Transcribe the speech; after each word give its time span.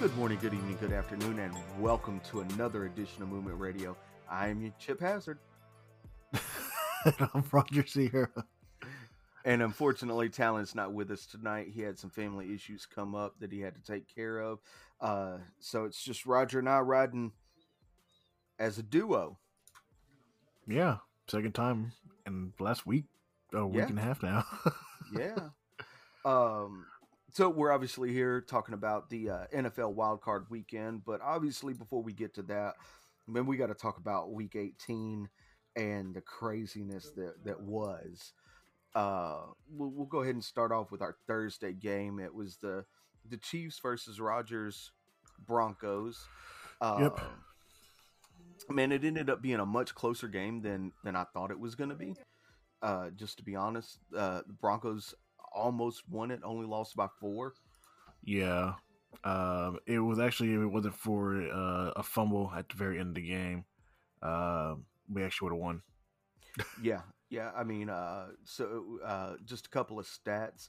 Good 0.00 0.16
morning, 0.16 0.38
good 0.40 0.54
evening, 0.54 0.76
good 0.80 0.92
afternoon, 0.92 1.40
and 1.40 1.54
welcome 1.80 2.20
to 2.30 2.40
another 2.40 2.84
edition 2.86 3.22
of 3.22 3.28
Movement 3.28 3.58
Radio. 3.58 3.96
I 4.30 4.48
am 4.48 4.60
your 4.62 4.72
Chip 4.78 5.00
Hazard. 5.00 5.38
I'm 7.34 7.42
Roger 7.50 7.84
Sierra. 7.84 8.28
And 9.44 9.60
unfortunately, 9.62 10.28
Talon's 10.28 10.74
not 10.76 10.92
with 10.92 11.10
us 11.10 11.26
tonight. 11.26 11.68
He 11.74 11.80
had 11.82 11.98
some 11.98 12.10
family 12.10 12.54
issues 12.54 12.86
come 12.86 13.14
up 13.16 13.34
that 13.40 13.50
he 13.50 13.60
had 13.60 13.74
to 13.74 13.82
take 13.82 14.12
care 14.14 14.38
of. 14.38 14.60
Uh, 15.00 15.38
so 15.58 15.84
it's 15.84 16.02
just 16.02 16.26
Roger 16.26 16.60
and 16.60 16.68
I 16.68 16.78
riding 16.80 17.32
as 18.58 18.78
a 18.78 18.82
duo. 18.84 19.38
Yeah, 20.68 20.98
second 21.28 21.54
time 21.54 21.92
in 22.26 22.52
last 22.60 22.86
week, 22.86 23.06
a 23.52 23.66
week 23.66 23.78
Yeah. 23.78 23.86
and 23.86 23.98
a 23.98 24.02
half 24.02 24.22
now. 24.22 24.44
Yeah. 25.16 25.38
um, 26.26 26.84
so 27.38 27.48
we're 27.48 27.70
obviously 27.70 28.12
here 28.12 28.40
talking 28.40 28.74
about 28.74 29.10
the 29.10 29.30
uh, 29.30 29.44
NFL 29.54 29.94
wildcard 29.94 30.50
weekend, 30.50 31.04
but 31.04 31.20
obviously 31.22 31.72
before 31.72 32.02
we 32.02 32.12
get 32.12 32.34
to 32.34 32.42
that, 32.42 32.74
then 33.28 33.46
we 33.46 33.56
got 33.56 33.68
to 33.68 33.74
talk 33.74 33.96
about 33.98 34.32
Week 34.32 34.56
18 34.56 35.28
and 35.76 36.16
the 36.16 36.20
craziness 36.20 37.12
that 37.14 37.44
that 37.44 37.60
was. 37.60 38.32
Uh, 38.92 39.42
we'll, 39.70 39.90
we'll 39.90 40.06
go 40.06 40.22
ahead 40.22 40.34
and 40.34 40.42
start 40.42 40.72
off 40.72 40.90
with 40.90 41.00
our 41.00 41.14
Thursday 41.28 41.72
game. 41.72 42.18
It 42.18 42.34
was 42.34 42.56
the 42.56 42.84
the 43.30 43.36
Chiefs 43.36 43.78
versus 43.78 44.18
Rogers 44.18 44.90
Broncos. 45.46 46.26
Uh, 46.80 46.98
Yep. 47.02 47.20
Man, 48.68 48.90
it 48.90 49.04
ended 49.04 49.30
up 49.30 49.40
being 49.40 49.60
a 49.60 49.66
much 49.66 49.94
closer 49.94 50.26
game 50.26 50.60
than 50.60 50.90
than 51.04 51.14
I 51.14 51.22
thought 51.32 51.52
it 51.52 51.60
was 51.60 51.76
going 51.76 51.90
to 51.90 51.96
be. 51.96 52.16
Uh, 52.82 53.10
just 53.10 53.36
to 53.36 53.44
be 53.44 53.54
honest, 53.54 54.00
uh, 54.16 54.40
the 54.44 54.54
Broncos 54.54 55.14
almost 55.58 56.02
won 56.08 56.30
it, 56.30 56.40
only 56.44 56.66
lost 56.66 56.96
by 56.96 57.08
four. 57.20 57.54
yeah, 58.22 58.74
um, 59.24 59.78
it 59.86 59.98
was 59.98 60.18
actually 60.18 60.54
if 60.54 60.60
it 60.60 60.66
wasn't 60.66 60.94
for 60.94 61.42
uh, 61.42 61.92
a 61.96 62.02
fumble 62.02 62.52
at 62.56 62.68
the 62.68 62.76
very 62.76 62.98
end 62.98 63.10
of 63.10 63.14
the 63.16 63.28
game, 63.28 63.64
uh, 64.22 64.74
we 65.12 65.22
actually 65.24 65.46
would 65.46 65.56
have 65.56 65.62
won. 65.62 65.82
Yeah, 66.82 67.02
yeah. 67.30 67.50
I 67.56 67.62
mean, 67.62 67.88
uh, 67.88 68.28
so 68.44 68.98
uh, 69.04 69.34
just 69.44 69.66
a 69.66 69.70
couple 69.70 69.98
of 70.00 70.06
stats 70.06 70.68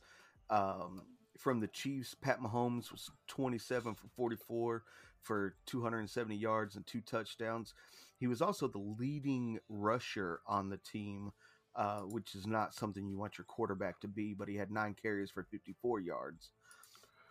um, 0.50 1.02
from 1.38 1.60
the 1.60 1.68
Chiefs. 1.68 2.16
Pat 2.20 2.40
Mahomes 2.42 2.92
was 2.92 3.10
27 3.28 3.96
for 3.96 4.08
44 4.16 4.84
for 5.22 5.56
270 5.66 6.36
yards 6.36 6.76
and 6.76 6.86
two 6.86 7.02
touchdowns. 7.02 7.74
He 8.18 8.28
was 8.28 8.42
also 8.42 8.68
the 8.68 8.78
leading 9.00 9.60
rusher 9.68 10.42
on 10.46 10.70
the 10.70 10.78
team, 10.78 11.32
uh, 11.76 12.02
which 12.02 12.36
is 12.36 12.46
not 12.48 12.74
something 12.74 13.08
you 13.08 13.18
want 13.18 13.38
your 13.38 13.46
quarterback 13.46 14.00
to 14.02 14.08
be. 14.08 14.34
But 14.34 14.48
he 14.48 14.56
had 14.56 14.72
nine 14.72 14.96
carries 15.02 15.32
for 15.32 15.44
54 15.44 16.00
yards. 16.02 16.50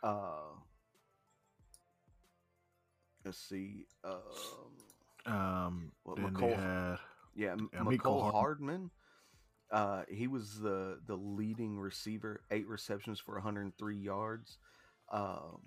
Uh, 0.02 0.54
let's 3.24 3.38
see. 3.38 3.86
Um, 4.04 4.22
Um, 5.26 5.92
Well, 6.04 6.16
Mecole- 6.16 6.56
had 6.56 6.98
Yeah, 7.34 7.56
Yeah, 7.72 7.80
Mecole 7.80 8.32
Hardman. 8.32 8.90
Uh, 9.70 10.04
he 10.08 10.26
was 10.26 10.58
the 10.60 11.00
the 11.06 11.16
leading 11.16 11.78
receiver, 11.78 12.42
eight 12.50 12.66
receptions 12.66 13.20
for 13.20 13.34
103 13.34 13.96
yards. 13.98 14.58
Um, 15.10 15.60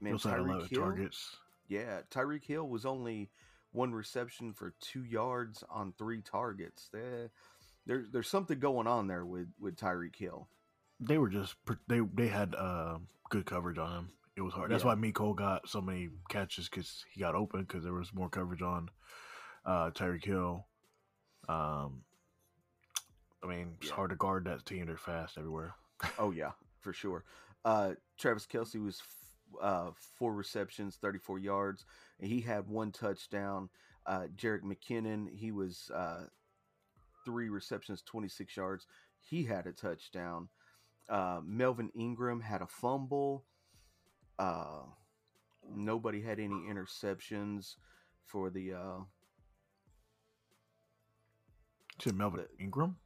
man, 0.00 0.14
Tyreek 0.16 0.68
Hill. 0.68 0.80
targets. 0.82 1.36
Yeah, 1.68 2.02
Tyreek 2.10 2.44
Hill 2.44 2.66
was 2.68 2.86
only 2.86 3.30
one 3.72 3.92
reception 3.92 4.54
for 4.54 4.70
two 4.80 5.04
yards 5.04 5.62
on 5.68 5.92
three 5.92 6.22
targets. 6.22 6.88
There, 6.90 7.30
there 7.86 8.04
there's 8.12 8.28
something 8.28 8.58
going 8.58 8.86
on 8.86 9.06
there 9.06 9.24
with 9.24 9.48
with 9.60 9.76
Tyreek 9.76 10.16
Hill. 10.16 10.48
They 11.00 11.18
were 11.18 11.28
just 11.28 11.54
they 11.88 12.00
they 12.14 12.28
had 12.28 12.54
uh, 12.54 12.98
good 13.30 13.46
coverage 13.46 13.78
on 13.78 13.92
him. 13.92 14.08
It 14.36 14.40
was 14.42 14.52
hard. 14.54 14.70
That's 14.70 14.82
Yeah. 14.82 14.88
why 14.90 14.94
Miko 14.96 15.32
got 15.32 15.68
so 15.68 15.80
many 15.80 16.08
catches 16.28 16.68
because 16.68 17.04
he 17.12 17.20
got 17.20 17.34
open 17.34 17.62
because 17.62 17.84
there 17.84 17.92
was 17.92 18.12
more 18.14 18.28
coverage 18.28 18.62
on 18.62 18.88
uh, 19.64 19.90
Tyreek 19.90 20.24
Hill. 20.24 20.66
Um, 21.48 22.02
I 23.42 23.46
mean, 23.46 23.74
it's 23.80 23.88
Yeah. 23.90 23.94
hard 23.96 24.10
to 24.10 24.16
guard 24.16 24.44
that 24.46 24.64
team. 24.66 24.86
They're 24.86 24.96
fast 24.96 25.38
everywhere. 25.38 25.74
Oh 26.18 26.30
yeah, 26.32 26.52
for 26.80 26.92
sure. 26.92 27.24
Uh, 27.64 27.94
Travis 28.18 28.46
Kelce 28.46 28.82
was 28.82 29.00
f- 29.00 29.62
uh, 29.62 29.90
four 30.18 30.34
receptions, 30.34 30.96
34 30.96 31.38
yards, 31.38 31.84
and 32.18 32.28
he 32.28 32.40
had 32.40 32.66
one 32.68 32.92
touchdown. 32.92 33.70
Uh, 34.04 34.26
Jerick 34.36 34.62
McKinnon, 34.62 35.28
he 35.34 35.50
was 35.52 35.90
uh, 35.94 36.24
three 37.24 37.48
receptions, 37.48 38.02
26 38.02 38.56
yards. 38.56 38.86
He 39.20 39.44
had 39.44 39.66
a 39.66 39.72
touchdown. 39.72 40.48
Uh, 41.08 41.40
Melvin 41.44 41.90
Ingram 41.98 42.40
had 42.40 42.62
a 42.62 42.66
fumble. 42.66 43.44
Uh, 44.38 44.82
nobody 45.74 46.20
had 46.22 46.38
any 46.38 46.62
interceptions 46.70 47.76
for 48.26 48.50
the. 48.50 48.72
Uh, 48.74 48.98
To 51.98 52.12
Melvin 52.12 52.40
The- 52.40 52.62
Ingram, 52.64 52.96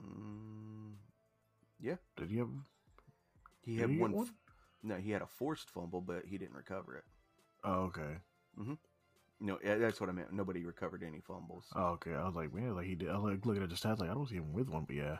mm, 0.00 0.94
yeah, 1.78 1.96
did 2.16 2.30
he 2.30 2.38
have? 2.38 2.48
he 3.62 3.76
had 3.76 3.90
he 3.90 3.98
one. 3.98 4.12
one? 4.12 4.30
no, 4.82 4.96
he 4.96 5.10
had 5.10 5.20
a 5.20 5.26
forced 5.26 5.68
fumble, 5.68 6.00
but 6.00 6.24
he 6.24 6.38
didn't 6.38 6.54
recover 6.56 6.96
it. 6.96 7.04
Oh, 7.62 7.82
okay. 7.92 8.16
No, 9.40 9.58
yeah, 9.64 9.76
that's 9.76 10.00
what 10.00 10.10
I 10.10 10.12
meant. 10.12 10.32
Nobody 10.32 10.64
recovered 10.64 11.02
any 11.02 11.20
fumbles. 11.20 11.64
Oh, 11.74 11.92
okay. 11.92 12.12
I 12.12 12.24
was 12.24 12.34
like, 12.34 12.52
man, 12.52 12.74
like 12.74 12.86
he 12.86 12.94
did. 12.94 13.08
I 13.08 13.16
like 13.16 13.46
looking 13.46 13.62
at 13.62 13.70
the 13.70 13.74
stats, 13.74 13.98
like 13.98 14.10
I 14.10 14.14
don't 14.14 14.28
see 14.28 14.36
him 14.36 14.52
with 14.52 14.68
one, 14.68 14.84
but 14.86 14.96
yeah. 14.96 15.16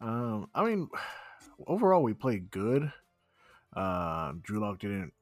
Um, 0.00 0.48
I 0.54 0.64
mean, 0.64 0.88
overall 1.66 2.02
we 2.02 2.14
played 2.14 2.50
good. 2.50 2.92
Uh, 3.74 4.32
Drew 4.42 4.60
Lock 4.60 4.78
didn't 4.78 5.12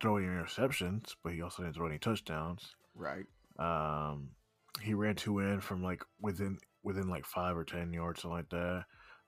throw 0.00 0.18
any 0.18 0.26
interceptions, 0.26 1.14
but 1.22 1.32
he 1.32 1.40
also 1.40 1.62
didn't 1.62 1.76
throw 1.76 1.86
any 1.86 1.98
touchdowns. 1.98 2.74
Right. 2.94 3.24
Um, 3.58 4.30
he 4.82 4.92
ran 4.94 5.14
two 5.14 5.38
in 5.38 5.60
from 5.60 5.82
like 5.82 6.02
within 6.20 6.58
within 6.82 7.08
like 7.08 7.24
five 7.24 7.56
or 7.56 7.64
ten 7.64 7.92
yards, 7.92 8.22
something 8.22 8.36
like 8.36 8.50
that. 8.50 8.84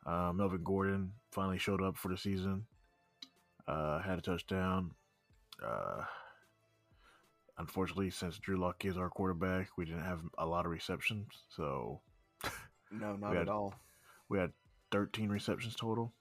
Uh, 0.06 0.32
Melvin 0.32 0.62
Gordon 0.62 1.12
finally 1.32 1.58
showed 1.58 1.82
up 1.82 1.96
for 1.96 2.08
the 2.08 2.16
season. 2.16 2.66
Uh, 3.66 4.00
had 4.00 4.18
a 4.18 4.22
touchdown. 4.22 4.92
Uh, 5.64 6.02
unfortunately, 7.58 8.10
since 8.10 8.38
Drew 8.38 8.56
Luck 8.56 8.84
is 8.84 8.96
our 8.96 9.10
quarterback, 9.10 9.76
we 9.76 9.84
didn't 9.84 10.04
have 10.04 10.20
a 10.38 10.46
lot 10.46 10.64
of 10.64 10.70
receptions, 10.72 11.28
so 11.48 12.00
No, 12.90 13.16
not 13.16 13.32
We 13.32 13.36
at 13.38 13.48
all. 13.48 13.74
we 14.28 14.38
had 14.38 14.52
13 14.92 15.28
receptions 15.28 15.74
total. 15.76 16.12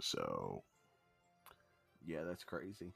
So 0.00 0.64
Yeah, 2.04 2.24
that's 2.24 2.44
crazy. 2.44 2.94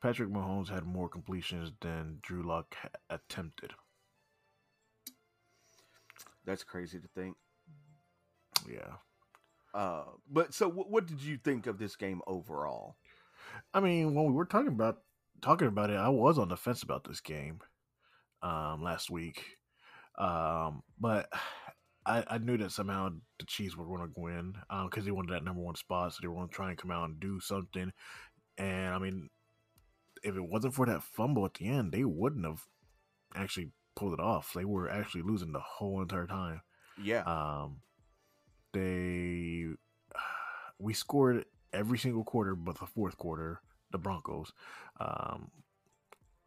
Patrick 0.00 0.30
Mahomes 0.30 0.68
had 0.68 0.84
more 0.84 1.08
completions 1.08 1.70
than 1.80 2.18
Drew 2.22 2.42
Luck 2.42 2.74
ha- 2.80 2.88
attempted. 3.08 3.72
That's 6.44 6.64
crazy 6.64 6.98
to 6.98 7.06
think. 7.14 7.36
Yeah. 8.68 8.96
Uh, 9.72 10.04
but 10.28 10.52
so 10.52 10.68
what, 10.68 10.90
what 10.90 11.06
did 11.06 11.22
you 11.22 11.38
think 11.38 11.66
of 11.66 11.78
this 11.78 11.94
game 11.96 12.20
overall? 12.26 12.96
I 13.72 13.80
mean, 13.80 14.14
when 14.14 14.26
we 14.26 14.32
were 14.32 14.44
talking 14.44 14.68
about 14.68 14.98
talking 15.42 15.68
about 15.68 15.90
it, 15.90 15.96
I 15.96 16.08
was 16.08 16.38
on 16.38 16.48
the 16.48 16.56
fence 16.56 16.82
about 16.82 17.04
this 17.04 17.20
game 17.20 17.60
um, 18.42 18.82
last 18.82 19.10
week, 19.10 19.44
um, 20.18 20.82
but 20.98 21.28
I, 22.06 22.24
I 22.28 22.38
knew 22.38 22.56
that 22.58 22.72
somehow 22.72 23.10
the 23.38 23.46
Chiefs 23.46 23.76
were 23.76 23.86
going 23.86 24.00
to 24.06 24.20
win 24.20 24.54
because 24.84 25.04
they 25.04 25.10
wanted 25.10 25.34
that 25.34 25.44
number 25.44 25.60
one 25.60 25.74
spot, 25.74 26.12
so 26.12 26.18
they 26.20 26.28
were 26.28 26.34
going 26.34 26.48
to 26.48 26.54
try 26.54 26.70
and 26.70 26.78
come 26.78 26.90
out 26.90 27.08
and 27.08 27.20
do 27.20 27.40
something. 27.40 27.92
And 28.58 28.94
I 28.94 28.98
mean, 28.98 29.28
if 30.22 30.36
it 30.36 30.44
wasn't 30.44 30.74
for 30.74 30.86
that 30.86 31.02
fumble 31.02 31.44
at 31.44 31.54
the 31.54 31.68
end, 31.68 31.92
they 31.92 32.04
wouldn't 32.04 32.46
have 32.46 32.66
actually 33.34 33.70
pulled 33.94 34.14
it 34.14 34.20
off. 34.20 34.52
They 34.54 34.64
were 34.64 34.88
actually 34.88 35.22
losing 35.22 35.52
the 35.52 35.60
whole 35.60 36.00
entire 36.00 36.26
time. 36.26 36.62
Yeah, 37.02 37.22
Um, 37.22 37.80
they 38.72 39.66
we 40.78 40.94
scored 40.94 41.44
every 41.72 41.98
single 41.98 42.24
quarter, 42.24 42.54
but 42.54 42.78
the 42.78 42.86
fourth 42.86 43.16
quarter, 43.16 43.60
the 43.92 43.98
Broncos, 43.98 44.52
um, 45.00 45.50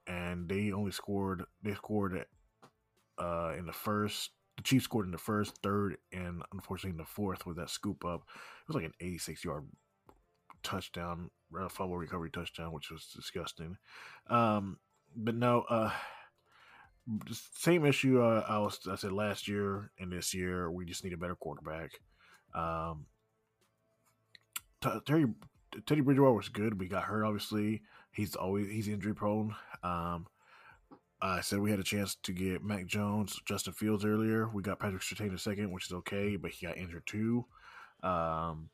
and 0.07 0.49
they 0.49 0.71
only 0.71 0.91
scored. 0.91 1.43
They 1.63 1.73
scored 1.73 2.25
uh, 3.17 3.53
in 3.57 3.65
the 3.65 3.73
first. 3.73 4.31
The 4.57 4.63
Chiefs 4.63 4.85
scored 4.85 5.05
in 5.05 5.11
the 5.11 5.17
first, 5.17 5.57
third, 5.61 5.97
and 6.13 6.41
unfortunately 6.53 6.91
in 6.91 6.97
the 6.97 7.05
fourth 7.05 7.45
with 7.45 7.57
that 7.57 7.69
scoop 7.69 8.05
up. 8.05 8.21
It 8.21 8.67
was 8.67 8.75
like 8.75 8.85
an 8.85 8.93
86 9.01 9.43
yard 9.43 9.65
touchdown, 10.63 11.29
fumble 11.69 11.97
recovery 11.97 12.29
touchdown, 12.31 12.71
which 12.71 12.89
was 12.89 13.05
disgusting. 13.13 13.77
Um, 14.29 14.79
but 15.15 15.35
no, 15.35 15.61
uh, 15.69 15.91
same 17.31 17.85
issue 17.85 18.21
uh, 18.21 18.43
I 18.47 18.57
was 18.59 18.79
I 18.89 18.95
said 18.95 19.11
last 19.11 19.47
year 19.47 19.91
and 19.99 20.11
this 20.11 20.33
year. 20.33 20.71
We 20.71 20.85
just 20.85 21.03
need 21.03 21.13
a 21.13 21.17
better 21.17 21.35
quarterback. 21.35 21.91
Um, 22.53 23.05
Terry 25.05 25.25
Teddy 25.85 26.01
Bridgewater 26.01 26.33
was 26.33 26.49
good. 26.49 26.79
We 26.79 26.87
got 26.87 27.03
hurt. 27.03 27.25
Obviously, 27.25 27.81
he's 28.11 28.35
always 28.35 28.67
he's 28.69 28.87
injury 28.87 29.13
prone. 29.13 29.55
Um, 29.83 30.27
I 31.21 31.41
said 31.41 31.59
we 31.59 31.71
had 31.71 31.79
a 31.79 31.83
chance 31.83 32.15
to 32.23 32.31
get 32.33 32.63
Mac 32.63 32.85
Jones, 32.85 33.39
Justin 33.45 33.73
Fields 33.73 34.05
earlier. 34.05 34.47
We 34.49 34.61
got 34.61 34.79
Patrick 34.79 35.01
Surtain 35.01 35.33
a 35.33 35.37
second, 35.37 35.71
which 35.71 35.87
is 35.87 35.93
okay, 35.93 36.35
but 36.35 36.51
he 36.51 36.65
got 36.65 36.77
injured 36.77 37.07
too. 37.07 37.45
Um, 38.03 38.69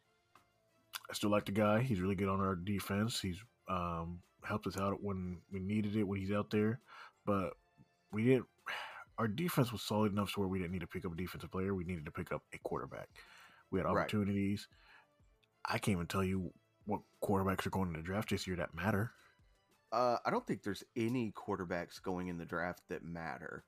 I 1.09 1.13
still 1.13 1.29
like 1.29 1.45
the 1.45 1.51
guy. 1.51 1.81
He's 1.81 2.01
really 2.01 2.15
good 2.15 2.27
on 2.29 2.41
our 2.41 2.55
defense. 2.55 3.19
He's 3.21 3.39
um, 3.69 4.19
helped 4.43 4.67
us 4.67 4.77
out 4.77 5.01
when 5.01 5.37
we 5.51 5.59
needed 5.59 5.95
it 5.95 6.03
when 6.03 6.19
he's 6.19 6.31
out 6.31 6.49
there. 6.49 6.79
But 7.25 7.53
we 8.11 8.23
didn't. 8.25 8.45
Our 9.17 9.27
defense 9.27 9.71
was 9.71 9.83
solid 9.83 10.11
enough 10.11 10.33
to 10.33 10.39
where 10.39 10.49
we 10.49 10.57
didn't 10.57 10.71
need 10.71 10.81
to 10.81 10.87
pick 10.87 11.05
up 11.05 11.13
a 11.13 11.15
defensive 11.15 11.51
player. 11.51 11.75
We 11.75 11.83
needed 11.83 12.05
to 12.05 12.11
pick 12.11 12.31
up 12.31 12.41
a 12.53 12.57
quarterback. 12.59 13.07
We 13.69 13.79
had 13.79 13.85
Right. 13.85 14.01
opportunities. 14.01 14.67
I 15.65 15.77
can't 15.77 15.95
even 15.95 16.07
tell 16.07 16.23
you 16.23 16.51
what 16.91 17.01
quarterbacks 17.23 17.65
are 17.65 17.69
going 17.71 17.87
in 17.89 17.93
the 17.93 18.01
draft 18.01 18.29
this 18.29 18.45
year 18.45 18.57
that 18.57 18.75
matter. 18.75 19.11
Uh, 19.91 20.17
I 20.25 20.29
don't 20.29 20.45
think 20.45 20.63
there's 20.63 20.83
any 20.95 21.31
quarterbacks 21.31 22.01
going 22.01 22.27
in 22.27 22.37
the 22.37 22.45
draft 22.45 22.81
that 22.89 23.03
matter. 23.03 23.63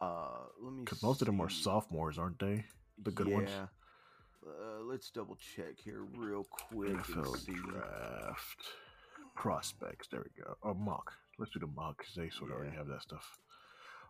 Uh, 0.00 0.38
let 0.62 0.72
me 0.74 0.82
Because 0.84 1.02
most 1.02 1.22
of 1.22 1.26
them 1.26 1.40
are 1.40 1.48
sophomores, 1.48 2.18
aren't 2.18 2.38
they? 2.38 2.64
the 3.02 3.10
good 3.10 3.28
ones? 3.28 3.48
Yeah. 3.50 3.66
Uh, 4.46 4.82
let's 4.82 5.10
double 5.10 5.36
check 5.56 5.78
here 5.82 6.04
real 6.16 6.44
quick 6.44 6.90
NFL 6.92 7.36
see. 7.38 7.52
draft 7.52 8.58
prospects. 9.34 10.08
There 10.08 10.22
we 10.24 10.42
go. 10.42 10.56
Or 10.62 10.74
mock. 10.74 11.12
Let's 11.38 11.52
do 11.52 11.60
the 11.60 11.66
mock 11.68 11.98
because 11.98 12.14
they 12.14 12.28
sort 12.30 12.50
of 12.50 12.56
already 12.58 12.76
have 12.76 12.86
that 12.88 13.02
stuff. 13.02 13.38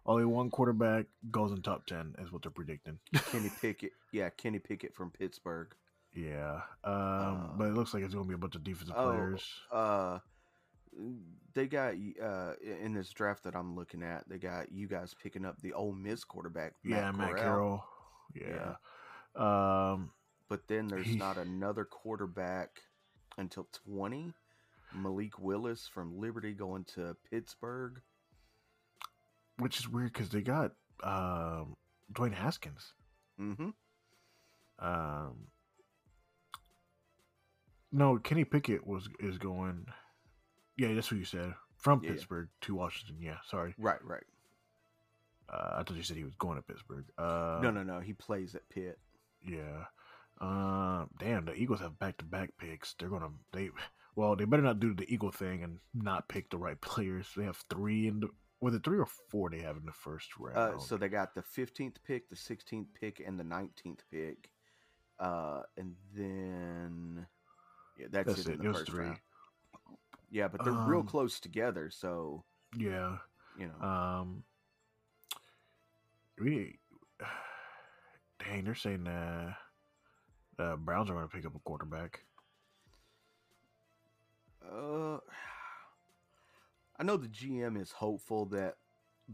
Only 0.05 0.25
one 0.25 0.51
quarterback 0.51 1.07
goes 1.31 1.53
in 1.53 1.63
top 1.63 1.87
ten 1.87 2.15
is 2.21 2.33
what 2.33 2.43
they're 2.43 2.51
predicting. 2.51 2.99
Kenny 3.31 3.51
Pickett. 3.61 3.93
Yeah, 4.13 4.29
Kenny 4.29 4.59
Pickett 4.59 4.95
from 4.95 5.11
Pittsburgh. 5.11 5.75
Yeah, 6.15 6.61
um, 6.85 7.53
but 7.57 7.69
it 7.69 7.75
looks 7.75 7.95
like 7.95 8.03
it's 8.03 8.15
going 8.15 8.27
to 8.27 8.29
be 8.29 8.35
a 8.35 8.39
bunch 8.39 8.55
of 8.55 8.65
defensive 8.65 8.95
oh, 8.97 9.11
players. 9.11 9.45
Uh, 9.71 10.19
they 11.55 11.67
got 11.67 11.95
uh 12.23 12.53
in 12.63 12.93
this 12.93 13.11
draft 13.11 13.45
that 13.45 13.55
I'm 13.57 13.75
looking 13.75 14.03
at. 14.03 14.29
They 14.29 14.39
got 14.39 14.71
you 14.73 14.89
guys 14.89 15.15
picking 15.15 15.45
up 15.45 15.61
the 15.63 15.73
Ole 15.73 15.93
Miss 15.95 16.25
quarterback. 16.25 16.75
yeah, 16.85 17.11
Matt 17.13 17.37
Corral. 17.37 17.85
Carroll. 18.35 18.77
Yeah. 19.37 19.93
Um, 19.93 20.11
But 20.49 20.69
then 20.69 20.89
there's 20.89 21.07
He- 21.07 21.17
not 21.17 21.39
another 21.39 21.85
quarterback 21.85 22.83
until 23.39 23.69
20. 23.87 24.35
Malik 24.95 25.39
Willis 25.39 25.87
from 25.87 26.19
Liberty 26.19 26.53
going 26.53 26.85
to 26.95 27.17
Pittsburgh. 27.31 28.03
which 29.59 29.79
is 29.79 29.89
weird 29.89 30.13
because 30.13 30.29
they 30.29 30.43
got 30.43 30.73
um, 31.03 31.77
Dwayne 32.13 32.35
Haskins. 32.35 32.93
Mm-hmm. 33.41 33.71
Um, 34.79 35.47
no, 37.93 38.19
Kenny 38.19 38.45
Pickett 38.45 38.87
was 38.87 39.09
is 39.21 39.39
going. 39.39 39.87
Yeah, 40.77 40.95
that's 40.95 41.11
what 41.11 41.19
you 41.19 41.25
said. 41.25 41.55
From 41.77 42.03
Yeah. 42.03 42.11
Pittsburgh 42.13 42.49
to 42.63 42.75
Washington. 42.75 43.17
Yeah, 43.21 43.37
sorry. 43.49 43.75
Right, 43.79 44.03
right. 44.05 44.23
Uh, 45.49 45.77
I 45.79 45.83
thought 45.83 45.97
you 45.97 46.03
said 46.03 46.17
he 46.17 46.25
was 46.25 46.35
going 46.37 46.57
to 46.57 46.63
Pittsburgh. 46.63 47.05
Uh, 47.19 47.61
no, 47.63 47.71
no, 47.71 47.83
no. 47.83 48.01
He 48.01 48.13
plays 48.15 48.55
at 48.55 48.69
Pitt. 48.71 48.99
Yeah. 49.45 49.85
Uh, 50.41 51.07
damn, 51.19 51.45
the 51.45 51.55
Eagles 51.55 51.81
have 51.81 51.99
back 51.99 52.17
to 52.19 52.25
back 52.25 52.51
picks. 52.59 52.95
They're 52.95 53.09
gonna 53.09 53.31
they 53.53 53.71
well, 54.17 54.35
they 54.37 54.45
better 54.45 54.63
not 54.63 54.81
do 54.81 54.95
the 54.95 55.13
Eagle 55.13 55.31
thing 55.31 55.63
and 55.63 55.79
not 55.95 56.29
pick 56.29 56.51
the 56.51 56.59
right 56.59 56.81
players. 56.81 57.29
They 57.37 57.45
have 57.45 57.63
three 57.69 58.09
in 58.09 58.21
the 58.21 58.29
was 58.61 58.75
it 58.75 58.85
three 58.85 58.99
or 58.99 59.07
four 59.31 59.51
they 59.51 59.59
have 59.59 59.77
in 59.77 59.85
the 59.85 59.93
first 59.93 60.37
round? 60.39 60.57
Uh, 60.57 60.79
so 60.79 60.97
they 60.97 61.09
got 61.09 61.35
the 61.35 61.43
15th 61.43 61.97
pick, 62.07 62.31
the 62.31 62.37
16th 62.37 62.87
pick, 62.95 63.21
and 63.25 63.39
the 63.39 63.43
19th 63.43 63.99
pick. 64.09 64.51
Uh, 65.19 65.63
and 65.77 65.97
then 66.15 67.27
yeah, 67.99 68.07
that's, 68.11 68.27
That's 68.29 68.41
it, 68.41 68.47
in 68.47 68.53
it. 68.55 68.59
the 68.59 68.65
Those 68.65 68.77
first 68.79 68.91
three. 68.91 69.05
round. 69.07 69.19
Yeah, 70.31 70.49
but 70.49 70.65
they're 70.65 70.73
real 70.73 71.01
Um, 71.01 71.07
close 71.07 71.39
together, 71.41 71.91
so 71.91 72.45
yeah. 72.77 73.19
you 73.59 73.69
know. 73.69 73.87
Um 73.87 74.45
we 76.41 76.79
dang, 78.39 78.65
they're 78.65 78.75
saying 78.75 79.07
uh 79.07 79.53
uh 80.59 80.77
Browns 80.77 81.11
are 81.11 81.15
gonna 81.15 81.29
pick 81.29 81.45
up 81.47 81.55
a 81.55 81.59
quarterback. 81.61 82.25
Uh, 84.65 85.19
I 86.99 87.03
know 87.05 87.17
the 87.17 87.29
GM 87.29 87.81
is 87.81 87.91
hopeful 87.91 88.47
that 88.47 88.77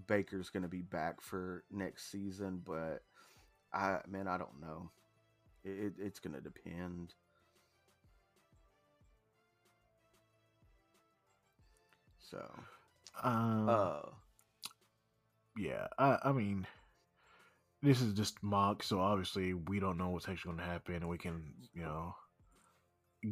Baker's 0.06 0.48
going 0.50 0.62
to 0.62 0.68
be 0.68 0.82
back 0.82 1.20
for 1.20 1.64
next 1.70 2.10
season, 2.10 2.62
but 2.64 3.02
I 3.72 3.98
man, 4.08 4.26
I 4.28 4.38
don't 4.38 4.60
know. 4.60 4.90
It, 5.64 5.70
it, 5.70 5.92
it's 5.98 6.20
going 6.20 6.34
to 6.34 6.40
depend. 6.40 7.14
So, 12.30 12.50
Um 13.22 13.68
uh, 13.68 14.00
yeah, 15.56 15.86
I 15.98 16.18
I 16.24 16.32
mean 16.32 16.66
this 17.82 18.00
is 18.00 18.14
just 18.14 18.42
mock, 18.42 18.82
so 18.82 19.00
obviously 19.00 19.54
we 19.54 19.78
don't 19.78 19.98
know 19.98 20.10
what's 20.10 20.28
actually 20.28 20.56
gonna 20.56 20.68
happen 20.68 20.96
and 20.96 21.08
we 21.08 21.18
can, 21.18 21.54
you 21.72 21.82
know, 21.82 22.14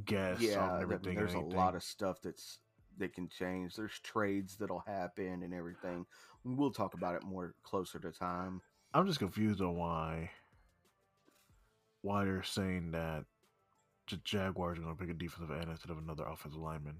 guess 0.04 0.40
yeah, 0.40 0.60
on 0.60 0.82
everything. 0.82 1.16
there's 1.16 1.34
a 1.34 1.40
lot 1.40 1.74
of 1.74 1.82
stuff 1.82 2.18
that's 2.22 2.58
that 2.98 3.12
can 3.14 3.28
change. 3.28 3.76
There's 3.76 3.98
trades 4.00 4.56
that'll 4.56 4.84
happen 4.86 5.42
and 5.42 5.52
everything. 5.52 6.06
We'll 6.44 6.72
talk 6.72 6.94
about 6.94 7.14
it 7.16 7.24
more 7.24 7.54
closer 7.62 7.98
to 7.98 8.12
time. 8.12 8.62
I'm 8.94 9.06
just 9.06 9.18
confused 9.18 9.60
on 9.60 9.76
why 9.76 10.30
why 12.02 12.24
they're 12.24 12.42
saying 12.42 12.92
that 12.92 13.24
the 14.08 14.16
Jaguars 14.18 14.78
are 14.78 14.82
going 14.82 14.96
to 14.96 15.00
pick 15.00 15.10
a 15.10 15.14
defensive 15.14 15.50
end 15.50 15.70
instead 15.70 15.90
of 15.90 15.98
another 15.98 16.24
offensive 16.24 16.60
lineman. 16.60 16.98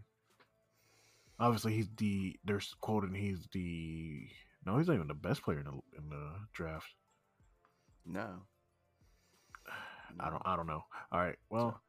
Obviously, 1.38 1.75
he's 1.75 1.88
the 1.97 2.37
they're 2.44 2.61
quoting 2.81 3.15
he's 3.15 3.47
the 3.53 4.29
no, 4.65 4.79
he's 4.79 4.88
not 4.88 4.94
even 4.94 5.09
the 5.09 5.15
best 5.15 5.43
player 5.43 5.59
in 5.59 5.65
the 5.65 5.99
in 5.99 6.09
the 6.09 6.33
draft. 6.53 6.94
No, 8.05 8.43
I 10.21 10.31
don't 10.31 10.43
I 10.44 10.56
don't 10.56 10.67
know. 10.67 10.85
All 11.12 11.21
right, 11.21 11.37
well, 11.50 11.81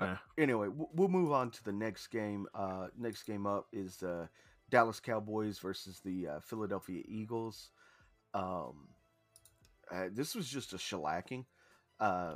eh, 0.00 0.16
anyway, 0.38 0.68
we'll 0.70 1.08
move 1.08 1.32
on 1.32 1.50
to 1.52 1.64
the 1.64 1.72
next 1.72 2.08
game. 2.08 2.46
Uh, 2.54 2.88
next 2.98 3.22
game 3.22 3.46
up 3.46 3.66
is 3.72 3.96
the 3.98 4.28
Dallas 4.70 5.00
Cowboys 5.00 5.58
versus 5.58 6.00
the 6.04 6.28
uh, 6.28 6.40
Philadelphia 6.40 7.02
Eagles. 7.06 7.70
Um, 8.34 8.88
uh, 9.90 10.08
this 10.12 10.34
was 10.34 10.48
just 10.48 10.72
a 10.72 10.76
shellacking. 10.76 11.44
Uh, 12.00 12.34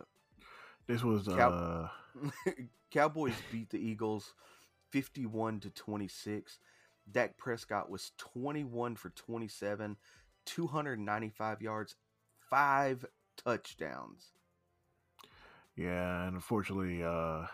this 0.87 1.03
was 1.03 1.27
Cow- 1.27 1.51
uh 1.51 1.89
Cowboys 2.91 3.35
beat 3.53 3.71
the 3.71 3.79
Eagles 3.79 4.35
51 4.91 5.61
to 5.61 5.71
26. 5.71 6.59
Dak 7.11 7.37
Prescott 7.37 7.91
was 7.91 8.13
21 8.19 8.97
for 8.97 9.11
27, 9.11 9.97
295 10.47 11.63
yards, 11.63 11.97
five 12.39 13.05
touchdowns. 13.37 14.33
yeah, 15.77 16.27
and 16.27 16.35
unfortunately, 16.35 17.03
uh, 17.03 17.47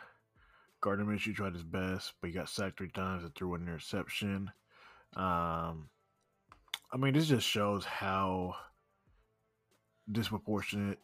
Gardner 0.81 1.05
Minshew 1.05 1.35
tried 1.35 1.55
his 1.55 1.63
best, 1.63 2.13
but 2.21 2.29
he 2.29 2.35
got 2.35 2.49
sacked 2.49 2.79
three 2.79 2.91
times 2.91 3.25
and 3.25 3.35
threw 3.35 3.55
an 3.55 3.63
interception. 3.63 4.51
Um, 5.17 5.89
I 6.93 6.97
mean, 6.99 7.15
this 7.15 7.27
just 7.29 7.47
shows 7.47 7.85
how 7.85 8.55
disproportionate 10.11 10.99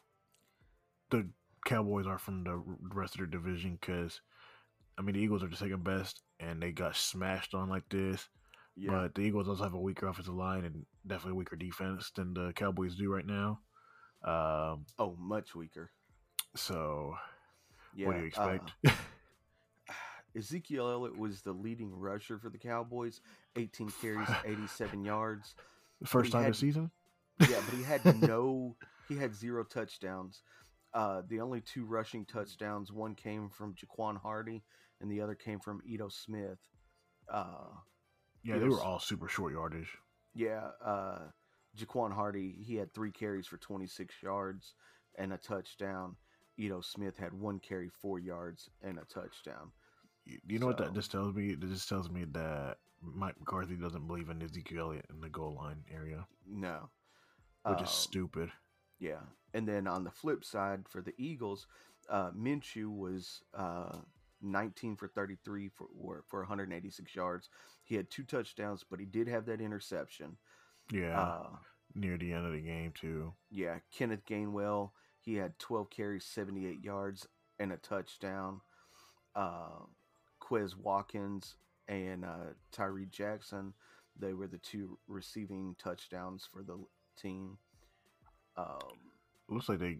the 1.10 1.26
Cowboys 1.64 2.06
are 2.06 2.18
from 2.18 2.44
the 2.44 2.62
rest 2.94 3.14
of 3.14 3.18
their 3.18 3.26
division. 3.26 3.78
Because, 3.80 4.20
I 5.02 5.04
mean, 5.04 5.16
the 5.16 5.20
Eagles 5.20 5.42
are 5.42 5.48
the 5.48 5.56
second 5.56 5.82
best, 5.82 6.22
and 6.38 6.62
they 6.62 6.70
got 6.70 6.94
smashed 6.94 7.54
on 7.54 7.68
like 7.68 7.88
this. 7.88 8.28
Yeah, 8.76 8.92
But 8.92 9.16
the 9.16 9.22
Eagles 9.22 9.48
also 9.48 9.64
have 9.64 9.74
a 9.74 9.80
weaker 9.80 10.06
offensive 10.06 10.32
line 10.32 10.64
and 10.64 10.86
definitely 11.04 11.38
weaker 11.38 11.56
defense 11.56 12.12
than 12.14 12.32
the 12.34 12.52
Cowboys 12.54 12.94
do 12.94 13.12
right 13.12 13.26
now. 13.26 13.58
Um, 14.22 14.86
oh, 15.00 15.16
much 15.18 15.56
weaker. 15.56 15.90
so, 16.54 17.16
Yeah, 17.96 18.06
what 18.06 18.12
do 18.12 18.18
you 18.20 18.30
uh, 18.38 18.46
expect? 18.46 18.72
Ezekiel 20.36 20.88
Elliott 20.88 21.18
was 21.18 21.42
the 21.42 21.52
leading 21.52 21.92
rusher 21.92 22.38
for 22.38 22.48
the 22.48 22.58
Cowboys, 22.58 23.20
18 23.56 23.90
carries, 24.00 24.28
87 24.44 25.04
yards. 25.04 25.56
First 26.04 26.30
time 26.30 26.44
had- 26.44 26.52
this 26.52 26.60
season? 26.60 26.92
Yeah, 27.40 27.60
but 27.66 27.76
he 27.76 27.82
had 27.82 28.22
no, 28.22 28.76
he 29.08 29.16
had 29.16 29.34
zero 29.34 29.64
touchdowns. 29.64 30.42
Uh, 30.94 31.22
the 31.28 31.40
only 31.40 31.60
two 31.60 31.84
rushing 31.84 32.24
touchdowns, 32.24 32.92
one 32.92 33.16
came 33.16 33.48
from 33.48 33.74
Jaquan 33.74 34.20
Hardy, 34.20 34.62
and 35.02 35.10
the 35.10 35.20
other 35.20 35.34
came 35.34 35.58
from 35.60 35.82
Ito 35.84 36.08
Smith. 36.08 36.58
Uh, 37.28 37.74
Yeah, 38.42 38.58
they 38.58 38.64
was- 38.66 38.76
were 38.78 38.82
all 38.82 38.98
super 39.00 39.28
short 39.28 39.52
yardage. 39.52 39.98
yeah, 40.32 40.68
uh, 40.80 41.30
Jaquan 41.76 42.12
Hardy, 42.12 42.52
he 42.62 42.76
had 42.76 42.92
three 42.94 43.10
carries 43.12 43.46
for 43.46 43.58
26 43.58 44.22
yards 44.22 44.74
and 45.16 45.32
a 45.32 45.38
touchdown. 45.38 46.16
Ito 46.56 46.80
Smith 46.82 47.16
had 47.16 47.32
one 47.34 47.60
carry, 47.60 47.88
four 47.88 48.18
yards, 48.18 48.68
and 48.80 48.98
a 48.98 49.04
touchdown. 49.04 49.72
You, 50.24 50.40
you 50.46 50.58
know 50.58 50.66
what 50.66 50.78
So- 50.78 50.84
that 50.84 50.94
just 50.94 51.10
tells 51.10 51.34
me? 51.34 51.54
That 51.54 51.66
just 51.68 51.88
tells 51.88 52.08
me 52.10 52.24
that 52.26 52.78
Mike 53.00 53.38
McCarthy 53.40 53.76
doesn't 53.76 54.06
believe 54.06 54.28
in 54.30 54.40
Ezekiel 54.42 54.86
Elliott 54.88 55.06
in 55.10 55.20
the 55.20 55.28
goal 55.30 55.54
line 55.54 55.84
area, 55.88 56.26
No, 56.46 56.90
which 57.64 57.78
Uh, 57.80 57.82
is 57.82 57.90
stupid. 57.90 58.52
Yeah, 58.98 59.26
and 59.54 59.66
then 59.66 59.86
on 59.88 60.04
the 60.04 60.10
flip 60.12 60.44
side 60.44 60.88
for 60.88 61.00
the 61.00 61.14
Eagles, 61.20 61.66
uh, 62.08 62.30
Minshew 62.32 62.94
was 62.96 63.42
uh, 63.54 64.02
19 64.42 64.96
for 64.96 65.08
33 65.08 65.68
for 65.68 66.22
for 66.28 66.40
186 66.40 67.14
yards. 67.14 67.48
He 67.84 67.94
had 67.96 68.10
two 68.10 68.24
touchdowns, 68.24 68.84
but 68.88 69.00
he 69.00 69.06
did 69.06 69.28
have 69.28 69.46
that 69.46 69.60
interception. 69.60 70.36
Yeah, 70.90 71.20
Uh, 71.20 71.56
near 71.94 72.16
the 72.18 72.32
end 72.32 72.46
of 72.46 72.52
the 72.52 72.60
game 72.60 72.92
too. 72.92 73.32
yeah, 73.50 73.78
Kenneth 73.96 74.24
Gainwell, 74.26 74.90
he 75.20 75.34
had 75.34 75.58
12 75.58 75.90
carries, 75.90 76.24
78 76.24 76.82
yards, 76.82 77.26
and 77.58 77.72
a 77.72 77.76
touchdown. 77.76 78.60
uh, 79.34 79.84
Quez 80.40 80.76
Watkins 80.76 81.54
and 81.88 82.24
uh, 82.24 82.52
Tyree 82.72 83.06
Jackson. 83.06 83.72
They 84.18 84.34
were 84.34 84.46
the 84.46 84.58
two 84.58 84.98
receiving 85.08 85.74
touchdowns 85.78 86.46
for 86.52 86.62
the 86.62 86.78
team. 87.16 87.56
Um, 88.56 88.98
Looks 89.48 89.68
like 89.70 89.78
they 89.78 89.98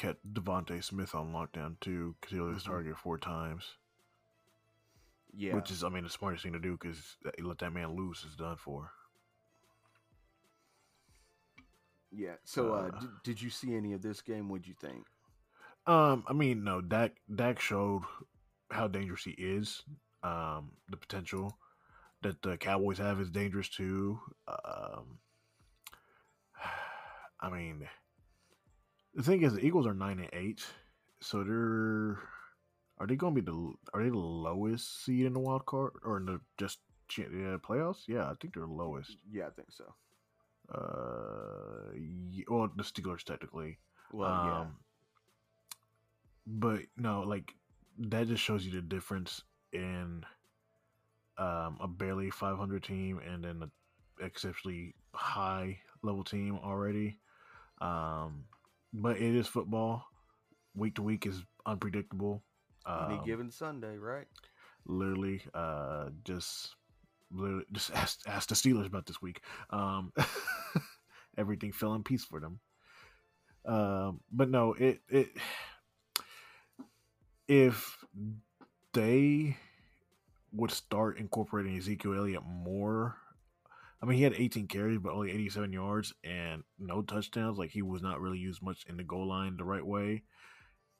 kept 0.00 0.32
DeVonta 0.32 0.82
Smith 0.82 1.14
on 1.14 1.32
lockdown 1.32 1.78
too 1.80 2.16
because 2.18 2.32
he 2.32 2.40
only 2.40 2.54
Mhm. 2.58 2.64
targeted 2.64 2.96
four 2.98 3.18
times. 3.18 3.76
yeah, 5.32 5.54
Which 5.54 5.70
is, 5.70 5.84
I 5.84 5.90
mean, 5.90 6.02
the 6.04 6.10
smartest 6.10 6.42
thing 6.42 6.54
to 6.54 6.58
do 6.58 6.72
because 6.72 7.16
he 7.36 7.42
let 7.42 7.58
that 7.58 7.72
man 7.72 7.94
loose 7.94 8.24
is 8.24 8.34
done 8.34 8.56
for. 8.56 8.92
yeah. 12.10 12.34
So, 12.44 12.72
uh, 12.74 12.88
uh, 12.88 12.90
did, 12.98 13.10
did 13.22 13.42
you 13.42 13.50
see 13.50 13.74
any 13.76 13.92
of 13.92 14.02
this 14.02 14.20
game? 14.22 14.48
What'd 14.48 14.66
you 14.66 14.74
think? 14.80 15.06
Um, 15.86 16.24
I 16.26 16.32
mean, 16.32 16.64
no, 16.64 16.80
Dak 16.80 17.12
Dak 17.34 17.60
showed 17.60 18.02
how 18.70 18.88
dangerous 18.88 19.24
he 19.24 19.32
is. 19.32 19.82
Um, 20.22 20.72
the 20.88 20.96
potential 20.96 21.58
that 22.22 22.42
the 22.42 22.56
Cowboys 22.58 22.98
have 22.98 23.20
is 23.20 23.30
dangerous 23.30 23.68
too. 23.68 24.20
Um, 24.48 25.18
I 27.40 27.50
mean, 27.50 27.88
the 29.14 29.22
thing 29.22 29.42
is, 29.42 29.54
the 29.54 29.64
Eagles 29.64 29.86
are 29.86 29.94
nine 29.94 30.18
and 30.18 30.30
eight, 30.32 30.64
so 31.20 31.42
they're 31.44 32.18
are 32.98 33.06
they 33.06 33.16
going 33.16 33.34
to 33.34 33.42
be 33.42 33.50
the 33.50 33.72
are 33.94 34.02
they 34.02 34.10
the 34.10 34.16
lowest 34.18 35.04
seed 35.04 35.26
in 35.26 35.32
the 35.32 35.40
wild 35.40 35.64
card 35.66 35.92
or 36.04 36.18
in 36.18 36.26
the 36.26 36.40
just 36.58 36.78
yeah, 37.16 37.56
playoffs? 37.58 38.06
Yeah, 38.06 38.30
I 38.30 38.34
think 38.40 38.54
they're 38.54 38.66
the 38.66 38.72
lowest. 38.72 39.16
Yeah, 39.30 39.46
I 39.48 39.50
think 39.50 39.68
so. 39.72 39.94
Uh, 40.72 41.92
ye- 41.96 42.44
well, 42.48 42.70
the 42.76 42.84
Steelers 42.84 43.24
technically. 43.24 43.78
Well, 44.12 44.30
Um, 44.30 44.76
But 46.46 46.80
no, 46.96 47.22
like 47.22 47.54
that 47.98 48.28
just 48.28 48.42
shows 48.42 48.64
you 48.64 48.72
the 48.72 48.82
difference 48.82 49.42
in 49.72 50.24
um, 51.38 51.78
a 51.80 51.88
barely 51.88 52.30
500 52.30 52.82
team 52.82 53.18
and 53.18 53.44
then 53.44 53.62
an 53.62 53.70
exceptionally 54.20 54.94
high 55.14 55.78
level 56.02 56.24
team 56.24 56.58
already. 56.62 57.18
Um, 57.80 58.44
but 58.92 59.16
it 59.16 59.34
is 59.34 59.46
football. 59.46 60.04
Week 60.74 60.94
to 60.96 61.02
week 61.02 61.26
is 61.26 61.42
unpredictable. 61.66 62.42
Any 62.86 63.16
Um, 63.16 63.24
given 63.24 63.50
Sunday, 63.50 63.96
right? 63.98 64.26
literally, 64.86 65.42
uh, 65.54 66.10
just 66.24 66.74
literally 67.30 67.64
just 67.72 67.90
ask 67.94 68.20
ask 68.26 68.48
the 68.48 68.54
Steelers 68.54 68.86
about 68.86 69.06
this 69.06 69.22
week. 69.22 69.42
Um, 69.70 70.12
everything 71.36 71.72
fell 71.72 71.94
in 71.94 72.02
peace 72.02 72.24
for 72.24 72.40
them. 72.40 72.60
Um, 73.66 74.20
but 74.32 74.48
no, 74.48 74.74
it 74.74 75.00
it 75.08 75.28
if 77.48 78.04
they 78.92 79.56
would 80.52 80.70
start 80.70 81.18
incorporating 81.18 81.76
Ezekiel 81.76 82.14
Elliott 82.14 82.42
more. 82.44 83.16
I 84.02 84.06
mean, 84.06 84.16
he 84.16 84.24
had 84.24 84.34
18 84.34 84.66
carries, 84.66 84.98
but 84.98 85.12
only 85.12 85.30
87 85.30 85.72
yards 85.72 86.14
and 86.24 86.62
no 86.78 87.02
touchdowns. 87.02 87.58
Like 87.58 87.70
he 87.70 87.82
was 87.82 88.02
not 88.02 88.20
really 88.20 88.38
used 88.38 88.62
much 88.62 88.84
in 88.88 88.96
the 88.96 89.04
goal 89.04 89.28
line 89.28 89.56
the 89.56 89.64
right 89.64 89.84
way. 89.84 90.22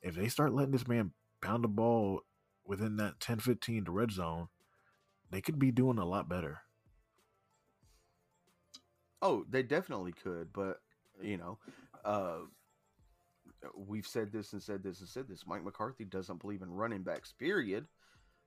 If 0.02 0.14
they 0.14 0.28
start 0.28 0.52
letting 0.52 0.72
this 0.72 0.86
man 0.88 1.12
pound 1.40 1.64
the 1.64 1.68
ball 1.68 2.20
within 2.66 2.96
that 2.96 3.20
10 3.20 3.38
15 3.38 3.86
to 3.86 3.90
red 3.90 4.10
zone, 4.10 4.48
they 5.30 5.40
could 5.40 5.58
be 5.58 5.70
doing 5.70 5.98
a 5.98 6.04
lot 6.04 6.28
better. 6.28 6.60
Oh, 9.22 9.44
they 9.48 9.62
definitely 9.62 10.12
could, 10.12 10.52
but 10.52 10.80
you 11.22 11.36
know, 11.36 11.58
uh, 12.04 12.38
we've 13.76 14.06
said 14.06 14.32
this 14.32 14.52
and 14.52 14.62
said 14.62 14.82
this 14.82 15.00
and 15.00 15.08
said 15.08 15.28
this. 15.28 15.46
Mike 15.46 15.64
McCarthy 15.64 16.04
doesn't 16.04 16.40
believe 16.40 16.62
in 16.62 16.70
running 16.70 17.02
backs, 17.02 17.32
period. 17.32 17.86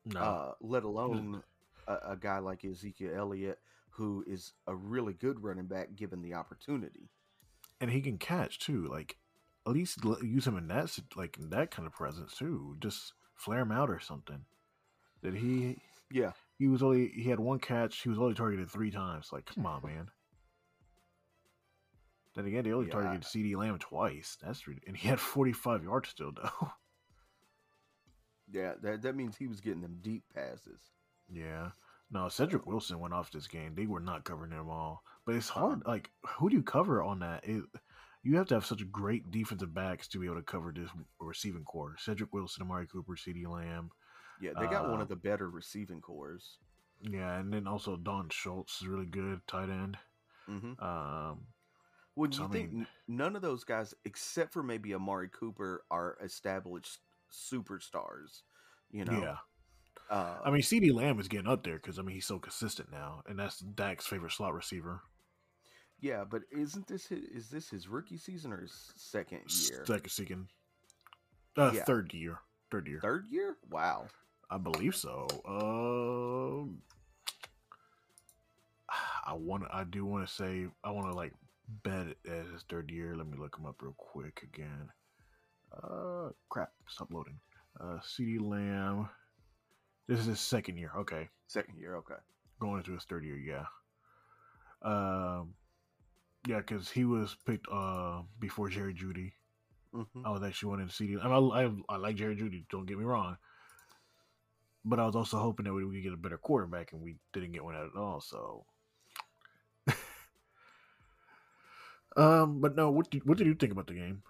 No, 0.06 0.20
Uh, 0.20 0.52
let 0.62 0.84
alone 0.84 1.44
a, 1.88 1.98
a 2.12 2.18
guy 2.20 2.40
like 2.40 2.66
Ezekiel 2.66 3.14
Elliott, 3.16 3.60
who 3.96 4.24
is 4.28 4.54
a 4.68 4.76
really 4.76 5.14
good 5.14 5.44
running 5.44 5.68
back 5.68 5.96
given 5.96 6.22
the 6.22 6.34
opportunity. 6.34 7.10
and 7.82 7.92
he 7.92 8.02
can 8.02 8.18
catch 8.18 8.60
too. 8.60 8.88
Like 8.88 9.18
at 9.68 9.74
least 9.74 10.00
use 10.22 10.46
him 10.48 10.58
in 10.58 10.68
that 10.68 10.98
like 11.16 11.38
in 11.38 11.50
that 11.52 11.72
kind 11.72 11.86
of 11.88 11.94
presence 11.94 12.36
too. 12.36 12.76
Just 12.80 13.14
flare 13.36 13.62
him 13.62 13.72
out 13.72 13.90
or 13.90 14.00
something. 14.00 14.46
Did 15.22 15.36
he? 15.36 15.78
Yeah, 16.12 16.34
He 16.60 16.68
was 16.68 16.84
only 16.84 17.08
he 17.10 17.30
had 17.30 17.40
one 17.40 17.60
catch. 17.60 18.02
He 18.04 18.10
was 18.10 18.20
only 18.20 18.34
targeted 18.36 18.70
three 18.70 18.92
times. 18.92 19.30
Like, 19.32 19.46
come 19.46 19.66
on, 19.66 19.82
man. 19.84 20.10
Then 22.36 22.46
again, 22.46 22.64
they 22.64 22.72
only 22.72 22.88
Yeah. 22.88 22.94
targeted 22.94 23.22
CeeDee 23.22 23.56
Lamb 23.56 23.78
twice. 23.80 24.38
That's 24.42 24.64
and 24.88 24.98
he 24.98 25.08
had 25.08 25.20
forty 25.20 25.54
five 25.54 25.84
yards 25.84 26.10
still 26.10 26.32
though. 26.32 26.72
yeah, 28.52 28.74
that 28.82 29.02
that 29.04 29.16
means 29.16 29.38
he 29.38 29.48
was 29.48 29.62
getting 29.62 29.82
them 29.82 30.00
deep 30.02 30.24
passes. 30.34 30.82
yeah. 31.32 31.72
No, 32.14 32.30
Cedric 32.30 32.66
Wilson 32.68 33.00
went 33.00 33.14
off 33.14 33.32
this 33.32 33.48
game. 33.48 33.74
They 33.76 33.88
were 33.88 34.00
not 34.00 34.24
covering 34.24 34.52
him 34.52 34.70
all. 34.70 35.04
But 35.26 35.36
it's 35.36 35.50
hard. 35.50 35.82
Like, 35.88 36.12
who 36.38 36.48
do 36.50 36.56
you 36.56 36.62
cover 36.64 37.02
on 37.02 37.20
that? 37.20 37.44
It, 37.44 37.64
you 38.22 38.38
have 38.38 38.46
to 38.48 38.54
have 38.54 38.66
such 38.66 38.90
great 38.92 39.32
defensive 39.32 39.74
backs 39.74 40.08
to 40.10 40.20
be 40.20 40.28
able 40.28 40.36
to 40.36 40.44
cover 40.44 40.72
this 40.72 40.90
receiving 41.20 41.64
corps. 41.64 41.96
Cedric 41.98 42.32
Wilson, 42.32 42.62
Amari 42.64 42.86
Cooper, 42.88 43.16
CeeDee 43.16 43.48
Lamb. 43.48 43.90
Yeah, 44.40 44.52
they 44.60 44.68
got 44.68 44.90
one 44.90 45.00
Uh, 45.00 45.04
of 45.04 45.10
the 45.10 45.16
better 45.16 45.50
receiving 45.50 46.02
corps. 46.02 46.40
Yeah, 47.02 47.38
and 47.40 47.52
then 47.52 47.66
also 47.68 47.98
Don 47.98 48.30
Schultz 48.30 48.82
is 48.82 48.88
really 48.88 49.06
good, 49.08 49.42
tight 49.48 49.70
end. 49.70 49.98
hmm 50.46 50.74
Um, 50.80 51.48
Well, 52.16 52.32
So, 52.32 52.44
you 52.44 52.48
I 52.48 52.52
think 52.52 52.72
mean- 52.74 52.88
none 53.08 53.36
of 53.36 53.42
those 53.42 53.64
guys, 53.64 53.96
except 54.06 54.54
for 54.54 54.62
maybe 54.62 54.94
Amari 54.94 55.30
Cooper, 55.30 55.84
are 55.90 56.16
established 56.22 57.00
superstars. 57.32 58.44
You 58.92 59.06
know, 59.06 59.20
yeah. 59.20 59.38
Uh, 60.14 60.38
I 60.46 60.52
mean, 60.52 60.62
CeeDee 60.62 60.94
Lamb 60.94 61.20
is 61.20 61.28
getting 61.28 61.48
up 61.48 61.64
there 61.64 61.76
because 61.78 61.98
I 61.98 62.04
mean 62.04 62.14
he's 62.14 62.26
so 62.28 62.38
consistent 62.38 62.92
now, 62.92 63.24
and 63.28 63.40
that's 63.40 63.60
Dak's 63.60 64.06
favorite 64.06 64.32
slot 64.32 64.54
receiver. 64.54 65.02
yeah, 66.00 66.24
but 66.30 66.42
isn't 66.52 66.86
this 66.88 67.08
his, 67.08 67.24
is 67.24 67.50
this 67.50 67.70
his 67.70 67.88
rookie 67.88 68.18
season 68.18 68.54
or 68.54 68.62
his 68.62 68.92
second 68.96 69.40
year? 69.70 69.84
Second, 69.88 70.10
second, 70.12 70.48
uh, 71.58 71.72
Yeah. 71.74 71.84
third 71.86 72.14
year, 72.14 72.40
third 72.70 72.88
year, 72.88 73.00
Third 73.02 73.26
year? 73.28 73.58
Wow. 73.70 74.08
I 74.52 74.58
believe 74.60 74.96
so. 74.96 75.26
Um, 75.48 76.82
I 79.26 79.34
want, 79.34 79.64
I 79.72 79.84
do 79.84 80.06
want 80.06 80.28
to 80.28 80.32
say, 80.34 80.68
I 80.84 80.92
want 80.92 81.08
to 81.08 81.16
like 81.16 81.34
bet 81.84 82.08
it 82.08 82.18
as 82.30 82.48
his 82.52 82.64
third 82.70 82.92
year. 82.92 83.16
Let 83.16 83.28
me 83.28 83.38
look 83.38 83.58
him 83.58 83.66
up 83.66 83.82
real 83.82 83.96
quick 83.98 84.42
again. 84.44 84.90
Uh, 85.72 86.30
crap, 86.50 86.72
stop 86.88 87.12
loading. 87.12 87.40
Uh, 87.80 87.98
CeeDee 88.06 88.40
Lamb. 88.42 89.10
This 90.08 90.20
is 90.20 90.26
his 90.28 90.40
second 90.40 90.78
year. 90.78 90.92
Okay, 91.00 91.30
Second 91.48 91.78
year, 91.78 91.96
okay. 91.98 92.16
going 92.60 92.78
into 92.80 92.94
his 92.94 93.04
third 93.06 93.24
year. 93.24 93.38
Yeah. 93.38 93.66
Um, 94.82 95.56
yeah, 96.48 96.60
because 96.60 96.90
he 96.90 97.06
was 97.06 97.36
picked 97.46 97.68
uh 97.72 98.22
before 98.40 98.70
Jerry 98.70 98.94
Jeudy. 98.94 99.34
hmm 99.94 100.26
I 100.26 100.32
was 100.32 100.44
actually 100.44 100.70
wanting 100.70 100.88
to 100.90 100.94
see. 100.94 101.18
I, 101.22 101.28
mean, 101.28 101.52
I, 101.54 101.64
I 101.64 101.96
I 101.96 101.98
like 101.98 102.16
Jerry 102.18 102.36
Jeudy. 102.36 102.66
Don't 102.70 102.86
get 102.86 102.98
me 102.98 103.06
wrong. 103.06 103.38
But 104.86 105.00
I 105.00 105.06
was 105.06 105.16
also 105.16 105.40
hoping 105.40 105.66
that 105.66 105.74
we 105.74 105.84
would 105.86 106.02
get 106.04 106.14
a 106.14 106.18
better 106.18 106.38
quarterback, 106.38 106.94
and 106.94 107.02
we 107.02 107.18
didn't 107.34 107.52
get 107.54 107.64
one 107.66 107.76
at 107.76 107.96
all. 107.98 108.22
So, 108.22 108.66
um, 112.18 112.62
but 112.62 112.76
no. 112.76 112.92
What 112.92 113.10
did, 113.10 113.26
what 113.26 113.38
did 113.38 113.48
you 113.48 113.56
think 113.56 113.72
about 113.72 113.88
the 113.88 113.94
game? 113.94 114.24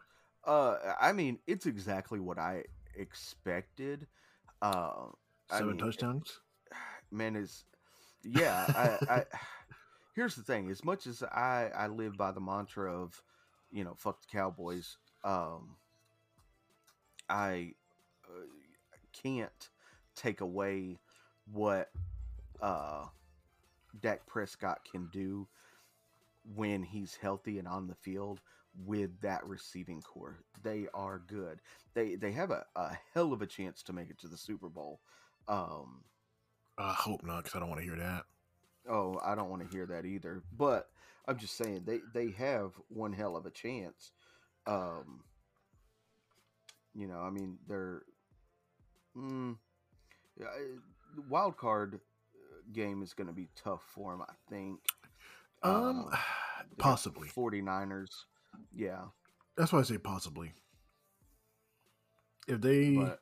Uh, 0.46 0.78
I 1.00 1.14
mean, 1.14 1.40
it's 1.48 1.66
exactly 1.66 2.20
what 2.20 2.38
I 2.38 2.64
expected. 2.96 4.08
Uh, 4.62 5.08
I 5.50 5.60
Seven 5.60 5.78
mean, 5.78 5.78
touchdowns. 5.78 6.40
man 7.12 7.36
is 7.36 7.66
yeah 8.24 8.66
I, 9.08 9.14
I 9.14 9.24
here's 10.16 10.36
the 10.36 10.44
thing 10.44 10.70
as 10.70 10.84
much 10.84 11.08
as 11.08 11.24
i 11.24 11.70
i 11.76 11.88
live 11.88 12.18
by 12.18 12.32
the 12.32 12.42
mantra 12.42 12.94
of 12.94 13.22
you 13.72 13.84
know 13.84 13.96
fuck 13.98 14.22
the 14.22 14.28
cowboys 14.38 14.98
um 15.24 15.78
i 17.30 17.74
uh, 18.28 18.46
can't 19.24 19.70
take 20.16 20.42
away 20.42 21.00
what 21.52 21.90
uh 22.62 23.06
Dak 24.02 24.26
Prescott 24.28 24.80
can 24.92 25.08
do 25.12 25.48
when 26.56 26.84
he's 26.84 27.16
healthy 27.16 27.60
and 27.60 27.68
on 27.68 27.88
the 27.88 27.96
field 27.96 28.42
with 28.86 29.22
that 29.22 29.46
receiving 29.48 30.02
corps. 30.02 30.40
They 30.64 30.88
are 30.94 31.20
good. 31.28 31.62
They 31.94 32.16
they 32.16 32.32
have 32.32 32.52
a, 32.52 32.66
a 32.76 32.98
hell 33.14 33.34
of 33.34 33.42
a 33.42 33.48
chance 33.48 33.84
to 33.84 33.94
make 33.94 34.10
it 34.10 34.20
to 34.20 34.28
the 34.28 34.38
Super 34.38 34.70
Bowl. 34.70 35.00
Um 35.48 36.04
I 36.78 36.94
hope 36.94 37.24
not, 37.24 37.44
because 37.44 37.56
I 37.56 37.60
don't 37.60 37.70
want 37.70 37.82
to 37.82 37.88
hear 37.88 37.98
that. 37.98 38.24
Oh, 38.90 39.20
I 39.24 39.36
don't 39.36 39.50
want 39.50 39.62
to 39.62 39.76
hear 39.76 39.86
that 39.86 40.06
either. 40.06 40.42
But 40.58 40.90
I'm 41.28 41.38
just 41.38 41.56
saying 41.58 41.84
they 41.86 42.00
they 42.14 42.32
have 42.32 42.74
one 42.90 43.14
hell 43.14 43.36
of 43.36 43.46
a 43.46 43.52
chance. 43.52 44.12
Um, 44.66 45.22
you 46.94 47.08
know, 47.08 47.20
I 47.20 47.30
mean, 47.30 47.58
they're 47.68 48.04
mm, 49.16 49.56
yeah, 50.40 50.48
wild 51.30 51.58
card 51.58 51.96
uh, 51.96 52.72
game 52.72 53.04
is 53.04 53.14
going 53.14 53.28
to 53.28 53.34
be 53.34 53.50
tough 53.56 53.84
for 53.94 54.12
them. 54.12 54.22
I 54.22 54.34
think. 54.50 54.80
Um, 55.62 56.10
Uh, 56.60 56.76
possibly. 56.78 57.28
49ers. 57.28 58.10
Yeah, 58.74 59.02
That's 59.58 59.74
why 59.74 59.80
I 59.80 59.84
say 59.84 59.98
possibly. 59.98 60.54
If 62.48 62.62
they 62.62 62.96
but 62.96 63.20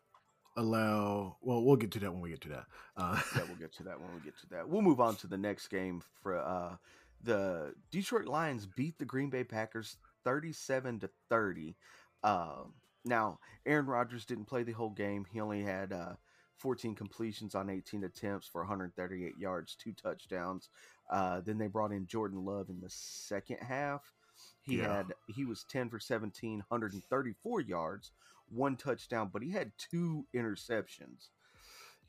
allow. 0.57 1.37
Well, 1.41 1.63
we'll 1.63 1.75
get 1.75 1.91
to 1.91 1.99
that 1.99 2.11
when 2.11 2.21
we 2.21 2.29
get 2.29 2.41
to 2.41 2.49
that. 2.49 2.65
Uh, 2.97 3.21
yeah, 3.35 3.43
we'll 3.47 3.57
get 3.57 3.73
to 3.73 3.83
that 3.83 3.99
when 3.99 4.13
we 4.13 4.21
get 4.21 4.37
to 4.39 4.47
that. 4.49 4.67
We'll 4.67 4.81
move 4.81 4.99
on 4.99 5.15
to 5.17 5.27
the 5.27 5.37
next 5.37 5.67
game. 5.67 6.01
For 6.21 6.37
uh, 6.37 6.75
the 7.23 7.73
Detroit 7.91 8.25
Lions 8.25 8.65
beat 8.65 8.97
the 8.97 9.05
Green 9.05 9.29
Bay 9.29 9.43
Packers 9.43 9.97
thirty-seven 10.23 10.99
to 10.99 11.09
thirty. 11.29 11.75
Uh, 12.23 12.63
now, 13.03 13.39
Aaron 13.65 13.87
Rodgers 13.87 14.25
didn't 14.25 14.45
play 14.45 14.63
the 14.63 14.73
whole 14.73 14.91
game. 14.91 15.25
He 15.31 15.39
only 15.39 15.63
had 15.63 15.91
uh, 15.91 16.13
14 16.57 16.93
completions 16.93 17.55
on 17.55 17.69
18 17.69 18.03
attempts 18.03 18.47
for 18.47 18.61
138 18.61 19.33
yards, 19.39 19.75
two 19.75 19.93
touchdowns. 19.93 20.69
Uh, 21.09 21.41
then 21.41 21.57
they 21.57 21.67
brought 21.67 21.91
in 21.91 22.05
Jordan 22.05 22.45
Love 22.45 22.69
in 22.69 22.79
the 22.79 22.89
second 22.89 23.57
half. 23.57 24.13
He 24.61 24.77
yeah. 24.77 24.97
had 24.97 25.13
he 25.27 25.45
was 25.45 25.65
10 25.69 25.89
for 25.89 25.99
17, 25.99 26.63
134 26.67 27.61
yards, 27.61 28.11
one 28.51 28.75
touchdown, 28.75 29.29
but 29.31 29.41
he 29.41 29.51
had 29.51 29.71
two 29.77 30.25
interceptions. 30.35 31.29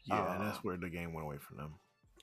Yeah, 0.04 0.20
uh, 0.20 0.44
that's 0.44 0.64
where 0.64 0.76
the 0.76 0.90
game 0.90 1.12
went 1.12 1.26
away 1.26 1.38
from 1.38 1.58
them. 1.58 1.75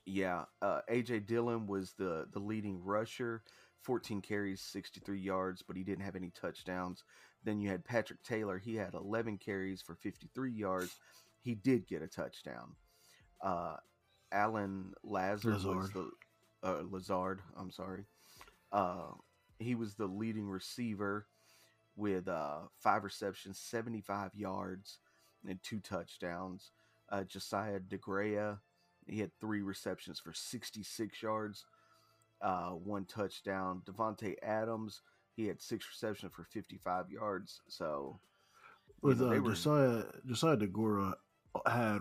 Yeah, 0.06 0.44
uh, 0.60 0.80
AJ 0.90 1.26
Dillon 1.26 1.66
was 1.66 1.94
the 1.98 2.26
the 2.32 2.38
leading 2.38 2.82
rusher, 2.82 3.42
14 3.82 4.20
carries, 4.20 4.60
63 4.60 5.18
yards, 5.18 5.62
but 5.66 5.76
he 5.76 5.84
didn't 5.84 6.04
have 6.04 6.16
any 6.16 6.30
touchdowns. 6.30 7.04
Then 7.44 7.60
you 7.60 7.70
had 7.70 7.84
Patrick 7.84 8.22
Taylor. 8.22 8.58
He 8.58 8.76
had 8.76 8.94
11 8.94 9.38
carries 9.38 9.80
for 9.80 9.94
53 9.94 10.52
yards. 10.52 10.98
He 11.40 11.54
did 11.54 11.86
get 11.86 12.02
a 12.02 12.06
touchdown. 12.06 12.76
Uh, 13.42 13.76
Allen 14.30 14.92
Lazard 15.02 15.54
Lazard. 15.54 15.76
was 15.76 15.90
the 15.92 16.10
uh, 16.62 16.82
Lazard. 16.90 17.40
I'm 17.56 17.70
sorry. 17.70 18.04
Uh, 18.72 19.12
he 19.58 19.74
was 19.74 19.94
the 19.94 20.06
leading 20.06 20.48
receiver 20.48 21.26
with 22.00 22.28
uh, 22.28 22.60
five 22.78 23.04
receptions, 23.04 23.58
75 23.58 24.30
yards, 24.34 24.98
and 25.46 25.62
two 25.62 25.80
touchdowns. 25.80 26.72
Uh, 27.10 27.24
Josiah 27.24 27.78
DeGuara, 27.80 28.58
he 29.06 29.20
had 29.20 29.30
three 29.38 29.60
receptions 29.60 30.18
for 30.18 30.32
66 30.32 31.22
yards, 31.22 31.66
uh, 32.40 32.70
one 32.70 33.04
touchdown. 33.04 33.82
Davante 33.84 34.34
Adams, 34.42 35.02
he 35.36 35.46
had 35.46 35.60
six 35.60 35.86
receptions 35.90 36.32
for 36.34 36.44
55 36.44 37.10
yards. 37.10 37.60
So, 37.68 38.18
with 39.02 39.20
know, 39.20 39.32
uh, 39.32 39.40
were... 39.40 39.50
Josiah 39.50 40.04
Josiah 40.26 40.56
DeGuara 40.56 41.12
had 41.66 42.00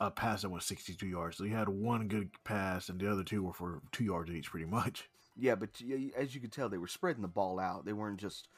a 0.00 0.10
pass 0.10 0.42
that 0.42 0.50
went 0.50 0.62
62 0.62 1.06
yards. 1.06 1.36
So 1.36 1.44
he 1.44 1.50
had 1.50 1.68
one 1.68 2.08
good 2.08 2.30
pass, 2.44 2.88
and 2.88 3.00
the 3.00 3.10
other 3.10 3.24
two 3.24 3.42
were 3.42 3.52
for 3.52 3.82
two 3.92 4.04
yards 4.04 4.30
each, 4.30 4.50
pretty 4.50 4.66
much. 4.66 5.08
Yeah, 5.36 5.54
but 5.54 5.70
as 6.16 6.34
you 6.34 6.40
could 6.40 6.52
tell, 6.52 6.68
they 6.68 6.78
were 6.78 6.88
spreading 6.88 7.22
the 7.22 7.28
ball 7.28 7.58
out. 7.58 7.84
They 7.84 7.92
weren't 7.92 8.20
just, 8.20 8.48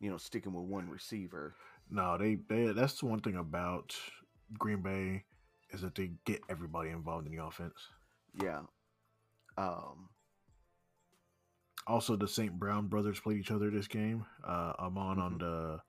you 0.00 0.10
know, 0.10 0.16
sticking 0.16 0.52
with 0.52 0.64
one 0.64 0.88
receiver. 0.88 1.54
No, 1.90 2.18
they, 2.18 2.38
they 2.48 2.72
that's 2.72 3.00
the 3.00 3.06
one 3.06 3.20
thing 3.20 3.36
about 3.36 3.94
Green 4.58 4.82
Bay 4.82 5.24
is 5.70 5.80
that 5.82 5.94
they 5.94 6.12
get 6.24 6.40
everybody 6.48 6.90
involved 6.90 7.26
in 7.26 7.36
the 7.36 7.44
offense. 7.44 7.88
Yeah. 8.40 8.60
Um. 9.56 10.10
Also, 11.86 12.16
the 12.16 12.28
St. 12.28 12.52
Brown 12.52 12.88
brothers 12.88 13.18
played 13.18 13.38
each 13.38 13.50
other 13.50 13.70
this 13.70 13.88
game. 13.88 14.26
Uh, 14.46 14.74
Amon 14.78 15.16
mm-hmm. 15.16 15.20
on 15.20 15.38
the 15.38 15.80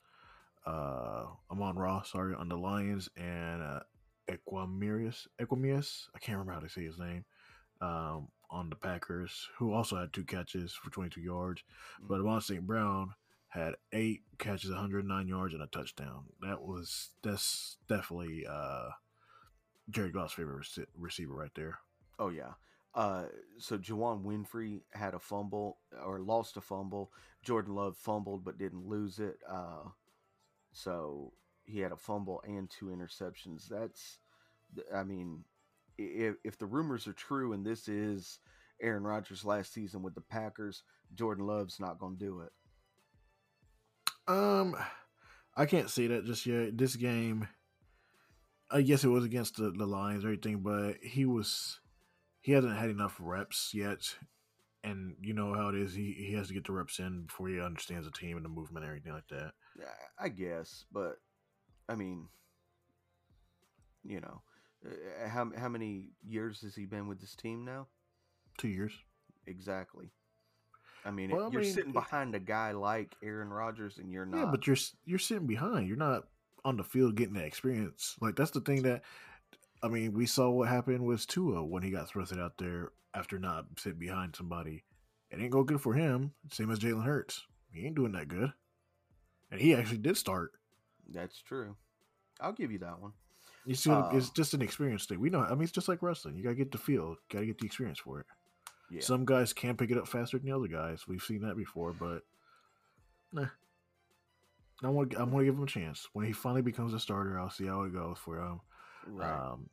uh, 0.65 1.25
Amon-Ra, 1.51 2.03
sorry, 2.03 2.35
on 2.35 2.47
the 2.47 2.55
Lions, 2.55 3.09
and 3.17 3.61
uh, 3.61 3.79
Equanimeous, 4.29 5.27
Equanimeous, 5.41 6.07
I 6.15 6.19
can't 6.19 6.37
remember 6.37 6.53
how 6.53 6.59
to 6.59 6.69
say 6.69 6.85
his 6.85 6.99
name, 6.99 7.25
um, 7.81 8.29
on 8.49 8.69
the 8.69 8.75
Packers, 8.75 9.49
who 9.57 9.73
also 9.73 9.97
had 9.97 10.13
two 10.13 10.23
catches 10.23 10.73
for 10.73 10.89
22 10.89 11.21
yards. 11.21 11.61
Mm-hmm. 11.61 12.07
But 12.07 12.21
Amon 12.21 12.41
St. 12.41 12.65
Brown 12.65 13.13
had 13.49 13.75
eight 13.91 14.21
catches, 14.37 14.69
109 14.69 15.27
yards, 15.27 15.53
and 15.53 15.63
a 15.63 15.67
touchdown. 15.67 16.25
That 16.41 16.61
was 16.61 17.09
that's 17.23 17.77
definitely 17.87 18.45
uh, 18.49 18.89
Jared 19.89 20.13
Goff's 20.13 20.33
favorite 20.33 20.65
rec- 20.77 20.87
receiver 20.95 21.33
right 21.33 21.51
there. 21.55 21.79
Oh 22.17 22.29
yeah. 22.29 22.53
Uh, 22.95 23.25
so 23.59 23.77
Juwann 23.77 24.23
Winfree 24.23 24.81
had 24.91 25.13
a 25.13 25.19
fumble 25.19 25.77
or 26.03 26.19
lost 26.19 26.57
a 26.57 26.61
fumble. 26.61 27.11
Jordan 27.43 27.75
Love 27.75 27.97
fumbled 27.97 28.43
but 28.43 28.57
didn't 28.57 28.87
lose 28.87 29.19
it. 29.19 29.37
Uh, 29.49 29.89
so 30.71 31.33
he 31.65 31.79
had 31.79 31.91
a 31.91 31.97
fumble 31.97 32.41
and 32.47 32.69
two 32.69 32.87
interceptions. 32.87 33.67
That's, 33.67 34.19
I 34.93 35.03
mean, 35.03 35.43
if, 35.97 36.35
if 36.43 36.57
the 36.57 36.65
rumors 36.65 37.07
are 37.07 37.13
true 37.13 37.53
and 37.53 37.65
this 37.65 37.87
is 37.87 38.39
Aaron 38.81 39.03
Rodgers' 39.03 39.45
last 39.45 39.73
season 39.73 40.01
with 40.01 40.15
the 40.15 40.21
Packers, 40.21 40.83
Jordan 41.13 41.45
Love's 41.45 41.79
not 41.79 41.99
going 41.99 42.17
to 42.17 42.25
do 42.25 42.41
it. 42.41 42.51
Um, 44.29 44.75
I 45.57 45.65
can't 45.65 45.89
say 45.89 46.07
that 46.07 46.25
just 46.25 46.45
yet. 46.45 46.77
This 46.77 46.95
game, 46.95 47.47
I 48.69 48.83
guess 48.83 49.03
it 49.03 49.09
was 49.09 49.25
against 49.25 49.57
the, 49.57 49.71
the 49.71 49.87
Lions 49.87 50.23
or 50.23 50.29
anything, 50.29 50.59
but 50.59 50.97
he 51.01 51.25
was 51.25 51.79
he 52.41 52.51
hasn't 52.51 52.77
had 52.77 52.91
enough 52.91 53.17
reps 53.19 53.71
yet. 53.73 54.15
And 54.83 55.15
you 55.21 55.33
know 55.33 55.53
how 55.53 55.69
it 55.69 55.75
is. 55.75 55.93
He 55.93 56.13
he 56.13 56.33
has 56.33 56.47
to 56.47 56.53
get 56.53 56.65
the 56.65 56.71
reps 56.71 56.99
in 56.99 57.23
before 57.25 57.49
he 57.49 57.59
understands 57.59 58.05
the 58.05 58.11
team 58.11 58.37
and 58.37 58.45
the 58.45 58.49
movement 58.49 58.85
and 58.85 58.91
everything 58.91 59.13
like 59.13 59.27
that. 59.29 59.51
I 60.19 60.29
guess, 60.29 60.85
but 60.91 61.15
I 61.89 61.95
mean, 61.95 62.27
you 64.05 64.21
know, 64.21 64.41
uh, 64.85 65.27
how 65.27 65.51
how 65.57 65.67
many 65.67 66.11
years 66.25 66.61
has 66.61 66.75
he 66.75 66.85
been 66.85 67.07
with 67.07 67.19
this 67.19 67.35
team 67.35 67.65
now? 67.65 67.87
Two 68.57 68.69
years. 68.69 68.93
Exactly. 69.47 70.11
I 71.05 71.11
mean, 71.11 71.31
well, 71.31 71.49
you're 71.51 71.61
I 71.61 71.63
mean, 71.63 71.73
sitting 71.73 71.91
behind 71.91 72.35
a 72.35 72.39
guy 72.39 72.71
like 72.71 73.15
Aaron 73.23 73.49
Rodgers, 73.49 73.97
and 73.97 74.11
you're 74.11 74.25
not. 74.25 74.37
Yeah, 74.37 74.45
but 74.45 74.67
you're 74.67 74.77
you're 75.05 75.19
sitting 75.19 75.47
behind. 75.47 75.87
You're 75.87 75.97
not 75.97 76.25
on 76.65 76.77
the 76.77 76.83
field 76.83 77.15
getting 77.15 77.35
that 77.35 77.45
experience. 77.45 78.15
Like 78.19 78.35
that's 78.35 78.51
the 78.51 78.61
thing 78.61 78.83
that, 78.83 79.03
I 79.81 79.87
mean, 79.87 80.13
we 80.13 80.25
saw 80.25 80.49
what 80.49 80.67
happened 80.67 81.05
with 81.05 81.25
Tua 81.27 81.63
when 81.63 81.83
he 81.83 81.89
got 81.89 82.09
thrusted 82.09 82.39
out 82.39 82.57
there 82.57 82.91
after 83.13 83.39
not 83.39 83.65
sitting 83.77 83.99
behind 83.99 84.35
somebody. 84.35 84.83
It 85.31 85.39
ain't 85.39 85.51
go 85.51 85.63
good 85.63 85.79
for 85.79 85.93
him. 85.93 86.33
Same 86.51 86.71
as 86.71 86.79
Jalen 86.79 87.05
Hurts. 87.05 87.45
He 87.71 87.85
ain't 87.85 87.95
doing 87.95 88.11
that 88.13 88.27
good 88.27 88.51
and 89.51 89.59
he 89.59 89.73
actually 89.73 89.97
did 89.97 90.17
start. 90.17 90.51
That's 91.11 91.41
true. 91.41 91.75
I'll 92.39 92.53
give 92.53 92.71
you 92.71 92.79
that 92.79 92.99
one. 92.99 93.13
You 93.65 93.75
see, 93.75 93.91
uh, 93.91 94.09
it's 94.13 94.29
just 94.29 94.53
an 94.53 94.61
experience 94.61 95.05
thing. 95.05 95.19
We 95.19 95.29
know. 95.29 95.41
I 95.41 95.51
mean, 95.51 95.63
it's 95.63 95.71
just 95.71 95.87
like 95.87 96.01
wrestling. 96.01 96.35
You 96.37 96.43
gotta 96.43 96.55
get 96.55 96.71
the 96.71 96.77
feel. 96.77 97.15
Gotta 97.31 97.45
get 97.45 97.59
the 97.59 97.65
experience 97.65 97.99
for 97.99 98.21
it. 98.21 98.25
Yeah. 98.91 99.01
Some 99.01 99.25
guys 99.25 99.53
can 99.53 99.77
pick 99.77 99.91
it 99.91 99.97
up 99.97 100.07
faster 100.07 100.37
than 100.37 100.49
the 100.49 100.55
other 100.55 100.67
guys. 100.67 101.07
We've 101.07 101.21
seen 101.21 101.41
that 101.41 101.55
before, 101.55 101.93
but 101.93 102.23
nah. 103.31 103.47
I 104.83 104.89
want. 104.89 105.13
I'm 105.17 105.31
gonna 105.31 105.43
give 105.43 105.55
him 105.55 105.63
a 105.63 105.67
chance. 105.67 106.07
When 106.13 106.25
he 106.25 106.31
finally 106.31 106.61
becomes 106.61 106.93
a 106.93 106.99
starter, 106.99 107.39
I'll 107.39 107.49
see 107.49 107.67
how 107.67 107.83
it 107.83 107.93
goes 107.93 108.17
for 108.17 108.39
him. 108.39 108.61
Right. 109.05 109.31
Um, 109.31 109.69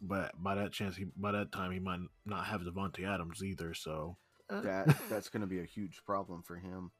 but 0.00 0.32
by 0.42 0.56
that 0.56 0.72
chance, 0.72 0.96
he 0.96 1.06
by 1.16 1.32
that 1.32 1.52
time 1.52 1.70
he 1.70 1.78
might 1.78 2.00
not 2.26 2.46
have 2.46 2.62
Davante 2.62 3.06
Adams 3.06 3.42
either. 3.42 3.72
So 3.74 4.16
eh. 4.50 4.60
that 4.60 4.96
that's 5.08 5.28
going 5.28 5.40
to 5.40 5.46
be 5.46 5.60
a 5.60 5.64
huge 5.64 6.02
problem 6.04 6.42
for 6.42 6.56
him. 6.56 6.90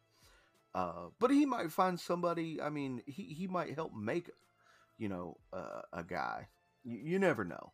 Uh, 0.75 1.09
but 1.19 1.31
he 1.31 1.45
might 1.45 1.71
find 1.71 2.01
somebody. 2.01 2.61
I 2.61 2.71
mean, 2.71 3.03
he 3.07 3.25
he 3.25 3.47
might 3.47 3.75
help 3.75 3.93
make, 3.95 4.31
you 4.99 5.09
know, 5.09 5.37
uh, 5.53 5.83
a 5.93 6.03
guy. 6.03 6.49
You, 6.85 6.99
you 7.05 7.19
never 7.19 7.45
know. 7.45 7.73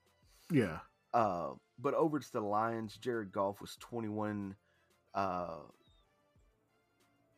Yeah. 0.50 0.78
Uh, 1.12 1.50
but 1.78 1.94
over 1.94 2.18
to 2.18 2.32
the 2.32 2.40
Lions, 2.40 2.96
Jared 2.96 3.32
Goff 3.32 3.60
was 3.60 3.76
21, 3.76 4.56
uh, 5.14 5.58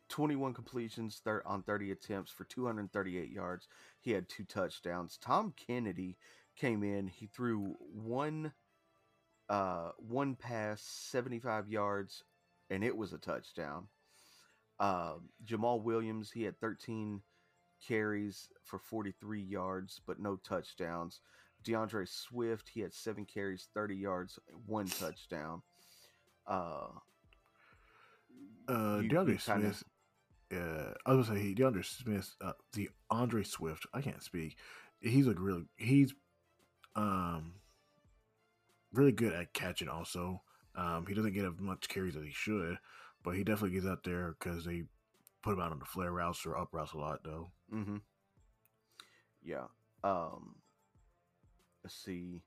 21 0.09 0.53
completions 0.53 1.21
thir- 1.23 1.43
on 1.45 1.63
30 1.63 1.91
attempts 1.91 2.31
for 2.31 2.43
238 2.43 3.29
yards. 3.29 3.67
He 4.01 4.11
had 4.11 4.27
two 4.27 4.43
touchdowns. 4.43 5.17
Tom 5.17 5.53
Kennedy 5.55 6.17
came 6.55 6.83
in. 6.83 7.07
He 7.07 7.27
threw 7.27 7.75
one, 7.79 8.51
uh, 9.47 9.91
one 9.97 10.35
pass, 10.35 10.81
75 10.81 11.69
yards, 11.69 12.23
and 12.69 12.83
it 12.83 12.95
was 12.95 13.13
a 13.13 13.17
touchdown. 13.17 13.87
Uh, 14.79 15.15
Jamaal 15.45 15.81
Williams, 15.81 16.31
he 16.31 16.43
had 16.43 16.59
13 16.59 17.21
carries 17.87 18.49
for 18.63 18.79
43 18.79 19.41
yards, 19.41 20.01
but 20.05 20.19
no 20.19 20.35
touchdowns. 20.37 21.21
D'Andre 21.63 22.05
Swift, 22.05 22.69
he 22.73 22.81
had 22.81 22.93
seven 22.93 23.25
carries, 23.25 23.67
30 23.73 23.95
yards, 23.95 24.39
one 24.65 24.87
touchdown. 24.87 25.61
Uh, 26.47 26.87
uh, 28.67 29.01
DeAndre 29.01 29.39
Smith. 29.39 29.83
Uh, 30.53 30.93
I 31.05 31.13
was 31.13 31.27
gonna 31.27 31.39
say 31.39 31.45
he 31.45 31.55
DeAndre 31.55 31.85
Smith, 31.85 32.35
uh, 32.41 32.53
the 32.73 32.89
Andre 33.09 33.43
Swift. 33.43 33.85
I 33.93 34.01
can't 34.01 34.23
speak. 34.23 34.57
He's 34.99 35.27
a 35.27 35.33
really 35.33 35.65
he's 35.77 36.13
um 36.95 37.53
really 38.93 39.11
good 39.11 39.33
at 39.33 39.53
catching. 39.53 39.87
Also, 39.87 40.41
um, 40.75 41.05
he 41.07 41.13
doesn't 41.13 41.33
get 41.33 41.45
as 41.45 41.53
much 41.59 41.87
carries 41.87 42.15
as 42.15 42.23
he 42.23 42.31
should, 42.31 42.77
but 43.23 43.35
he 43.35 43.43
definitely 43.43 43.75
gets 43.75 43.87
out 43.87 44.03
there 44.03 44.35
because 44.39 44.65
they 44.65 44.83
put 45.41 45.53
him 45.53 45.59
out 45.59 45.71
on 45.71 45.79
the 45.79 45.85
flare 45.85 46.11
routes 46.11 46.45
or 46.45 46.57
up 46.57 46.69
routes 46.71 46.93
a 46.93 46.97
lot, 46.97 47.19
though. 47.23 47.51
Mm-hmm. 47.73 47.97
Yeah. 49.43 49.65
Um. 50.03 50.55
See. 51.87 52.43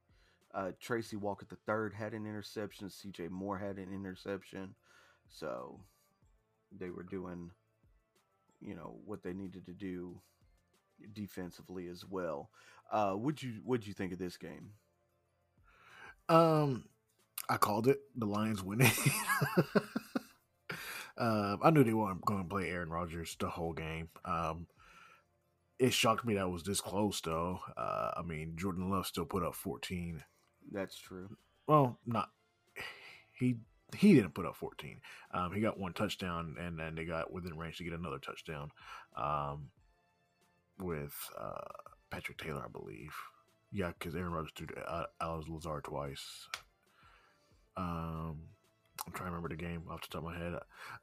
Uh, 0.55 0.71
Tracy 0.81 1.17
Walker 1.17 1.45
the 1.51 1.57
third 1.67 1.93
had 1.93 2.13
an 2.13 2.27
interception. 2.27 2.89
C.J. 2.89 3.27
Moore 3.27 3.59
had 3.59 3.77
an 3.77 3.93
interception. 3.93 4.77
So 5.29 5.81
they 6.71 6.91
were 6.91 7.03
doing, 7.03 7.51
you 8.61 8.77
know, 8.77 8.95
what 9.05 9.25
they 9.25 9.33
needed 9.33 9.67
to 9.67 9.73
do 9.73 10.21
defensively 11.13 11.89
as 11.89 12.05
well. 12.05 12.51
Uh, 12.91 13.15
would 13.17 13.43
you 13.43 13.55
would 13.65 13.87
you 13.87 13.93
think 13.93 14.13
of 14.13 14.19
this 14.19 14.37
game? 14.37 14.71
Um, 16.29 16.85
I 17.49 17.57
called 17.57 17.89
it 17.89 18.01
the 18.17 18.27
Lions 18.27 18.63
winning. 18.63 18.91
um, 21.19 21.59
I 21.63 21.71
knew 21.71 21.85
they 21.85 21.93
weren't 21.93 22.25
going 22.25 22.43
to 22.43 22.49
play 22.49 22.71
Aaron 22.71 22.91
Rodgers 22.91 23.37
the 23.39 23.49
whole 23.49 23.73
game. 23.73 24.09
Um, 24.25 24.67
it 25.79 25.93
shocked 25.93 26.25
me 26.25 26.35
that 26.35 26.49
was 26.49 26.63
this 26.63 26.81
close, 26.81 27.21
though. 27.21 27.61
Uh, 27.77 28.13
I 28.17 28.23
mean, 28.23 28.55
Jordan 28.57 28.91
Love 28.91 29.07
still 29.07 29.25
put 29.25 29.43
up 29.43 29.55
14. 29.55 30.23
That's 30.73 30.97
true. 30.97 31.37
Well, 31.67 31.99
not 32.07 32.31
he. 33.33 33.57
He 33.95 34.15
didn't 34.15 34.35
put 34.35 34.47
up 34.47 34.57
14. 34.57 35.01
Um, 35.33 35.53
he 35.53 35.61
got 35.61 35.79
one 35.79 35.93
touchdown, 35.93 36.57
and 36.59 36.77
then 36.77 36.97
they 36.97 37.05
got 37.05 37.33
within 37.33 37.57
range 37.57 37.79
to 37.79 37.85
get 37.85 37.93
another 37.93 38.19
touchdown 38.19 38.73
um, 39.17 39.69
with 40.81 41.15
uh, 41.39 41.61
Patrick 42.11 42.39
Taylor, 42.39 42.65
I 42.65 42.69
believe. 42.69 43.15
Yeah, 43.71 43.93
because 43.97 44.17
Aaron 44.17 44.33
Rodgers 44.33 44.53
threw 44.57 44.67
uh, 44.85 45.05
Alex 45.21 45.49
Lazard 45.49 45.85
twice. 45.85 46.49
Um, 47.77 48.41
I'm 49.07 49.13
trying 49.13 49.31
to 49.31 49.37
remember 49.37 49.49
the 49.51 49.57
game 49.57 49.83
off 49.91 50.03
the 50.03 50.09
top 50.09 50.25
of 50.25 50.25
my 50.25 50.39
head. 50.39 50.55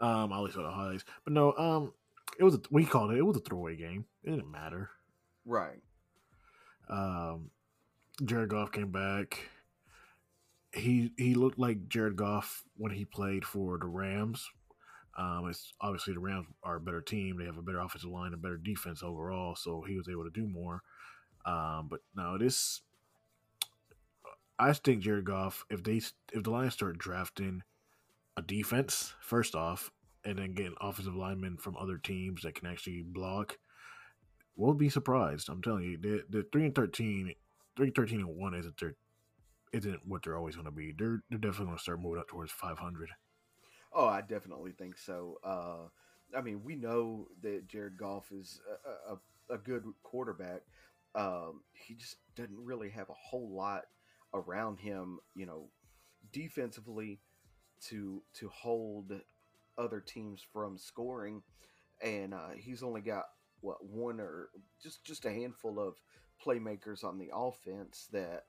Um, 0.01 0.34
I 0.34 0.38
only 0.38 0.51
saw 0.51 0.63
the 0.63 0.71
highlights, 0.71 1.05
but 1.23 1.34
no. 1.34 1.53
Um, 1.53 1.93
it 2.39 2.44
was 2.44 2.56
a, 2.56 2.62
we 2.70 2.86
called 2.86 3.12
it. 3.12 3.17
It 3.17 3.26
was 3.26 3.38
a 3.38 3.41
throwaway 3.41 3.76
game. 3.76 4.06
It 4.24 4.32
didn't 4.32 4.52
matter. 4.52 4.89
Right. 5.46 5.82
Um, 6.89 7.52
Jared 8.24 8.50
Goff 8.50 8.72
came 8.72 8.91
back. 8.91 9.50
He 10.74 11.12
he 11.17 11.34
looked 11.34 11.60
like 11.60 11.89
Jared 11.89 12.15
Goff 12.15 12.63
when 12.78 12.91
he 12.91 13.06
played 13.06 13.46
for 13.46 13.78
the 13.78 13.88
Rams. 13.88 14.50
Um, 15.17 15.48
it's 15.50 15.74
obviously 15.82 16.13
the 16.13 16.20
Rams 16.20 16.48
are 16.63 16.78
a 16.78 16.82
better 16.82 17.02
team. 17.02 17.38
They 17.38 17.46
have 17.46 17.58
a 17.58 17.62
better 17.62 17.80
offensive 17.80 18.10
line, 18.10 18.34
a 18.34 18.38
better 18.38 18.58
defense 18.58 19.04
overall. 19.04 19.56
So 19.56 19.84
he 19.86 19.98
was 19.98 20.08
able 20.08 20.24
to 20.24 20.30
do 20.30 20.48
more. 20.48 20.82
Um, 21.46 21.88
but 21.89 22.00
no, 22.15 22.38
this 22.38 22.82
I 24.62 24.74
think 24.74 25.02
Jared 25.02 25.26
Goff, 25.26 25.65
if 25.72 25.84
they 25.84 25.98
if 25.98 26.44
the 26.44 26.52
Lions 26.52 26.74
start 26.74 27.00
drafting 27.00 27.63
a 28.38 28.44
defense 28.44 29.15
first 29.20 29.56
off, 29.56 29.91
and 30.23 30.38
then 30.38 30.53
getting 30.53 30.75
offensive 30.79 31.15
linemen 31.15 31.57
from 31.57 31.77
other 31.77 31.97
teams 31.97 32.43
that 32.43 32.55
can 32.55 32.67
actually 32.67 33.03
block, 33.03 33.57
we'll 34.55 34.73
be 34.73 34.89
surprised. 34.89 35.49
I'm 35.49 35.62
telling 35.62 35.84
you, 35.84 35.97
the 35.97 36.23
the 36.29 36.45
three 36.51 36.65
and 36.65 36.75
13, 36.75 37.34
3 37.75 37.91
13 37.91 38.19
and 38.19 38.38
one 38.38 38.53
isn't 38.53 38.79
their 38.79 38.95
isn't 39.73 40.05
what 40.05 40.23
they're 40.23 40.38
always 40.38 40.55
going 40.55 40.65
to 40.65 40.71
be. 40.71 40.93
They're 40.97 41.23
they're 41.29 41.39
definitely 41.39 41.67
going 41.67 41.77
to 41.77 41.84
start 41.84 42.01
moving 42.01 42.19
up 42.19 42.27
towards 42.27 42.51
500. 42.51 43.10
Oh, 43.93 44.07
I 44.07 44.21
definitely 44.21 44.71
think 44.71 44.97
so. 44.97 45.38
Uh, 45.43 45.89
I 46.38 46.41
mean, 46.41 46.62
we 46.63 46.75
know 46.75 47.27
that 47.41 47.67
Jared 47.67 47.97
Goff 47.97 48.31
is 48.31 48.62
a, 48.86 49.13
a, 49.13 49.55
a 49.55 49.57
good 49.57 49.84
quarterback. 50.01 50.62
Um, 51.13 51.62
he 51.73 51.95
just 51.95 52.15
doesn't 52.36 52.57
really 52.57 52.89
have 52.89 53.10
a 53.10 53.13
whole 53.13 53.49
lot 53.49 53.84
around 54.34 54.79
him, 54.79 55.19
you 55.36 55.45
know, 55.45 55.67
defensively 56.31 57.19
to 57.88 58.21
to 58.36 58.47
hold 58.49 59.12
other 59.77 59.99
teams 59.99 60.41
from 60.53 60.77
scoring, 60.77 61.41
and 62.01 62.34
uh, 62.34 62.49
he's 62.57 62.84
only 62.84 63.01
got 63.01 63.25
what 63.62 63.84
one 63.86 64.19
or 64.19 64.49
just 64.81 65.03
just 65.05 65.25
a 65.25 65.31
handful 65.31 65.79
of 65.79 65.95
playmakers 66.45 67.03
on 67.03 67.17
the 67.17 67.29
offense 67.34 68.07
that 68.12 68.43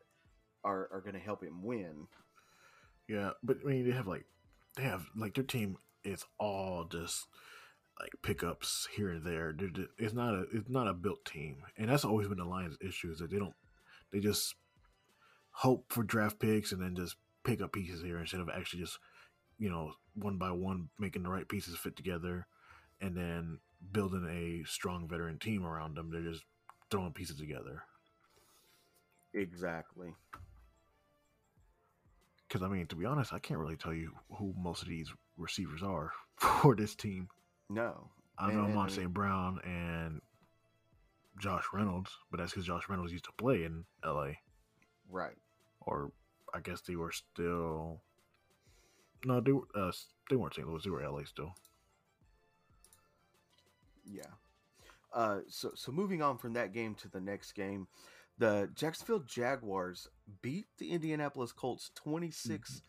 are 0.64 0.88
are 0.92 1.00
going 1.00 1.14
to 1.14 1.20
help 1.20 1.42
him 1.42 1.62
win. 1.62 2.06
Yeah, 3.08 3.30
but 3.42 3.58
I 3.64 3.68
mean, 3.68 3.88
they 3.88 3.94
have 3.94 4.06
like 4.06 4.24
they 4.76 4.84
have 4.84 5.06
like 5.16 5.34
their 5.34 5.44
team 5.44 5.76
is 6.04 6.24
all 6.38 6.84
just 6.84 7.26
like 8.00 8.12
pickups 8.22 8.88
here 8.94 9.10
and 9.10 9.24
there. 9.24 9.52
Just, 9.52 9.88
it's 9.98 10.14
not 10.14 10.34
a 10.34 10.44
it's 10.52 10.68
not 10.68 10.88
a 10.88 10.94
built 10.94 11.24
team, 11.24 11.58
and 11.76 11.88
that's 11.88 12.04
always 12.04 12.28
been 12.28 12.38
the 12.38 12.44
Lions' 12.44 12.78
issue 12.80 13.10
is 13.10 13.18
that 13.18 13.30
they 13.30 13.38
don't 13.38 13.54
they 14.12 14.20
just 14.20 14.54
hope 15.50 15.92
for 15.92 16.02
draft 16.02 16.38
picks 16.38 16.72
and 16.72 16.80
then 16.80 16.94
just 16.96 17.16
pick 17.44 17.60
up 17.60 17.72
pieces 17.72 18.02
here 18.02 18.18
instead 18.18 18.40
of 18.40 18.48
actually 18.48 18.80
just 18.80 18.98
you 19.58 19.68
know 19.68 19.92
one 20.14 20.36
by 20.36 20.50
one 20.50 20.88
making 20.98 21.22
the 21.22 21.30
right 21.30 21.48
pieces 21.48 21.76
fit 21.76 21.96
together 21.96 22.46
and 23.00 23.16
then 23.16 23.58
building 23.92 24.26
a 24.28 24.68
strong 24.68 25.08
veteran 25.08 25.38
team 25.38 25.64
around 25.64 25.96
them. 25.96 26.10
They're 26.10 26.22
just 26.32 26.44
throwing 26.90 27.12
pieces 27.12 27.36
together. 27.36 27.82
Exactly. 29.34 30.14
Because 32.46 32.62
I 32.62 32.68
mean, 32.68 32.86
to 32.88 32.96
be 32.96 33.06
honest, 33.06 33.32
I 33.32 33.38
can't 33.38 33.60
really 33.60 33.76
tell 33.76 33.94
you 33.94 34.12
who 34.36 34.54
most 34.58 34.82
of 34.82 34.88
these 34.88 35.10
receivers 35.36 35.82
are 35.82 36.12
for 36.36 36.76
this 36.76 36.94
team. 36.94 37.28
No, 37.70 38.10
I 38.38 38.52
know 38.52 38.64
Amon 38.64 38.90
St. 38.90 39.12
Brown 39.12 39.60
and 39.64 40.20
Josh 41.38 41.64
Reynolds, 41.72 42.10
but 42.30 42.38
that's 42.38 42.52
because 42.52 42.66
Josh 42.66 42.88
Reynolds 42.88 43.12
used 43.12 43.24
to 43.24 43.32
play 43.38 43.64
in 43.64 43.84
L.A. 44.04 44.38
Right. 45.08 45.36
Or 45.80 46.12
I 46.54 46.60
guess 46.60 46.82
they 46.82 46.96
were 46.96 47.12
still. 47.12 48.02
No, 49.24 49.40
they 49.40 49.52
were. 49.52 49.66
Uh, 49.74 49.92
they 50.28 50.36
weren't 50.36 50.54
St. 50.54 50.66
Louis. 50.68 50.82
They 50.84 50.90
were 50.90 51.02
L.A. 51.02 51.26
still. 51.26 51.54
Yeah. 54.04 54.22
Uh, 55.12 55.40
so 55.48 55.72
so 55.74 55.92
moving 55.92 56.22
on 56.22 56.38
from 56.38 56.54
that 56.54 56.72
game 56.72 56.94
to 56.96 57.08
the 57.08 57.20
next 57.20 57.52
game, 57.52 57.86
the 58.38 58.70
Jacksonville 58.74 59.20
Jaguars 59.20 60.08
beat 60.40 60.66
the 60.78 60.90
Indianapolis 60.90 61.52
Colts 61.52 61.90
twenty 61.94 62.30
six 62.30 62.82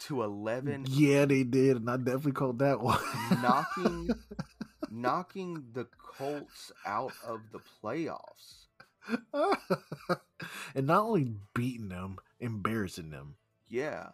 to 0.00 0.22
eleven. 0.22 0.84
Yeah, 0.88 1.24
they 1.24 1.42
did, 1.42 1.76
and 1.76 1.90
I 1.90 1.96
definitely 1.96 2.32
called 2.32 2.60
that 2.60 2.80
one. 2.80 2.98
knocking 3.42 4.10
knocking 4.90 5.64
the 5.72 5.86
Colts 5.98 6.72
out 6.86 7.12
of 7.26 7.40
the 7.52 7.60
playoffs. 7.82 8.66
and 10.74 10.86
not 10.86 11.02
only 11.02 11.32
beating 11.54 11.88
them, 11.88 12.16
embarrassing 12.40 13.10
them. 13.10 13.34
Yeah. 13.68 14.10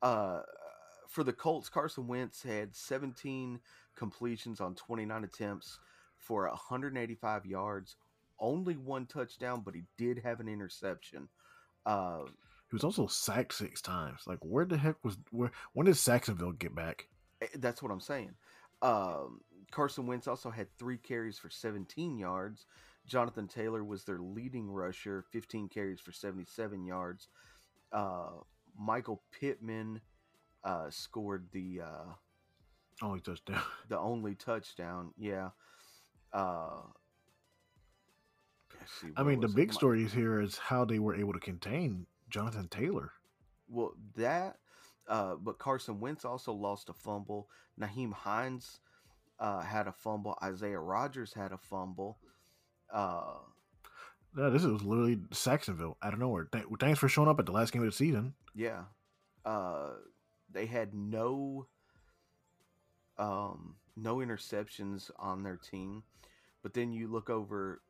Uh, 0.00 0.40
for 1.12 1.22
the 1.22 1.32
Colts, 1.32 1.68
Carson 1.68 2.06
Wentz 2.06 2.42
had 2.42 2.74
17 2.74 3.60
completions 3.94 4.60
on 4.60 4.74
29 4.74 5.24
attempts 5.24 5.78
for 6.16 6.48
185 6.48 7.44
yards, 7.44 7.96
only 8.40 8.76
one 8.76 9.04
touchdown, 9.06 9.62
but 9.64 9.74
he 9.74 9.82
did 9.98 10.18
have 10.24 10.40
an 10.40 10.48
interception. 10.48 11.28
Uh, 11.84 12.22
he 12.70 12.74
was 12.74 12.84
also 12.84 13.06
sacked 13.06 13.52
six 13.52 13.82
times. 13.82 14.22
Like, 14.26 14.38
where 14.40 14.64
the 14.64 14.78
heck 14.78 14.96
was 15.04 15.18
where? 15.30 15.50
When 15.74 15.84
did 15.84 15.96
Sacksonville 15.96 16.52
get 16.52 16.74
back? 16.74 17.06
Eh, 17.42 17.46
that's 17.56 17.82
what 17.82 17.92
I'm 17.92 18.00
saying. 18.00 18.32
Um, 18.80 19.42
Carson 19.70 20.06
Wentz 20.06 20.26
also 20.26 20.48
had 20.50 20.68
three 20.78 20.96
carries 20.96 21.38
for 21.38 21.50
17 21.50 22.18
yards. 22.18 22.64
Jonathan 23.06 23.48
Taylor 23.48 23.84
was 23.84 24.04
their 24.04 24.18
leading 24.18 24.70
rusher, 24.70 25.24
15 25.30 25.68
carries 25.68 26.00
for 26.00 26.12
77 26.12 26.86
yards. 26.86 27.28
Uh, 27.92 28.30
Michael 28.78 29.22
Pittman 29.38 30.00
uh, 30.64 30.90
scored 30.90 31.48
the 31.52 31.82
uh, 31.84 32.12
only 33.02 33.20
touchdown. 33.20 33.62
The 33.88 33.98
only 33.98 34.34
touchdown, 34.34 35.12
yeah. 35.18 35.50
Uh, 36.32 36.80
see, 39.00 39.08
I 39.16 39.22
mean, 39.22 39.40
the 39.40 39.48
big 39.48 39.72
story 39.72 40.06
here 40.06 40.40
is 40.40 40.56
how 40.56 40.84
they 40.84 40.98
were 40.98 41.14
able 41.14 41.32
to 41.34 41.40
contain 41.40 42.06
Jonathan 42.30 42.68
Taylor. 42.68 43.12
Well, 43.68 43.92
that, 44.16 44.56
uh, 45.08 45.34
but 45.34 45.58
Carson 45.58 46.00
Wentz 46.00 46.24
also 46.24 46.52
lost 46.52 46.88
a 46.88 46.94
fumble. 46.94 47.48
Nyheim 47.78 48.12
Hines 48.12 48.80
uh, 49.38 49.60
had 49.60 49.86
a 49.86 49.92
fumble. 49.92 50.38
Isaiah 50.42 50.78
Rogers 50.78 51.34
had 51.34 51.52
a 51.52 51.58
fumble. 51.58 52.18
Uh, 52.92 53.34
yeah, 54.36 54.48
this 54.48 54.62
was 54.62 54.82
literally 54.82 55.20
Sacksonville 55.32 55.98
out 56.02 56.14
of 56.14 56.18
nowhere. 56.18 56.48
Th- 56.52 56.64
thanks 56.80 56.98
for 56.98 57.08
showing 57.08 57.28
up 57.28 57.38
at 57.38 57.46
the 57.46 57.52
last 57.52 57.72
game 57.72 57.82
of 57.82 57.88
the 57.88 57.92
season. 57.92 58.34
Yeah, 58.54 58.84
uh, 59.44 59.90
they 60.52 60.66
had 60.66 60.94
no, 60.94 61.66
um, 63.18 63.76
no 63.96 64.16
interceptions 64.16 65.10
on 65.18 65.42
their 65.42 65.56
team. 65.56 66.02
But 66.62 66.74
then 66.74 66.92
you 66.92 67.08
look 67.08 67.30
over, 67.30 67.80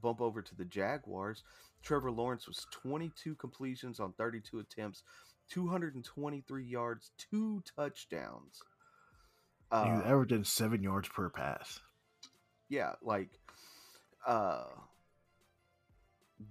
bump 0.00 0.20
over 0.20 0.42
to 0.42 0.54
the 0.54 0.64
Jaguars. 0.64 1.42
Trevor 1.82 2.10
Lawrence 2.10 2.46
was 2.46 2.66
22 2.70 3.34
completions 3.34 4.00
on 4.00 4.12
32 4.12 4.58
attempts, 4.60 5.02
223 5.50 6.64
yards, 6.64 7.10
two 7.18 7.62
touchdowns. 7.76 8.62
Uh, 9.70 9.84
he 9.84 9.90
averaging 10.08 10.44
seven 10.44 10.82
yards 10.82 11.08
per 11.08 11.28
pass. 11.28 11.80
Yeah, 12.68 12.92
like 13.02 13.28
uh 14.26 14.64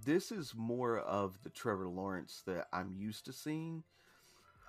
this 0.04 0.30
is 0.30 0.54
more 0.56 0.98
of 0.98 1.36
the 1.42 1.50
Trevor 1.50 1.88
Lawrence 1.88 2.42
that 2.46 2.68
I'm 2.72 2.92
used 2.92 3.24
to 3.26 3.32
seeing. 3.32 3.82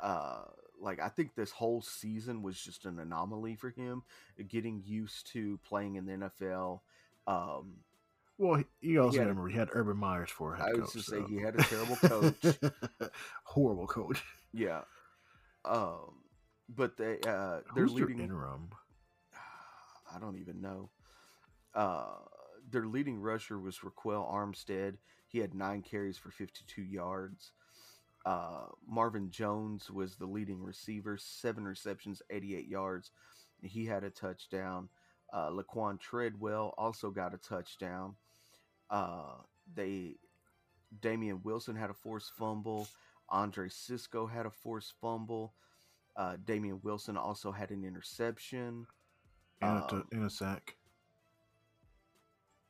Uh 0.01 0.43
like 0.81 0.99
I 0.99 1.09
think 1.09 1.35
this 1.35 1.51
whole 1.51 1.81
season 1.81 2.41
was 2.41 2.59
just 2.59 2.85
an 2.85 2.99
anomaly 2.99 3.55
for 3.55 3.69
him, 3.69 4.03
getting 4.47 4.81
used 4.85 5.31
to 5.33 5.59
playing 5.67 5.95
in 5.95 6.05
the 6.05 6.13
NFL. 6.13 6.81
Um 7.27 7.77
well, 8.37 8.63
you 8.81 8.99
also 9.03 9.13
he 9.13 9.19
remember 9.19 9.47
he 9.49 9.57
had 9.57 9.69
Urban 9.73 9.97
Meyers 9.97 10.31
for 10.31 10.55
head 10.55 10.73
coach. 10.73 10.77
I 10.77 10.81
was 10.81 10.91
to 10.93 11.01
so. 11.03 11.11
say 11.11 11.23
he 11.29 11.39
had 11.39 11.59
a 11.59 11.63
terrible 11.63 11.95
coach, 11.97 12.57
horrible 13.43 13.85
coach. 13.85 14.23
Yeah, 14.51 14.81
um, 15.63 16.15
but 16.67 16.97
they 16.97 17.19
uh, 17.27 17.59
they're 17.75 17.85
Who's 17.85 17.93
leading 17.93 18.19
interim. 18.19 18.69
I 20.15 20.19
don't 20.19 20.37
even 20.37 20.59
know. 20.59 20.89
Uh, 21.75 22.15
their 22.69 22.87
leading 22.87 23.19
rusher 23.19 23.59
was 23.59 23.77
Ryquell 23.79 24.31
Armstead. 24.33 24.95
He 25.27 25.39
had 25.39 25.53
nine 25.53 25.81
carries 25.81 26.17
for 26.17 26.31
52 26.31 26.81
yards. 26.81 27.51
Uh, 28.25 28.65
Marvin 28.87 29.29
Jones 29.31 29.89
was 29.89 30.15
the 30.15 30.25
leading 30.25 30.61
receiver, 30.63 31.17
seven 31.17 31.65
receptions, 31.65 32.21
88 32.29 32.67
yards. 32.67 33.11
He 33.63 33.85
had 33.85 34.03
a 34.03 34.09
touchdown. 34.09 34.89
Uh, 35.33 35.49
Laquan 35.49 35.99
Treadwell 35.99 36.73
also 36.77 37.09
got 37.09 37.33
a 37.33 37.37
touchdown. 37.37 38.15
Uh, 38.89 39.35
they 39.73 40.15
Damien 41.01 41.39
Wilson 41.43 41.75
had 41.75 41.89
a 41.89 41.93
forced 41.93 42.33
fumble. 42.37 42.87
Andre 43.29 43.69
Cisco 43.69 44.27
had 44.27 44.45
a 44.45 44.49
forced 44.51 44.93
fumble. 44.99 45.53
Uh, 46.17 46.35
Damien 46.45 46.81
Wilson 46.83 47.15
also 47.15 47.51
had 47.51 47.71
an 47.71 47.85
interception. 47.85 48.85
And, 49.61 49.77
a, 49.79 49.83
Um, 49.95 50.01
t- 50.09 50.15
and 50.17 50.25
a 50.25 50.29
sack. 50.29 50.75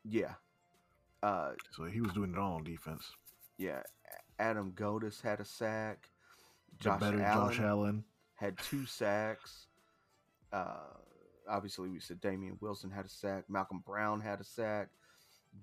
Yeah. 0.06 0.36
Uh, 1.24 1.54
So 1.72 1.86
he 1.86 2.02
was 2.02 2.14
doing 2.14 2.32
it 2.34 2.38
all 2.38 2.56
on 2.56 2.64
defense. 2.64 3.12
yeah. 3.58 3.82
Adam 4.42 4.72
Gotsis 4.76 5.22
had 5.22 5.40
a 5.40 5.46
sack. 5.46 6.10
Josh 6.80 7.00
better 7.00 7.22
Allen 7.22 7.54
Josh 7.54 7.60
Allen. 7.62 8.04
had 8.34 8.58
two 8.58 8.86
sacks. 8.88 9.68
Uh, 10.52 10.98
obviously, 11.48 11.90
we 11.90 12.00
said 12.00 12.20
Damien 12.20 12.58
Wilson 12.60 12.90
had 12.90 13.06
a 13.06 13.10
sack. 13.10 13.46
Malcolm 13.48 13.84
Brown 13.86 14.20
had 14.20 14.42
a 14.42 14.44
sack. 14.44 14.90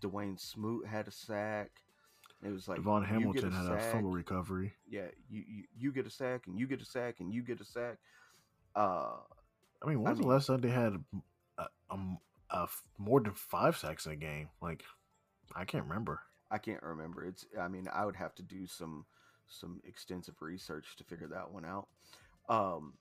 Dawuane 0.01 0.39
Smoot 0.39 0.87
had 0.87 1.09
a 1.09 1.11
sack. 1.11 1.71
It 2.43 2.53
was 2.53 2.69
like 2.69 2.79
DaVon 2.79 3.05
Hamilton 3.05 3.51
get 3.51 3.53
had 3.53 3.65
a 3.65 3.81
sack, 3.81 3.93
fumble 3.93 4.11
recovery. 4.13 4.75
Yeah, 4.89 5.07
you, 5.29 5.43
you 5.49 5.65
you 5.77 5.93
get 5.93 6.07
a 6.07 6.11
sack 6.11 6.47
and 6.47 6.57
you 6.57 6.69
get 6.69 6.81
a 6.81 6.85
sack 6.85 7.17
and 7.19 7.35
you 7.35 7.43
get 7.43 7.61
a 7.61 7.65
sack. 7.65 7.97
Uh, 8.77 9.17
I 9.83 9.89
mean, 9.89 10.01
when's 10.03 10.19
mean- 10.19 10.29
the 10.29 10.33
last 10.35 10.47
time 10.47 10.61
they 10.61 10.69
had 10.69 10.93
a, 11.59 11.63
a, 11.91 11.97
a 12.51 12.69
more 12.97 13.21
than 13.21 13.35
five 13.35 13.77
sacks 13.77 14.07
in 14.07 14.13
a 14.13 14.17
game? 14.17 14.51
Like, 14.63 14.85
I 15.57 15.65
can't 15.65 15.85
remember. 15.85 16.21
I 16.51 16.59
can't 16.59 16.83
remember. 16.83 17.25
It's. 17.25 17.45
I 17.61 17.69
mean, 17.69 17.89
I 17.93 18.05
would 18.05 18.17
have 18.17 18.35
to 18.37 18.43
do 18.43 18.67
some 18.67 19.05
some 19.47 19.81
extensive 19.87 20.41
research 20.41 20.97
to 20.97 21.05
figure 21.05 21.29
that 21.29 21.51
one 21.51 21.65
out. 21.65 21.89
Um, 22.49 22.95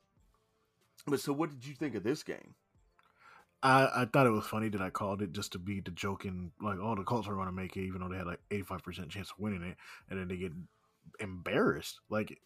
but 1.06 1.20
so, 1.20 1.34
what 1.34 1.50
did 1.50 1.66
you 1.66 1.76
think 1.76 1.96
of 1.96 2.04
this 2.04 2.24
game? 2.24 2.56
I, 3.64 3.90
I 4.02 4.06
thought 4.06 4.28
it 4.28 4.32
was 4.32 4.46
funny 4.46 4.70
that 4.70 4.82
I 4.82 4.90
called 4.90 5.22
it 5.22 5.34
just 5.34 5.54
to 5.54 5.60
be 5.60 5.80
the 5.80 5.92
joking, 5.92 6.52
like, 6.62 6.78
oh, 6.80 6.96
the 6.96 7.04
Colts 7.04 7.28
are 7.28 7.34
going 7.34 7.48
to 7.48 7.52
make 7.52 7.76
it, 7.76 7.86
even 7.86 8.02
though 8.02 8.10
they 8.10 8.18
had 8.18 8.28
like 8.28 8.40
85% 8.52 9.10
chance 9.10 9.32
of 9.32 9.40
winning 9.40 9.64
it. 9.64 9.78
And 10.10 10.20
then 10.20 10.28
they 10.28 10.38
get 10.38 10.52
embarrassed. 11.20 12.00
Like, 12.10 12.40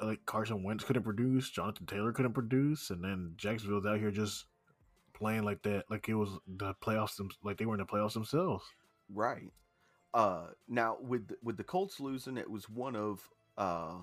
like 0.00 0.24
Carson 0.24 0.62
Wentz 0.62 0.84
couldn't 0.84 1.02
produce, 1.02 1.50
Jonathan 1.50 1.86
Taylor 1.86 2.12
couldn't 2.12 2.34
produce, 2.34 2.90
and 2.90 3.02
then 3.02 3.32
Jacksonville's 3.36 3.86
out 3.86 3.98
here 3.98 4.10
just 4.10 4.44
playing 5.14 5.42
like 5.42 5.62
that, 5.62 5.84
like 5.90 6.08
it 6.08 6.14
was 6.14 6.30
the 6.46 6.74
playoffs, 6.74 7.18
like 7.42 7.56
they 7.56 7.64
were 7.64 7.74
in 7.74 7.80
the 7.80 7.86
playoffs 7.86 8.12
themselves. 8.12 8.64
Right. 9.12 9.52
Uh, 10.14 10.48
now 10.68 10.98
with 11.00 11.28
the- 11.28 11.38
with 11.42 11.56
the 11.56 11.64
Colts 11.64 12.00
losing, 12.00 12.36
it 12.36 12.50
was 12.50 12.68
one 12.68 12.96
of 12.96 13.28
uh, 13.58 14.02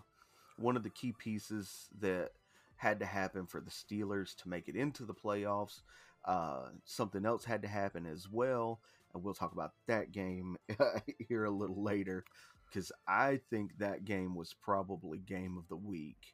one 0.58 0.76
of 0.76 0.84
the 0.84 0.90
key 0.90 1.14
pieces 1.14 1.90
that 2.00 2.32
had 2.76 3.00
to 3.00 3.06
happen 3.06 3.46
for 3.46 3.62
the 3.62 3.72
Steelers 3.72 4.36
to 4.38 4.50
make 4.50 4.68
it 4.68 4.76
into 4.76 5.06
the 5.06 5.14
playoffs. 5.14 5.82
Uh, 6.26 6.70
something 6.86 7.26
else 7.26 7.46
had 7.46 7.62
to 7.62 7.68
happen 7.68 8.06
as 8.06 8.30
well, 8.30 8.82
and 9.14 9.24
we'll 9.24 9.34
talk 9.34 9.52
about 9.52 9.74
that 9.88 10.12
game 10.12 10.58
here 11.28 11.46
a 11.46 11.52
little 11.52 11.84
later 11.84 12.24
because 12.66 12.92
I 13.08 13.40
think 13.50 13.78
that 13.78 14.06
game 14.06 14.36
was 14.36 14.54
probably 14.54 15.20
game 15.20 15.58
of 15.58 15.68
the 15.68 15.76
week. 15.76 16.34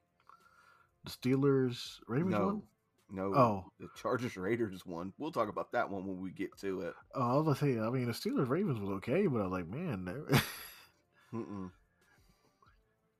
The 1.03 1.11
Steelers, 1.11 1.99
Ravens 2.07 2.31
no, 2.31 2.45
won? 2.45 2.61
No, 3.11 3.33
Oh. 3.33 3.65
the 3.79 3.87
Chargers 4.01 4.37
Raiders 4.37 4.85
one. 4.85 5.13
We'll 5.17 5.31
talk 5.31 5.49
about 5.49 5.71
that 5.71 5.89
one 5.89 6.05
when 6.05 6.21
we 6.21 6.31
get 6.31 6.57
to 6.59 6.81
it. 6.81 6.93
Oh, 7.15 7.21
I 7.21 7.35
was 7.41 7.57
gonna 7.59 7.73
say, 7.75 7.79
I 7.79 7.89
mean, 7.89 8.05
the 8.05 8.11
Steelers 8.13 8.49
Ravens 8.49 8.79
was 8.79 8.89
okay, 8.97 9.27
but 9.27 9.39
I 9.41 9.43
was 9.43 9.51
like, 9.51 9.67
man, 9.67 10.05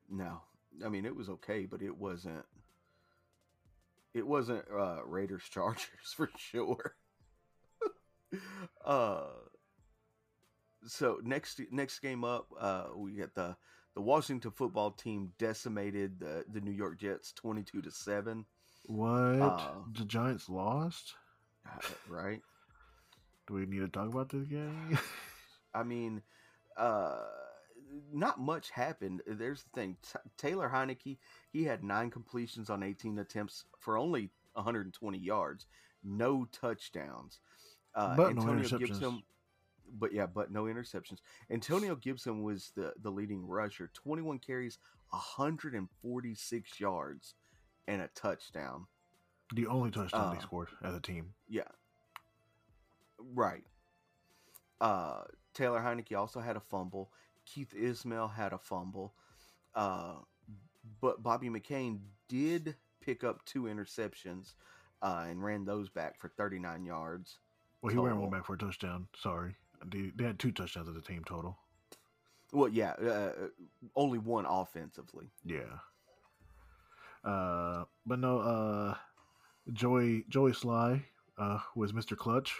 No, 0.10 0.42
I 0.86 0.90
mean 0.90 1.06
it 1.06 1.16
was 1.16 1.30
okay, 1.30 1.66
but 1.66 1.82
it 1.82 1.96
wasn't. 1.98 2.46
It 4.14 4.26
wasn't 4.26 4.66
uh, 4.76 5.04
Raiders 5.06 5.44
Chargers 5.52 6.14
for 6.16 6.30
sure. 6.38 6.96
uh, 8.86 9.26
so 10.86 11.20
next 11.24 11.62
next 11.72 12.00
game 12.00 12.24
up, 12.24 12.48
uh, 12.60 12.86
we 12.96 13.14
got 13.14 13.36
the 13.36 13.56
the 13.96 14.02
Washington 14.02 14.52
football 14.52 14.92
team 14.92 15.32
decimated 15.38 16.20
the 16.20 16.46
the 16.52 16.62
New 16.62 16.72
York 16.72 17.00
Jets 17.00 17.34
twenty 17.34 17.64
two 17.64 17.82
to 17.82 17.92
seven. 17.92 18.46
What? 18.90 19.12
Uh, 19.40 19.72
the 19.96 20.04
Giants 20.04 20.50
lost? 20.50 21.14
Right. 22.08 22.42
Do 23.48 23.54
we 23.54 23.68
need 23.68 23.82
to 23.82 23.88
talk 23.88 24.08
about 24.08 24.30
this 24.30 24.48
game? 24.48 24.98
I 25.76 25.84
mean, 25.84 26.24
uh, 26.76 27.20
not 28.12 28.40
much 28.40 28.72
happened. 28.72 29.22
There's 29.28 29.64
the 29.64 29.70
thing. 29.80 29.98
T- 30.02 30.20
Taylor 30.38 30.72
Heinicke, 30.74 31.20
he 31.52 31.64
had 31.64 31.84
nine 31.84 32.10
completions 32.10 32.72
on 32.72 32.82
18 32.82 33.20
attempts 33.20 33.66
for 33.78 33.96
only 33.96 34.32
120 34.54 35.20
yards, 35.20 35.68
no 36.04 36.48
touchdowns. 36.52 37.42
Uh, 37.94 38.16
But 38.16 38.36
no 38.36 38.42
interceptions. 38.42 38.80
Gibson, 38.80 39.24
but 40.00 40.14
yeah, 40.14 40.26
but 40.26 40.52
no 40.52 40.64
interceptions. 40.64 41.20
Antonio 41.52 41.96
Gibson 41.96 42.42
was 42.42 42.72
the 42.76 42.94
the 43.04 43.12
leading 43.12 43.46
rusher, 43.46 43.92
21 43.94 44.40
carries, 44.40 44.80
146 45.12 46.80
yards, 46.80 47.36
and 47.90 48.02
a 48.02 48.08
touchdown. 48.16 48.86
the 49.56 49.66
only 49.68 49.90
touchdown 49.90 50.32
they 50.32 50.38
Uh, 50.38 50.42
scored 50.42 50.70
as 50.84 50.94
a 50.96 51.00
team. 51.02 51.34
Yeah. 51.48 51.68
Right. 53.18 53.66
Uh 54.80 55.24
Taylor 55.54 55.80
Heinicke 55.82 56.16
also 56.18 56.40
had 56.40 56.56
a 56.56 56.60
fumble. 56.62 57.12
Keith 57.46 57.74
Ismael 57.74 58.28
had 58.28 58.54
a 58.54 58.58
fumble. 58.60 59.14
Uh 59.74 60.16
but 61.02 61.22
Bobby 61.22 61.50
McCain 61.50 62.00
did 62.28 62.76
pick 63.02 63.24
up 63.24 63.44
two 63.46 63.64
interceptions 63.64 64.54
uh, 65.02 65.26
and 65.28 65.44
ran 65.44 65.66
those 65.66 65.90
back 65.90 66.20
for 66.20 66.30
39 66.30 66.86
yards. 66.86 67.40
Well, 67.82 67.94
he 67.94 68.00
ran 68.00 68.20
one 68.20 68.30
back 68.30 68.46
for 68.46 68.54
a 68.54 68.58
touchdown. 68.58 69.08
Sorry, 69.16 69.56
they, 69.86 70.12
they 70.16 70.24
had 70.26 70.40
two 70.40 70.52
touchdowns 70.52 70.90
as 70.90 70.96
a 70.96 71.02
team 71.02 71.24
total. 71.26 71.58
Well, 72.52 72.70
yeah, 72.70 72.92
uh, 72.94 73.32
only 73.96 74.18
one 74.20 74.46
offensively. 74.46 75.30
Yeah. 75.46 75.80
Uh, 77.24 77.84
but 78.06 78.20
no. 78.20 78.40
Uh, 78.40 78.96
Joey 79.74 80.26
Joey 80.30 80.52
Slye 80.52 81.04
uh 81.38 81.60
was 81.76 81.92
Mr. 81.94 82.18
Clutch. 82.18 82.56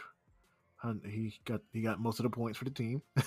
He 1.06 1.34
got 1.46 1.62
he 1.74 1.82
got 1.82 2.00
most 2.00 2.20
of 2.20 2.24
the 2.24 2.30
points 2.30 2.58
for 2.58 2.66
the 2.66 2.72
team. 2.72 3.02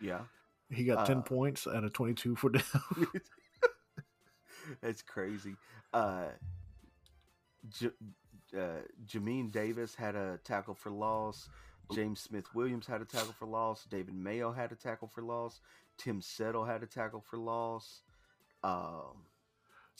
Yeah. 0.00 0.22
He 0.68 0.84
got 0.84 1.06
ten 1.06 1.18
Uh, 1.18 1.22
points 1.22 1.66
out 1.68 1.84
of 1.84 1.92
twenty 1.92 2.14
two 2.14 2.34
for 2.34 2.50
them. 2.50 2.62
That's 4.80 5.00
crazy. 5.02 5.54
Uh, 5.92 6.24
J- 7.68 7.90
uh, 8.56 8.80
Jamin 9.06 9.52
Davis 9.52 9.94
had 9.94 10.16
a 10.16 10.38
tackle 10.44 10.74
for 10.74 10.90
loss. 10.90 11.48
James 11.94 12.20
Smith 12.20 12.52
Williams 12.54 12.86
had 12.86 13.00
a 13.00 13.04
tackle 13.04 13.34
for 13.38 13.46
loss. 13.46 13.84
David 13.84 14.14
Mayo 14.14 14.50
had 14.50 14.72
a 14.72 14.74
tackle 14.74 15.06
for 15.08 15.22
loss. 15.22 15.60
Tim 15.98 16.20
Settle 16.20 16.64
had 16.64 16.82
a 16.82 16.86
tackle 16.86 17.20
for 17.20 17.36
loss. 17.36 18.02
Um, 18.64 19.24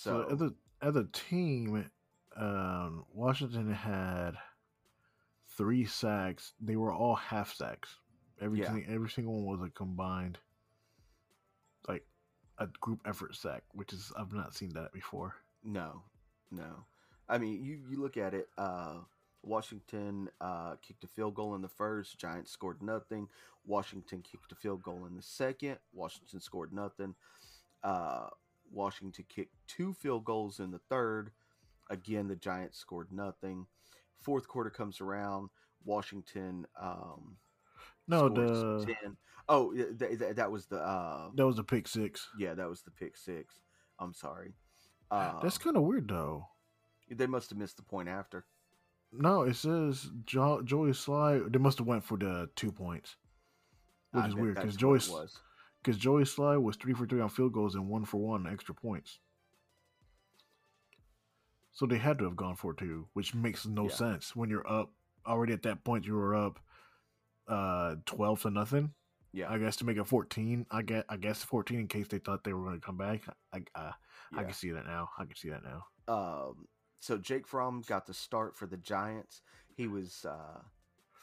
So, 0.03 0.27
so, 0.29 0.35
as 0.35 0.41
a 0.43 0.53
as 0.85 0.97
a 0.97 1.05
team, 1.13 1.89
um, 2.37 3.05
Washington 3.13 3.73
had 3.73 4.33
three 5.57 5.85
sacks. 5.85 6.55
They 6.61 6.75
were 6.75 6.93
all 6.93 7.15
half 7.15 7.55
sacks. 7.55 7.89
Every 8.41 8.61
Yeah. 8.61 8.77
every 8.89 9.11
single 9.11 9.35
one 9.35 9.45
was 9.61 9.69
a 9.69 9.71
combined, 9.71 10.39
like 11.87 12.05
a 12.59 12.67
group 12.67 13.01
effort 13.07 13.37
sack, 13.37 13.63
which 13.73 13.93
is 13.93 14.13
I've 14.17 14.33
not 14.33 14.55
seen 14.55 14.71
that 14.71 14.93
before. 14.93 15.37
no, 15.63 16.03
no. 16.51 16.85
I 17.29 17.39
mean, 17.39 17.63
you, 17.65 17.79
you 17.89 18.01
look 18.01 18.17
at 18.17 18.35
it. 18.35 18.49
Uh, 18.59 18.97
Washington 19.43 20.29
uh, 20.41 20.75
kicked 20.83 21.05
a 21.05 21.07
field 21.07 21.35
goal 21.35 21.55
in 21.55 21.63
the 21.63 21.69
first. 21.69 22.19
Giants 22.19 22.51
scored 22.51 22.83
nothing. 22.83 23.29
Washington 23.65 24.23
kicked 24.23 24.51
a 24.51 24.57
field 24.57 24.83
goal 24.83 25.07
in 25.07 25.15
the 25.15 25.23
second. 25.23 25.79
Washington 25.93 26.41
scored 26.41 26.73
nothing. 26.73 27.15
Uh, 27.85 28.27
Washington 28.73 29.25
kicked 29.29 29.55
two 29.69 29.93
field 29.95 30.25
goals 30.25 30.59
in 30.61 30.71
the 30.71 30.81
third. 30.89 31.31
Again, 31.91 32.29
the 32.29 32.37
Giants 32.37 32.79
scored 32.79 33.13
nothing. 33.13 33.67
Fourth 34.21 34.49
quarter 34.49 34.71
comes 34.71 35.01
around. 35.01 35.51
Washington 35.85 36.67
um, 36.81 37.37
No, 38.09 38.29
the 38.29 38.85
10. 39.03 39.17
Oh, 39.49 39.73
th- 39.75 39.99
th- 39.99 40.19
th- 40.19 40.37
that 40.37 40.51
was 40.51 40.67
the 40.67 40.79
uh, 40.79 41.31
that 41.35 41.45
was 41.47 41.57
the 41.57 41.65
pick 41.65 41.89
six. 41.89 42.29
yeah, 42.39 42.55
that 42.55 42.69
was 42.69 42.83
the 42.83 42.91
pick 42.93 43.17
six. 43.17 43.57
I'm 43.99 44.15
sorry. 44.15 44.55
Uh, 45.11 45.41
That's 45.43 45.59
kind 45.59 45.77
of 45.77 45.83
weird 45.83 46.09
though. 46.09 46.47
they 47.11 47.27
must 47.27 47.51
have 47.51 47.59
missed 47.59 47.77
the 47.77 47.83
point 47.83 48.09
after. 48.09 48.47
No, 49.13 49.43
it 49.43 49.57
says 49.57 50.11
jo- 50.25 50.63
Joey 50.63 50.93
Slye. 50.93 51.53
They 51.53 51.59
must 51.59 51.79
have 51.79 51.87
went 51.87 52.05
for 52.05 52.17
the 52.17 52.49
two 52.57 52.73
points, 52.73 53.17
which 54.13 54.25
I 54.25 54.29
is 54.29 54.35
weird 54.35 54.55
because 54.55 54.77
Joey 54.77 54.93
was. 54.93 55.39
Because 55.83 55.99
Joey 55.99 56.23
Slye 56.23 56.63
was 56.63 56.77
three 56.77 56.95
for 56.95 57.07
three 57.07 57.21
on 57.21 57.29
field 57.29 57.53
goals 57.53 57.75
and 57.75 57.89
one 57.89 58.05
for 58.05 58.19
one 58.19 58.47
extra 58.47 58.75
points. 58.75 59.19
So 61.73 61.87
they 61.87 61.99
had 61.99 62.19
to 62.19 62.25
have 62.25 62.37
gone 62.37 62.55
for 62.55 62.75
two, 62.75 63.09
which 63.15 63.35
makes 63.35 63.67
no 63.67 63.85
Yeah. 63.85 63.95
sense 63.95 64.37
when 64.37 64.51
you're 64.51 64.71
up 64.71 64.93
already 65.27 65.53
at 65.55 65.63
that 65.63 65.85
point. 65.85 66.07
You 66.07 66.15
were 66.15 66.35
up 66.35 66.61
uh, 67.49 67.97
twelve 68.07 68.43
to 68.43 68.51
nothing. 68.51 68.93
Yeah, 69.33 69.51
I 69.51 69.59
guess 69.59 69.77
to 69.77 69.87
make 69.87 69.97
it 69.97 70.07
fourteen. 70.07 70.67
I 70.71 70.83
get. 70.83 71.07
I 71.09 71.17
guess 71.17 71.43
fourteen 71.43 71.81
in 71.81 71.89
case 71.89 72.09
they 72.09 72.19
thought 72.19 72.45
they 72.45 72.53
were 72.53 72.65
going 72.65 72.81
to 72.81 72.87
come 72.87 72.99
back. 72.99 73.23
I. 73.53 73.63
I 73.75 73.93
yeah. 74.35 74.43
can 74.45 74.53
see 74.55 74.71
that 74.71 74.87
now. 74.87 75.11
I 75.19 75.25
can 75.25 75.35
see 75.35 75.51
that 75.51 75.63
now. 75.63 75.85
Um, 76.09 76.69
so 77.01 77.19
Jake 77.19 77.47
Fromm 77.47 77.83
got 77.87 78.07
the 78.07 78.15
start 78.15 78.57
for 78.57 78.67
the 78.67 78.77
Giants. 78.77 79.43
He 79.75 79.87
was 79.87 80.25
uh, 80.25 80.61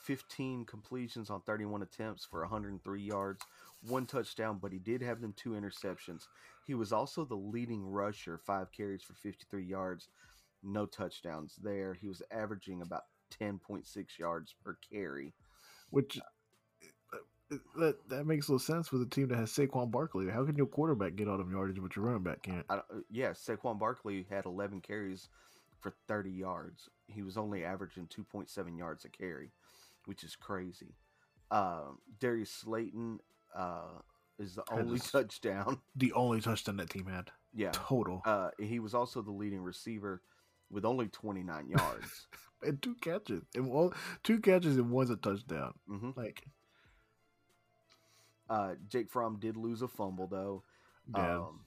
15 0.10 0.66
completions 0.66 1.30
on 1.30 1.40
31 1.42 1.84
attempts 1.84 2.26
for 2.26 2.40
103 2.42 3.00
yards, 3.00 3.44
one 3.88 4.08
touchdown, 4.08 4.58
but 4.60 4.72
he 4.72 4.80
did 4.80 5.04
have 5.04 5.22
them 5.22 5.36
two 5.38 5.52
interceptions. 5.52 6.24
He 6.66 6.74
was 6.74 6.92
also 6.92 7.26
the 7.26 7.36
leading 7.36 7.86
rusher, 7.86 8.40
five 8.40 8.72
carries 8.72 9.04
for 9.04 9.14
53 9.14 9.64
yards, 9.64 10.08
no 10.64 10.88
touchdowns 10.88 11.58
there. 11.62 11.94
He 11.94 12.08
was 12.08 12.24
averaging 12.32 12.82
about 12.82 13.04
10.6 13.40 13.86
yards 14.18 14.56
per 14.66 14.80
carry. 14.92 15.36
Which 15.92 16.20
uh, 17.54 17.58
that 17.78 18.10
that 18.10 18.26
makes 18.26 18.50
no 18.50 18.58
sense 18.58 18.92
with 18.92 19.04
a 19.04 19.06
team 19.06 19.28
that 19.28 19.38
has 19.38 19.52
Saquon 19.52 19.92
Barkley. 19.92 20.28
How 20.28 20.44
can 20.44 20.56
your 20.56 20.66
quarterback 20.66 21.18
get 21.18 21.28
all 21.28 21.38
them 21.38 21.52
yardage, 21.52 21.80
but 21.80 21.96
your 21.96 22.06
running 22.06 22.24
back 22.24 22.42
can't? 22.42 22.66
I, 22.68 22.80
yeah, 23.12 23.30
Saquon 23.30 23.78
Barkley 23.78 24.26
had 24.28 24.46
11 24.46 24.82
carries 24.82 25.30
for 25.80 25.94
30 26.08 26.32
yards. 26.32 26.90
He 27.06 27.22
was 27.22 27.38
only 27.38 27.64
averaging 27.64 28.08
2.7 28.08 28.76
yards 28.76 29.06
a 29.06 29.10
carry, 29.10 29.52
which 30.06 30.24
is 30.24 30.36
crazy. 30.36 30.96
Um, 31.52 32.00
Darius 32.20 32.52
Slayton 32.52 33.20
uh, 33.56 34.00
is 34.38 34.56
the 34.56 34.64
only 34.72 35.00
touchdown. 35.12 35.80
The 35.96 36.14
only 36.14 36.42
touchdown 36.42 36.78
that 36.78 36.90
team 36.90 37.06
had 37.08 37.32
Yeah. 37.54 37.72
total 37.72 38.22
Uh, 38.26 38.50
he 38.60 38.80
was 38.80 38.94
also 38.94 39.22
the 39.22 39.32
leading 39.32 39.62
receiver 39.62 40.22
with 40.70 40.86
only 40.86 41.08
29 41.08 41.70
yards. 41.70 42.28
and 42.62 42.82
two 42.82 42.96
catches 42.96 43.42
and 43.56 43.70
one, 43.70 43.92
two 44.24 44.40
catches 44.40 44.78
and 44.78 44.92
one's 44.92 45.10
a 45.10 45.16
touchdown. 45.16 45.74
hmm 45.88 46.12
Like 46.16 46.44
Uh, 48.50 48.76
Jake 48.88 49.10
Fromm 49.12 49.38
did 49.40 49.58
lose 49.58 49.82
a 49.82 49.88
fumble 49.88 50.28
though. 50.28 50.64
yeah, 51.16 51.38
Um, 51.38 51.66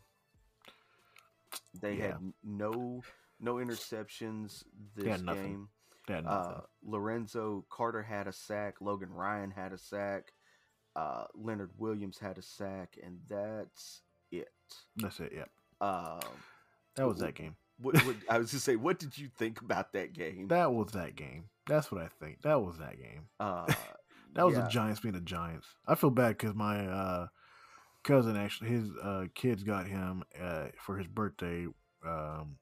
they 1.81 1.97
Yeah. 1.97 2.07
had 2.09 2.33
no 2.43 3.05
no 3.41 3.55
interceptions 3.57 4.65
this 4.95 5.21
game. 5.23 5.69
Uh, 6.09 6.61
Lorenzo 6.83 7.65
Carter 7.71 8.03
had 8.03 8.27
a 8.27 8.33
sack. 8.33 8.77
Logan 8.81 9.11
Ryan 9.13 9.51
had 9.51 9.73
a 9.73 9.79
sack. 9.79 10.33
Uh, 10.95 11.25
Leonard 11.35 11.71
Williams 11.79 12.19
had 12.19 12.37
a 12.39 12.43
sack, 12.43 12.99
and 13.03 13.19
that's 13.29 14.03
it. 14.31 14.49
That's 14.97 15.21
it. 15.21 15.33
Yeah, 15.35 15.45
Um, 15.81 16.21
that 16.97 17.07
was 17.07 17.19
that 17.21 17.35
game. 17.35 17.57
what, 17.81 17.95
what, 18.05 18.17
I 18.29 18.39
was 18.39 18.51
just 18.51 18.65
say, 18.65 18.77
what 18.77 18.99
did 18.99 19.17
you 19.17 19.29
think 19.39 19.61
about 19.63 19.93
that 19.95 20.13
game? 20.13 20.49
That 20.49 20.73
was 20.73 20.93
that 20.93 21.17
game. 21.17 21.45
That's 21.67 21.91
what 21.91 22.03
I 22.03 22.09
think. 22.21 22.43
That 22.43 22.61
was 22.61 22.79
that 22.79 22.99
game. 22.99 23.27
uh, 23.41 23.73
That 24.35 24.47
was 24.47 24.55
yeah, 24.55 24.63
the 24.63 24.69
Giants 24.69 25.01
being 25.01 25.13
the 25.15 25.21
Giants. 25.21 25.67
I 25.87 25.95
feel 25.95 26.09
bad 26.09 26.39
because 26.39 26.55
my 26.55 26.87
uh, 26.87 27.27
cousin 28.03 28.35
actually, 28.37 28.71
his 28.71 28.91
uh, 29.03 29.25
kids 29.35 29.63
got 29.63 29.87
him 29.87 30.25
uh, 30.41 30.69
for 30.79 30.97
his 30.97 31.07
birthday. 31.07 31.67
Um, 32.07 32.57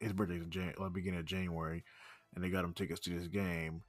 his 0.00 0.12
birthday's 0.12 0.42
in 0.42 0.50
Jan- 0.50 0.74
beginning 0.92 1.20
of 1.20 1.24
January, 1.24 1.82
and 2.34 2.42
they 2.42 2.50
got 2.50 2.64
him 2.64 2.72
tickets 2.74 3.00
to 3.00 3.10
this 3.10 3.28
game. 3.28 3.82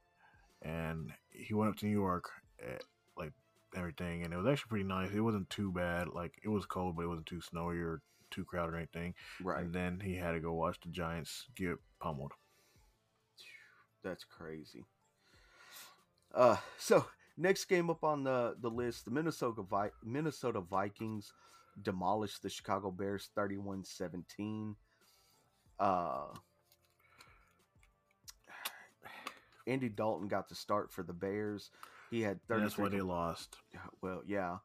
And 0.61 1.11
he 1.29 1.53
went 1.53 1.69
up 1.69 1.77
to 1.77 1.85
New 1.85 1.91
York, 1.91 2.29
at, 2.63 2.83
like 3.17 3.33
everything, 3.75 4.23
and 4.23 4.33
it 4.33 4.37
was 4.37 4.47
actually 4.47 4.69
pretty 4.69 4.85
nice. 4.85 5.11
It 5.11 5.19
wasn't 5.21 5.49
too 5.49 5.71
bad. 5.71 6.07
Like 6.09 6.33
it 6.43 6.49
was 6.49 6.65
cold, 6.65 6.95
but 6.95 7.03
it 7.03 7.07
wasn't 7.07 7.27
too 7.27 7.41
snowy 7.41 7.77
or 7.77 8.01
too 8.31 8.45
crowded 8.45 8.73
or 8.73 8.77
anything. 8.77 9.13
right. 9.43 9.63
And 9.63 9.73
then 9.73 9.99
he 9.99 10.15
had 10.15 10.31
to 10.31 10.39
go 10.39 10.53
watch 10.53 10.79
the 10.81 10.89
Giants 10.89 11.45
get 11.55 11.75
pummeled. 11.99 12.33
That's 14.03 14.23
crazy. 14.23 14.85
Uh, 16.33 16.57
so 16.77 17.05
next 17.37 17.65
game 17.65 17.89
up 17.89 18.03
on 18.03 18.23
the 18.23 18.55
the 18.59 18.69
list, 18.69 19.05
the 19.05 19.11
Minnesota 19.11 19.63
Vi- 19.63 19.91
Minnesota 20.03 20.61
Vikings 20.61 21.33
demolished 21.81 22.41
the 22.41 22.49
Chicago 22.49 22.91
Bears 22.91 23.29
31-17. 23.37 24.75
Uh 25.79 26.27
Andy 29.67 29.89
Dalton 29.89 30.27
got 30.27 30.49
the 30.49 30.55
start 30.55 30.91
for 30.91 31.03
the 31.03 31.13
Bears. 31.13 31.71
He 32.11 32.21
had 32.21 32.39
33 32.47 32.63
that's 32.63 32.77
why 32.77 32.89
they 32.89 32.97
com- 32.99 33.07
lost. 33.07 33.55
well, 34.01 34.21
yeah. 34.25 34.57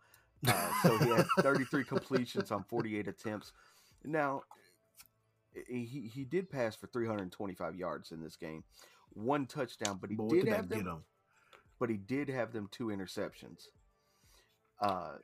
Uh, 0.47 0.71
so 0.83 0.99
he 0.99 1.09
had 1.11 1.27
33 1.41 1.85
completions 1.85 2.51
on 2.51 2.65
48 2.65 3.09
attempts. 3.09 3.53
Now, 4.05 4.43
he 5.69 5.85
he 6.13 6.25
did 6.25 6.49
pass 6.51 6.75
for 6.77 6.87
325 6.87 7.77
yards 7.77 8.13
in 8.13 8.23
this 8.23 8.37
game, 8.37 8.65
one 9.13 9.47
touchdown, 9.47 9.99
but 10.01 10.11
he 10.11 10.17
But 10.17 10.29
did 10.31 10.45
did 10.47 10.55
have 10.55 10.69
them. 10.69 10.79
get 10.79 10.87
him? 10.87 11.05
But 11.79 11.91
he 11.91 11.97
did 11.97 12.29
have 12.29 12.53
them 12.53 12.69
two 12.71 12.87
interceptions. 12.87 13.67
Uh, 14.81 15.17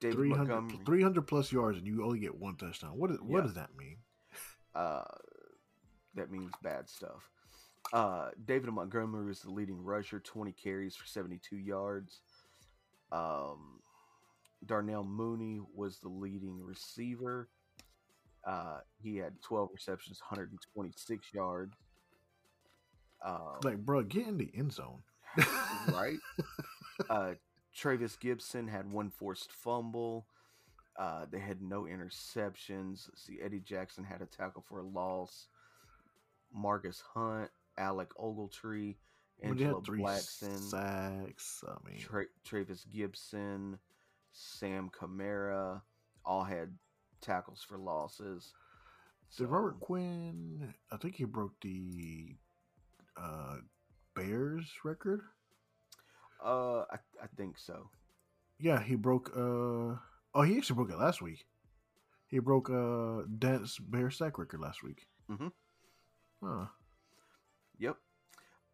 David 0.00 0.16
300, 0.16 0.48
Montgomery. 0.48 0.84
300 0.84 1.22
plus 1.26 1.52
yards 1.52 1.78
and 1.78 1.86
you 1.86 2.04
only 2.04 2.18
get 2.18 2.34
one 2.36 2.56
touchdown. 2.56 2.98
What, 2.98 3.10
is, 3.10 3.20
what 3.20 3.38
Yeah. 3.38 3.42
does 3.42 3.54
that 3.54 3.76
mean? 3.76 3.96
Uh, 4.74 5.04
that 6.14 6.30
means 6.30 6.52
bad 6.62 6.88
stuff. 6.88 7.30
Uh, 7.92 8.30
David 8.44 8.70
Montgomery 8.72 9.26
was 9.26 9.40
the 9.40 9.50
leading 9.50 9.82
rusher, 9.82 10.20
20 10.20 10.52
carries 10.52 10.96
for 10.96 11.06
72 11.06 11.56
yards. 11.56 12.20
Um, 13.12 13.80
Darnell 14.64 15.04
Mooney 15.04 15.60
was 15.74 15.98
the 15.98 16.08
leading 16.08 16.60
receiver. 16.62 17.48
Uh, 18.44 18.78
he 19.02 19.16
had 19.16 19.40
12 19.42 19.70
receptions, 19.72 20.20
126 20.28 21.26
yards. 21.32 21.74
Um, 23.24 23.58
Like, 23.62 23.78
bro, 23.78 24.02
get 24.02 24.26
in 24.26 24.36
the 24.36 24.50
end 24.54 24.72
zone. 24.72 25.02
right? 25.92 26.18
uh, 27.10 27.34
Trevis 27.74 28.16
Gipson 28.16 28.68
had 28.68 28.90
one 28.90 29.10
forced 29.10 29.52
fumble. 29.52 30.26
Uh, 30.98 31.26
they 31.30 31.38
had 31.38 31.60
no 31.60 31.82
interceptions. 31.82 33.08
Let's 33.08 33.26
see, 33.26 33.38
Eddie 33.42 33.60
Jackson 33.60 34.02
had 34.04 34.22
a 34.22 34.26
tackle 34.26 34.64
for 34.66 34.78
a 34.78 34.82
loss. 34.86 35.48
Margus 36.56 37.02
Hunt, 37.14 37.50
Alec 37.78 38.10
Ogletree, 38.18 38.96
Angelo 39.42 39.80
Blackson, 39.80 40.58
sacks. 40.58 41.62
I 41.68 41.74
mean, 41.88 41.98
Tra- 42.00 42.24
Trevis 42.44 42.84
Gipson, 42.94 43.78
Sam 44.32 44.90
Kamara, 44.90 45.82
all 46.24 46.44
had 46.44 46.76
tackles 47.20 47.62
for 47.66 47.78
losses. 47.78 48.52
did 49.36 49.46
Robert 49.48 49.80
Quinn? 49.80 50.74
I 50.90 50.96
think 50.96 51.16
he 51.16 51.24
broke 51.24 51.52
the 51.60 52.36
uh, 53.16 53.56
Bears 54.14 54.70
record. 54.84 55.22
Uh, 56.44 56.80
I, 56.90 56.96
I 57.22 57.26
think 57.36 57.58
so. 57.58 57.88
Yeah, 58.58 58.82
he 58.82 58.94
broke. 58.94 59.30
Uh, 59.36 59.96
oh, 60.34 60.42
he 60.42 60.56
actually 60.56 60.76
broke 60.76 60.90
it 60.90 60.98
last 60.98 61.20
week. 61.20 61.46
He 62.28 62.38
broke 62.40 62.68
uh 62.70 63.22
Dent's 63.38 63.78
Bear 63.78 64.10
sack 64.10 64.38
record 64.38 64.60
last 64.60 64.82
week. 64.82 65.06
Mhm. 65.30 65.52
Huh. 66.42 66.66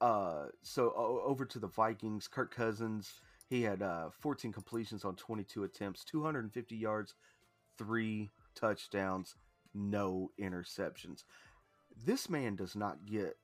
Uh, 0.03 0.47
so 0.63 0.93
over 1.25 1.45
to 1.45 1.61
the 1.61 1.69
Vikings. 1.69 2.27
Kirk 2.27 2.55
Cousins. 2.55 3.21
He 3.49 3.63
had 3.63 3.83
uh, 3.83 4.09
14 4.21 4.53
completions 4.53 5.05
on 5.05 5.15
22 5.15 5.65
attempts, 5.65 6.05
250 6.05 6.75
yards, 6.75 7.15
three 7.77 8.31
touchdowns, 8.55 9.37
no 9.75 10.31
interceptions. 10.41 11.25
This 12.05 12.29
man 12.29 12.57
does 12.57 12.75
not 12.75 13.05
get 13.05 13.37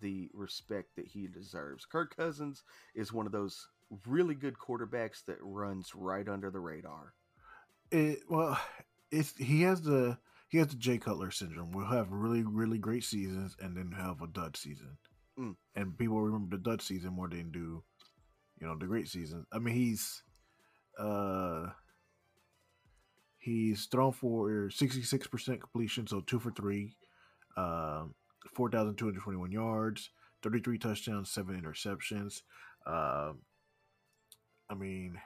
the 0.00 0.30
respect 0.32 0.96
that 0.96 1.06
he 1.06 1.26
deserves. 1.26 1.84
Kirk 1.84 2.16
Cousins 2.16 2.64
is 2.94 3.12
one 3.12 3.26
of 3.26 3.32
those 3.32 3.68
really 4.06 4.34
good 4.34 4.56
quarterbacks 4.58 5.24
that 5.26 5.36
runs 5.40 5.94
right 5.94 6.28
under 6.28 6.50
the 6.50 6.60
radar. 6.60 7.12
It 7.90 8.20
well, 8.28 8.58
it's 9.10 9.34
he 9.36 9.62
has 9.62 9.82
the 9.82 10.16
he 10.48 10.58
has 10.58 10.68
the 10.68 10.76
Jay 10.76 10.98
Cutler 10.98 11.30
syndrome. 11.30 11.72
We'll 11.72 11.86
have 11.86 12.10
really 12.10 12.42
really 12.42 12.78
great 12.78 13.04
seasons 13.04 13.56
and 13.60 13.76
then 13.76 13.92
have 13.92 14.22
a 14.22 14.26
dud 14.26 14.56
season, 14.56 14.96
Mm. 15.40 15.54
and 15.74 15.96
people 15.96 16.20
remember 16.20 16.56
the 16.56 16.62
dud 16.62 16.82
season 16.82 17.14
more 17.14 17.28
than 17.28 17.50
do, 17.50 17.82
you 18.60 18.66
know, 18.66 18.76
the 18.78 18.86
great 18.86 19.08
season. 19.08 19.46
I 19.52 19.58
mean, 19.58 19.74
he's 19.74 20.22
uh 20.98 21.70
he's 23.38 23.86
thrown 23.86 24.12
for 24.12 24.70
sixty 24.70 25.02
six 25.02 25.26
percent 25.26 25.60
completion, 25.60 26.06
so 26.06 26.20
two 26.20 26.38
for 26.38 26.50
three, 26.50 26.96
um, 27.56 28.14
four 28.54 28.70
thousand 28.70 28.96
two 28.96 29.06
hundred 29.06 29.22
twenty 29.22 29.38
one 29.38 29.52
yards, 29.52 30.10
thirty 30.42 30.60
three 30.60 30.78
touchdowns, 30.78 31.30
seven 31.30 31.60
interceptions. 31.60 32.42
Um, 32.86 33.40
I 34.68 34.74
mean, 34.74 35.18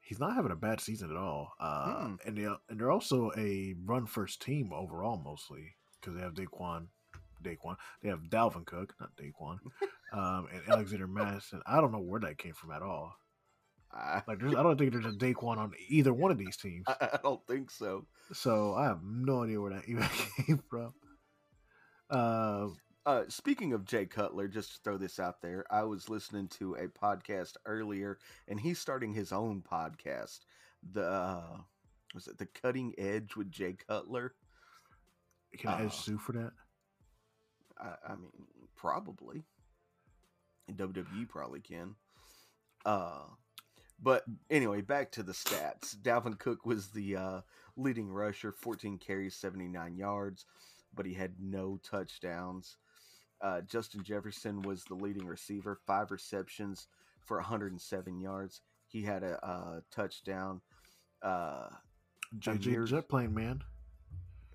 he's 0.00 0.18
not 0.20 0.34
having 0.34 0.52
a 0.52 0.56
bad 0.56 0.80
season 0.80 1.10
at 1.10 1.16
all. 1.16 1.52
Uh, 1.60 1.86
Mm-mm. 1.88 2.18
and 2.26 2.36
they 2.38 2.44
and 2.44 2.80
they're 2.80 2.90
also 2.90 3.32
a 3.36 3.74
run 3.84 4.06
first 4.06 4.40
team 4.42 4.72
overall 4.72 5.20
mostly 5.22 5.74
because 6.00 6.14
they 6.16 6.22
have 6.22 6.34
Daquan, 6.34 6.86
Daquan. 7.42 7.76
They 8.02 8.08
have 8.08 8.20
Dalvin 8.28 8.64
Cook, 8.66 8.94
not 9.00 9.10
Daquan, 9.16 9.58
um, 10.12 10.48
and 10.52 10.62
Alexander 10.68 11.06
Mattison. 11.06 11.62
I 11.66 11.80
don't 11.80 11.92
know 11.92 11.98
where 12.00 12.20
that 12.20 12.38
came 12.38 12.54
from 12.54 12.70
at 12.72 12.82
all. 12.82 13.14
I, 13.92 14.22
Like, 14.28 14.38
there's, 14.38 14.54
I 14.54 14.62
don't 14.62 14.78
think 14.78 14.92
there's 14.92 15.04
a 15.04 15.16
Daquan 15.16 15.58
on 15.58 15.72
either 15.88 16.12
one 16.14 16.30
of 16.30 16.38
these 16.38 16.56
teams. 16.56 16.84
I, 16.86 17.08
I 17.14 17.18
don't 17.22 17.44
think 17.46 17.70
so. 17.70 18.06
So 18.32 18.74
I 18.74 18.84
have 18.84 19.00
no 19.02 19.42
idea 19.42 19.60
where 19.60 19.72
that 19.74 19.84
even 19.88 20.06
came 20.46 20.62
from. 20.70 20.94
Uh, 22.08 22.68
Uh, 23.06 23.24
speaking 23.28 23.72
of 23.72 23.84
Jay 23.86 24.04
Cutler, 24.06 24.46
just 24.46 24.74
to 24.74 24.78
throw 24.84 24.98
this 24.98 25.18
out 25.18 25.40
there, 25.40 25.64
I 25.70 25.82
was 25.84 26.08
listening 26.08 26.48
to 26.58 26.74
a 26.74 26.86
podcast 26.88 27.54
earlier, 27.64 28.18
and 28.46 28.60
he's 28.60 28.78
starting 28.78 29.12
his 29.14 29.32
own 29.32 29.62
podcast. 29.62 30.40
The 30.92 31.04
uh, 31.08 31.58
was 32.14 32.26
it 32.28 32.38
the 32.38 32.46
Cutting 32.46 32.92
Edge 32.98 33.36
with 33.36 33.50
Jay 33.50 33.76
Cutler? 33.88 34.34
Can 35.58 35.70
I 35.70 35.86
Uh, 35.86 35.88
sue 35.90 36.18
for 36.18 36.32
that? 36.32 36.52
I, 37.80 38.12
I 38.12 38.16
mean, 38.16 38.30
probably. 38.76 39.44
WWE 40.72 41.28
probably 41.28 41.60
can. 41.60 41.96
Uh, 42.86 43.24
but 44.02 44.24
anyway, 44.50 44.80
back 44.80 45.10
to 45.12 45.22
the 45.22 45.32
stats. 45.32 45.96
Dalvin 45.96 46.38
Cook 46.38 46.64
was 46.64 46.88
the 46.88 47.16
uh, 47.16 47.40
leading 47.76 48.08
rusher, 48.08 48.52
14 48.52 48.98
carries, 48.98 49.34
79 49.34 49.96
yards, 49.96 50.46
but 50.94 51.06
he 51.06 51.14
had 51.14 51.34
no 51.40 51.78
touchdowns. 51.82 52.76
Uh, 53.42 53.62
Justin 53.62 54.02
Jefferson 54.02 54.62
was 54.62 54.84
the 54.84 54.94
leading 54.94 55.26
receiver, 55.26 55.78
five 55.86 56.10
receptions 56.10 56.88
for 57.24 57.38
107 57.38 58.20
yards. 58.20 58.60
He 58.86 59.02
had 59.02 59.22
a, 59.22 59.44
uh 59.44 59.80
touchdown. 59.90 60.60
Uh, 61.22 61.68
JJ 62.38 62.66
Amir- 62.66 62.84
Jet 62.84 63.08
plane 63.08 63.34
man. 63.34 63.62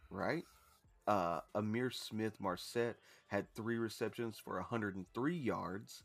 right? 0.10 0.44
Uh, 1.08 1.41
Ihmir 1.56 1.93
Smith-Marsette 1.93 2.97
had 3.28 3.53
three 3.53 3.78
receptions 3.78 4.38
for 4.38 4.56
103 4.56 5.36
yards. 5.38 6.03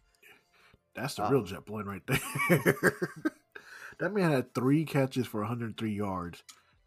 That's 0.95 1.15
the 1.15 1.25
Uh, 1.25 1.31
real 1.31 1.43
jet 1.45 1.65
plane 1.67 1.87
right 1.87 2.03
there. 2.07 2.19
that 3.99 4.13
man 4.13 4.31
had 4.31 4.55
three 4.55 4.85
catches 4.85 5.27
for 5.27 5.41
103 5.41 5.93
yards. 5.93 6.43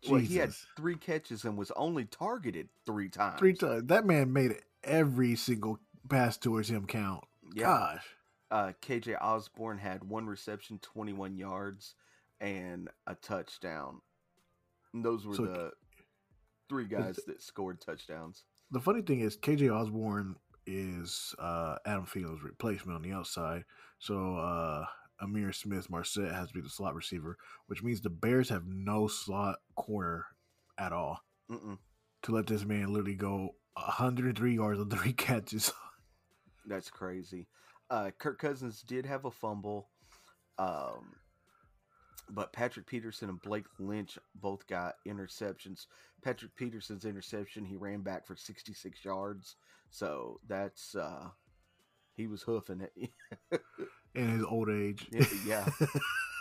Well, 0.09 0.19
he 0.19 0.35
had 0.37 0.53
three 0.75 0.97
catches 0.97 1.45
and 1.45 1.57
was 1.57 1.71
only 1.71 2.03
targeted 2.05 2.67
three 2.85 3.07
times. 3.09 3.39
three 3.39 3.53
times. 3.53 3.85
That 3.85 4.05
man 4.05 4.33
made 4.33 4.55
every 4.83 5.35
single 5.35 5.79
pass 6.09 6.37
towards 6.37 6.69
him 6.69 6.85
count. 6.85 7.23
Yeah. 7.53 7.63
Gosh. 7.63 8.05
Uh, 8.51 8.71
KJ 8.81 9.17
Osborn 9.21 9.77
had 9.77 10.03
one 10.03 10.27
reception, 10.27 10.77
21 10.79 11.37
yards, 11.37 11.95
and 12.41 12.89
a 13.07 13.15
touchdown. 13.15 14.01
And 14.93 15.05
those 15.05 15.25
were 15.25 15.35
So- 15.35 15.45
the 15.45 15.71
three 16.73 16.85
guys 16.85 17.19
that 17.27 17.39
scored 17.39 17.79
touchdowns. 17.79 18.45
The 18.71 18.79
funny 18.79 19.03
thing 19.03 19.19
is, 19.19 19.37
KJ 19.37 19.71
Osborn 19.71 20.35
is 20.65 21.35
uh, 21.37 21.75
Adam 21.85 22.07
Thiel's 22.07 22.41
replacement 22.41 22.95
on 22.95 23.03
the 23.03 23.11
outside. 23.11 23.63
So 23.99 24.37
uh, 24.37 24.85
Ihmir 25.21 25.53
Smith-Marsette 25.53 26.33
has 26.33 26.47
to 26.47 26.53
be 26.55 26.61
the 26.61 26.69
slot 26.69 26.95
receiver, 26.95 27.37
which 27.67 27.83
means 27.83 28.01
the 28.01 28.09
Bears 28.09 28.49
have 28.49 28.65
no 28.65 29.07
slot 29.07 29.57
corner 29.75 30.25
at 30.79 30.91
all 30.91 31.19
Mm-mm. 31.51 31.77
to 32.23 32.31
let 32.31 32.47
this 32.47 32.65
man 32.65 32.87
literally 32.87 33.13
go 33.13 33.49
103 33.75 34.55
yards 34.55 34.79
on 34.79 34.89
three 34.89 35.13
catches. 35.27 35.71
That's 36.65 36.89
crazy. 36.89 37.47
Uh, 37.91 38.09
Kirk 38.17 38.39
Cousins 38.39 38.81
did 38.81 39.05
have 39.05 39.25
a 39.25 39.31
fumble, 39.31 39.89
um, 40.57 41.13
but 42.29 42.53
Patrick 42.53 42.87
Peterson 42.87 43.29
and 43.29 43.41
Blake 43.41 43.65
Lynch 43.79 44.17
both 44.35 44.65
got 44.67 44.95
interceptions. 45.07 45.87
Patrick 46.21 46.55
Peterson's 46.55 47.05
interception, 47.05 47.65
he 47.65 47.75
ran 47.75 48.01
back 48.01 48.25
for 48.25 48.35
66 48.35 49.03
yards, 49.03 49.55
so 49.89 50.39
that's 50.47 50.95
uh, 50.95 51.27
he 52.15 52.27
was 52.27 52.41
hoofing 52.41 52.81
it. 52.81 53.11
in 54.15 54.29
his 54.29 54.43
old 54.43 54.69
age. 54.69 55.07
yeah, 55.45 55.67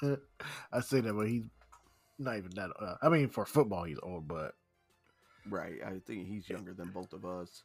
I 0.73 0.81
say 0.81 1.01
that, 1.01 1.15
but 1.15 1.29
he's 1.29 1.45
not 2.19 2.37
even 2.37 2.51
that. 2.55 2.71
Uh, 2.79 2.95
I 3.03 3.09
mean, 3.09 3.29
for 3.29 3.45
football, 3.45 3.85
he's 3.85 3.99
old, 4.03 4.29
but 4.29 4.55
right. 5.49 5.81
I 5.85 5.99
think 6.07 6.27
he's 6.29 6.49
younger 6.49 6.73
than 6.75 6.91
both 6.91 7.13
of 7.13 7.25
us. 7.25 7.65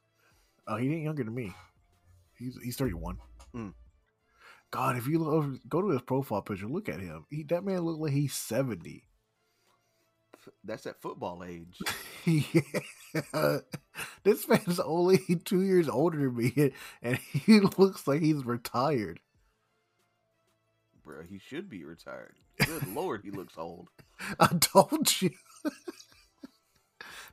uh, 0.67 0.77
he 0.77 0.91
ain't 0.91 1.03
younger 1.03 1.23
than 1.23 1.35
me. 1.35 1.53
He's 2.37 2.57
he's 2.63 2.77
thirty 2.77 2.93
one. 2.93 3.17
Mm. 3.55 3.73
God, 4.71 4.97
if 4.97 5.07
you 5.07 5.19
look 5.19 5.33
over, 5.33 5.57
go 5.67 5.81
to 5.81 5.89
his 5.89 6.01
profile 6.01 6.41
picture, 6.41 6.67
look 6.67 6.89
at 6.89 6.99
him. 6.99 7.25
He, 7.29 7.43
that 7.43 7.63
man 7.63 7.81
look 7.81 7.99
like 7.99 8.13
he's 8.13 8.33
seventy. 8.33 9.03
That's 10.63 10.85
at 10.85 11.01
football 11.01 11.43
age. 11.43 11.77
yeah. 12.25 13.57
This 14.23 14.47
man's 14.47 14.79
only 14.79 15.19
two 15.45 15.61
years 15.61 15.89
older 15.89 16.17
than 16.17 16.35
me, 16.35 16.71
and 17.01 17.17
he 17.17 17.59
looks 17.77 18.07
like 18.07 18.21
he's 18.21 18.45
retired. 18.45 19.19
Bro, 21.03 21.23
he 21.23 21.39
should 21.39 21.69
be 21.69 21.83
retired. 21.85 22.35
Good 22.65 22.87
lord, 22.87 23.21
he 23.23 23.31
looks 23.31 23.57
old. 23.57 23.89
I 24.39 24.47
told 24.59 25.21
you. 25.21 25.31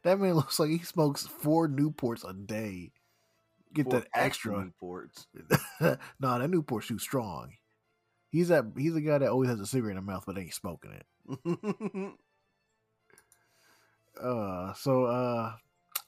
that 0.03 0.21
man 0.21 0.35
looks 0.35 0.59
like 0.59 0.71
he 0.71 0.79
smokes 0.79 1.27
four 1.27 1.69
Newports 1.69 2.29
a 2.29 2.33
day. 2.33 2.93
Get 3.75 3.91
that 3.91 4.07
extra. 4.15 4.71
Newports. 4.83 5.27
nah, 6.21 6.39
that 6.39 6.51
Newport's 6.51 6.89
too 6.89 6.99
strong. 6.99 7.53
He's 8.31 8.49
that. 8.49 8.65
He's 8.77 8.95
a 8.95 9.01
guy 9.01 9.19
that 9.19 9.31
always 9.31 9.51
has 9.51 9.61
a 9.61 9.67
cigarette 9.67 9.97
in 9.97 10.05
the 10.05 10.13
mouth 10.13 10.25
but 10.27 10.39
ain't 10.39 10.55
smoking 10.55 10.93
it. 10.93 12.11
Uh, 14.21 14.73
so 14.75 15.05
uh, 15.07 15.53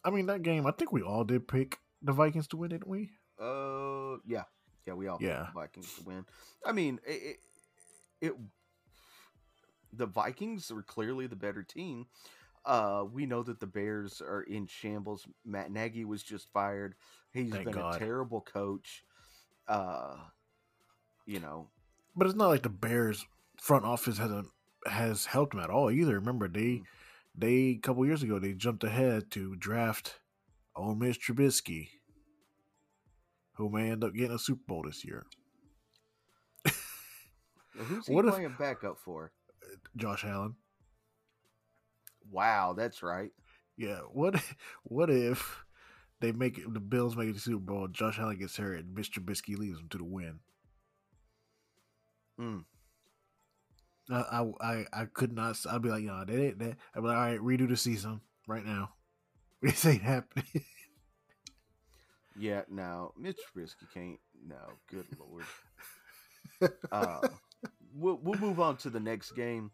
I 0.04 0.10
mean 0.10 0.26
that 0.26 0.42
game. 0.42 0.66
I 0.66 0.70
think 0.70 0.92
we 0.92 1.02
all 1.02 1.24
did 1.24 1.48
pick 1.48 1.78
the 2.02 2.12
Vikings 2.12 2.46
to 2.48 2.56
win, 2.56 2.70
didn't 2.70 2.86
we? 2.88 3.10
Uh, 3.40 4.18
yeah, 4.26 4.44
yeah, 4.86 4.94
we 4.94 5.08
all 5.08 5.18
Yeah. 5.20 5.48
Vikings 5.54 5.92
to 5.96 6.04
win. 6.04 6.24
I 6.64 6.72
mean, 6.72 7.00
it, 7.06 7.36
it, 8.20 8.28
it 8.28 8.32
the 9.92 10.06
Vikings 10.06 10.70
were 10.70 10.82
clearly 10.82 11.26
the 11.26 11.36
better 11.36 11.62
team. 11.62 12.06
Uh, 12.66 13.04
we 13.12 13.24
know 13.26 13.42
that 13.44 13.60
the 13.60 13.66
Bears 13.66 14.20
are 14.20 14.42
in 14.42 14.66
shambles. 14.66 15.26
Matt 15.44 15.70
Nagy 15.70 16.04
was 16.04 16.22
just 16.22 16.52
fired. 16.52 16.94
He's 17.32 17.52
Thank 17.52 17.66
been 17.66 17.74
God. 17.74 17.94
a 17.94 17.98
terrible 17.98 18.40
coach. 18.40 19.04
Uh, 19.68 20.16
you 21.26 21.38
know, 21.40 21.68
But 22.16 22.26
it's 22.26 22.36
not 22.36 22.48
like 22.48 22.62
the 22.62 22.68
Bears 22.68 23.24
front 23.60 23.84
office 23.84 24.18
hasn't 24.18 24.48
has 24.86 25.26
helped 25.26 25.52
them 25.54 25.62
at 25.62 25.70
all 25.70 25.90
either. 25.90 26.14
Remember 26.14 26.48
they 26.48 26.82
they 27.36 27.54
a 27.70 27.78
couple 27.78 28.04
years 28.06 28.22
ago 28.22 28.38
they 28.38 28.52
jumped 28.52 28.84
ahead 28.84 29.30
to 29.32 29.54
draft 29.56 30.20
old 30.74 30.98
Mitch 31.00 31.20
Trubisky, 31.20 31.88
who 33.54 33.68
may 33.70 33.90
end 33.90 34.02
up 34.04 34.12
getting 34.14 34.34
a 34.34 34.38
Super 34.38 34.62
Bowl 34.66 34.82
this 34.84 35.04
year. 35.04 35.24
who's 37.74 38.06
he 38.06 38.12
What 38.14 38.24
if- 38.26 38.34
playing 38.34 38.54
backup 38.58 38.98
for? 38.98 39.32
Josh 39.96 40.24
Allen. 40.24 40.54
Wow, 42.30 42.74
that's 42.76 43.02
right. 43.02 43.30
Yeah. 43.76 44.00
What 44.12 44.42
what 44.84 45.10
if 45.10 45.64
they 46.20 46.32
make 46.32 46.58
it, 46.58 46.72
the 46.72 46.80
Bills 46.80 47.16
make 47.16 47.28
it 47.28 47.32
to 47.32 47.34
the 47.34 47.40
Super 47.40 47.58
Bowl, 47.58 47.88
Josh 47.88 48.18
Allen 48.18 48.38
gets 48.38 48.56
hurt, 48.56 48.78
and 48.78 48.94
Mitch 48.94 49.12
Trubisky 49.12 49.56
leads 49.56 49.78
them 49.78 49.88
to 49.90 49.98
the 49.98 50.04
win? 50.04 50.40
Mm. 52.40 52.64
I, 54.10 54.14
I 54.14 54.52
I 54.60 54.84
I 54.92 55.04
could 55.06 55.32
not. 55.32 55.56
I'd 55.70 55.82
be 55.82 55.88
like, 55.88 56.04
no, 56.04 56.24
that 56.24 56.40
ain't 56.40 56.58
that. 56.58 56.76
I'd 56.94 57.00
be 57.00 57.06
like, 57.06 57.16
all 57.16 57.22
right, 57.22 57.40
redo 57.40 57.68
the 57.68 57.76
season 57.76 58.20
right 58.46 58.64
now. 58.64 58.90
This 59.62 59.86
ain't 59.86 60.02
happening. 60.02 60.44
Yeah, 62.38 62.62
no, 62.68 63.12
Mitch 63.18 63.38
Trubisky 63.38 63.90
can't. 63.92 64.18
No, 64.46 64.56
good 64.90 65.06
lord. 65.18 65.44
uh, 66.92 67.26
we'll 67.94 68.20
we'll 68.22 68.38
move 68.38 68.60
on 68.60 68.76
to 68.78 68.90
the 68.90 69.00
next 69.00 69.32
game. 69.32 69.70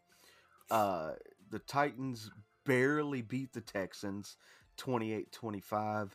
Uh, 0.70 1.12
the 1.52 1.60
Titans 1.60 2.30
barely 2.64 3.20
beat 3.22 3.52
the 3.52 3.60
Texans, 3.60 4.36
28-25. 4.78 6.10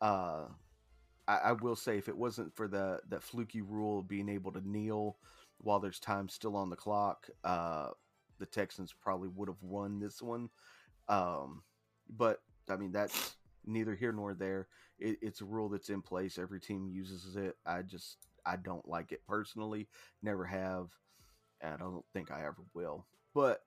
Uh, 0.00 0.44
I, 1.28 1.36
I 1.36 1.52
will 1.52 1.76
say, 1.76 1.98
if 1.98 2.08
it 2.08 2.16
wasn't 2.16 2.56
for 2.56 2.66
the 2.66 3.00
that 3.10 3.22
fluky 3.22 3.60
rule 3.60 4.00
of 4.00 4.08
being 4.08 4.28
able 4.30 4.50
to 4.52 4.66
kneel 4.66 5.18
while 5.58 5.78
there's 5.78 6.00
time 6.00 6.28
still 6.28 6.56
on 6.56 6.70
the 6.70 6.76
clock, 6.76 7.28
uh, 7.44 7.88
the 8.38 8.46
Texans 8.46 8.94
probably 8.98 9.28
would 9.28 9.48
have 9.48 9.62
won 9.62 10.00
this 10.00 10.22
one. 10.22 10.48
Um, 11.08 11.62
but 12.08 12.38
I 12.70 12.76
mean, 12.76 12.92
that's 12.92 13.36
neither 13.66 13.94
here 13.94 14.12
nor 14.12 14.32
there. 14.34 14.68
It, 14.98 15.18
it's 15.20 15.42
a 15.42 15.44
rule 15.44 15.68
that's 15.68 15.90
in 15.90 16.00
place. 16.00 16.38
Every 16.38 16.60
team 16.60 16.88
uses 16.88 17.36
it. 17.36 17.56
I 17.66 17.82
just 17.82 18.16
I 18.46 18.56
don't 18.56 18.88
like 18.88 19.12
it 19.12 19.20
personally. 19.28 19.88
Never 20.22 20.46
have. 20.46 20.88
And 21.60 21.74
I 21.74 21.76
don't 21.76 22.04
think 22.14 22.30
I 22.30 22.46
ever 22.46 22.62
will. 22.72 23.04
But 23.34 23.60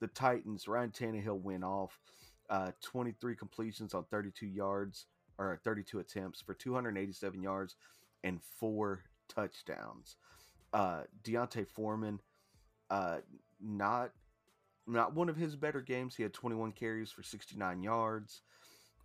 the 0.00 0.08
Titans, 0.08 0.68
Ryan 0.68 0.90
Tannehill 0.90 1.40
went 1.40 1.64
off 1.64 1.98
uh, 2.50 2.72
23 2.82 3.34
completions 3.36 3.94
on 3.94 4.04
32 4.10 4.46
yards 4.46 5.06
or 5.38 5.58
32 5.64 5.98
attempts 5.98 6.40
for 6.40 6.54
287 6.54 7.42
yards 7.42 7.76
and 8.22 8.40
four 8.58 9.04
touchdowns. 9.28 10.16
Uh, 10.72 11.02
D'Onta 11.22 11.66
Foreman, 11.66 12.20
uh, 12.90 13.18
not 13.60 14.10
not 14.86 15.14
one 15.14 15.30
of 15.30 15.36
his 15.36 15.56
better 15.56 15.80
games. 15.80 16.14
He 16.14 16.22
had 16.22 16.34
21 16.34 16.72
carries 16.72 17.10
for 17.10 17.22
69 17.22 17.82
yards. 17.82 18.42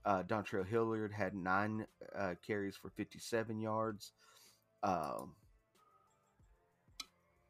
Uh, 0.04 0.24
Dontrell 0.24 0.68
Hilliard 0.68 1.14
had 1.14 1.34
nine 1.34 1.86
uh, 2.18 2.36
carries 2.46 2.76
for 2.76 2.90
57 2.90 3.60
yards. 3.60 4.12
Um, 4.84 5.36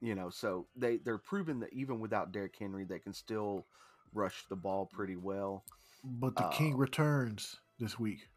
you 0.02 0.16
know, 0.16 0.30
so 0.30 0.68
they 0.76 0.97
they're 0.97 1.18
proving 1.18 1.60
that 1.62 1.74
even 1.74 2.00
without 2.00 2.32
Derrick 2.32 2.56
Henry, 2.58 2.86
they 2.86 3.00
can 3.00 3.14
still 3.14 3.66
rush 4.14 4.45
the 4.50 4.56
ball 4.56 4.86
pretty 4.91 5.16
well. 5.16 5.64
but 6.04 6.36
the 6.36 6.47
King 6.50 6.74
Uh, 6.74 6.78
returns 6.78 7.58
this 7.80 8.00
week. 8.00 8.28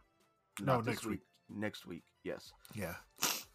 No, 0.61 0.79
this 0.79 0.87
next 0.87 1.07
week. 1.07 1.21
next 1.49 1.87
week. 1.87 2.03
Yes. 2.25 2.53
Yeah. 2.75 2.95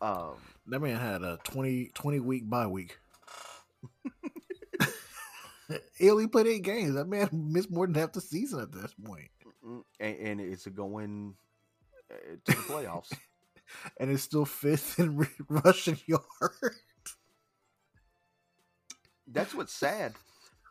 Um, 0.01 0.35
That 0.67 0.79
man 0.81 0.99
had 0.99 1.21
a 1.23 1.37
20, 1.43 1.91
20 1.93 2.19
week 2.19 2.49
bye 2.49 2.67
week. 2.67 2.97
he 5.97 6.09
only 6.09 6.27
played 6.27 6.47
eight 6.47 6.63
games. 6.63 6.93
That 6.95 7.07
man 7.07 7.29
missed 7.51 7.71
more 7.71 7.85
than 7.87 7.95
half 7.95 8.13
the 8.13 8.21
season 8.21 8.59
at 8.61 8.71
this 8.71 8.93
point. 9.03 9.29
and, 9.99 10.17
and 10.17 10.41
it's 10.41 10.65
going 10.67 11.35
uh, 12.11 12.15
to 12.45 12.51
the 12.51 12.63
playoffs. 12.63 13.13
And 13.99 14.09
it's 14.09 14.23
still 14.23 14.45
fifth 14.45 14.97
in 14.97 15.27
rushing 15.49 15.99
yard. 16.07 16.21
That's 19.27 19.53
what's 19.53 19.73
sad. 19.73 20.13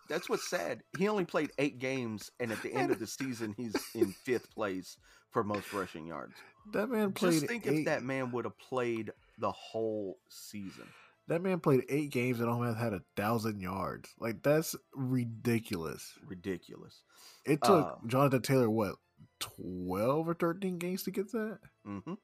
That's 0.08 0.28
what's 0.28 0.48
sad. 0.48 0.82
He 0.98 1.08
only 1.08 1.24
played 1.24 1.50
eight 1.58 1.78
games, 1.78 2.30
and 2.40 2.52
at 2.52 2.62
the 2.62 2.72
end 2.72 2.90
of 2.92 2.98
the 2.98 3.06
season, 3.06 3.54
he's 3.56 3.74
in 3.94 4.12
fifth 4.24 4.54
place 4.54 4.96
for 5.30 5.42
most 5.42 5.72
rushing 5.72 6.06
yards. 6.06 6.34
That 6.72 6.88
man 6.88 7.12
played 7.12 7.32
Just 7.34 7.46
think 7.46 7.66
eight. 7.66 7.78
if 7.80 7.84
that 7.86 8.02
man 8.02 8.30
would 8.32 8.44
have 8.44 8.58
played 8.58 9.12
the 9.38 9.50
whole 9.52 10.18
season. 10.30 10.84
That 11.28 11.42
man 11.42 11.58
played 11.58 11.84
eight 11.88 12.10
games 12.10 12.38
and 12.38 12.48
only 12.48 12.72
had 12.72 12.92
a 12.92 13.02
thousand 13.16 13.60
yards. 13.60 14.10
Like 14.20 14.42
that's 14.44 14.76
ridiculous. 14.94 16.12
Ridiculous. 16.24 17.02
It 17.44 17.62
took 17.62 17.86
Uh, 17.86 18.06
Jonathan 18.06 18.42
Taylor 18.42 18.70
what 18.70 18.94
twelve 19.40 20.28
or 20.28 20.34
thirteen 20.34 20.78
games 20.78 21.02
to 21.02 21.10
get 21.10 21.32
that. 21.32 21.58
hmm 21.84 22.14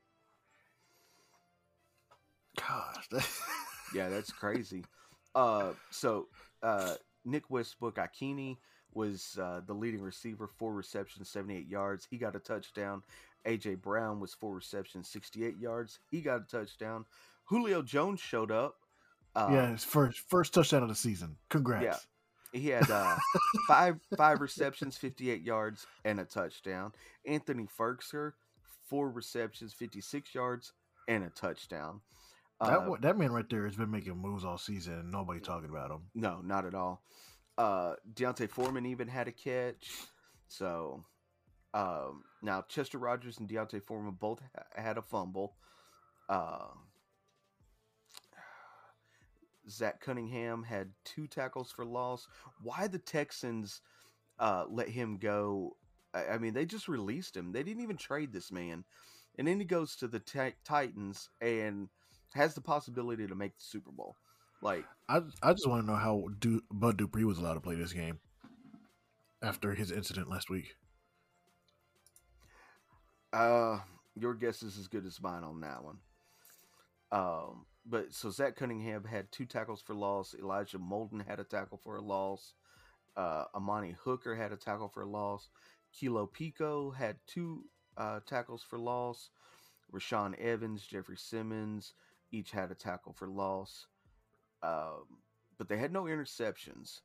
Gosh, 2.56 3.08
that- 3.10 3.28
Yeah, 3.94 4.08
that's 4.08 4.32
crazy. 4.32 4.84
Uh, 5.34 5.72
so 5.90 6.28
uh, 6.62 6.94
Nick 7.24 7.50
Westbrook-Ikhine 7.50 8.56
was 8.94 9.38
uh, 9.40 9.60
the 9.66 9.72
leading 9.72 10.02
receiver, 10.02 10.46
four 10.46 10.72
receptions, 10.72 11.28
78 11.30 11.66
yards. 11.68 12.06
He 12.10 12.18
got 12.18 12.36
a 12.36 12.38
touchdown. 12.38 13.02
AJ 13.46 13.80
Brown 13.80 14.20
was 14.20 14.34
four 14.34 14.54
receptions, 14.54 15.08
68 15.08 15.58
yards. 15.58 15.98
He 16.10 16.20
got 16.20 16.42
a 16.42 16.44
touchdown. 16.44 17.06
Julio 17.44 17.82
Jones 17.82 18.20
showed 18.20 18.50
up. 18.50 18.76
Uh, 19.34 19.48
yeah, 19.50 19.70
his 19.70 19.82
first 19.82 20.20
first 20.28 20.52
touchdown 20.52 20.82
of 20.82 20.90
the 20.90 20.94
season. 20.94 21.36
Congrats. 21.48 21.84
Yeah. 21.84 22.60
He 22.60 22.68
had 22.68 22.90
uh, 22.90 23.16
five 23.66 23.98
five 24.16 24.40
receptions, 24.40 24.98
58 24.98 25.42
yards, 25.42 25.86
and 26.04 26.20
a 26.20 26.24
touchdown. 26.24 26.92
Anthony 27.26 27.66
Firkser, 27.78 28.32
four 28.88 29.10
receptions, 29.10 29.72
56 29.72 30.34
yards, 30.34 30.72
and 31.08 31.24
a 31.24 31.30
touchdown. 31.30 32.02
That 32.66 32.78
Uh, 32.78 32.90
one- 32.90 33.00
that 33.00 33.18
man 33.18 33.32
right 33.32 33.48
there 33.48 33.64
has 33.64 33.76
been 33.76 33.90
making 33.90 34.16
moves 34.18 34.44
all 34.44 34.58
season 34.58 34.94
and 34.94 35.10
nobody 35.10 35.40
talking 35.40 35.68
about 35.70 35.90
him. 35.90 36.08
No, 36.14 36.40
not 36.42 36.64
at 36.64 36.74
all. 36.74 37.02
Uh 37.58 37.96
D'Onta 38.14 38.48
Foreman 38.48 38.86
even 38.86 39.08
had 39.08 39.28
a 39.28 39.32
catch. 39.32 39.90
So 40.48 41.04
um 41.74 42.24
now 42.40 42.62
Chester 42.62 42.98
Rogers 42.98 43.38
and 43.38 43.48
D'Onta 43.48 43.80
Foreman 43.82 44.14
both 44.14 44.40
ha- 44.56 44.64
had 44.80 44.96
a 44.96 45.02
fumble. 45.02 45.56
Uh 46.28 46.68
Zach 49.68 50.00
Cunningham 50.00 50.62
had 50.62 50.92
two 51.04 51.26
tackles 51.26 51.70
for 51.70 51.84
loss. 51.84 52.26
Why 52.62 52.86
the 52.86 52.98
Texans 52.98 53.80
uh 54.38 54.66
let 54.68 54.88
him 54.88 55.18
go? 55.18 55.76
I, 56.14 56.26
I 56.28 56.38
mean, 56.38 56.54
they 56.54 56.66
just 56.66 56.88
released 56.88 57.36
him. 57.36 57.52
They 57.52 57.62
didn't 57.62 57.82
even 57.82 57.96
trade 57.96 58.32
this 58.32 58.50
man. 58.52 58.84
And 59.38 59.48
then 59.48 59.58
he 59.58 59.64
goes 59.64 59.96
to 59.96 60.08
the 60.08 60.20
Ti- 60.20 60.56
Titans 60.64 61.28
and 61.40 61.88
has 62.34 62.54
the 62.54 62.60
possibility 62.60 63.26
to 63.26 63.34
make 63.34 63.56
the 63.56 63.64
Super 63.64 63.90
Bowl. 63.90 64.16
Like 64.62 64.84
I 65.08 65.20
I 65.42 65.52
just 65.52 65.68
want 65.68 65.84
to 65.84 65.90
know 65.90 65.98
how 65.98 66.28
du- 66.38 66.62
Bud 66.70 66.96
Dupree 66.96 67.24
was 67.24 67.38
allowed 67.38 67.54
to 67.54 67.60
play 67.60 67.74
this 67.74 67.92
game 67.92 68.20
after 69.42 69.74
his 69.74 69.90
incident 69.90 70.30
last 70.30 70.48
week. 70.48 70.76
Uh, 73.32 73.80
your 74.14 74.34
guess 74.34 74.62
is 74.62 74.78
as 74.78 74.88
good 74.88 75.06
as 75.06 75.20
mine 75.20 75.42
on 75.42 75.60
that 75.60 75.82
one. 75.82 75.98
Um, 77.10 77.66
but 77.84 78.14
so 78.14 78.30
Zach 78.30 78.56
Cunningham 78.56 79.04
had 79.04 79.32
two 79.32 79.46
tackles 79.46 79.82
for 79.82 79.94
loss. 79.94 80.34
Elijah 80.38 80.78
Molden 80.78 81.26
had 81.26 81.40
a 81.40 81.44
tackle 81.44 81.80
for 81.82 81.96
a 81.96 82.02
loss. 82.02 82.54
Uh, 83.16 83.44
Amani 83.54 83.96
Hooker 84.04 84.36
had 84.36 84.52
a 84.52 84.56
tackle 84.56 84.88
for 84.88 85.02
a 85.02 85.08
loss. 85.08 85.48
Kilo 85.92 86.26
Pico 86.26 86.90
had 86.90 87.16
two 87.26 87.64
uh, 87.96 88.20
tackles 88.26 88.62
for 88.62 88.78
loss. 88.78 89.30
Rashaan 89.92 90.38
Evans, 90.38 90.86
Jeffrey 90.86 91.16
Simmons 91.18 91.94
each 92.32 92.50
had 92.50 92.70
a 92.70 92.74
tackle 92.74 93.12
for 93.12 93.28
loss. 93.28 93.86
Um, 94.62 95.20
but 95.58 95.68
they 95.68 95.76
had 95.76 95.92
no 95.92 96.04
interceptions. 96.04 97.00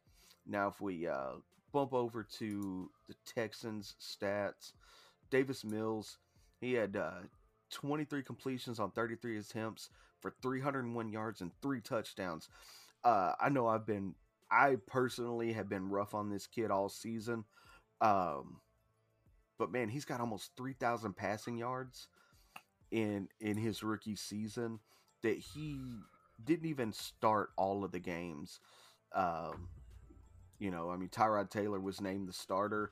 Now, 0.46 0.68
if 0.70 0.82
we 0.82 1.08
uh, 1.08 1.34
bump 1.74 1.94
over 1.94 2.24
to 2.40 2.90
the 3.08 3.16
Texans 3.26 3.96
stats, 4.02 4.72
Davis 5.30 5.64
Mills, 5.64 6.18
he 6.60 6.74
had 6.74 6.96
uh, 6.96 7.22
23 7.72 8.24
completions 8.24 8.80
on 8.80 8.92
33 8.92 9.38
attempts 9.38 9.90
for 10.22 10.34
301 10.42 11.10
yards 11.10 11.42
and 11.42 11.52
three 11.62 11.82
touchdowns. 11.82 12.50
Uh, 13.04 13.34
I 13.40 13.50
know 13.50 13.68
I've 13.68 13.86
been, 13.86 14.16
I 14.50 14.78
personally 14.88 15.54
have 15.54 15.70
been 15.70 15.90
rough 15.90 16.16
on 16.16 16.30
this 16.30 16.48
kid 16.48 16.72
all 16.72 16.90
season. 16.90 17.44
Um, 18.02 18.62
but 19.60 19.72
man, 19.72 19.90
he's 19.90 20.06
got 20.06 20.22
almost 20.22 20.52
3,000 20.58 21.16
passing 21.16 21.58
yards 21.58 22.08
in 22.92 23.28
in 23.42 23.58
his 23.58 23.84
rookie 23.84 24.16
season 24.16 24.80
that 25.24 25.38
he 25.38 25.80
didn't 26.44 26.68
even 26.68 26.94
start 26.94 27.50
all 27.58 27.84
of 27.84 27.92
the 27.92 28.00
games. 28.00 28.60
Um, 29.14 29.70
you 30.60 30.72
know, 30.72 30.90
I 30.90 30.98
mean, 30.98 31.10
Tyrod 31.10 31.50
Taylor 31.50 31.80
was 31.80 32.02
named 32.02 32.28
the 32.28 32.34
starter, 32.34 32.92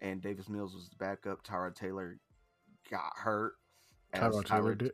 and 0.00 0.20
Davis 0.20 0.48
Mills 0.48 0.74
was 0.74 0.88
the 0.88 0.96
backup. 0.96 1.44
Tyrod 1.44 1.74
Taylor 1.74 2.18
got 2.90 3.12
hurt. 3.16 3.54
Tyrod 4.14 4.44
Taylor 4.44 4.74
did. 4.74 4.92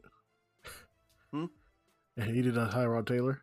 Hmm? 1.33 1.47
He 2.17 2.43
did 2.43 2.57
a 2.57 2.67
Tyrod 2.69 3.07
Taylor. 3.07 3.43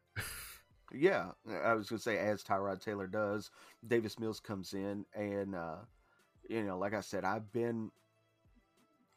Yeah, 0.92 1.32
I 1.64 1.74
was 1.74 1.90
gonna 1.90 2.00
say 2.00 2.18
as 2.18 2.44
Tyrod 2.44 2.82
Taylor 2.82 3.06
does, 3.08 3.52
Davis 3.88 4.18
Mills 4.18 4.40
comes 4.40 4.74
in, 4.74 5.06
and 5.14 5.54
uh, 5.56 5.78
you 6.50 6.64
know, 6.64 6.80
like 6.80 6.96
I 6.96 7.02
said, 7.02 7.24
I've 7.24 7.52
been 7.52 7.92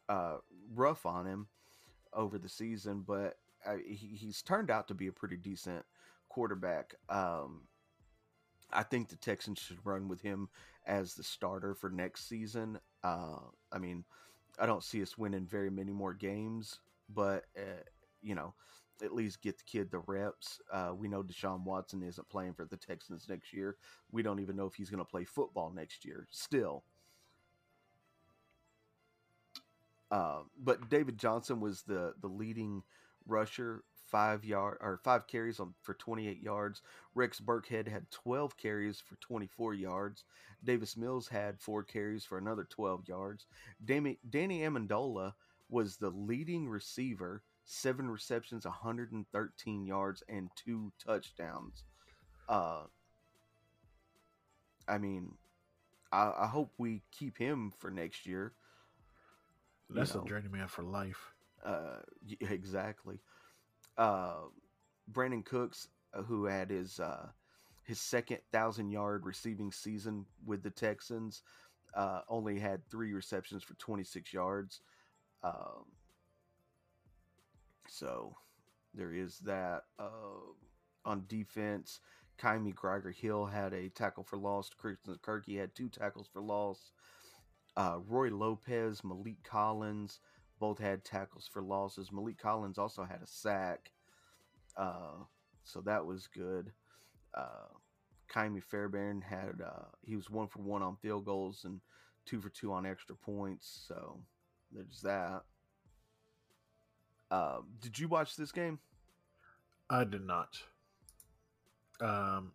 uh, 0.07 0.37
rough 0.75 1.05
on 1.05 1.25
him 1.25 1.47
over 2.13 2.37
the 2.37 2.49
season, 2.49 3.03
but 3.07 3.37
I, 3.65 3.77
he, 3.85 4.15
he's 4.15 4.41
turned 4.41 4.69
out 4.69 4.87
to 4.87 4.93
be 4.93 5.07
a 5.07 5.11
pretty 5.11 5.37
decent 5.37 5.85
quarterback. 6.29 6.95
Um, 7.09 7.61
I 8.71 8.83
think 8.83 9.09
the 9.09 9.15
Texans 9.15 9.59
should 9.59 9.85
run 9.85 10.07
with 10.07 10.21
him 10.21 10.49
as 10.85 11.13
the 11.13 11.23
starter 11.23 11.75
for 11.75 11.89
next 11.89 12.27
season. 12.27 12.79
Uh, 13.03 13.37
I 13.71 13.77
mean, 13.77 14.03
I 14.59 14.65
don't 14.65 14.83
see 14.83 15.01
us 15.01 15.17
winning 15.17 15.45
very 15.45 15.69
many 15.69 15.91
more 15.91 16.13
games, 16.13 16.79
but 17.09 17.45
uh, 17.57 17.83
you 18.21 18.35
know, 18.35 18.53
at 19.03 19.13
least 19.13 19.41
get 19.41 19.57
the 19.57 19.63
kid 19.63 19.91
the 19.91 19.99
reps. 19.99 20.59
Uh, 20.71 20.91
we 20.95 21.07
know 21.07 21.23
Deshaun 21.23 21.63
Watson 21.63 22.03
isn't 22.03 22.29
playing 22.29 22.53
for 22.53 22.65
the 22.65 22.77
Texans 22.77 23.27
next 23.29 23.53
year. 23.53 23.77
We 24.11 24.23
don't 24.23 24.39
even 24.39 24.55
know 24.55 24.65
if 24.65 24.75
he's 24.75 24.89
going 24.89 25.03
to 25.03 25.09
play 25.09 25.25
football 25.25 25.71
next 25.75 26.05
year. 26.05 26.27
Still. 26.31 26.83
Uh, 30.11 30.41
but 30.61 30.89
David 30.89 31.17
Johnson 31.17 31.59
was 31.59 31.81
the 31.81 32.13
the 32.21 32.27
leading 32.27 32.83
rusher, 33.27 33.83
five 34.13 34.45
yard 34.45 34.77
or 34.79 34.99
five 35.03 35.25
carries 35.27 35.59
on 35.59 35.73
for 35.81 35.95
28 35.95 36.41
yards. 36.41 36.81
Rex 37.15 37.39
Burkhead 37.39 37.87
had 37.87 38.09
12 38.11 38.55
carries 38.57 38.99
for 38.99 39.15
24 39.15 39.73
yards. 39.73 40.23
Davis 40.63 40.95
Mills 40.95 41.27
had 41.27 41.59
four 41.59 41.83
carries 41.83 42.23
for 42.23 42.37
another 42.37 42.63
12 42.69 43.07
yards. 43.07 43.47
Danny, 43.83 44.19
Danny 44.29 44.59
Amendola 44.59 45.33
was 45.69 45.97
the 45.97 46.11
leading 46.11 46.69
receiver, 46.69 47.41
seven 47.65 48.09
receptions, 48.09 48.65
113 48.65 49.85
yards, 49.85 50.23
and 50.29 50.49
two 50.55 50.91
touchdowns. 51.03 51.83
Uh, 52.47 52.83
I 54.87 54.99
mean, 54.99 55.33
I, 56.11 56.31
I 56.41 56.47
hope 56.47 56.71
we 56.77 57.01
keep 57.11 57.37
him 57.37 57.73
for 57.79 57.89
next 57.89 58.27
year. 58.27 58.53
You 59.89 59.95
That's 59.95 60.13
know, 60.13 60.21
a 60.21 60.27
journeyman 60.27 60.67
for 60.67 60.83
life. 60.83 61.32
Uh, 61.63 61.99
exactly. 62.41 63.19
Uh, 63.97 64.43
Brandin 65.11 65.45
Cooks, 65.45 65.87
uh, 66.13 66.23
who 66.23 66.45
had 66.45 66.69
his 66.69 66.99
uh, 66.99 67.27
his 67.83 67.99
second 67.99 68.39
thousand 68.51 68.89
yard 68.91 69.25
receiving 69.25 69.71
season 69.71 70.25
with 70.45 70.63
the 70.63 70.69
Texans, 70.71 71.43
uh, 71.95 72.21
only 72.29 72.59
had 72.59 72.81
three 72.89 73.13
receptions 73.13 73.63
for 73.63 73.75
26 73.75 74.33
yards. 74.33 74.81
Um, 75.43 75.85
so 77.87 78.35
there 78.93 79.13
is 79.13 79.39
that. 79.39 79.83
Uh, 79.99 80.53
on 81.05 81.25
defense, 81.27 81.99
Kamu 82.39 82.73
Grugier-Hill 82.73 83.45
had 83.45 83.73
a 83.73 83.89
tackle 83.89 84.23
for 84.23 84.37
loss. 84.37 84.69
Christian 84.69 85.15
Kirksey 85.21 85.59
had 85.59 85.75
two 85.75 85.89
tackles 85.89 86.27
for 86.31 86.41
loss. 86.41 86.91
Uh, 87.75 87.97
Roy 88.07 88.29
Lopez, 88.29 89.01
Maliek 89.01 89.43
Collins, 89.43 90.19
both 90.59 90.79
had 90.79 91.03
tackles 91.03 91.49
for 91.51 91.61
losses. 91.61 92.09
Maliek 92.09 92.37
Collins 92.37 92.77
also 92.77 93.03
had 93.03 93.21
a 93.21 93.27
sack. 93.27 93.91
Uh, 94.77 95.23
so 95.63 95.81
that 95.81 96.05
was 96.05 96.27
good. 96.27 96.71
Uh, 97.33 97.67
Ka'imi 98.33 98.63
Fairbairn 98.63 99.21
had, 99.21 99.61
uh, 99.63 99.85
he 100.03 100.15
was 100.15 100.29
one 100.29 100.47
for 100.47 100.59
one 100.59 100.81
on 100.81 100.97
field 100.97 101.25
goals 101.25 101.65
and 101.65 101.79
two 102.25 102.41
for 102.41 102.49
two 102.49 102.71
on 102.71 102.85
extra 102.85 103.15
points. 103.15 103.85
So 103.87 104.19
there's 104.71 105.01
that. 105.01 105.43
Uh, 107.29 107.59
did 107.81 107.97
you 107.97 108.07
watch 108.07 108.35
this 108.35 108.51
game? 108.51 108.79
I 109.89 110.03
did 110.03 110.25
not. 110.25 110.57
Um, 111.99 112.51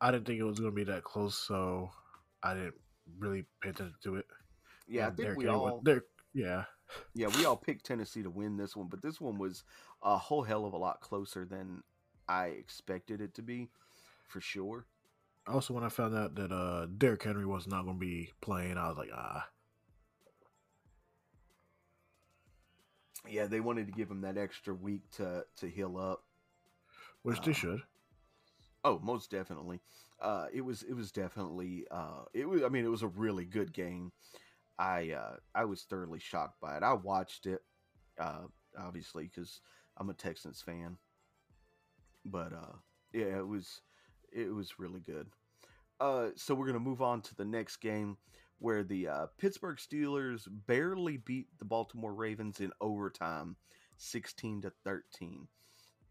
I 0.00 0.10
didn't 0.10 0.26
think 0.26 0.40
it 0.40 0.44
was 0.44 0.58
going 0.58 0.72
to 0.72 0.76
be 0.76 0.84
that 0.84 1.04
close, 1.04 1.36
so 1.36 1.90
I 2.42 2.54
didn't 2.54 2.74
really 3.18 3.44
pay 3.62 3.70
attention 3.70 3.94
to 4.02 4.16
it. 4.16 4.26
Yeah, 4.86 5.04
I 5.04 5.06
think 5.06 5.18
Derrick 5.18 5.38
we 5.38 5.44
Henry 5.44 5.58
all 5.58 5.80
Derrick- 5.80 6.04
yeah, 6.34 6.64
yeah 7.14 7.28
we 7.28 7.44
all 7.44 7.56
picked 7.56 7.86
Tennessee 7.86 8.22
to 8.22 8.30
win 8.30 8.56
this 8.56 8.76
one, 8.76 8.88
but 8.88 9.02
this 9.02 9.20
one 9.20 9.38
was 9.38 9.64
a 10.02 10.16
whole 10.16 10.42
hell 10.42 10.64
of 10.66 10.72
a 10.72 10.76
lot 10.78 11.00
closer 11.00 11.44
than 11.44 11.82
I 12.28 12.46
expected 12.46 13.20
it 13.20 13.34
to 13.34 13.42
be, 13.42 13.70
for 14.26 14.40
sure. 14.40 14.86
Also, 15.46 15.72
when 15.74 15.84
I 15.84 15.88
found 15.88 16.14
out 16.14 16.34
that 16.34 16.52
uh 16.52 16.86
Derrick 16.86 17.22
Henry 17.22 17.46
was 17.46 17.66
not 17.66 17.84
going 17.84 17.96
to 17.96 18.00
be 18.00 18.32
playing, 18.42 18.76
I 18.78 18.88
was 18.88 18.98
like, 18.98 19.10
ah, 19.14 19.48
Yeah, 23.28 23.46
they 23.46 23.60
wanted 23.60 23.86
to 23.86 23.92
give 23.92 24.10
him 24.10 24.20
that 24.22 24.36
extra 24.38 24.74
week 24.74 25.10
to 25.12 25.46
to 25.56 25.68
heal 25.68 25.96
up. 25.98 26.24
which 27.22 27.40
they 27.42 27.50
Uh, 27.50 27.54
should. 27.54 27.82
Oh, 28.84 28.98
most 29.02 29.30
definitely. 29.30 29.80
Uh, 30.20 30.46
it 30.52 30.60
was 30.60 30.82
it 30.82 30.94
was 30.94 31.10
definitely 31.10 31.86
uh, 31.90 32.24
it 32.32 32.46
was. 32.48 32.62
I 32.62 32.68
mean, 32.68 32.84
it 32.84 32.90
was 32.90 33.02
a 33.02 33.08
really 33.08 33.44
good 33.44 33.72
game. 33.72 34.12
I 34.78 35.12
uh, 35.12 35.36
I 35.54 35.64
was 35.64 35.82
thoroughly 35.82 36.18
shocked 36.18 36.60
by 36.60 36.76
it. 36.76 36.82
I 36.82 36.94
watched 36.94 37.46
it, 37.46 37.60
uh, 38.18 38.42
obviously, 38.78 39.24
because 39.24 39.60
I'm 39.96 40.10
a 40.10 40.14
Texans 40.14 40.60
fan. 40.60 40.96
But 42.24 42.52
uh, 42.52 42.76
yeah, 43.12 43.38
it 43.38 43.46
was 43.46 43.80
it 44.32 44.52
was 44.52 44.78
really 44.78 45.00
good. 45.00 45.28
Uh, 46.00 46.30
so 46.36 46.54
we're 46.54 46.66
gonna 46.66 46.80
move 46.80 47.02
on 47.02 47.22
to 47.22 47.34
the 47.36 47.44
next 47.44 47.76
game, 47.76 48.16
where 48.58 48.82
the 48.82 49.08
uh, 49.08 49.26
Pittsburgh 49.38 49.76
Steelers 49.76 50.48
barely 50.66 51.18
beat 51.18 51.46
the 51.58 51.64
Baltimore 51.64 52.14
Ravens 52.14 52.60
in 52.60 52.72
overtime, 52.80 53.56
sixteen 53.96 54.60
to 54.62 54.72
thirteen. 54.82 55.46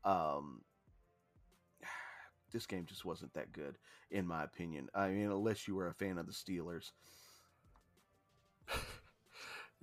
Um, 0.05 0.61
this 2.53 2.65
game 2.65 2.85
just 2.85 3.03
wasn't 3.03 3.33
that 3.33 3.51
good, 3.51 3.77
in 4.09 4.25
my 4.25 4.43
opinion. 4.43 4.87
I 4.95 5.09
mean, 5.09 5.25
unless 5.25 5.67
you 5.67 5.75
were 5.75 5.89
a 5.89 5.93
fan 5.93 6.17
of 6.17 6.27
the 6.27 6.31
Steelers. 6.31 6.91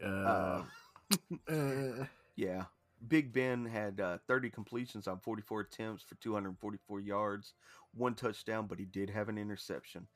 Uh, 0.05 0.63
eh, 1.49 2.05
Yeah. 2.37 2.65
Big 3.09 3.33
Ben 3.33 3.65
had 3.65 4.01
uh, 4.01 4.19
30 4.27 4.51
completions 4.51 5.09
on 5.09 5.21
44 5.21 5.61
attempts 5.61 6.03
for 6.03 6.17
244 6.17 7.01
yards, 7.01 7.55
one 7.95 8.15
touchdown, 8.15 8.67
but 8.67 8.79
he 8.79 8.85
did 8.85 9.09
have 9.09 9.29
an 9.29 9.39
interception. 9.39 10.07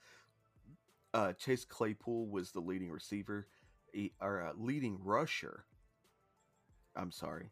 Uh, 1.15 1.33
Chase 1.33 1.65
Claypool 1.65 2.27
was 2.29 2.51
the 2.51 2.61
leading 2.61 2.91
receiver, 2.91 3.47
he, 3.93 4.13
or 4.21 4.43
uh, 4.43 4.53
leading 4.57 4.99
rusher. 5.03 5.65
I'm 6.95 7.11
sorry, 7.11 7.51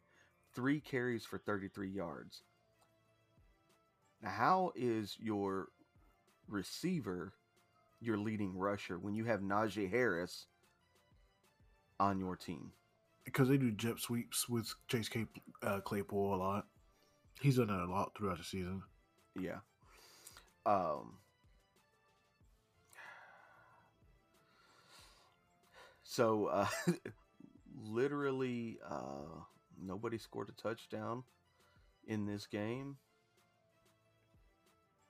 three 0.53 0.79
carries 0.79 1.25
for 1.25 1.39
33 1.39 1.89
yards. 1.89 2.43
Now, 4.21 4.29
how 4.29 4.71
is 4.75 5.17
your 5.19 5.69
receiver 6.47 7.33
your 8.03 8.17
leading 8.17 8.57
rusher 8.57 8.99
when 8.99 9.15
you 9.15 9.23
have 9.25 9.39
Najee 9.41 9.89
Harris 9.89 10.47
on 11.99 12.19
your 12.19 12.35
team? 12.35 12.71
because 13.25 13.47
they 13.47 13.57
do 13.57 13.71
jet 13.71 13.99
sweeps 13.99 14.49
with 14.49 14.73
Chase 14.89 15.07
Clay, 15.07 15.25
uh, 15.61 15.79
Claypool 15.79 16.35
a 16.35 16.37
lot. 16.37 16.67
He's 17.41 17.55
done 17.55 17.67
that 17.67 17.79
a 17.79 17.89
lot 17.89 18.11
throughout 18.17 18.37
the 18.37 18.43
season. 18.43 18.83
Yeah. 19.39 19.59
Um 20.65 21.17
So 26.03 26.45
uh 26.47 26.67
literally 27.85 28.77
uh 28.87 29.41
nobody 29.81 30.17
scored 30.17 30.49
a 30.49 30.61
touchdown 30.61 31.23
in 32.05 32.25
this 32.25 32.45
game. 32.45 32.97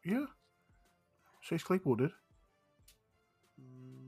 Yeah, 0.05 0.25
Chase 1.41 1.63
Claypool 1.63 1.95
did. 1.95 2.11
Mm, 3.59 4.02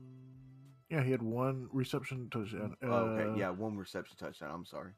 Yeah, 0.90 1.02
he 1.02 1.10
had 1.10 1.22
one 1.22 1.68
reception 1.72 2.28
touchdown. 2.30 2.76
oh, 2.82 2.86
okay, 2.88 3.28
Uh, 3.30 3.34
yeah, 3.34 3.50
one 3.50 3.76
reception 3.76 4.16
touchdown. 4.16 4.50
I'm 4.52 4.64
sorry. 4.66 4.92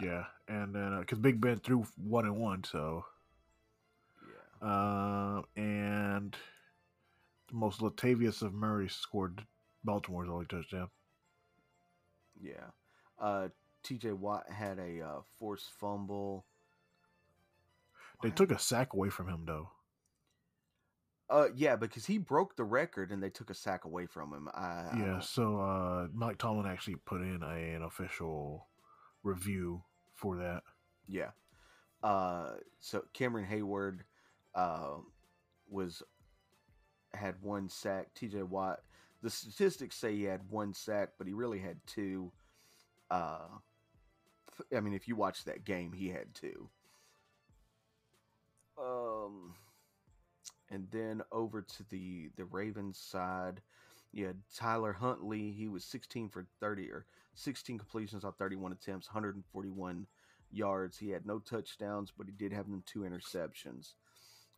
yeah, 0.00 0.24
and 0.48 0.74
then 0.74 0.98
because 1.00 1.18
Big 1.18 1.40
Ben 1.40 1.58
threw 1.60 1.82
one 1.96 2.24
and 2.26 2.36
one, 2.36 2.64
so 2.64 3.04
Yeah. 4.62 4.68
uh, 4.68 5.42
and 5.56 6.36
the 7.48 7.54
most 7.54 7.80
Latavius 7.80 8.42
of 8.42 8.52
Murray 8.54 8.88
scored 8.88 9.46
Baltimore's 9.84 10.28
only 10.28 10.46
touchdown. 10.46 10.90
Yeah. 12.40 12.70
Uh 13.18 13.48
TJ 13.84 14.12
Watt 14.14 14.48
had 14.50 14.78
a 14.78 15.00
uh, 15.00 15.20
forced 15.38 15.70
fumble. 15.78 16.44
They 18.22 18.28
What 18.28 18.36
took 18.36 18.50
a 18.50 18.58
sack 18.58 18.92
away 18.92 19.08
from 19.10 19.28
him 19.28 19.44
though. 19.46 19.70
Uh, 21.30 21.48
yeah, 21.54 21.76
because 21.76 22.04
he 22.06 22.18
broke 22.18 22.56
the 22.56 22.64
record 22.64 23.12
and 23.12 23.22
they 23.22 23.30
took 23.30 23.50
a 23.50 23.54
sack 23.54 23.84
away 23.84 24.04
from 24.04 24.32
him. 24.34 24.48
I, 24.52 24.66
I 24.66 24.90
Yeah, 24.98 25.06
don't- 25.12 25.24
so 25.24 25.60
uh, 25.60 26.08
Mike 26.12 26.38
Tomlin 26.38 26.66
actually 26.66 26.96
put 26.96 27.20
in 27.22 27.42
a, 27.44 27.74
an 27.74 27.82
official 27.82 28.66
review 29.22 29.82
for 30.14 30.36
that. 30.38 30.62
yeah. 31.06 31.30
Uh, 32.02 32.54
so 32.80 33.04
Cameron 33.12 33.46
Heyward, 33.46 34.00
uh, 34.54 34.94
was 35.68 36.02
had 37.12 37.34
one 37.42 37.68
sack. 37.68 38.08
T.J. 38.14 38.42
Watt. 38.42 38.80
The 39.22 39.28
statistics 39.30 39.96
say 39.96 40.16
he 40.16 40.24
had 40.24 40.48
one 40.50 40.72
sack, 40.72 41.10
but 41.18 41.26
he 41.26 41.32
really 41.34 41.58
had 41.58 41.76
two. 41.86 42.32
Uh, 43.10 43.48
I 44.74 44.80
mean, 44.80 44.94
if 44.94 45.06
you 45.08 45.14
watch 45.14 45.44
that 45.44 45.64
game, 45.64 45.92
he 45.92 46.08
had 46.08 46.34
two. 46.34 46.70
Um, 48.78 49.54
and 50.70 50.86
then 50.90 51.22
over 51.32 51.62
to 51.62 51.84
the 51.90 52.30
the 52.36 52.44
Ravens 52.44 52.98
side, 52.98 53.60
you 54.12 54.26
had 54.26 54.38
Tyler 54.54 54.92
Huntley. 54.92 55.52
He 55.52 55.68
was 55.68 55.84
16 55.84 56.28
for 56.28 56.46
30 56.60 56.90
or 56.90 57.06
16 57.34 57.78
completions 57.78 58.24
on 58.24 58.32
31 58.34 58.72
attempts, 58.72 59.08
141 59.08 60.06
yards. 60.50 60.98
He 60.98 61.10
had 61.10 61.26
no 61.26 61.38
touchdowns, 61.38 62.12
but 62.16 62.26
he 62.26 62.32
did 62.32 62.52
have 62.52 62.68
them 62.68 62.82
two 62.86 63.00
interceptions. 63.00 63.94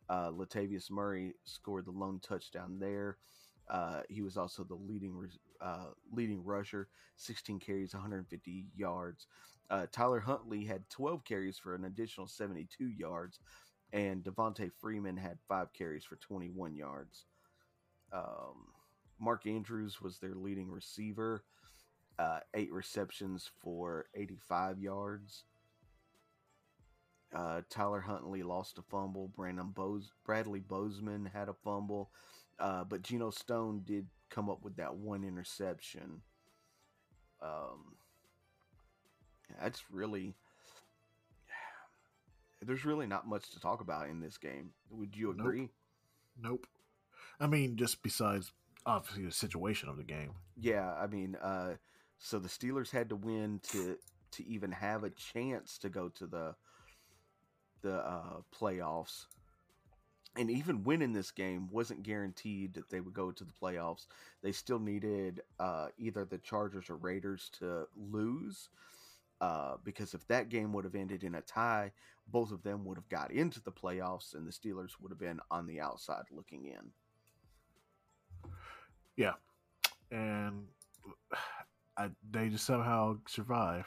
Uh, 0.09 0.29
Latavius 0.31 0.91
Murray 0.91 1.33
scored 1.45 1.85
the 1.85 1.91
lone 1.91 2.19
touchdown 2.19 2.77
there. 2.79 3.17
Uh, 3.69 4.01
he 4.09 4.21
was 4.21 4.35
also 4.37 4.63
the 4.63 4.75
leading 4.75 5.29
uh, 5.61 5.85
leading 6.11 6.43
rusher, 6.43 6.89
16 7.15 7.59
carries, 7.59 7.93
150 7.93 8.65
yards. 8.75 9.27
Uh, 9.69 9.85
Tyler 9.91 10.19
Huntley 10.19 10.65
had 10.65 10.89
12 10.89 11.23
carries 11.23 11.57
for 11.57 11.73
an 11.73 11.85
additional 11.85 12.27
72 12.27 12.89
yards, 12.89 13.39
and 13.93 14.23
Devonta 14.23 14.71
Freeman 14.81 15.15
had 15.15 15.37
five 15.47 15.71
carries 15.71 16.03
for 16.03 16.15
21 16.15 16.75
yards. 16.75 17.25
Um, 18.11 18.67
Mark 19.19 19.45
Andrews 19.45 20.01
was 20.01 20.17
their 20.17 20.33
leading 20.33 20.69
receiver, 20.69 21.43
uh, 22.17 22.39
eight 22.55 22.73
receptions 22.73 23.49
for 23.61 24.07
85 24.15 24.79
yards. 24.79 25.43
Uh, 27.33 27.61
Tyler 27.69 28.01
Huntley 28.01 28.43
lost 28.43 28.79
a 28.79 28.81
fumble. 28.81 29.27
Brandon 29.27 29.69
Bose- 29.69 30.11
Bradley 30.25 30.59
Bozeman 30.59 31.25
had 31.25 31.47
a 31.47 31.53
fumble, 31.53 32.11
uh, 32.59 32.83
but 32.83 33.03
Geno 33.03 33.29
Stone 33.29 33.83
did 33.85 34.07
come 34.29 34.49
up 34.49 34.63
with 34.63 34.75
that 34.77 34.95
one 34.95 35.23
interception. 35.23 36.21
Um, 37.41 37.95
that's 39.61 39.91
really 39.91 40.35
there's 42.63 42.85
really 42.85 43.07
not 43.07 43.27
much 43.27 43.49
to 43.51 43.59
talk 43.59 43.81
about 43.81 44.09
in 44.09 44.19
this 44.19 44.37
game. 44.37 44.71
Would 44.89 45.15
you 45.15 45.29
Nope. 45.29 45.39
agree? 45.39 45.69
Nope. 46.41 46.67
I 47.39 47.47
mean, 47.47 47.75
just 47.77 48.03
besides 48.03 48.51
obviously 48.85 49.25
the 49.25 49.31
situation 49.31 49.89
of 49.89 49.97
the 49.97 50.03
game. 50.03 50.33
Yeah, 50.55 50.93
I 50.93 51.07
mean, 51.07 51.35
uh, 51.35 51.75
so 52.17 52.39
the 52.39 52.49
Steelers 52.49 52.91
had 52.91 53.09
to 53.09 53.15
win 53.15 53.59
to 53.71 53.97
to 54.31 54.47
even 54.47 54.71
have 54.71 55.03
a 55.03 55.11
chance 55.11 55.77
to 55.79 55.89
go 55.89 56.09
to 56.09 56.25
the 56.25 56.55
the 57.81 57.95
uh, 57.95 58.41
playoffs, 58.57 59.25
and 60.37 60.49
even 60.49 60.83
winning 60.83 61.13
this 61.13 61.31
game 61.31 61.67
wasn't 61.71 62.03
guaranteed 62.03 62.73
that 62.75 62.89
they 62.89 63.01
would 63.01 63.13
go 63.13 63.31
to 63.31 63.43
the 63.43 63.53
playoffs. 63.53 64.07
They 64.41 64.51
still 64.51 64.79
needed 64.79 65.41
uh, 65.59 65.87
either 65.97 66.25
the 66.25 66.37
Chargers 66.37 66.89
or 66.89 66.95
Raiders 66.95 67.49
to 67.59 67.87
lose, 67.95 68.69
uh, 69.41 69.75
because 69.83 70.13
if 70.13 70.25
that 70.27 70.49
game 70.49 70.71
would 70.73 70.85
have 70.85 70.95
ended 70.95 71.23
in 71.23 71.35
a 71.35 71.41
tie, 71.41 71.91
both 72.27 72.51
of 72.51 72.63
them 72.63 72.85
would 72.85 72.97
have 72.97 73.09
got 73.09 73.31
into 73.31 73.61
the 73.61 73.71
playoffs, 73.71 74.33
and 74.33 74.47
the 74.47 74.51
Steelers 74.51 74.91
would 75.01 75.11
have 75.11 75.19
been 75.19 75.39
on 75.51 75.67
the 75.67 75.81
outside 75.81 76.23
looking 76.31 76.65
in. 76.65 76.91
Yeah, 79.15 79.33
and 80.11 80.65
I, 81.97 82.09
they 82.31 82.49
just 82.49 82.65
somehow 82.65 83.17
survive. 83.27 83.85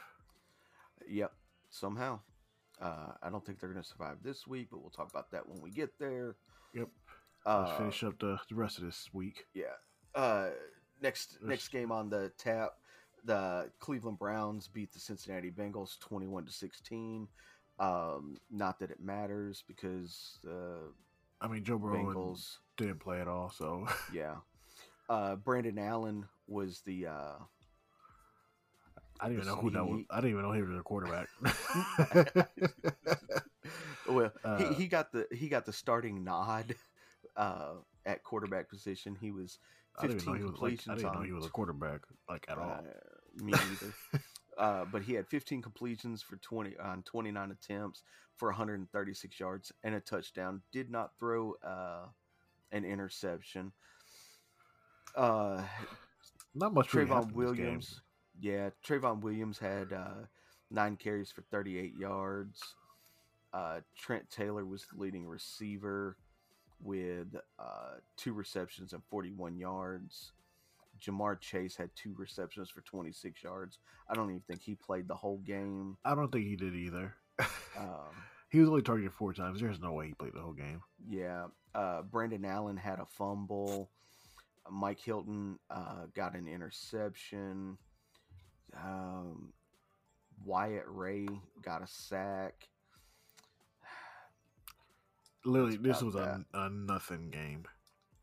Yep, 1.09 1.33
somehow. 1.69 2.19
Uh, 2.81 3.11
I 3.23 3.29
don't 3.29 3.45
think 3.45 3.59
they're 3.59 3.71
going 3.71 3.81
to 3.81 3.87
survive 3.87 4.17
this 4.23 4.45
week, 4.45 4.67
but 4.69 4.81
we'll 4.81 4.91
talk 4.91 5.09
about 5.09 5.31
that 5.31 5.47
when 5.47 5.61
we 5.61 5.71
get 5.71 5.97
there. 5.99 6.35
Yep. 6.73 6.89
Uh, 7.45 7.65
Let's 7.65 7.77
finish 7.77 8.03
up 8.03 8.19
the, 8.19 8.39
the 8.49 8.55
rest 8.55 8.77
of 8.77 8.83
this 8.83 9.09
week. 9.13 9.45
Yeah. 9.53 9.65
Uh, 10.13 10.49
next 11.01 11.37
next 11.41 11.69
game 11.69 11.91
on 11.91 12.09
the 12.09 12.31
tap, 12.37 12.73
the 13.23 13.69
Cleveland 13.79 14.19
Browns 14.19 14.67
beat 14.67 14.93
the 14.93 14.99
Cincinnati 14.99 15.49
Bengals 15.49 15.99
21 15.99 16.45
to 16.45 16.51
16. 16.51 17.27
Um, 17.79 18.37
not 18.49 18.79
that 18.79 18.89
it 18.89 18.99
matters 18.99 19.63
because 19.67 20.39
the 20.43 20.91
I 21.39 21.47
mean, 21.47 21.63
Joe 21.63 21.77
Burrow 21.77 21.97
Bengals, 21.97 22.57
didn't 22.77 22.99
play 22.99 23.21
at 23.21 23.27
all, 23.27 23.51
so 23.51 23.87
yeah. 24.13 24.35
Uh, 25.09 25.35
Brandon 25.35 25.77
Allen 25.77 26.25
was 26.47 26.81
the 26.81 27.07
uh, 27.07 27.33
I 29.19 29.29
didn't 29.29 29.43
even 29.43 29.47
know 29.47 29.61
who 29.61 29.69
that 29.71 29.85
was. 29.85 30.03
I 30.09 30.15
didn't 30.21 30.31
even 30.31 30.43
know 30.43 30.51
he 30.51 30.61
was 30.61 30.77
a 30.77 30.83
quarterback. 30.83 31.27
well, 34.07 34.31
Uh, 34.43 34.57
he, 34.57 34.73
he 34.73 34.87
got 34.87 35.11
the 35.11 35.27
he 35.31 35.47
got 35.49 35.65
the 35.65 35.73
starting 35.73 36.23
nod 36.23 36.75
uh, 37.35 37.73
at 38.05 38.23
quarterback 38.23 38.69
position. 38.69 39.17
He 39.19 39.31
was 39.31 39.59
I 39.97 40.07
didn't 40.07 40.19
15 40.19 40.33
know 40.33 40.39
he 40.39 40.43
was 40.45 40.51
like. 40.53 40.61
I 40.61 40.65
completions 40.65 41.01
didn't 41.01 41.13
know 41.13 41.21
he 41.21 41.31
was 41.31 41.45
a 41.45 41.49
quarterback 41.49 42.01
like 42.29 42.45
at 42.47 42.57
all. 42.57 42.71
Uh, 42.71 43.43
me 43.43 43.51
neither. 43.51 43.93
Uh, 44.57 44.85
but 44.91 45.03
he 45.03 45.13
had 45.13 45.27
15 45.27 45.61
completions 45.61 46.21
for 46.21 46.37
20 46.37 46.77
on 46.83 47.03
29 47.03 47.51
attempts 47.51 48.03
for 48.35 48.49
136 48.49 49.39
yards 49.39 49.71
and 49.83 49.95
a 49.95 49.99
touchdown. 49.99 50.61
Did 50.71 50.89
not 50.89 51.11
throw 51.19 51.53
uh, 51.63 52.07
an 52.71 52.85
interception. 52.85 53.71
Uh, 55.15 55.61
Not 56.53 56.73
much. 56.73 56.89
Trayveon 56.89 57.01
in 57.01 57.07
this 57.07 57.25
game. 57.25 57.35
Williams, 57.35 58.01
yeah, 58.39 58.69
Trayveon 58.85 59.21
Williams 59.21 59.57
had 59.57 59.93
uh, 59.93 60.25
nine 60.69 60.95
carries 60.95 61.31
for 61.31 61.41
38 61.43 61.95
yards. 61.97 62.61
Uh, 63.53 63.79
Trent 63.97 64.29
Taylor 64.29 64.65
was 64.65 64.85
the 64.91 64.99
leading 65.01 65.25
receiver 65.25 66.17
with 66.81 67.35
uh, 67.57 67.95
two 68.17 68.33
receptions 68.33 68.93
and 68.93 69.01
41 69.09 69.57
yards. 69.57 70.33
Ja'Marr 70.99 71.39
Chase 71.39 71.75
had 71.75 71.89
two 71.95 72.13
receptions 72.17 72.69
for 72.69 72.81
26 72.81 73.43
yards. 73.43 73.79
I 74.09 74.13
don't 74.13 74.29
even 74.29 74.41
think 74.47 74.61
he 74.61 74.75
played 74.75 75.07
the 75.07 75.15
whole 75.15 75.39
game. 75.39 75.97
I 76.05 76.15
don't 76.15 76.31
think 76.31 76.45
he 76.45 76.55
did 76.55 76.75
either. 76.75 77.15
Um, 77.77 78.15
he 78.49 78.59
was 78.59 78.69
only 78.69 78.81
targeted 78.81 79.13
four 79.13 79.33
times. 79.33 79.61
There's 79.61 79.79
no 79.79 79.93
way 79.93 80.07
he 80.07 80.13
played 80.13 80.33
the 80.33 80.41
whole 80.41 80.53
game. 80.53 80.81
yeah, 81.07 81.47
uh, 81.75 82.01
Brandon 82.03 82.45
Allen 82.45 82.77
had 82.77 82.99
a 82.99 83.05
fumble. 83.05 83.91
Mike 84.69 84.99
Hilton 84.99 85.59
uh, 85.69 86.05
got 86.15 86.35
an 86.35 86.47
interception. 86.47 87.77
Um, 88.75 89.53
Wyatt 90.43 90.85
Ray 90.87 91.27
got 91.61 91.81
a 91.81 91.87
sack. 91.87 92.67
Literally, 95.45 95.77
this 95.77 96.01
was 96.01 96.15
a, 96.15 96.43
a 96.53 96.69
nothing 96.69 97.29
game. 97.29 97.65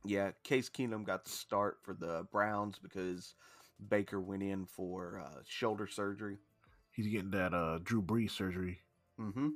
Yeah, 0.05 0.33
Case 0.43 0.69
Keenum 0.69 1.05
got 1.05 1.25
the 1.25 1.31
start 1.31 1.79
for 1.83 1.95
the 1.95 2.27
Browns 2.31 2.79
because 2.83 3.35
Baker 3.89 4.21
went 4.21 4.43
in 4.43 4.67
for 4.67 5.23
uh, 5.25 5.41
shoulder 5.47 5.87
surgery. 5.87 6.39
He's 6.93 7.09
getting 7.09 7.31
that 7.31 7.55
uh, 7.55 7.79
Drew 7.83 8.03
Brees 8.03 8.31
surgery. 8.31 8.81
Mm-hmm. 9.19 9.49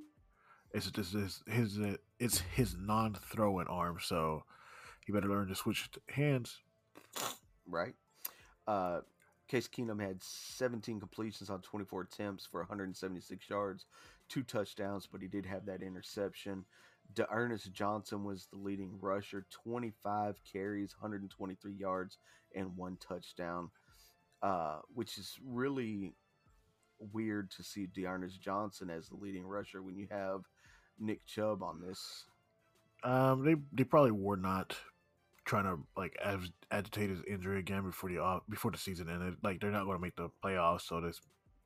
It's 0.72 0.90
just 0.90 1.12
his 1.12 1.42
his 1.46 1.78
uh, 1.78 1.96
it's 2.18 2.40
his 2.54 2.76
non-throwing 2.78 3.68
arm, 3.68 3.98
so 4.00 4.44
he 5.06 5.12
better 5.12 5.28
learn 5.28 5.48
to 5.48 5.54
switch 5.54 5.88
hands. 6.08 6.58
Right. 7.66 7.94
Uh, 8.66 9.00
Case 9.48 9.68
Keenum 9.68 10.00
had 10.00 10.22
17 10.22 11.00
completions 11.00 11.48
on 11.48 11.62
24 11.62 12.02
attempts 12.02 12.44
for 12.44 12.60
176 12.60 13.48
yards, 13.48 13.86
two 14.28 14.42
touchdowns, 14.42 15.08
but 15.10 15.22
he 15.22 15.28
did 15.28 15.46
have 15.46 15.64
that 15.66 15.82
interception. 15.82 16.66
D'Ernest 17.14 17.72
Johnson 17.72 18.24
was 18.24 18.46
the 18.52 18.58
leading 18.58 18.98
rusher, 19.00 19.46
25 19.64 20.36
carries, 20.50 20.94
123 20.98 21.72
yards, 21.72 22.18
and 22.54 22.76
one 22.76 22.96
touchdown, 22.96 23.70
uh, 24.42 24.78
which 24.94 25.18
is 25.18 25.38
really 25.44 26.14
weird 27.12 27.50
to 27.52 27.62
see 27.62 27.86
D'Ernest 27.86 28.40
Johnson 28.40 28.90
as 28.90 29.08
the 29.08 29.16
leading 29.16 29.46
rusher 29.46 29.82
when 29.82 29.96
you 29.96 30.06
have 30.10 30.42
Nick 30.98 31.24
Chubb 31.26 31.62
on 31.62 31.80
this. 31.80 32.24
Um, 33.04 33.44
they 33.44 33.54
they 33.72 33.84
probably 33.84 34.10
were 34.10 34.36
not 34.36 34.76
trying 35.44 35.64
to 35.64 35.78
like 35.96 36.16
ag- 36.22 36.52
agitate 36.70 37.10
his 37.10 37.22
injury 37.26 37.58
again 37.60 37.84
before 37.84 38.10
the 38.10 38.18
off, 38.18 38.42
before 38.48 38.70
the 38.70 38.78
season 38.78 39.08
ended. 39.08 39.36
Like 39.42 39.60
they're 39.60 39.70
not 39.70 39.84
going 39.84 39.96
to 39.96 40.02
make 40.02 40.16
the 40.16 40.30
playoffs, 40.44 40.82
so 40.82 41.00
just 41.00 41.22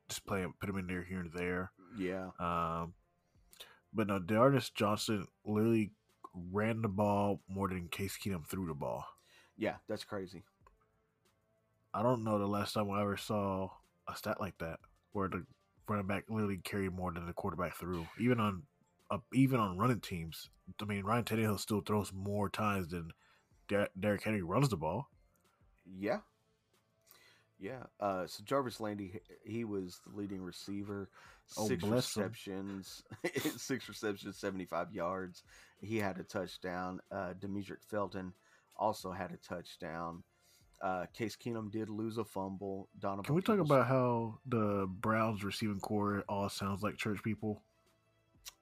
just 0.09 0.27
play 0.27 0.41
him, 0.41 0.55
put 0.61 0.69
him 0.69 0.77
in 0.77 0.87
there 0.87 1.03
here 1.03 1.21
and 1.21 1.33
there. 1.33 1.73
Yeah. 1.99 2.29
Um, 2.39 2.95
but 3.93 4.07
no, 4.07 4.19
D'Ernest 4.19 4.75
Johnson 4.75 5.27
literally 5.45 5.93
ran 6.35 6.83
the 6.83 6.89
ball 6.89 7.41
more 7.49 7.69
than 7.69 7.89
Case 7.89 8.19
Keenum 8.23 8.47
threw 8.47 8.67
the 8.67 8.75
ball. 8.75 9.05
Yeah, 9.57 9.77
that's 9.89 10.05
crazy. 10.05 10.45
I 11.95 12.03
don't 12.03 12.25
know 12.25 12.39
the 12.39 12.47
last 12.47 12.73
time 12.73 12.91
I 12.91 13.03
ever 13.03 13.17
saw 13.17 13.69
a 14.09 14.17
stat 14.17 14.41
like 14.41 14.57
that 14.59 14.81
where 15.13 15.29
the 15.29 15.45
running 15.89 16.07
back 16.07 16.25
literally 16.29 16.59
carried 16.59 16.93
more 16.93 17.13
than 17.13 17.27
the 17.27 17.33
quarterback 17.35 17.77
threw, 17.77 18.07
even 18.19 18.41
on 18.41 18.63
uh, 19.11 19.19
even 19.35 19.61
on 19.61 19.77
running 19.77 20.01
teams. 20.01 20.49
I 20.81 20.87
mean, 20.87 21.05
Ryan 21.05 21.25
Tannehill 21.25 21.61
still 21.61 21.83
throws 21.83 22.13
more 22.15 22.49
times 22.49 22.89
than 22.89 23.11
Der- 23.69 23.89
Derrick 23.99 24.23
Henry 24.23 24.43
runs 24.43 24.71
the 24.71 24.77
ball. 24.77 25.09
Yeah. 25.85 26.21
Yeah. 27.63 27.85
Uh, 28.01 28.27
so 28.27 28.43
Jarvis 28.45 28.81
Landry, 28.81 29.23
he 29.45 29.65
was 29.65 30.01
the 30.05 30.17
leading 30.17 30.43
receiver. 30.43 31.09
Oh, 31.57 31.69
Six 31.69 31.85
receptions, 31.85 33.03
six 33.57 33.89
receptions, 33.89 34.37
75 34.39 34.93
yards. 34.93 35.45
He 35.81 35.99
had 35.99 36.19
a 36.19 36.25
touchdown. 36.25 36.99
Uh, 37.11 37.35
Demetric 37.41 37.85
Felton 37.89 38.33
also 38.77 39.13
had 39.13 39.31
a 39.33 39.37
touchdown. 39.37 40.23
Uh, 40.81 41.07
Case 41.15 41.37
Keenum 41.37 41.71
did 41.71 41.89
lose 41.89 42.19
a 42.19 42.25
fumble. 42.25 42.89
Donovan 42.99 43.25
Can 43.25 43.35
we 43.37 43.43
talk 43.43 43.61
about 43.61 43.87
how 43.87 44.39
the 44.47 44.87
Browns 44.89 45.45
receiving 45.45 45.79
corps 45.79 46.25
all 46.29 46.49
sounds 46.49 46.83
like 46.83 46.97
church 46.97 47.23
people? 47.23 47.63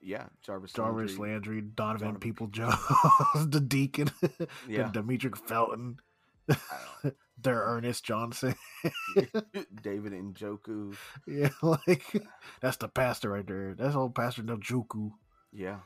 yeah, 0.02 0.24
Jarvis, 0.42 0.72
Jarvis 0.72 1.16
Landry. 1.18 1.32
Landry, 1.56 1.60
Donovan, 1.62 2.00
Donovan 2.08 2.20
People 2.20 2.46
Jones, 2.48 2.74
the 3.46 3.60
Deacon, 3.66 4.10
Yeah. 4.68 4.90
Demetric 4.92 5.36
Felton, 5.38 5.96
I 7.44 7.50
their 7.50 7.62
Ernest 7.62 8.04
Johnson. 8.04 8.54
David 9.82 10.12
Njoku. 10.12 10.96
yeah, 11.26 11.50
like 11.62 12.22
that's 12.60 12.76
the 12.76 12.88
pastor 12.88 13.30
right 13.30 13.46
there. 13.46 13.74
That's 13.74 13.94
old 13.94 14.14
Pastor 14.14 14.42
Njoku. 14.42 15.12
Yeah. 15.52 15.78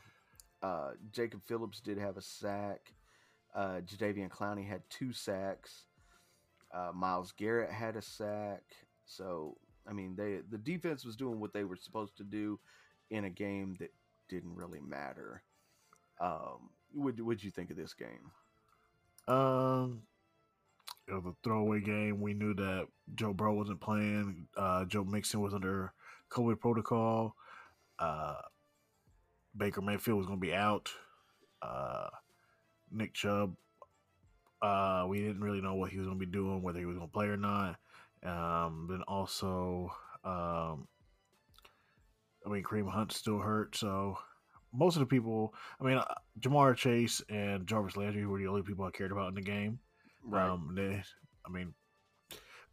Uh, 0.61 0.91
Jacob 1.11 1.41
Phillips 1.45 1.79
did 1.79 1.97
have 1.97 2.17
a 2.17 2.21
sack. 2.21 2.93
Uh, 3.53 3.81
Jadeveon 3.85 4.29
Clowney 4.29 4.67
had 4.67 4.81
two 4.89 5.13
sacks. 5.13 5.85
Uh, 6.73 6.91
Myles 6.93 7.31
Garrett 7.31 7.71
had 7.71 7.95
a 7.95 8.01
sack. 8.01 8.63
So, 9.05 9.57
I 9.87 9.93
mean, 9.93 10.15
they 10.15 10.39
the 10.49 10.57
defense 10.57 11.05
was 11.05 11.15
doing 11.15 11.39
what 11.39 11.53
they 11.53 11.63
were 11.63 11.77
supposed 11.77 12.17
to 12.17 12.23
do 12.23 12.59
in 13.09 13.25
a 13.25 13.29
game 13.29 13.75
that 13.79 13.93
didn't 14.27 14.55
really 14.55 14.81
matter. 14.81 15.43
Um, 16.19 16.69
what 16.93 17.19
would 17.19 17.43
you 17.43 17.51
think 17.51 17.69
of 17.69 17.77
this 17.77 17.93
game? 17.93 18.31
Um, 19.27 20.01
it 21.07 21.13
was 21.13 21.25
a 21.25 21.35
throwaway 21.43 21.81
game. 21.81 22.19
We 22.19 22.33
knew 22.33 22.53
that 22.55 22.87
Joe 23.13 23.33
Burrow 23.33 23.53
wasn't 23.53 23.81
playing. 23.81 24.47
Uh, 24.57 24.85
Joe 24.85 25.03
Mixon 25.03 25.41
was 25.41 25.53
under 25.53 25.93
COVID 26.31 26.59
protocol. 26.59 27.35
Uh, 27.99 28.35
Baker 29.55 29.81
Mayfield 29.81 30.17
was 30.17 30.27
going 30.27 30.39
to 30.39 30.45
be 30.45 30.53
out. 30.53 30.89
Uh, 31.61 32.09
Nick 32.91 33.13
Chubb, 33.13 33.55
uh, 34.61 35.05
we 35.07 35.19
didn't 35.19 35.41
really 35.41 35.61
know 35.61 35.75
what 35.75 35.91
he 35.91 35.97
was 35.97 36.07
going 36.07 36.19
to 36.19 36.25
be 36.25 36.31
doing, 36.31 36.61
whether 36.61 36.79
he 36.79 36.85
was 36.85 36.97
going 36.97 37.07
to 37.07 37.13
play 37.13 37.27
or 37.27 37.37
not. 37.37 37.77
Um, 38.23 38.87
then 38.89 39.01
also, 39.07 39.91
um, 40.23 40.87
I 42.45 42.49
mean, 42.49 42.63
Kareem 42.63 42.89
Hunt 42.89 43.11
still 43.11 43.39
hurt, 43.39 43.75
so 43.75 44.17
most 44.73 44.95
of 44.95 44.99
the 45.01 45.05
people, 45.05 45.53
I 45.79 45.83
mean, 45.83 45.97
uh, 45.97 46.05
Ja'Marr 46.39 46.75
Chase 46.75 47.21
and 47.29 47.67
Jarvis 47.67 47.95
Landry 47.95 48.25
were 48.25 48.39
the 48.39 48.47
only 48.47 48.63
people 48.63 48.85
I 48.85 48.91
cared 48.91 49.11
about 49.11 49.29
in 49.29 49.35
the 49.35 49.41
game. 49.41 49.79
Um, 50.33 50.73
they, 50.75 51.03
I 51.45 51.49
mean, 51.49 51.73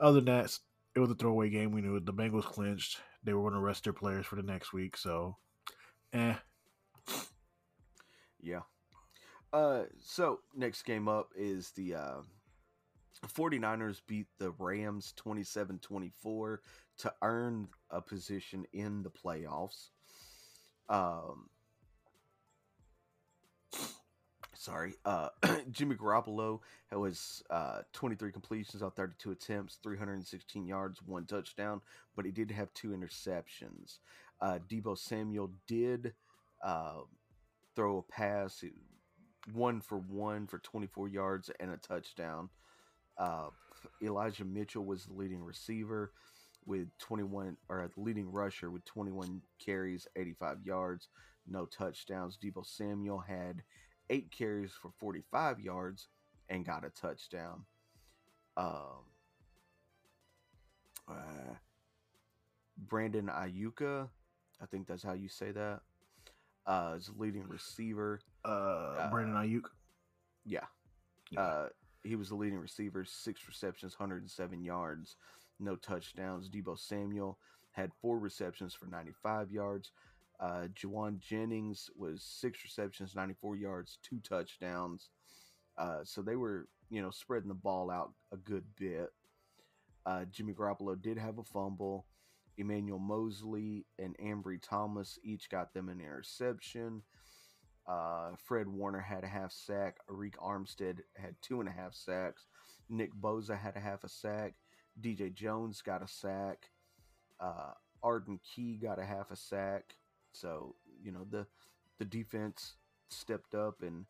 other 0.00 0.20
than 0.20 0.26
that, 0.26 0.58
it 0.94 1.00
was 1.00 1.10
a 1.10 1.14
throwaway 1.14 1.50
game. 1.50 1.72
We 1.72 1.80
knew 1.80 1.96
it. 1.96 2.06
the 2.06 2.12
Bengals 2.12 2.44
clinched. 2.44 3.00
They 3.24 3.32
were 3.32 3.42
going 3.42 3.54
to 3.54 3.60
rest 3.60 3.84
their 3.84 3.92
players 3.92 4.26
for 4.26 4.36
the 4.36 4.42
next 4.42 4.72
week. 4.72 4.96
So, 4.96 5.36
eh. 6.12 6.34
Yeah. 8.40 8.60
Uh, 9.52 9.84
so 10.00 10.40
next 10.56 10.82
game 10.82 11.08
up 11.08 11.30
is 11.36 11.70
the 11.72 11.94
uh, 11.94 12.20
49ers 13.28 14.00
beat 14.06 14.26
the 14.38 14.50
Rams 14.58 15.14
27-24 15.24 16.58
to 16.98 17.12
earn 17.22 17.68
a 17.90 18.00
position 18.00 18.64
in 18.72 19.02
the 19.02 19.10
playoffs. 19.10 19.90
Um, 20.88 21.48
sorry. 24.62 24.94
Uh, 25.04 25.28
Jimmy 25.70 25.96
Garoppolo 25.96 26.60
was 26.92 27.42
uh, 27.50 27.80
23 27.92 28.30
completions 28.30 28.82
on 28.82 28.92
32 28.92 29.32
attempts, 29.32 29.78
316 29.82 30.66
yards, 30.66 31.00
one 31.04 31.26
touchdown, 31.26 31.80
but 32.14 32.24
he 32.24 32.30
did 32.30 32.50
have 32.50 32.72
two 32.72 32.90
interceptions. 32.90 33.98
Uh, 34.40 34.58
Deebo 34.70 34.96
Samuel 34.96 35.50
did 35.66 36.12
uh, 36.64 37.00
throw 37.74 37.98
a 37.98 38.02
pass, 38.02 38.62
one 39.52 39.80
for 39.80 39.98
one 39.98 40.46
for 40.46 40.58
24 40.58 41.08
yards 41.08 41.50
and 41.58 41.72
a 41.72 41.76
touchdown. 41.76 42.48
Uh, 43.18 43.48
Elijah 44.02 44.44
Mitchell 44.44 44.84
was 44.84 45.06
the 45.06 45.14
leading 45.14 45.42
receiver. 45.42 46.12
with 46.64 46.86
21, 47.00 47.56
or 47.68 47.90
leading 47.96 48.30
rusher 48.30 48.70
with 48.70 48.84
21 48.84 49.42
carries, 49.58 50.06
85 50.14 50.58
yards, 50.64 51.08
no 51.48 51.66
touchdowns. 51.66 52.38
Deebo 52.40 52.64
Samuel 52.64 53.18
had 53.18 53.62
eight 54.12 54.30
carries 54.30 54.70
for 54.70 54.90
45 55.00 55.58
yards 55.58 56.08
and 56.48 56.64
got 56.64 56.84
a 56.84 56.90
touchdown. 56.90 57.64
Um, 58.58 59.06
uh, 61.08 61.54
Brandon 62.76 63.28
Ayuka, 63.28 64.08
I 64.60 64.66
think 64.66 64.86
that's 64.86 65.02
how 65.02 65.14
you 65.14 65.28
say 65.28 65.50
that, 65.52 65.80
uh, 66.66 66.94
is 66.96 67.10
leading 67.16 67.48
receiver. 67.48 68.20
Uh, 68.44 69.08
Brandon 69.10 69.34
Aiyuk. 69.34 69.64
Yeah. 70.44 70.66
Yeah. 71.30 71.40
Uh, 71.40 71.68
he 72.04 72.14
was 72.14 72.28
the 72.28 72.34
leading 72.34 72.58
receiver, 72.58 73.04
six 73.04 73.48
receptions, 73.48 73.98
107 73.98 74.62
yards, 74.62 75.16
no 75.58 75.76
touchdowns. 75.76 76.50
Deebo 76.50 76.78
Samuel 76.78 77.38
had 77.70 77.92
four 78.02 78.18
receptions 78.18 78.74
for 78.74 78.86
95 78.86 79.50
yards. 79.50 79.92
Uh, 80.42 80.66
Jauan 80.74 81.20
Jennings 81.20 81.88
was 81.96 82.22
six 82.22 82.64
receptions, 82.64 83.14
94 83.14 83.56
yards, 83.56 83.98
two 84.02 84.18
touchdowns. 84.20 85.10
Uh, 85.78 86.00
so 86.02 86.20
they 86.20 86.34
were, 86.34 86.66
you 86.90 87.00
know, 87.00 87.10
spreading 87.10 87.48
the 87.48 87.54
ball 87.54 87.90
out 87.90 88.12
a 88.32 88.36
good 88.36 88.64
bit. 88.76 89.10
Uh, 90.04 90.24
Jimmy 90.32 90.52
Garoppolo 90.52 91.00
did 91.00 91.16
have 91.16 91.38
a 91.38 91.44
fumble. 91.44 92.06
Emmanuel 92.58 92.98
Moseley 92.98 93.86
and 94.00 94.16
Ambry 94.18 94.60
Thomas 94.60 95.18
each 95.22 95.48
got 95.48 95.72
them 95.72 95.88
an 95.88 96.00
interception. 96.00 97.02
Uh, 97.86 98.30
Fred 98.36 98.68
Warner 98.68 99.00
had 99.00 99.24
a 99.24 99.28
half 99.28 99.52
sack. 99.52 99.98
Arik 100.10 100.34
Armstead 100.36 100.98
had 101.16 101.36
two 101.40 101.60
and 101.60 101.68
a 101.68 101.72
half 101.72 101.94
sacks. 101.94 102.46
Nick 102.88 103.14
Bosa 103.14 103.58
had 103.58 103.76
a 103.76 103.80
half 103.80 104.02
a 104.04 104.08
sack. 104.08 104.54
DJ 105.00 105.32
Jones 105.32 105.82
got 105.82 106.02
a 106.02 106.08
sack. 106.08 106.70
Uh, 107.40 107.72
Arden 108.02 108.40
Key 108.42 108.76
got 108.76 108.98
a 108.98 109.04
half 109.04 109.30
a 109.30 109.36
sack. 109.36 109.94
So 110.32 110.74
you 111.02 111.12
know 111.12 111.26
the 111.30 111.46
the 111.98 112.04
defense 112.04 112.74
stepped 113.08 113.54
up 113.54 113.82
and 113.82 114.06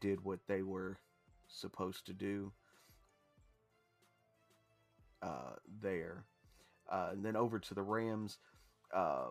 did 0.00 0.24
what 0.24 0.40
they 0.46 0.62
were 0.62 0.98
supposed 1.48 2.06
to 2.06 2.12
do 2.12 2.52
uh, 5.22 5.56
there. 5.80 6.24
Uh, 6.90 7.08
and 7.12 7.24
then 7.24 7.36
over 7.36 7.58
to 7.58 7.74
the 7.74 7.82
Rams, 7.82 8.38
uh, 8.94 9.28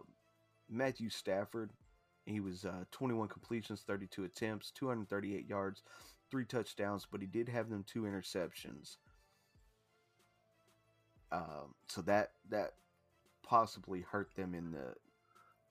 Matthew 0.70 1.10
Stafford. 1.10 1.72
He 2.26 2.40
was 2.40 2.66
uh, 2.66 2.86
21 2.92 3.28
completions, 3.28 3.82
32 3.82 4.24
attempts, 4.24 4.72
238 4.72 5.48
yards, 5.48 5.82
three 6.30 6.46
touchdowns, 6.46 7.08
but 7.12 7.20
he 7.20 7.28
did 7.28 7.50
have 7.50 7.70
them 7.70 7.84
two 7.86 8.04
interceptions. 8.04 8.98
Um, 11.32 11.76
so 11.88 12.02
that 12.04 12.32
that 12.50 12.74
possibly 13.44 14.02
hurt 14.02 14.36
them 14.36 14.54
in 14.54 14.72
the, 14.72 14.94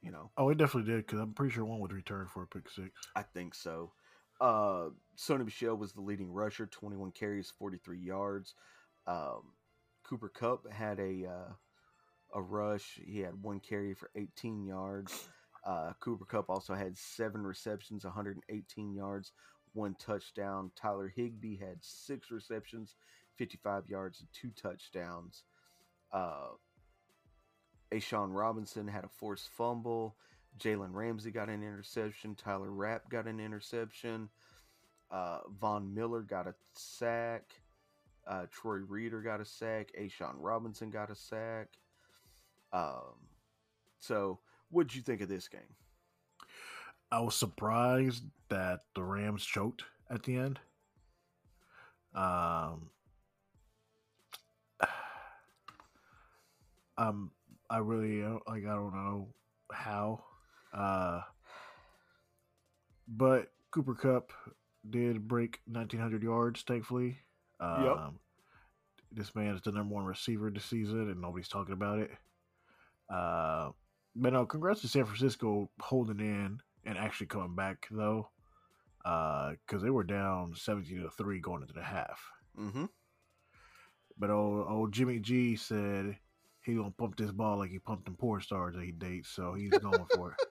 you 0.03 0.11
know, 0.11 0.31
Oh, 0.37 0.49
it 0.49 0.59
definitely 0.59 0.91
did 0.91 1.07
because 1.07 1.19
I'm 1.21 1.33
pretty 1.35 1.53
sure 1.55 1.65
one 1.65 1.81
would 1.81 1.93
return 1.93 2.27
for 2.27 2.43
a 2.43 2.47
pick 2.47 2.69
six. 2.69 2.91
I 3.15 3.23
think 3.23 3.55
so. 3.55 3.93
Uh, 4.41 4.89
Sony 5.19 5.45
Michel 5.45 5.77
was 5.77 5.93
the 5.93 6.01
leading 6.01 6.33
rusher, 6.33 6.67
21 6.67 7.13
carries, 7.13 7.53
43 7.59 7.99
yards. 7.99 8.55
Um, 9.07 9.53
Cooper 10.05 10.31
Kupp 10.31 10.71
had 10.73 10.99
a 10.99 11.27
uh, 11.27 11.53
a 12.35 12.41
rush. 12.41 12.99
He 13.05 13.21
had 13.21 13.43
one 13.43 13.61
carry 13.61 13.95
for 13.95 14.11
18 14.17 14.65
yards. 14.65 15.29
Uh, 15.67 15.93
Cooper 16.01 16.25
Kupp 16.25 16.49
also 16.49 16.75
had 16.75 16.97
seven 16.97 17.43
receptions, 17.43 18.05
118 18.05 18.95
yards, 18.95 19.33
one 19.75 19.95
touchdown. 19.99 20.71
Tyler 20.75 21.13
Higbee 21.15 21.59
had 21.59 21.77
six 21.81 22.31
receptions, 22.31 22.95
55 23.37 23.89
yards, 23.89 24.21
and 24.21 24.29
two 24.33 24.51
touchdowns. 24.61 25.43
Uh, 26.13 26.49
A'Shawn 27.93 28.35
Robinson 28.35 28.87
had 28.87 29.05
a 29.05 29.09
forced 29.09 29.49
fumble. 29.51 30.17
Jalen 30.59 30.93
Ramsey 30.93 31.31
got 31.31 31.49
an 31.49 31.63
interception. 31.63 32.35
Taylor 32.35 32.71
Rapp 32.71 33.09
got 33.09 33.27
an 33.27 33.41
interception. 33.41 34.29
Uh, 35.11 35.41
Von 35.61 35.93
Miller 35.95 36.23
got 36.23 36.47
a 36.47 36.55
sack. 36.75 37.55
Uh, 38.27 38.47
Troy 38.51 38.77
Reeder 38.77 39.23
got 39.23 39.41
a 39.41 39.45
sack. 39.45 39.91
A'Shawn 39.99 40.35
Robinson 40.39 40.91
got 40.91 41.11
a 41.11 41.15
sack. 41.15 41.69
Um, 42.73 43.17
so, 43.99 44.39
what 44.71 44.87
did 44.87 44.95
you 44.95 45.03
think 45.03 45.21
of 45.21 45.29
this 45.29 45.49
game? 45.49 45.61
I 47.11 47.21
was 47.21 47.35
surprised 47.35 48.23
that 48.49 48.85
the 48.95 49.03
Rams 49.03 49.45
choked 49.45 49.85
at 50.09 50.23
the 50.23 50.37
end. 50.37 50.61
Um, 52.15 52.91
um, 56.99 57.33
I 57.71 57.79
really 57.79 58.25
uh, 58.25 58.39
like. 58.49 58.65
I 58.65 58.75
don't 58.75 58.95
know 58.95 59.29
how. 59.73 60.25
Uh, 60.75 61.21
but 63.07 63.53
Cooper 63.71 63.95
Kupp 63.95 64.33
did 64.89 65.29
break 65.29 65.61
1900 65.67 66.23
yards, 66.23 66.63
thankfully. 66.63 67.19
Um, 67.61 67.85
Yep. 67.85 67.99
This 69.13 69.35
man 69.35 69.55
is 69.57 69.63
the 69.63 69.73
number 69.73 69.95
one 69.95 70.05
receiver 70.05 70.51
this 70.51 70.65
season, 70.65 71.11
and 71.11 71.21
nobody's 71.21 71.49
talking 71.49 71.73
about 71.73 71.99
it. 71.99 72.11
Uh, 73.13 73.71
but 74.15 74.33
no, 74.33 74.47
congrats 74.47 74.83
to 74.83 74.89
San 74.89 75.05
Francisco 75.05 75.69
holding 75.81 76.21
in 76.21 76.61
and 76.85 76.97
actually 76.99 77.27
coming 77.27 77.57
back 77.57 77.89
though, 77.91 78.29
because 79.03 79.83
they 79.83 79.91
were 79.91 80.05
down 80.05 80.55
17 80.55 81.03
to 81.03 81.11
three 81.11 81.41
going 81.41 81.63
into 81.63 81.75
the 81.75 81.83
half. 81.83 82.21
Mm-hmm. 82.59 82.85
But 84.17 84.31
old, 84.31 84.67
old 84.69 84.93
Jimmy 84.93 85.19
G 85.19 85.57
said 85.57 86.17
he 86.65 86.75
gonna 86.75 86.91
pump 86.91 87.17
this 87.17 87.31
ball 87.33 87.59
like 87.59 87.71
he 87.71 87.79
pumped 87.79 88.05
them 88.05 88.17
porn 88.17 88.41
stars 88.41 88.75
that 88.75 88.85
he 88.85 88.93
dates, 88.93 89.29
so 89.31 89.55
he's 89.55 89.71
going 89.71 90.07
for 90.15 90.37
it. 90.39 90.47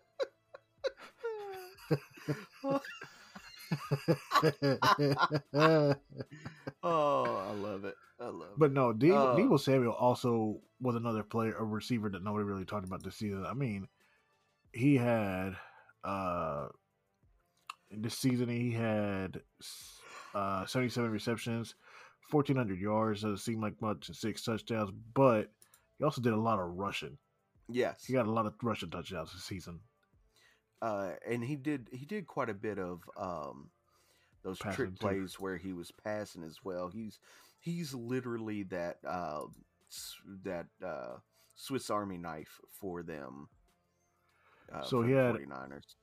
Oh, 6.81 7.25
I 7.49 7.51
love 7.53 7.83
it. 7.85 7.95
I 8.19 8.25
love 8.25 8.49
it. 8.51 8.57
but 8.59 8.71
no, 8.73 8.93
Deebo, 8.93 9.33
Uh, 9.33 9.35
Deebo 9.35 9.59
Samuel 9.59 9.93
also 9.93 10.59
was 10.81 10.95
another 10.95 11.23
player, 11.23 11.55
a 11.57 11.63
receiver 11.63 12.09
that 12.09 12.23
nobody 12.23 12.43
really 12.45 12.65
talked 12.65 12.85
about 12.85 13.03
this 13.03 13.15
season. 13.15 13.45
I 13.45 13.53
mean, 13.53 13.87
he 14.73 14.95
had 14.95 15.55
uh 16.03 16.67
this 17.91 18.17
season 18.17 18.47
he 18.49 18.71
had 18.71 19.41
uh 20.33 20.65
77 20.65 21.09
receptions, 21.11 21.75
1400 22.31 22.79
yards. 22.79 23.21
Doesn't 23.21 23.37
seem 23.37 23.61
like 23.61 23.81
much, 23.81 24.07
and 24.07 24.15
six 24.15 24.43
touchdowns, 24.43 24.91
but 25.13 25.51
he 25.99 26.03
also 26.05 26.21
did 26.21 26.33
a 26.33 26.37
lot 26.39 26.57
of 26.59 26.65
rushing. 26.75 27.17
Yes. 27.67 28.03
He 28.05 28.13
got 28.13 28.25
a 28.25 28.31
lot 28.31 28.47
of 28.47 28.55
rushing 28.63 28.89
touchdowns 28.89 29.31
this 29.31 29.43
season. 29.43 29.81
uh, 30.81 31.11
and 31.29 31.43
he 31.43 31.55
did 31.55 31.87
he 31.91 32.05
did 32.05 32.25
quite 32.25 32.49
a 32.49 32.53
bit 32.53 32.79
of 32.79 33.01
um, 33.17 33.69
those 34.43 34.57
Passing, 34.59 34.75
trick 34.75 34.89
too. 34.99 35.07
plays 35.07 35.39
where 35.39 35.57
he 35.57 35.73
was 35.73 35.91
passing 36.03 36.43
as 36.43 36.57
well. 36.63 36.87
He's 36.89 37.19
he's 37.59 37.93
literally 37.93 38.63
that 38.63 38.97
uh, 39.07 39.41
that 40.45 40.65
uh, 40.83 41.17
Swiss 41.55 41.89
Army 41.89 42.17
knife 42.17 42.59
for 42.71 43.03
them. 43.03 43.49
Uh, 44.73 44.81
So 44.83 45.01
for 45.01 45.07
he 45.07 45.13
the 45.13 45.19
had- 45.21 45.35
49ers. 45.35 45.95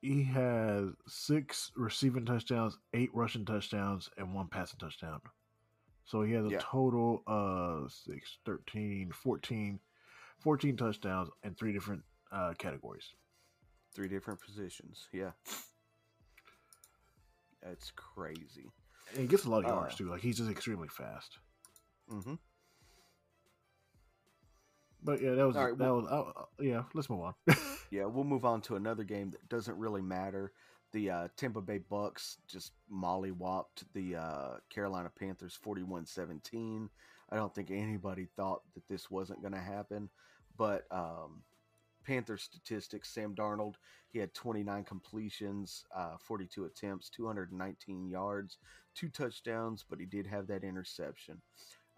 He 0.00 0.22
has 0.22 0.90
six 1.08 1.72
receiving 1.74 2.24
touchdowns, 2.24 2.78
eight 2.94 3.10
rushing 3.12 3.44
touchdowns, 3.44 4.08
and 4.16 4.32
one 4.32 4.46
passing 4.46 4.78
touchdown. 4.78 5.20
So 6.08 6.22
he 6.22 6.32
has 6.32 6.46
a 6.46 6.50
Yeah. 6.50 6.58
total 6.62 7.22
of 7.26 7.92
6, 7.92 8.38
13, 8.46 9.12
14, 9.12 9.78
14 10.38 10.76
touchdowns 10.78 11.28
in 11.44 11.54
three 11.54 11.72
different 11.74 12.02
uh, 12.32 12.54
categories. 12.58 13.14
three 13.94 14.08
different 14.08 14.40
positions. 14.40 15.08
Yeah, 15.12 15.32
that's 17.62 17.90
crazy. 17.96 18.70
And 19.12 19.20
he 19.22 19.26
gets 19.26 19.44
a 19.44 19.50
lot 19.50 19.58
of 19.60 19.64
Uh, 19.66 19.74
yards 19.74 19.96
too. 19.96 20.08
Like 20.08 20.20
he's 20.22 20.38
just 20.38 20.50
extremely 20.50 20.88
fast. 20.88 21.38
hmm 22.08 22.34
But 25.02 25.20
yeah, 25.20 25.34
that 25.34 25.46
was 25.46 25.56
right, 25.56 25.76
that 25.76 25.84
well- 25.84 26.02
was 26.02 26.06
uh, 26.06 26.40
uh, 26.40 26.44
yeah. 26.60 26.84
Let's 26.94 27.10
move 27.10 27.20
on. 27.20 27.34
Yeah, 27.90 28.04
we'll 28.04 28.24
move 28.24 28.44
on 28.44 28.60
to 28.62 28.76
another 28.76 29.02
game 29.02 29.30
that 29.30 29.48
doesn't 29.48 29.78
really 29.78 30.02
matter. 30.02 30.52
The 30.92 31.10
uh, 31.10 31.28
Tampa 31.36 31.60
Bay 31.60 31.78
Bucks 31.78 32.38
just 32.48 32.72
mollywopped 32.92 33.84
the 33.94 34.16
uh, 34.16 34.54
Carolina 34.70 35.10
Panthers 35.18 35.58
41-17. 35.64 36.88
I 37.30 37.36
don't 37.36 37.54
think 37.54 37.70
anybody 37.70 38.26
thought 38.36 38.62
that 38.74 38.88
this 38.88 39.10
wasn't 39.10 39.42
going 39.42 39.52
to 39.52 39.60
happen, 39.60 40.08
but 40.56 40.84
um, 40.90 41.42
Panthers 42.06 42.42
statistics: 42.42 43.10
Sam 43.10 43.34
Darnold, 43.34 43.74
he 44.08 44.18
had 44.18 44.32
29 44.32 44.84
completions, 44.84 45.84
uh, 45.94 46.16
42 46.18 46.64
attempts, 46.64 47.10
219 47.10 48.08
yards, 48.08 48.56
two 48.94 49.10
touchdowns, 49.10 49.84
but 49.88 50.00
he 50.00 50.06
did 50.06 50.26
have 50.26 50.46
that 50.46 50.64
interception. 50.64 51.42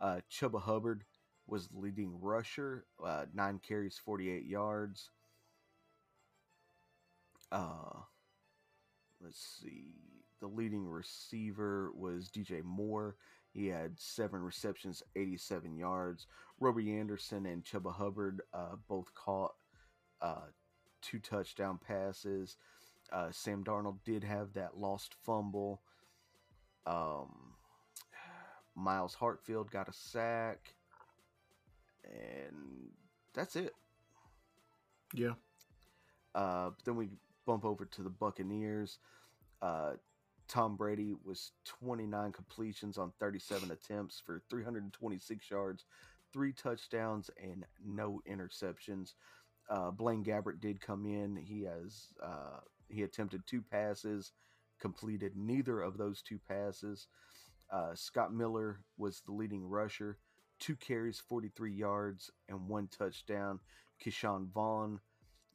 Uh, 0.01 0.21
Chuba 0.31 0.61
Hubbard 0.61 1.05
was 1.47 1.69
leading 1.73 2.19
rusher, 2.21 2.87
uh, 3.05 3.27
nine 3.33 3.61
carries, 3.67 4.01
48 4.05 4.47
yards. 4.47 5.11
Uh, 7.53 8.01
let's 9.23 9.61
see. 9.63 9.95
The 10.41 10.47
leading 10.47 10.87
receiver 10.87 11.91
was 11.95 12.31
DJ 12.31 12.63
Moore. 12.63 13.17
He 13.53 13.67
had 13.67 13.99
seven 13.99 14.41
receptions, 14.43 15.03
87 15.17 15.77
yards. 15.77 16.27
Robbie 16.61 16.97
Anderson 16.97 17.47
and 17.47 17.65
Chuba 17.65 17.93
Hubbard 17.93 18.43
uh, 18.55 18.77
both 18.89 19.13
caught 19.15 19.55
uh, 20.23 20.47
two 21.03 21.19
touchdown 21.19 21.79
passes. 21.85 22.57
Uh, 23.13 23.29
Sam 23.33 23.65
Darnold 23.65 23.99
did 24.05 24.23
have 24.25 24.53
that 24.55 24.79
lost 24.79 25.15
fumble. 25.25 25.83
Um, 26.87 27.55
Myles 28.75 29.17
Hartsfield 29.21 29.71
got 29.71 29.89
a 29.89 29.93
sack. 29.93 30.75
And 32.05 32.91
that's 33.35 33.57
it. 33.57 33.75
Yeah. 35.15 35.35
Uh, 36.35 36.71
then 36.85 36.97
we 36.97 37.09
bump 37.51 37.65
over 37.65 37.85
to 37.85 38.03
the 38.03 38.11
Buccaneers. 38.11 38.99
Uh, 39.61 39.95
Tom 40.47 40.77
Brady 40.77 41.15
was 41.25 41.51
29 41.65 42.31
completions 42.31 42.97
on 42.97 43.13
37 43.19 43.71
attempts 43.73 44.23
for 44.25 44.41
326 44.49 45.51
yards, 45.51 45.85
three 46.33 46.53
touchdowns, 46.53 47.29
and 47.43 47.65
no 47.85 48.21
interceptions. 48.31 49.15
Uh, 49.69 49.91
Blaine 49.91 50.23
Gabbert 50.23 50.61
did 50.61 50.81
come 50.81 51.05
in. 51.07 51.35
He 51.35 51.65
has 51.65 52.07
uh, 52.23 52.61
he 52.89 53.03
attempted 53.03 53.43
two 53.47 53.63
passes, 53.63 54.31
completed 54.81 55.33
neither 55.35 55.81
of 55.81 55.99
those 55.99 56.23
two 56.23 56.39
passes. 56.49 57.09
Uh, 57.73 57.95
Scott 57.95 58.33
Miller 58.33 58.79
was 58.97 59.23
the 59.27 59.33
leading 59.33 59.65
rusher, 59.65 60.19
two 60.61 60.77
carries, 60.77 61.19
43 61.19 61.73
yards, 61.73 62.31
and 62.49 62.69
one 62.69 62.89
touchdown. 62.97 63.59
Ke'Shawn 64.05 64.53
Vaughn, 64.53 65.01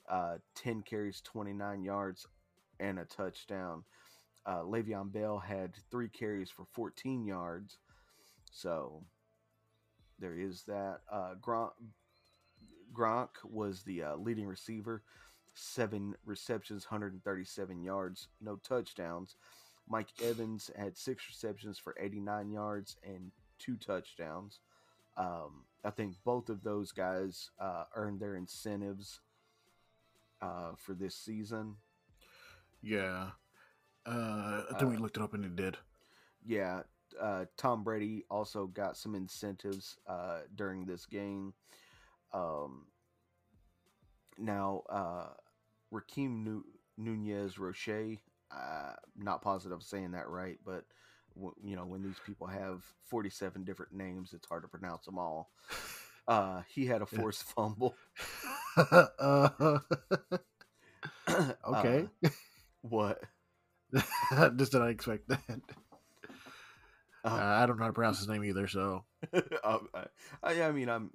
uh, 0.09 0.37
10 0.55 0.83
carries, 0.83 1.21
29 1.21 1.83
yards, 1.83 2.27
and 2.79 2.99
a 2.99 3.05
touchdown. 3.05 3.83
Uh, 4.45 4.61
Le'Veon 4.61 5.11
Bell 5.11 5.39
had 5.39 5.73
three 5.89 6.09
carries 6.09 6.49
for 6.49 6.65
14 6.73 7.25
yards. 7.25 7.77
So 8.51 9.03
there 10.19 10.37
is 10.37 10.63
that. 10.63 10.99
Uh, 11.11 11.35
Gronk, 11.41 11.71
Gronk 12.93 13.29
was 13.43 13.83
the 13.83 14.03
uh, 14.03 14.15
leading 14.17 14.45
receiver, 14.45 15.01
seven 15.53 16.13
receptions, 16.25 16.85
137 16.85 17.83
yards, 17.83 18.27
no 18.41 18.57
touchdowns. 18.57 19.35
Mike 19.87 20.09
Evans 20.23 20.71
had 20.77 20.97
six 20.97 21.27
receptions 21.27 21.77
for 21.77 21.95
89 21.99 22.51
yards 22.51 22.97
and 23.03 23.31
two 23.59 23.77
touchdowns. 23.77 24.59
Um, 25.17 25.63
I 25.83 25.91
think 25.91 26.15
both 26.23 26.49
of 26.49 26.63
those 26.63 26.91
guys 26.91 27.51
uh, 27.59 27.83
earned 27.95 28.19
their 28.19 28.35
incentives 28.35 29.21
uh, 30.45 30.75
for 30.77 30.93
this 30.93 31.15
season. 31.15 31.75
Yeah. 32.81 33.29
Uh, 34.05 34.61
I 34.71 34.77
think 34.77 34.91
we 34.91 34.97
looked 34.97 35.17
it 35.17 35.23
up 35.23 35.33
and 35.33 35.43
it 35.43 35.55
did. 35.55 35.77
Yeah. 36.45 36.81
Uh, 37.19 37.45
Tom 37.57 37.83
Brady 37.83 38.23
also 38.29 38.67
got 38.67 38.97
some 38.97 39.15
incentives 39.15 39.97
uh, 40.07 40.41
during 40.53 40.85
this 40.85 41.05
game. 41.05 41.53
Um, 42.33 42.85
now, 44.37 44.83
uh, 44.89 45.29
Rakeem 45.93 46.43
Nu- 46.43 46.65
Nunez 46.97 47.57
Roche, 47.57 48.19
uh, 48.51 48.93
not 49.17 49.41
positive 49.41 49.81
saying 49.81 50.11
that 50.11 50.27
right, 50.27 50.59
but 50.65 50.83
w- 51.35 51.55
you 51.63 51.75
know 51.75 51.85
when 51.85 52.03
these 52.03 52.19
people 52.25 52.47
have 52.47 52.83
47 53.05 53.63
different 53.63 53.93
names, 53.93 54.33
it's 54.33 54.47
hard 54.47 54.63
to 54.63 54.67
pronounce 54.67 55.05
them 55.05 55.17
all. 55.17 55.51
Uh, 56.27 56.63
he 56.67 56.87
had 56.87 57.03
a 57.03 57.05
forced 57.05 57.43
fumble. 57.43 57.95
uh, 58.77 59.79
okay. 61.67 62.07
Uh, 62.23 62.29
what? 62.81 63.21
Just 64.57 64.71
did 64.71 64.81
I 64.81 64.89
expect 64.89 65.27
that? 65.29 65.41
Uh, 67.23 67.27
Uh, 67.29 67.29
I 67.33 67.65
don't 67.65 67.77
know 67.77 67.83
how 67.83 67.89
to 67.89 67.93
pronounce 67.93 68.19
his 68.19 68.27
name 68.27 68.43
either, 68.43 68.67
so 68.67 69.03
um, 69.63 69.89
I, 69.95 70.05
I, 70.43 70.63
I 70.63 70.71
mean, 70.71 70.89
I'm 70.89 71.11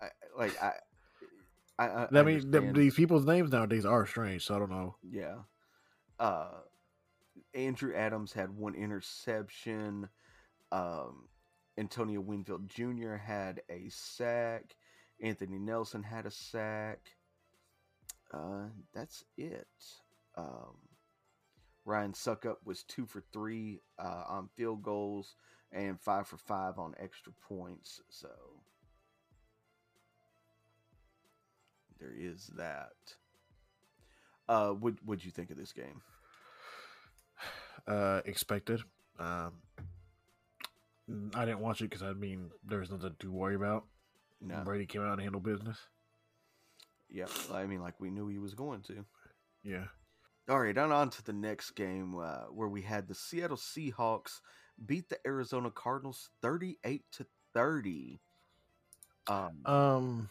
I, 0.00 0.08
like 0.36 0.62
I. 0.62 0.72
I, 1.78 1.86
I, 1.86 2.08
I 2.12 2.22
mean, 2.22 2.50
th- 2.50 2.74
these 2.74 2.94
people's 2.94 3.24
names 3.26 3.52
nowadays 3.52 3.84
are 3.86 4.06
strange. 4.06 4.44
So 4.44 4.56
I 4.56 4.58
don't 4.58 4.70
know. 4.70 4.96
Yeah. 5.02 5.36
Uh 6.18 6.48
Andrew 7.54 7.94
Adams 7.94 8.32
had 8.32 8.50
one 8.56 8.74
interception. 8.74 10.08
Um 10.72 11.28
Antonio 11.76 12.20
Winfield 12.20 12.68
Jr. 12.68 13.14
had 13.16 13.62
a 13.70 13.88
sack. 13.90 14.74
Anthony 15.20 15.58
Nelson 15.58 16.02
had 16.02 16.26
a 16.26 16.30
sack. 16.30 17.00
Uh 18.32 18.68
that's 18.94 19.24
it. 19.36 19.66
Um 20.36 20.76
Ryan 21.88 22.12
Succop 22.12 22.56
was 22.66 22.82
two 22.82 23.06
for 23.06 23.22
three 23.32 23.80
uh, 23.98 24.24
on 24.28 24.50
field 24.54 24.82
goals 24.82 25.36
and 25.72 25.98
five 25.98 26.26
for 26.26 26.36
five 26.36 26.78
on 26.78 26.94
extra 27.00 27.32
points. 27.48 28.02
So 28.10 28.28
there 31.98 32.12
is 32.14 32.50
that. 32.58 32.92
Uh, 34.48 34.72
what 34.72 34.94
would 35.06 35.24
you 35.24 35.30
think 35.30 35.50
of 35.50 35.56
this 35.56 35.72
game? 35.72 36.02
Uh, 37.86 38.20
expected. 38.26 38.82
Um, 39.18 39.52
I 41.34 41.46
didn't 41.46 41.60
watch 41.60 41.80
it 41.80 41.84
because 41.84 42.02
I 42.02 42.12
mean 42.12 42.50
there 42.62 42.80
was 42.80 42.90
nothing 42.90 43.16
to 43.20 43.32
worry 43.32 43.54
about. 43.54 43.84
No, 44.40 44.62
Brady 44.64 44.86
came 44.86 45.02
out 45.02 45.14
and 45.14 45.22
handled 45.22 45.42
business. 45.44 45.78
yeah, 47.10 47.26
I 47.52 47.66
mean, 47.66 47.80
like 47.80 47.98
we 48.00 48.10
knew 48.10 48.28
he 48.28 48.38
was 48.38 48.54
going 48.54 48.82
to. 48.82 49.04
Yeah. 49.62 49.84
All 50.48 50.60
right, 50.60 50.76
on 50.78 50.92
on 50.92 51.10
to 51.10 51.24
the 51.24 51.32
next 51.32 51.72
game 51.72 52.18
uh, 52.18 52.44
where 52.52 52.68
we 52.68 52.82
had 52.82 53.06
the 53.08 53.14
Seattle 53.14 53.56
Seahawks 53.56 54.40
beat 54.86 55.08
the 55.08 55.18
Arizona 55.26 55.70
Cardinals 55.70 56.30
thirty-eight 56.40 57.04
to 57.12 57.26
thirty. 57.52 58.20
Um, 59.26 59.60
Um, 59.66 60.30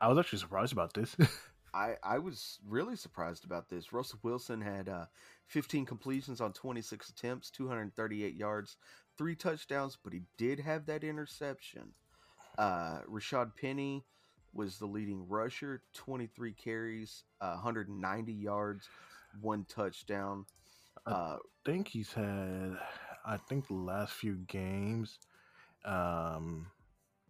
I 0.00 0.08
was 0.08 0.18
actually 0.18 0.40
surprised 0.40 0.72
about 0.72 0.94
this. 0.94 1.14
I 1.74 1.96
I 2.02 2.18
was 2.18 2.58
really 2.66 2.96
surprised 2.96 3.44
about 3.44 3.68
this. 3.68 3.92
Russell 3.92 4.18
Wilson 4.22 4.60
had 4.60 4.88
uh, 4.88 5.06
15 5.46 5.84
completions 5.86 6.40
on 6.40 6.52
26 6.52 7.10
attempts, 7.10 7.50
238 7.50 8.34
yards, 8.34 8.76
three 9.18 9.34
touchdowns, 9.36 9.98
but 10.02 10.12
he 10.12 10.22
did 10.38 10.60
have 10.60 10.86
that 10.86 11.04
interception. 11.04 11.92
Uh, 12.58 13.00
Rashaad 13.08 13.52
Penny 13.60 14.04
was 14.52 14.78
the 14.78 14.86
leading 14.86 15.26
rusher, 15.28 15.82
23 15.94 16.52
carries, 16.52 17.24
uh, 17.40 17.54
190 17.54 18.32
yards, 18.32 18.88
one 19.40 19.64
touchdown. 19.64 20.46
I 21.06 21.10
Uh, 21.10 21.38
think 21.64 21.88
he's 21.88 22.12
had. 22.12 22.78
I 23.26 23.36
think 23.36 23.66
the 23.68 23.74
last 23.74 24.12
few 24.12 24.36
games, 24.46 25.18
um, 25.84 26.70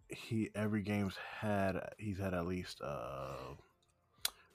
he 0.09 0.51
every 0.53 0.81
game's 0.83 1.15
had 1.17 1.93
he's 1.97 2.19
had 2.19 2.33
at 2.33 2.45
least 2.45 2.79
uh 2.81 3.55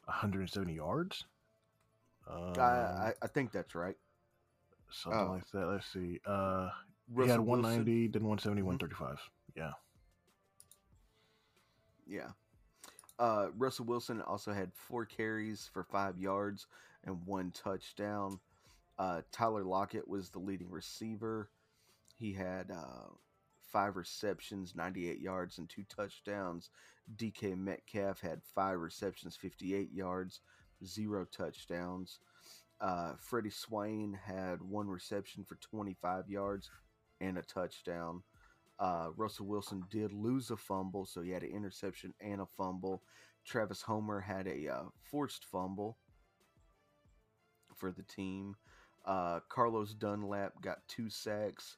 170 0.05 0.75
yards. 0.75 1.25
Um, 2.29 2.53
I, 2.59 2.61
I 2.63 3.15
I 3.23 3.27
think 3.27 3.51
that's 3.53 3.75
right. 3.75 3.97
something 4.91 5.21
oh. 5.21 5.33
like 5.33 5.51
that. 5.51 5.67
Let's 5.67 5.87
see. 5.93 6.21
Uh, 6.25 6.71
he 7.15 7.23
had 7.27 7.41
Wilson- 7.41 7.47
190, 7.47 8.09
then 8.09 8.23
170, 8.25 8.63
Mhm. 8.63 8.65
135. 8.65 9.19
Yeah. 9.57 9.73
Yeah. 12.11 12.31
Uh, 13.19 13.49
Russell 13.57 13.85
Wilson 13.85 14.21
also 14.23 14.53
had 14.53 14.73
four 14.75 15.05
carries 15.05 15.71
for 15.73 15.85
five 15.85 16.19
yards 16.19 16.67
and 17.05 17.25
one 17.25 17.53
touchdown. 17.53 18.41
Uh, 18.99 19.23
Tyler 19.31 19.63
Lockett 19.63 20.09
was 20.09 20.31
the 20.31 20.39
leading 20.39 20.71
receiver. 20.71 21.49
He 22.19 22.33
had 22.33 22.71
uh, 22.71 23.11
five 23.71 23.97
receptions, 23.97 24.75
98 24.75 25.21
yards, 25.21 25.59
and 25.59 25.69
two 25.69 25.85
touchdowns. 25.85 26.71
DK 27.17 27.57
Metcalf 27.57 28.21
had 28.21 28.43
five 28.43 28.79
receptions, 28.79 29.37
58 29.37 29.93
yards, 29.93 30.41
zero 30.85 31.25
touchdowns. 31.25 32.19
Uh, 32.81 33.13
Freddie 33.19 33.51
Swain 33.51 34.19
had 34.25 34.63
one 34.63 34.89
reception 34.89 35.45
for 35.45 35.57
25 35.57 36.29
yards 36.29 36.71
and 37.21 37.39
a 37.39 37.43
touchdown. 37.43 38.23
Uh, 38.81 39.09
Russell 39.17 39.47
Wilson 39.47 39.85
did 39.91 40.13
lose 40.13 40.51
a 40.51 40.57
fumble, 40.57 41.05
so 41.05 41.21
he 41.21 41.31
had 41.31 41.43
an 41.43 41.51
interception 41.51 42.15
and 42.21 42.41
a 42.41 42.47
fumble. 42.47 43.03
Travis 43.45 43.83
Homer 43.83 44.21
had 44.21 44.47
a 44.47 44.69
uh, 44.69 44.85
forced 45.03 45.45
fumble 45.45 45.99
for 47.77 47.93
the 47.93 48.03
team. 48.03 48.57
Uh, 49.05 49.41
Carlos 49.51 49.93
Dunlap 49.93 50.61
got 50.63 50.87
two 50.89 51.11
sacks. 51.11 51.77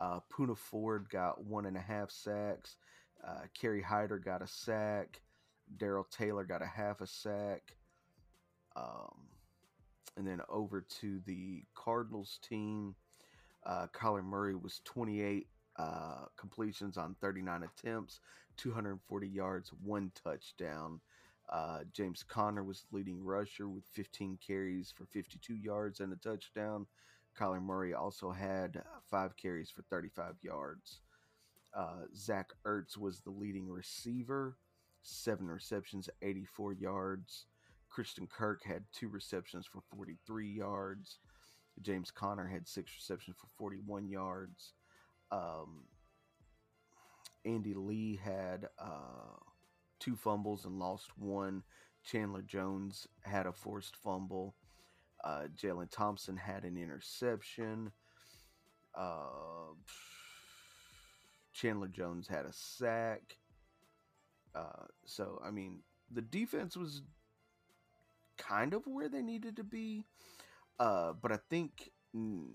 Uh, 0.00 0.20
Poona 0.32 0.56
Ford 0.56 1.08
got 1.10 1.44
one 1.44 1.66
and 1.66 1.76
a 1.76 1.80
half 1.80 2.10
sacks. 2.10 2.76
Uh, 3.26 3.42
Kerry 3.52 3.82
Hyder 3.82 4.18
got 4.18 4.42
a 4.42 4.46
sack. 4.46 5.22
Darrell 5.76 6.06
Taylor 6.10 6.44
got 6.44 6.62
a 6.62 6.66
half 6.66 7.00
a 7.00 7.06
sack. 7.06 7.76
Um, 8.76 9.28
and 10.16 10.26
then 10.26 10.40
over 10.48 10.82
to 11.00 11.20
the 11.26 11.64
Cardinals 11.74 12.38
team, 12.48 12.94
uh, 13.64 13.86
Kyler 13.92 14.24
Murray 14.24 14.54
was 14.54 14.80
28 14.84 15.48
uh, 15.76 16.26
completions 16.36 16.96
on 16.96 17.16
39 17.20 17.64
attempts, 17.64 18.20
240 18.56 19.28
yards, 19.28 19.70
one 19.82 20.12
touchdown. 20.22 21.00
Uh, 21.50 21.80
James 21.92 22.22
Conner 22.22 22.64
was 22.64 22.86
leading 22.92 23.22
rusher 23.22 23.68
with 23.68 23.84
15 23.92 24.38
carries 24.44 24.92
for 24.96 25.04
52 25.06 25.54
yards 25.54 26.00
and 26.00 26.12
a 26.12 26.16
touchdown. 26.16 26.86
Kyler 27.38 27.62
Murray 27.62 27.94
also 27.94 28.30
had 28.30 28.82
five 29.10 29.36
carries 29.36 29.70
for 29.70 29.82
35 29.90 30.34
yards. 30.42 31.00
Uh, 31.76 32.04
Zach 32.16 32.50
Ertz 32.64 32.96
was 32.96 33.20
the 33.20 33.30
leading 33.30 33.68
receiver, 33.68 34.56
seven 35.02 35.48
receptions, 35.48 36.08
84 36.22 36.74
yards. 36.74 37.46
Christian 37.90 38.26
Kirk 38.26 38.62
had 38.64 38.84
two 38.92 39.08
receptions 39.08 39.66
for 39.66 39.82
43 39.90 40.48
yards. 40.48 41.18
James 41.82 42.10
Conner 42.10 42.46
had 42.46 42.68
six 42.68 42.92
receptions 42.96 43.36
for 43.40 43.48
41 43.58 44.08
yards. 44.08 44.74
Um, 45.34 45.84
Andy 47.44 47.74
Lee 47.74 48.20
had 48.22 48.68
uh, 48.78 49.36
two 49.98 50.14
fumbles 50.16 50.64
and 50.64 50.78
lost 50.78 51.18
one. 51.18 51.62
Chandler 52.04 52.42
Jones 52.42 53.08
had 53.22 53.46
a 53.46 53.52
forced 53.52 53.96
fumble. 53.96 54.54
Uh, 55.24 55.44
Jalen 55.56 55.90
Thompson 55.90 56.36
had 56.36 56.64
an 56.64 56.76
interception. 56.76 57.90
Uh, 58.94 59.74
Chandler 61.52 61.88
Jones 61.88 62.28
had 62.28 62.46
a 62.46 62.52
sack. 62.52 63.38
Uh, 64.54 64.86
so, 65.04 65.40
I 65.44 65.50
mean, 65.50 65.80
the 66.10 66.22
defense 66.22 66.76
was 66.76 67.02
kind 68.36 68.74
of 68.74 68.86
where 68.86 69.08
they 69.08 69.22
needed 69.22 69.56
to 69.56 69.64
be. 69.64 70.04
Uh, 70.78 71.12
but 71.12 71.32
I 71.32 71.38
think 71.50 71.90
n- 72.14 72.54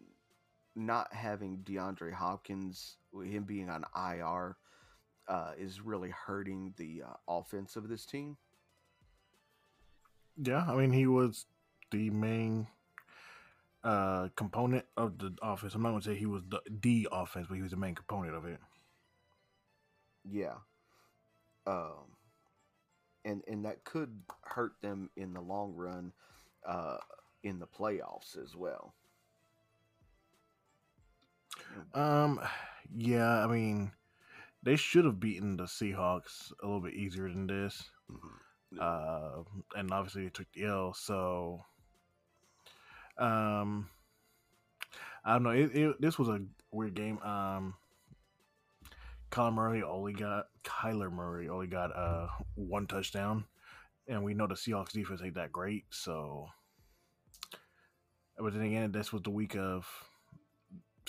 not 0.80 1.14
having 1.14 1.58
DeAndre 1.60 2.14
Hopkins, 2.14 2.98
him 3.14 3.44
being 3.44 3.70
on 3.70 3.84
IR, 3.96 4.58
uh, 5.28 5.52
is 5.58 5.82
really 5.82 6.10
hurting 6.10 6.74
the 6.78 7.04
uh, 7.06 7.14
offense 7.28 7.76
of 7.76 7.88
this 7.88 8.06
team. 8.06 8.38
Yeah, 10.42 10.66
I 10.68 10.76
mean, 10.76 10.92
he 10.92 11.06
was 11.06 11.46
the 11.92 12.10
main 12.10 12.68
uh, 13.84 14.30
component 14.36 14.86
of 14.98 15.18
the 15.18 15.36
offense. 15.42 15.76
I'm 15.76 15.82
not 15.82 15.90
going 15.90 16.02
to 16.02 16.10
say 16.10 16.16
he 16.16 16.26
was 16.26 16.44
the, 16.50 16.62
the 16.82 17.08
offense, 17.12 17.48
but 17.50 17.56
he 17.56 17.62
was 17.62 17.72
the 17.72 17.78
main 17.78 17.96
component 17.96 18.36
of 18.36 18.46
it. 18.46 18.60
Yeah. 20.24 20.56
Um, 21.68 22.16
and 23.26 23.44
and 23.48 23.66
that 23.66 23.84
could 23.84 24.22
hurt 24.42 24.74
them 24.82 25.10
in 25.18 25.34
the 25.34 25.42
long 25.42 25.74
run, 25.76 26.14
uh, 26.66 26.98
in 27.44 27.60
the 27.60 27.68
playoffs 27.68 28.42
as 28.42 28.56
well. 28.56 28.94
Um, 31.94 32.40
yeah, 32.96 33.44
I 33.44 33.48
mean, 33.48 33.92
they 34.64 34.76
should 34.76 35.06
have 35.06 35.20
beaten 35.20 35.58
the 35.58 35.64
Seahawks 35.64 36.52
a 36.62 36.66
little 36.66 36.82
bit 36.82 36.94
easier 36.94 37.30
than 37.30 37.48
this. 37.48 37.90
Mm-hmm. 38.12 38.28
Uh, 38.80 39.44
and 39.76 39.92
obviously 39.92 40.24
they 40.24 40.30
took 40.30 40.48
the 40.54 40.66
L. 40.66 40.94
So, 40.94 41.66
um, 43.18 43.90
I 45.24 45.34
don't 45.34 45.44
know. 45.44 45.50
It, 45.50 45.76
it, 45.76 46.02
this 46.02 46.20
was 46.20 46.30
a 46.30 46.42
weird 46.72 46.94
game. 46.94 47.20
Um, 47.20 47.74
Kyler 49.32 49.54
Murray 49.54 49.84
only 49.84 50.14
got 50.14 50.46
Kyler 50.64 51.12
Murray 51.12 51.50
only 51.50 51.68
got 51.68 51.96
uh 51.96 52.28
one 52.56 52.88
touchdown, 52.88 53.46
and 54.08 54.24
we 54.24 54.34
know 54.34 54.48
the 54.48 54.56
Seahawks 54.56 54.92
defense 54.92 55.22
ain't 55.24 55.36
that 55.36 55.52
great. 55.52 55.86
So, 55.92 56.48
but 58.38 58.54
then 58.54 58.64
again, 58.64 58.92
this 58.92 59.14
was 59.14 59.22
the 59.22 59.30
week 59.30 59.56
of 59.56 59.88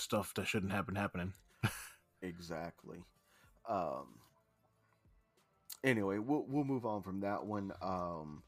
stuff 0.00 0.34
that 0.34 0.46
shouldn't 0.46 0.72
happen 0.72 0.94
happening. 0.94 1.32
exactly. 2.22 2.98
Um, 3.68 4.06
anyway, 5.84 6.18
we'll 6.18 6.44
we'll 6.48 6.64
move 6.64 6.86
on 6.86 7.02
from 7.02 7.20
that 7.20 7.44
one. 7.44 7.72
Um, 7.82 8.42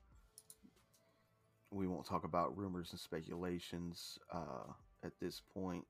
we 1.71 1.87
won't 1.87 2.07
talk 2.07 2.25
about 2.25 2.57
rumors 2.57 2.89
and 2.91 3.01
speculations 3.01 4.19
uh, 4.33 4.73
at 5.05 5.13
this 5.21 5.41
point. 5.55 5.85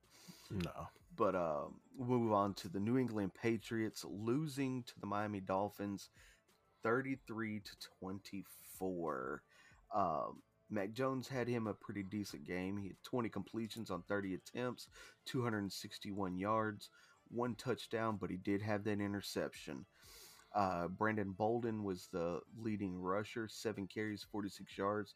No. 0.49 0.87
But 1.15 1.35
uh, 1.35 1.65
we'll 1.97 2.19
move 2.19 2.33
on 2.33 2.53
to 2.55 2.69
the 2.69 2.79
New 2.79 2.97
England 2.97 3.33
Patriots 3.39 4.05
losing 4.07 4.83
to 4.83 4.99
the 4.99 5.05
Miami 5.05 5.39
Dolphins 5.39 6.09
33 6.81 7.59
to 7.59 7.71
24. 7.99 9.43
Um, 9.95 10.41
Mac 10.73 10.93
Jones 10.93 11.27
had 11.27 11.47
him 11.47 11.67
a 11.67 11.73
pretty 11.73 12.03
decent 12.03 12.45
game. 12.45 12.77
He 12.77 12.87
had 12.87 13.03
20 13.03 13.29
completions 13.29 13.91
on 13.91 14.03
30 14.03 14.33
attempts, 14.33 14.87
261 15.25 16.37
yards, 16.37 16.89
one 17.29 17.55
touchdown, 17.55 18.17
but 18.19 18.29
he 18.29 18.37
did 18.37 18.61
have 18.61 18.83
that 18.85 18.99
interception. 18.99 19.85
Uh, 20.55 20.87
Brandon 20.87 21.31
Bolden 21.31 21.83
was 21.83 22.07
the 22.11 22.39
leading 22.57 22.99
rusher, 22.99 23.47
seven 23.47 23.87
carries, 23.87 24.25
46 24.31 24.77
yards, 24.77 25.15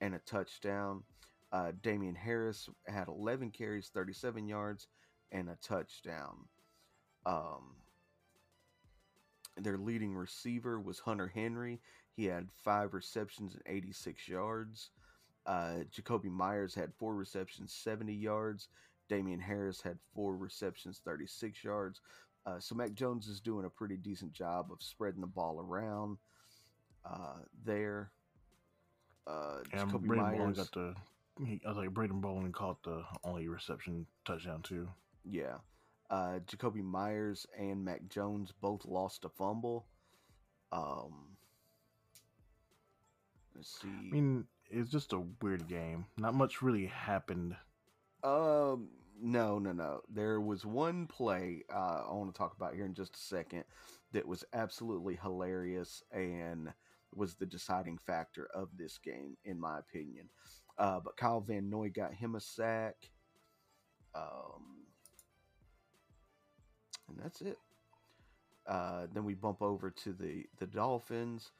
and 0.00 0.14
a 0.14 0.18
touchdown. 0.20 1.02
Uh, 1.52 1.72
Damien 1.82 2.14
Harris 2.14 2.68
had 2.86 3.08
11 3.08 3.50
carries, 3.50 3.90
37 3.92 4.48
yards, 4.48 4.88
and 5.30 5.48
a 5.48 5.56
touchdown. 5.62 6.36
Um, 7.26 7.76
their 9.56 9.78
leading 9.78 10.14
receiver 10.14 10.80
was 10.80 10.98
Hunter 10.98 11.28
Henry. 11.28 11.80
He 12.16 12.26
had 12.26 12.48
five 12.64 12.94
receptions 12.94 13.54
and 13.54 13.62
86 13.66 14.28
yards. 14.28 14.90
Uh, 15.46 15.78
Jakobi 15.90 16.30
Meyers 16.30 16.74
had 16.74 16.92
four 16.94 17.14
receptions, 17.14 17.72
70 17.72 18.12
yards. 18.12 18.68
Damien 19.08 19.40
Harris 19.40 19.80
had 19.80 19.98
four 20.14 20.36
receptions, 20.36 21.00
36 21.04 21.64
yards. 21.64 22.00
Uh, 22.46 22.58
so 22.58 22.74
Mac 22.74 22.94
Jones 22.94 23.28
is 23.28 23.40
doing 23.40 23.66
a 23.66 23.70
pretty 23.70 23.96
decent 23.96 24.32
job 24.32 24.70
of 24.72 24.82
spreading 24.82 25.20
the 25.20 25.26
ball 25.26 25.60
around 25.60 26.18
uh, 27.04 27.38
there. 27.64 28.10
Uh, 29.26 29.58
and 29.72 29.90
Jakobi 29.90 30.06
Braden 30.06 30.38
Meyers 30.38 30.56
got 30.56 30.72
the. 30.72 30.94
He, 31.46 31.60
I 31.64 31.68
was 31.68 31.78
like 31.78 31.90
Braden 31.90 32.20
Bolden 32.20 32.52
caught 32.52 32.82
the 32.82 33.02
only 33.24 33.48
reception 33.48 34.06
touchdown 34.24 34.62
too. 34.62 34.88
Yeah. 35.24 35.58
Uh, 36.10 36.40
Jakobi 36.46 36.82
Meyers 36.82 37.46
and 37.58 37.84
Mac 37.84 38.06
Jones 38.08 38.52
both 38.60 38.84
lost 38.84 39.24
a 39.24 39.28
fumble. 39.28 39.86
Um, 40.72 41.36
let's 43.54 43.80
see. 43.80 43.88
I 43.88 44.12
mean, 44.12 44.44
it's 44.70 44.90
just 44.90 45.12
a 45.12 45.24
weird 45.40 45.68
game. 45.68 46.06
Not 46.18 46.34
much 46.34 46.62
really 46.62 46.86
happened. 46.86 47.56
Um, 48.22 48.88
no, 49.20 49.58
no, 49.58 49.72
no. 49.72 50.00
There 50.08 50.40
was 50.40 50.64
one 50.64 51.06
play 51.06 51.64
uh, 51.72 52.04
I 52.08 52.12
want 52.12 52.32
to 52.32 52.38
talk 52.38 52.54
about 52.56 52.74
here 52.74 52.86
in 52.86 52.94
just 52.94 53.16
a 53.16 53.20
second 53.20 53.64
that 54.12 54.26
was 54.26 54.44
absolutely 54.52 55.18
hilarious 55.22 56.02
and 56.12 56.72
was 57.14 57.34
the 57.34 57.46
deciding 57.46 57.98
factor 57.98 58.48
of 58.54 58.68
this 58.76 58.98
game, 58.98 59.36
in 59.44 59.60
my 59.60 59.78
opinion. 59.78 60.28
Uh, 60.78 61.00
but 61.00 61.16
Kyle 61.16 61.40
Van 61.40 61.68
Noy 61.68 61.90
got 61.90 62.14
him 62.14 62.34
a 62.34 62.40
sack. 62.40 62.96
Um, 64.14 64.86
and 67.08 67.18
that's 67.22 67.40
it. 67.42 67.58
Uh, 68.66 69.06
then 69.12 69.24
we 69.24 69.34
bump 69.34 69.60
over 69.60 69.90
to 69.90 70.12
the 70.12 70.44
the 70.58 70.66
Dolphins. 70.66 71.50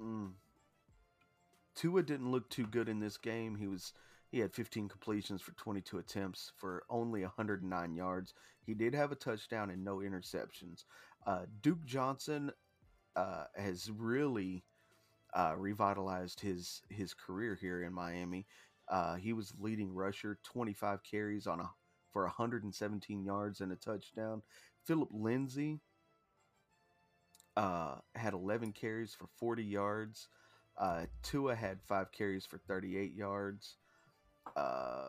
Mm. 0.00 0.32
Tua 1.74 2.02
didn't 2.02 2.30
look 2.30 2.48
too 2.50 2.66
good 2.66 2.88
in 2.88 3.00
this 3.00 3.16
game. 3.16 3.56
He 3.56 3.66
was 3.66 3.92
he 4.30 4.40
had 4.40 4.52
15 4.52 4.88
completions 4.88 5.40
for 5.40 5.52
22 5.52 5.98
attempts 5.98 6.52
for 6.56 6.84
only 6.90 7.22
109 7.22 7.94
yards. 7.94 8.34
He 8.66 8.74
did 8.74 8.94
have 8.94 9.10
a 9.10 9.16
touchdown 9.16 9.70
and 9.70 9.84
no 9.84 9.98
interceptions. 9.98 10.84
Uh, 11.26 11.46
Duke 11.62 11.84
Johnson 11.86 12.50
uh, 13.16 13.44
has 13.56 13.90
really 13.90 14.64
uh, 15.34 15.54
revitalized 15.56 16.40
his 16.40 16.82
his 16.88 17.14
career 17.14 17.56
here 17.60 17.82
in 17.82 17.92
Miami. 17.92 18.46
Uh, 18.88 19.16
he 19.16 19.32
was 19.32 19.52
leading 19.58 19.94
rusher, 19.94 20.38
25 20.44 21.02
carries 21.02 21.46
on 21.46 21.60
a 21.60 21.70
for 22.12 22.22
117 22.22 23.24
yards 23.24 23.60
and 23.60 23.70
a 23.70 23.76
touchdown. 23.76 24.42
Phillip 24.84 25.10
Lindsay 25.12 25.80
uh, 27.58 27.96
had 28.14 28.34
11 28.34 28.72
carries 28.72 29.14
for 29.14 29.26
40 29.36 29.64
yards. 29.64 30.28
Uh, 30.78 31.06
Tua 31.24 31.56
had 31.56 31.82
five 31.82 32.12
carries 32.12 32.46
for 32.46 32.56
38 32.56 33.14
yards. 33.14 33.78
Uh, 34.56 35.08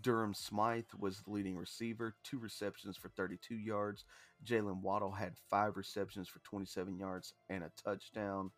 Durham 0.00 0.34
Smythe 0.34 0.84
was 0.96 1.20
the 1.20 1.32
leading 1.32 1.56
receiver, 1.56 2.14
two 2.22 2.38
receptions 2.38 2.96
for 2.96 3.08
32 3.08 3.56
yards. 3.56 4.04
Jaylen 4.46 4.82
Waddle 4.82 5.10
had 5.10 5.34
five 5.50 5.76
receptions 5.76 6.28
for 6.28 6.38
27 6.40 6.96
yards 6.96 7.34
and 7.50 7.64
a 7.64 7.72
touchdown. 7.82 8.52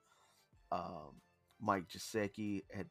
Um, 0.70 1.22
Mike 1.58 1.88
Gesicki 1.88 2.64
had 2.70 2.86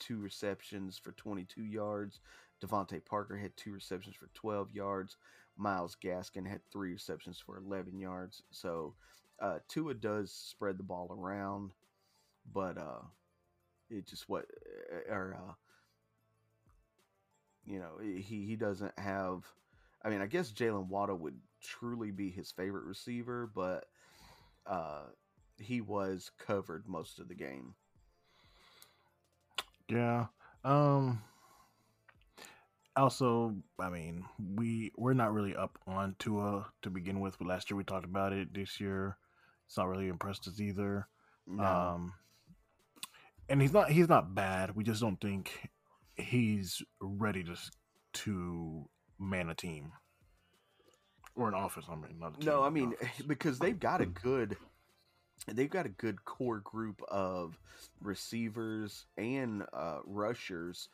two 0.00 0.18
receptions 0.18 0.98
for 0.98 1.12
22 1.12 1.62
yards. 1.62 2.18
DeVante 2.60 3.04
Parker 3.04 3.36
had 3.36 3.56
two 3.56 3.72
receptions 3.72 4.16
for 4.16 4.28
12 4.34 4.72
yards. 4.72 5.16
Myles 5.56 5.96
Gaskin 6.02 6.48
had 6.48 6.62
three 6.72 6.92
receptions 6.92 7.38
for 7.38 7.58
11 7.58 8.00
yards. 8.00 8.42
So 8.50 8.94
uh, 9.40 9.58
Tua 9.68 9.94
does 9.94 10.32
spread 10.32 10.78
the 10.78 10.82
ball 10.82 11.08
around, 11.10 11.72
but 12.52 12.78
uh, 12.78 13.02
it 13.90 14.06
just 14.06 14.28
what 14.28 14.46
uh, 14.92 15.12
or 15.12 15.34
uh, 15.34 15.52
you 17.64 17.78
know 17.78 17.98
he 18.00 18.44
he 18.46 18.56
doesn't 18.56 18.98
have. 18.98 19.44
I 20.04 20.08
mean, 20.08 20.20
I 20.20 20.26
guess 20.26 20.52
Jaylen 20.52 20.88
Waddle 20.88 21.16
would 21.18 21.38
truly 21.60 22.10
be 22.10 22.30
his 22.30 22.52
favorite 22.52 22.84
receiver, 22.84 23.50
but 23.52 23.86
uh, 24.66 25.06
he 25.58 25.80
was 25.80 26.30
covered 26.38 26.86
most 26.86 27.18
of 27.18 27.28
the 27.28 27.34
game. 27.34 27.74
Yeah. 29.88 30.26
Um 30.64 31.22
also, 32.96 33.54
I 33.78 33.90
mean, 33.90 34.24
we 34.54 34.90
we're 34.96 35.14
not 35.14 35.32
really 35.32 35.54
up 35.54 35.78
on 35.86 36.16
Tua 36.18 36.66
to 36.82 36.90
begin 36.90 37.20
with. 37.20 37.38
But 37.38 37.48
last 37.48 37.70
year 37.70 37.76
we 37.76 37.84
talked 37.84 38.06
about 38.06 38.32
it. 38.32 38.54
This 38.54 38.80
year, 38.80 39.16
it's 39.66 39.76
not 39.76 39.88
really 39.88 40.08
impressed 40.08 40.46
us 40.48 40.60
either. 40.60 41.08
No. 41.46 41.64
Um, 41.64 42.12
and 43.48 43.60
he's 43.60 43.72
not 43.72 43.90
he's 43.90 44.08
not 44.08 44.34
bad. 44.34 44.74
We 44.74 44.84
just 44.84 45.00
don't 45.00 45.20
think 45.20 45.70
he's 46.16 46.82
ready 47.00 47.44
to 47.44 47.56
to 48.12 48.88
man 49.18 49.50
a 49.50 49.54
team 49.54 49.92
or 51.34 51.48
an 51.48 51.54
office. 51.54 51.84
I 51.88 51.94
mean, 51.94 52.18
not 52.18 52.36
a 52.36 52.38
team, 52.38 52.46
no, 52.46 52.62
I 52.64 52.70
mean 52.70 52.94
because 53.26 53.58
they've 53.58 53.78
got 53.78 54.00
a 54.00 54.06
good 54.06 54.56
they've 55.52 55.70
got 55.70 55.86
a 55.86 55.90
good 55.90 56.24
core 56.24 56.60
group 56.60 57.02
of 57.08 57.58
receivers 58.00 59.06
and 59.16 59.64
uh, 59.72 59.98
rushers, 60.04 60.88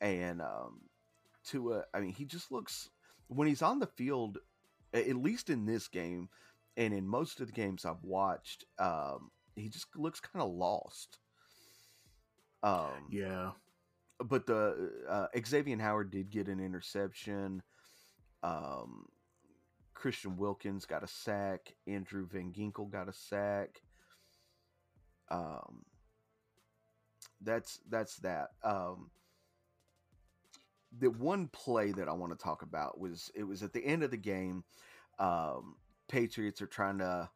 and 0.00 0.40
um, 0.40 0.80
Tua. 1.44 1.84
I 1.92 2.00
mean, 2.00 2.12
he 2.12 2.24
just 2.24 2.50
looks 2.50 2.88
when 3.28 3.48
he's 3.48 3.62
on 3.62 3.78
the 3.78 3.86
field, 3.86 4.38
at 4.94 5.16
least 5.16 5.50
in 5.50 5.66
this 5.66 5.88
game, 5.88 6.28
and 6.78 6.94
in 6.94 7.06
most 7.06 7.40
of 7.40 7.48
the 7.48 7.52
games 7.52 7.84
I've 7.84 8.02
watched, 8.04 8.64
um, 8.78 9.30
he 9.56 9.68
just 9.68 9.88
looks 9.96 10.20
kind 10.20 10.42
of 10.42 10.54
lost. 10.54 11.18
Um, 12.62 13.08
yeah, 13.10 13.50
but 14.24 14.46
the 14.46 14.92
uh, 15.08 15.26
Xavier 15.44 15.78
Howard 15.78 16.10
did 16.10 16.30
get 16.30 16.46
an 16.48 16.60
interception. 16.60 17.62
Um, 18.42 19.06
Christian 19.94 20.36
Wilkins 20.36 20.86
got 20.86 21.02
a 21.02 21.08
sack. 21.08 21.74
Andrew 21.88 22.26
Van 22.26 22.52
Ginkel 22.52 22.90
got 22.90 23.08
a 23.08 23.12
sack. 23.12 23.82
Um, 25.30 25.84
that's 27.42 27.80
that's 27.90 28.16
that. 28.18 28.50
Um, 28.62 29.10
the 30.96 31.10
one 31.10 31.48
play 31.48 31.90
that 31.92 32.08
I 32.08 32.12
want 32.12 32.32
to 32.32 32.42
talk 32.42 32.62
about 32.62 33.00
was 33.00 33.30
it 33.34 33.42
was 33.42 33.64
at 33.64 33.72
the 33.72 33.84
end 33.84 34.04
of 34.04 34.12
the 34.12 34.16
game. 34.16 34.62
Um, 35.18 35.74
Patriots 36.08 36.60
are 36.62 36.66
trying 36.66 36.98
to, 36.98 37.28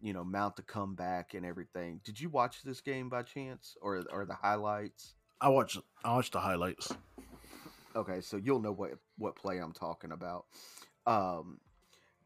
you 0.00 0.12
know, 0.12 0.24
mount 0.24 0.56
the 0.56 0.62
comeback 0.62 1.34
and 1.34 1.46
everything. 1.46 2.00
Did 2.04 2.20
you 2.20 2.28
watch 2.28 2.62
this 2.62 2.80
game 2.80 3.08
by 3.08 3.22
chance, 3.22 3.76
or 3.80 4.02
or 4.12 4.24
the 4.24 4.34
highlights? 4.34 5.14
I 5.40 5.48
watched 5.48 5.78
I 6.04 6.14
watched 6.14 6.32
the 6.32 6.40
highlights. 6.40 6.92
Okay, 7.96 8.20
so 8.20 8.36
you'll 8.36 8.60
know 8.60 8.72
what 8.72 8.92
what 9.18 9.36
play 9.36 9.58
I'm 9.58 9.72
talking 9.72 10.12
about. 10.12 10.46
Um, 11.06 11.60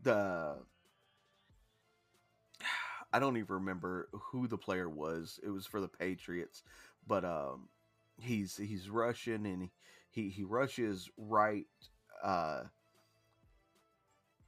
the 0.03 0.57
I 3.13 3.19
don't 3.19 3.37
even 3.37 3.55
remember 3.55 4.09
who 4.13 4.49
the 4.49 4.59
player 4.59 4.89
was. 4.89 5.39
It 5.45 5.51
was 5.51 5.67
for 5.67 5.81
the 5.81 5.89
Patriots, 5.89 6.63
but 7.07 7.25
um, 7.25 7.69
he's 8.19 8.57
he's 8.57 8.91
Russian 8.91 9.47
and 9.47 9.71
he 10.11 10.29
he 10.31 10.45
rushes 10.45 11.09
right, 11.17 11.67
uh, 12.23 12.65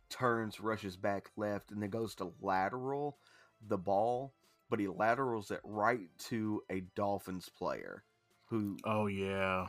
turns, 0.08 0.60
rushes 0.60 0.96
back 0.96 1.30
left, 1.36 1.70
and 1.70 1.82
then 1.82 1.90
goes 1.90 2.14
to 2.16 2.32
lateral 2.40 3.18
the 3.66 3.78
ball, 3.78 4.34
but 4.68 4.80
he 4.80 4.88
laterals 4.88 5.50
it 5.50 5.60
right 5.64 6.08
to 6.18 6.62
a 6.70 6.80
Dolphins 6.94 7.48
player 7.48 8.04
who 8.46 8.76
Oh 8.84 9.06
yeah, 9.06 9.66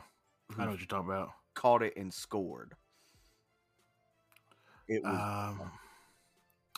I 0.58 0.64
know 0.64 0.70
what 0.70 0.78
you're 0.80 0.86
talking 0.86 1.10
about. 1.10 1.30
caught 1.54 1.82
it 1.82 1.96
and 1.96 2.12
scored. 2.12 2.74
It 4.88 5.02
was. 5.02 5.12
Um, 5.12 5.70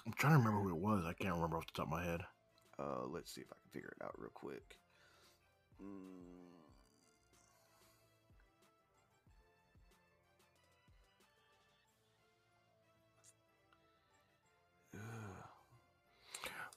I'm 0.06 0.12
trying 0.14 0.32
to 0.34 0.38
remember 0.38 0.62
who 0.62 0.70
it 0.70 0.80
was. 0.80 1.04
I 1.04 1.12
can't 1.12 1.34
remember 1.34 1.58
off 1.58 1.66
the 1.66 1.72
top 1.74 1.86
of 1.86 1.92
my 1.92 2.04
head. 2.04 2.22
uh, 2.78 3.06
let's 3.06 3.32
see 3.32 3.42
if 3.42 3.48
I 3.52 3.56
can 3.60 3.70
figure 3.70 3.92
it 4.00 4.04
out 4.04 4.14
real 4.18 4.30
quick. 4.32 4.78
Mm. 5.82 6.59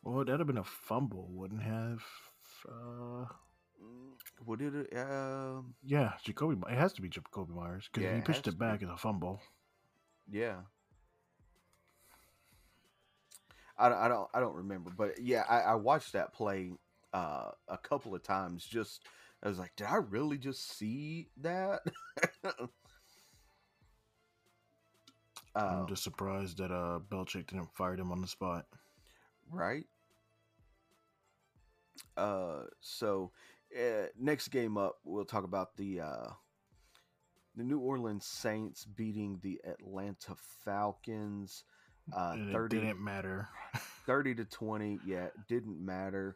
Well, 0.04 0.24
that'd 0.24 0.40
have 0.40 0.48
been 0.48 0.58
a 0.60 0.64
fumble, 0.64 1.28
wouldn't 1.32 1.64
have? 1.64 2.04
Uh, 2.68 3.26
did 4.58 4.76
it? 4.76 4.98
Um, 4.98 5.76
yeah, 5.84 6.14
Jakobi. 6.26 6.62
It 6.72 6.78
has 6.78 6.94
to 6.94 7.02
be 7.02 7.10
Jakobi 7.10 7.50
Meyers 7.50 7.90
because 7.92 8.06
Yeah, 8.06 8.12
he 8.12 8.22
it 8.22 8.26
pitched 8.26 8.48
it 8.48 8.58
back, 8.58 8.82
it's 8.82 8.92
a 8.92 8.98
fumble. 8.98 9.42
yeah. 10.30 10.62
I, 13.78 13.90
don't- 13.90 13.98
I 14.00 14.08
don't 14.08 14.30
I 14.34 14.40
don't 14.40 14.56
remember, 14.56 14.92
but 14.96 15.20
yeah, 15.22 15.44
I, 15.50 15.60
I 15.62 15.76
watched 15.76 16.14
that 16.14 16.34
play 16.34 16.72
uh, 17.14 17.52
a 17.68 17.78
couple 17.78 18.14
of 18.16 18.24
times. 18.24 18.66
Just 18.66 19.06
I 19.44 19.50
was 19.50 19.60
like, 19.60 19.76
did 19.76 19.88
I 19.88 19.96
really 19.98 20.38
just 20.38 20.78
see 20.78 21.30
that? 21.42 21.82
I'm 25.70 25.86
Um, 25.86 25.86
just 25.86 26.04
surprised 26.04 26.58
that 26.58 26.72
uh 26.72 27.00
Belichick 27.00 27.48
didn't 27.48 27.74
fire 27.76 27.96
him 27.96 28.12
on 28.12 28.22
the 28.22 28.28
spot. 28.28 28.66
right? 29.52 29.86
Uh, 32.18 32.64
so 32.80 33.32
uh, 33.78 34.08
next 34.20 34.50
game 34.50 34.78
up, 34.78 34.98
we'll 35.04 35.26
talk 35.26 35.44
about 35.44 35.76
the 35.78 36.02
uh, 36.02 36.28
the 37.56 37.64
New 37.64 37.80
Orleans 37.80 38.26
Saints 38.26 38.86
beating 38.86 39.40
the 39.42 39.60
Atlanta 39.66 40.36
Falcons. 40.64 41.64
Uh, 42.16 42.32
and 42.34 42.52
30, 42.52 42.80
didn't 42.80 43.04
matter. 43.04 43.48
30 44.06 44.36
to 44.36 44.44
20 44.44 45.00
yeah 45.06 45.28
didn't 45.48 45.80
matter 45.80 46.36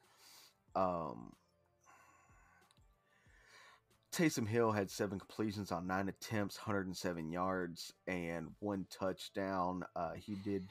um 0.76 1.34
Taysom 4.18 4.48
Hill 4.48 4.72
had 4.72 4.90
seven 4.90 5.20
completions 5.20 5.72
on 5.72 5.86
nine 5.86 6.10
attempts, 6.10 6.58
107 6.58 7.30
yards, 7.30 7.94
and 8.08 8.48
one 8.60 8.88
touchdown. 8.90 9.84
Uh, 9.96 10.14
he 10.14 10.34
did 10.34 10.64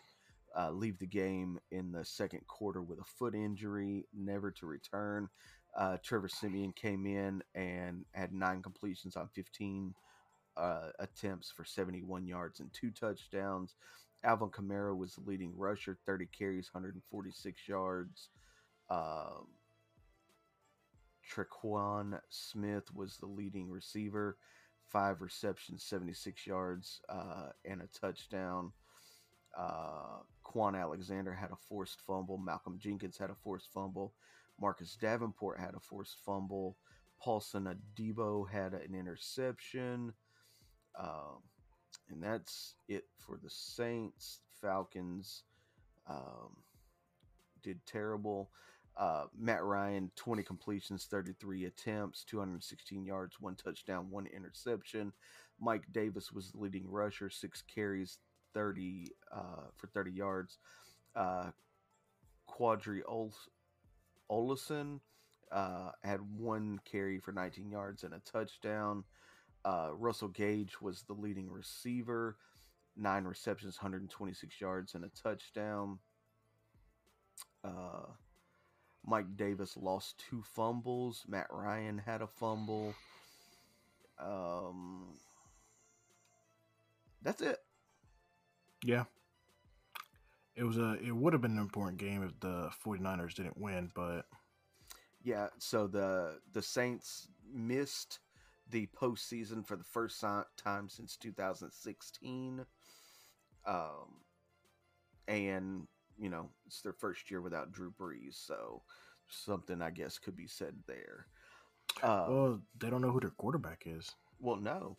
uh, 0.58 0.70
leave 0.70 0.98
the 0.98 1.06
game 1.06 1.58
in 1.70 1.92
the 1.92 2.04
second 2.04 2.46
quarter 2.46 2.82
with 2.82 2.98
a 2.98 3.04
foot 3.04 3.34
injury, 3.34 4.06
never 4.14 4.50
to 4.50 4.66
return. 4.66 5.28
Uh, 5.76 5.98
Trevor 6.02 6.28
Siemian 6.28 6.72
came 6.72 7.04
in 7.06 7.42
and 7.54 8.04
had 8.12 8.32
nine 8.32 8.62
completions 8.62 9.16
on 9.16 9.28
15 9.34 9.94
uh, 10.56 10.88
attempts 10.98 11.50
for 11.50 11.64
71 11.64 12.26
yards 12.26 12.60
and 12.60 12.72
two 12.72 12.90
touchdowns. 12.90 13.74
Alvin 14.24 14.48
Kamara 14.48 14.96
was 14.96 15.14
the 15.14 15.28
leading 15.28 15.52
rusher, 15.54 15.98
30 16.06 16.26
carries, 16.36 16.70
146 16.72 17.68
yards. 17.68 18.30
Um, 18.88 19.48
Tre'Quan 21.30 22.18
Smith 22.30 22.94
was 22.94 23.18
the 23.18 23.26
leading 23.26 23.70
receiver, 23.70 24.38
five 24.88 25.20
receptions, 25.20 25.84
76 25.84 26.46
yards, 26.46 27.00
uh, 27.10 27.48
and 27.64 27.82
a 27.82 27.88
touchdown. 27.88 28.72
Uh, 29.58 30.20
Kwon 30.46 30.80
Alexander 30.80 31.34
had 31.34 31.50
a 31.50 31.56
forced 31.68 32.00
fumble. 32.06 32.38
Malcolm 32.38 32.78
Jenkins 32.78 33.18
had 33.18 33.30
a 33.30 33.34
forced 33.34 33.72
fumble. 33.72 34.14
Marcus 34.60 34.96
Davenport 35.00 35.58
had 35.58 35.74
a 35.74 35.80
forced 35.80 36.18
fumble. 36.24 36.76
Paulson 37.20 37.66
Adebo 37.66 38.48
had 38.48 38.72
an 38.72 38.94
interception. 38.94 40.12
Um, 40.98 41.42
and 42.10 42.22
that's 42.22 42.74
it 42.88 43.04
for 43.18 43.38
the 43.42 43.50
Saints. 43.50 44.40
Falcons 44.60 45.42
um, 46.08 46.56
did 47.62 47.84
terrible. 47.86 48.50
Uh, 48.96 49.24
Matt 49.36 49.62
Ryan, 49.62 50.10
20 50.16 50.42
completions, 50.42 51.04
33 51.10 51.66
attempts, 51.66 52.24
216 52.24 53.04
yards, 53.04 53.36
one 53.40 53.54
touchdown, 53.54 54.10
one 54.10 54.26
interception. 54.26 55.12
Mike 55.60 55.84
Davis 55.92 56.32
was 56.32 56.52
the 56.52 56.58
leading 56.58 56.88
rusher, 56.88 57.28
six 57.28 57.62
carries, 57.62 58.18
30 58.56 59.12
uh, 59.30 59.68
for 59.76 59.86
30 59.88 60.10
yards. 60.12 60.58
Uh, 61.14 61.50
Qadree 62.48 63.02
Ol- 63.06 63.34
Ollison 64.30 65.00
uh, 65.52 65.90
had 66.02 66.20
one 66.20 66.80
carry 66.90 67.18
for 67.18 67.32
19 67.32 67.70
yards 67.70 68.02
and 68.02 68.14
a 68.14 68.20
touchdown. 68.20 69.04
Uh, 69.64 69.90
Russell 69.92 70.28
Gage 70.28 70.80
was 70.80 71.02
the 71.02 71.12
leading 71.12 71.50
receiver, 71.50 72.36
nine 72.96 73.24
receptions, 73.24 73.76
126 73.76 74.60
yards, 74.60 74.94
and 74.94 75.04
a 75.04 75.10
touchdown. 75.22 75.98
Uh, 77.62 78.06
Mike 79.04 79.36
Davis 79.36 79.76
lost 79.76 80.22
two 80.30 80.42
fumbles. 80.54 81.24
Matt 81.28 81.48
Ryan 81.50 81.98
had 81.98 82.22
a 82.22 82.26
fumble. 82.26 82.94
Um, 84.18 85.08
that's 87.22 87.42
it. 87.42 87.55
Yeah. 88.86 89.04
It 90.54 90.62
was 90.64 90.78
a 90.78 90.96
it 91.04 91.14
would 91.14 91.32
have 91.32 91.42
been 91.42 91.52
an 91.52 91.58
important 91.58 91.98
game 91.98 92.22
if 92.22 92.38
the 92.40 92.70
49ers 92.84 93.34
didn't 93.34 93.58
win, 93.58 93.90
but 93.94 94.26
Yeah. 95.22 95.48
So 95.58 95.86
the 95.86 96.38
the 96.52 96.62
Saints 96.62 97.28
missed 97.52 98.20
the 98.70 98.86
postseason 98.98 99.66
for 99.66 99.76
the 99.76 99.84
first 99.84 100.20
time 100.20 100.88
since 100.88 101.16
2016. 101.16 102.64
Um, 103.66 103.84
and 105.26 105.88
you 106.16 106.30
know 106.30 106.48
it's 106.66 106.80
their 106.80 106.92
first 106.92 107.30
year 107.30 107.40
without 107.40 107.72
Drew 107.72 107.90
Brees, 107.90 108.34
so 108.34 108.82
something 109.28 109.82
I 109.82 109.90
guess 109.90 110.18
could 110.18 110.36
be 110.36 110.46
said 110.46 110.74
there. 110.86 111.26
Uh, 112.02 112.26
well, 112.28 112.60
they 112.78 112.88
don't 112.88 113.02
know 113.02 113.10
who 113.10 113.20
their 113.20 113.30
quarterback 113.30 113.82
is. 113.86 114.12
well, 114.38 114.56
no. 114.56 114.96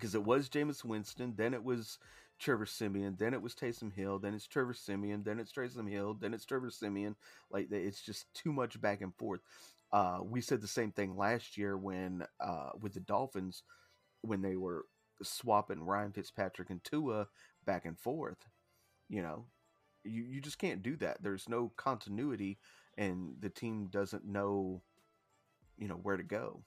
Because 0.00 0.14
it 0.14 0.24
was 0.24 0.48
Jameis 0.48 0.82
Winston, 0.82 1.34
then 1.36 1.52
it 1.52 1.62
was 1.62 1.98
Trevor 2.38 2.64
Siemian, 2.64 3.16
then 3.18 3.34
it 3.34 3.42
was 3.42 3.54
Taysom 3.54 3.92
Hill, 3.92 4.18
then 4.18 4.32
it's 4.32 4.46
Trevor 4.46 4.72
Siemian, 4.72 5.22
then 5.22 5.38
it's 5.38 5.52
Taysom 5.52 5.90
Hill, 5.90 6.14
then 6.14 6.32
it's 6.32 6.46
Trevor 6.46 6.70
Siemian. 6.70 7.14
Like 7.50 7.70
it's 7.70 8.00
just 8.00 8.32
too 8.32 8.50
much 8.50 8.80
back 8.80 9.02
and 9.02 9.14
forth. 9.14 9.40
Uh, 9.92 10.20
we 10.22 10.40
said 10.40 10.62
the 10.62 10.66
same 10.66 10.90
thing 10.90 11.16
last 11.18 11.58
year 11.58 11.76
when 11.76 12.24
uh, 12.40 12.70
with 12.80 12.94
the 12.94 13.00
Dolphins 13.00 13.62
when 14.22 14.40
they 14.40 14.56
were 14.56 14.86
swapping 15.22 15.84
Ryan 15.84 16.12
Fitzpatrick 16.12 16.70
and 16.70 16.82
Tua 16.82 17.28
back 17.66 17.84
and 17.84 17.98
forth. 17.98 18.46
You 19.10 19.22
know, 19.22 19.44
you 20.04 20.22
you 20.22 20.40
just 20.40 20.58
can't 20.58 20.82
do 20.82 20.96
that. 20.96 21.22
There's 21.22 21.48
no 21.48 21.72
continuity, 21.76 22.58
and 22.96 23.34
the 23.38 23.50
team 23.50 23.88
doesn't 23.90 24.24
know, 24.24 24.80
you 25.76 25.88
know, 25.88 25.96
where 25.96 26.16
to 26.16 26.22
go. 26.22 26.62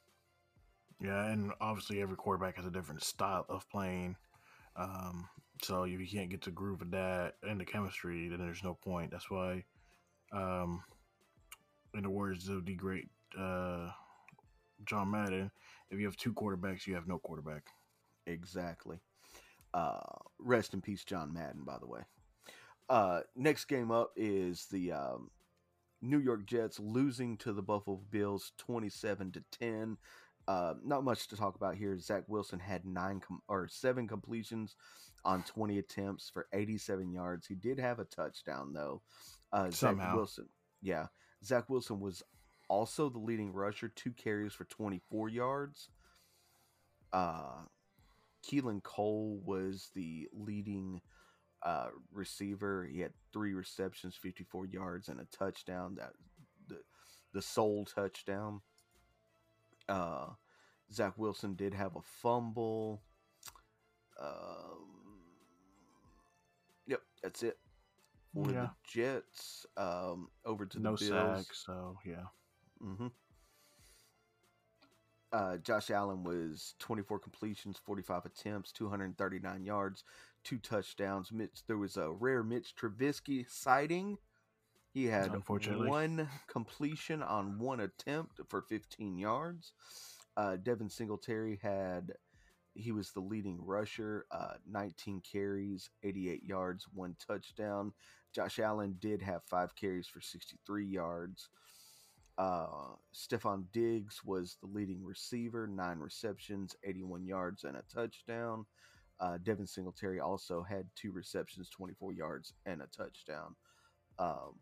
Yeah, 1.04 1.26
and 1.26 1.52
obviously 1.60 2.02
every 2.02 2.16
quarterback 2.16 2.56
has 2.56 2.66
a 2.66 2.72
different 2.72 3.04
style 3.04 3.46
of 3.50 3.70
playing. 3.70 4.16
Um, 4.78 5.28
so 5.62 5.84
if 5.84 6.00
you 6.00 6.08
can't 6.08 6.30
get 6.30 6.42
the 6.42 6.52
groove 6.52 6.82
of 6.82 6.92
that 6.92 7.34
and 7.44 7.60
the 7.60 7.66
chemistry, 7.66 8.30
then 8.30 8.40
there's 8.40 8.64
no 8.64 8.74
point. 8.74 9.12
That's 9.12 9.30
why, 9.30 9.66
um, 10.32 10.82
in 11.94 12.04
the 12.04 12.10
words 12.10 12.48
of 12.48 12.66
the 12.66 12.76
great 12.76 13.10
uh, 13.38 13.90
John 14.86 15.12
Madden, 15.12 15.52
if 15.92 16.00
you 16.00 16.06
have 16.06 16.16
two 16.16 16.34
quarterbacks, 16.34 16.88
you 16.88 16.96
have 16.96 17.08
no 17.08 17.20
quarterback. 17.20 17.68
Exactly. 18.26 19.02
Uh, 19.74 20.00
rest 20.40 20.74
in 20.74 20.82
peace, 20.82 21.04
John 21.04 21.34
Madden. 21.34 21.64
By 21.66 21.80
the 21.80 21.88
way. 21.88 22.02
Uh, 22.90 23.22
next 23.36 23.66
game 23.66 23.92
up 23.92 24.12
is 24.16 24.68
the 24.72 24.94
um, 24.94 25.32
New 26.02 26.20
York 26.20 26.46
Jets 26.46 26.80
losing 26.80 27.38
to 27.38 27.52
the 27.52 27.62
Buffalo 27.62 28.02
Bills, 28.10 28.54
twenty-seven 28.58 29.34
to 29.34 29.44
ten. 29.52 29.98
Uh, 30.48 30.74
not 30.84 31.04
much 31.04 31.28
to 31.30 31.38
talk 31.38 31.56
about 31.56 31.76
here. 31.76 31.98
Zach 31.98 32.24
Wilson 32.28 32.60
had 32.60 32.86
nine 32.86 33.22
com- 33.22 33.42
or 33.48 33.68
seven 33.68 34.08
completions 34.08 34.76
on 35.24 35.44
20 35.44 35.80
attempts 35.80 36.30
for 36.30 36.48
87 36.52 37.12
yards. 37.12 37.48
He 37.48 37.56
did 37.56 37.80
have 37.80 38.00
a 38.00 38.06
touchdown 38.06 38.74
though. 38.74 39.02
Uh, 39.54 39.72
Somehow. 39.72 40.08
Zach 40.08 40.16
Wilson, 40.16 40.50
yeah, 40.82 41.08
Zach 41.46 41.70
Wilson 41.70 42.00
was 42.00 42.24
also 42.68 43.10
the 43.10 43.20
leading 43.20 43.54
rusher, 43.54 43.88
two 43.88 44.12
carries 44.12 44.54
for 44.54 44.66
24 44.66 45.30
yards. 45.30 45.90
Uh, 47.14 47.64
Keelan 48.46 48.84
Cole 48.84 49.40
was 49.46 49.90
the 49.96 50.28
leading 50.34 51.02
uh, 51.64 51.88
receiver. 52.12 52.88
He 52.92 53.00
had 53.00 53.14
three 53.32 53.54
receptions, 53.54 54.16
54 54.16 54.66
yards, 54.66 55.08
and 55.08 55.20
a 55.20 55.26
touchdown. 55.26 55.96
That 55.96 56.14
the 56.68 56.80
the 57.34 57.42
sole 57.42 57.86
touchdown. 57.86 58.62
Uh, 59.90 60.28
Zach 60.92 61.18
Wilson 61.18 61.56
did 61.56 61.74
have 61.74 61.96
a 61.96 62.02
fumble. 62.02 63.02
Um, 64.20 65.20
yep, 66.86 67.02
that's 67.22 67.44
it 67.44 67.58
for 68.34 68.50
Yeah. 68.52 68.62
the 68.62 68.72
Jets. 68.88 69.66
Um, 69.78 70.30
over 70.46 70.66
to 70.66 70.78
the 70.78 70.84
No 70.84 70.96
Bills. 70.96 71.08
sacks, 71.48 71.64
so 71.66 71.98
yeah. 72.06 72.26
Mm-hmm. 72.82 73.08
Uh, 75.32 75.58
Josh 75.58 75.90
Allen 75.90 76.24
was 76.24 76.76
24 76.78 77.18
completions, 77.18 77.80
45 77.84 78.26
attempts, 78.26 78.72
239 78.72 79.64
yards, 79.64 80.04
two 80.44 80.60
touchdowns. 80.60 81.32
Mitch, 81.32 81.66
there 81.66 81.78
was 81.80 81.98
a 81.98 82.12
rare 82.12 82.44
Mitch 82.44 82.76
Trubisky 82.76 83.50
sighting. 83.50 84.20
He 84.94 85.06
had 85.06 85.34
Unfortunately. 85.34 85.90
one 85.90 86.30
completion 86.48 87.24
on 87.24 87.58
one 87.58 87.80
attempt 87.80 88.40
for 88.48 88.62
15 88.62 89.18
yards. 89.18 89.74
Uh, 90.38 90.56
Devin 90.58 90.90
Singletary 90.90 91.60
had 91.62 92.14
he 92.76 92.92
was 92.92 93.12
the 93.12 93.20
leading 93.20 93.64
rusher, 93.64 94.26
uh, 94.32 94.54
19 94.68 95.22
carries, 95.22 95.90
88 96.04 96.44
yards, 96.44 96.88
one 96.94 97.16
touchdown. 97.26 97.94
Josh 98.34 98.58
Allen 98.60 98.96
did 99.00 99.22
have 99.22 99.44
five 99.44 99.76
carries 99.76 100.08
for 100.08 100.22
63 100.22 100.86
yards. 100.86 101.50
Uh, 102.38 102.96
Stefon 103.14 103.66
Diggs 103.72 104.24
was 104.26 104.58
the 104.60 104.68
leading 104.68 105.04
receiver, 105.04 105.68
nine 105.68 106.00
receptions, 106.00 106.76
81 106.84 107.26
yards, 107.26 107.64
and 107.64 107.78
a 107.78 107.84
touchdown. 107.94 108.66
Uh, 109.20 109.38
Devin 109.44 109.68
Singletary 109.68 110.20
also 110.20 110.64
had 110.64 110.88
two 110.96 111.12
receptions, 111.12 111.70
24 111.70 112.14
yards, 112.14 112.54
and 112.66 112.82
a 112.82 112.88
touchdown. 112.88 113.56
Um, 114.18 114.56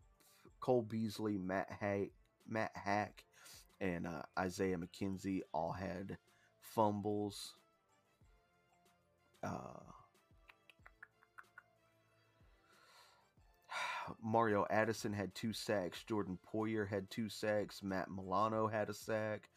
Cole 0.62 0.82
Beasley, 0.82 1.36
Matt 1.36 1.68
Haack, 1.82 2.12
Matt 2.48 2.70
Haack, 2.74 3.24
and 3.80 4.06
uh, 4.06 4.22
Isaiah 4.38 4.78
McKenzie 4.78 5.40
all 5.52 5.72
had 5.72 6.16
fumbles. 6.60 7.56
Uh, 9.42 9.80
Mario 14.22 14.64
Addison 14.70 15.12
had 15.12 15.34
two 15.34 15.52
sacks. 15.52 16.04
Jordan 16.04 16.38
Poyer 16.54 16.88
had 16.88 17.10
two 17.10 17.28
sacks. 17.28 17.82
Matt 17.82 18.08
Milano 18.08 18.68
had 18.68 18.88
a 18.88 18.94
sack. 18.94 19.48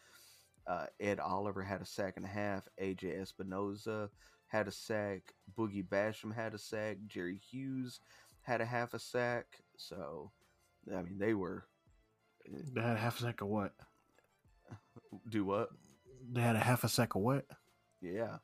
Uh, 0.67 0.87
Ed 0.99 1.19
Oliver 1.19 1.61
had 1.61 1.81
a 1.81 1.85
sack 1.85 2.13
and 2.17 2.25
a 2.25 2.29
half. 2.29 2.67
AJ 2.81 3.23
Epenesa 3.23 4.09
had 4.47 4.67
a 4.67 4.71
sack. 4.71 5.35
Boogie 5.55 5.87
Basham 5.87 6.33
had 6.33 6.55
a 6.55 6.57
sack. 6.57 6.97
Jerry 7.05 7.37
Hughes 7.37 7.99
had 8.41 8.61
a 8.61 8.65
half 8.65 8.95
a 8.95 8.99
sack. 8.99 9.45
So, 9.77 10.31
I 10.93 11.01
mean, 11.01 11.17
they 11.17 11.33
were 11.33 11.65
They 12.73 12.81
had 12.81 12.95
a 12.95 12.99
half 12.99 13.19
a 13.19 13.23
sack 13.23 13.41
of 13.41 13.47
what? 13.47 13.73
do 15.29 15.45
what? 15.45 15.69
They 16.31 16.41
had 16.41 16.55
a 16.55 16.59
half 16.59 16.83
a 16.83 16.89
sack 16.89 17.15
of 17.15 17.21
what? 17.21 17.45
Yeah, 18.01 18.37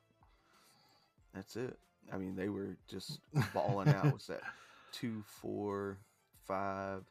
that's 1.34 1.56
it. 1.56 1.78
I 2.12 2.16
mean, 2.18 2.34
they 2.34 2.48
were 2.48 2.76
just 2.88 3.20
balling 3.54 3.88
out. 3.88 4.12
What's 4.12 4.26
that? 4.26 4.40
Two, 4.92 5.22
four, 5.40 5.98
five, 6.46 7.02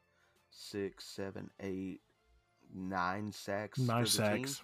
six, 0.49 1.05
seven, 1.05 1.49
eight, 1.59 2.01
nine 2.73 3.31
sacks. 3.31 3.79
Nine 3.79 4.03
the 4.03 4.09
sacks. 4.09 4.61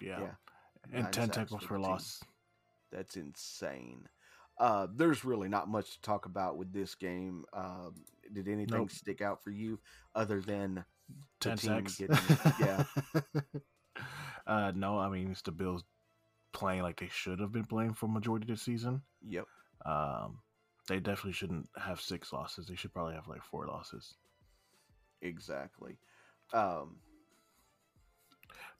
Yeah. 0.00 0.20
Yeah, 0.20 0.30
And 0.92 1.02
nine 1.04 1.12
10 1.12 1.28
tackles 1.30 1.62
for 1.62 1.68
for 1.68 1.74
the 1.74 1.82
team. 1.84 1.90
loss. 1.90 2.22
That's 2.92 3.16
insane. 3.16 4.08
Uh, 4.58 4.86
there's 4.94 5.24
really 5.24 5.48
not 5.48 5.68
much 5.68 5.90
to 5.94 6.00
talk 6.02 6.26
about 6.26 6.56
with 6.56 6.72
this 6.72 6.94
game. 6.94 7.44
Um, 7.52 7.94
did 8.34 8.48
anything 8.48 8.76
Nope. 8.78 8.90
stick 8.90 9.20
out 9.22 9.42
for 9.42 9.50
you 9.50 9.78
other 10.14 10.40
than 10.40 10.84
the 11.08 11.14
10 11.40 11.56
team 11.58 11.70
sacks. 11.86 11.96
getting- 11.98 12.16
yeah. 12.60 12.84
uh, 14.46 14.72
no, 14.74 14.98
I 14.98 15.08
mean, 15.08 15.30
it's 15.30 15.42
the 15.42 15.52
Bills 15.52 15.84
playing 16.52 16.82
like 16.82 17.00
they 17.00 17.08
should 17.10 17.40
have 17.40 17.52
been 17.52 17.64
playing 17.64 17.94
for 17.94 18.08
majority 18.08 18.44
of 18.50 18.58
the 18.58 18.62
season. 18.62 19.02
Yep. 19.26 19.46
Um, 19.86 20.38
they 20.88 21.00
definitely 21.00 21.32
shouldn't 21.32 21.68
have 21.76 22.00
six 22.00 22.32
losses. 22.32 22.66
They 22.66 22.74
should 22.76 22.92
probably 22.92 23.14
have 23.14 23.26
like 23.28 23.42
four 23.42 23.66
losses. 23.66 24.14
Exactly. 25.22 25.96
Um, 26.52 26.96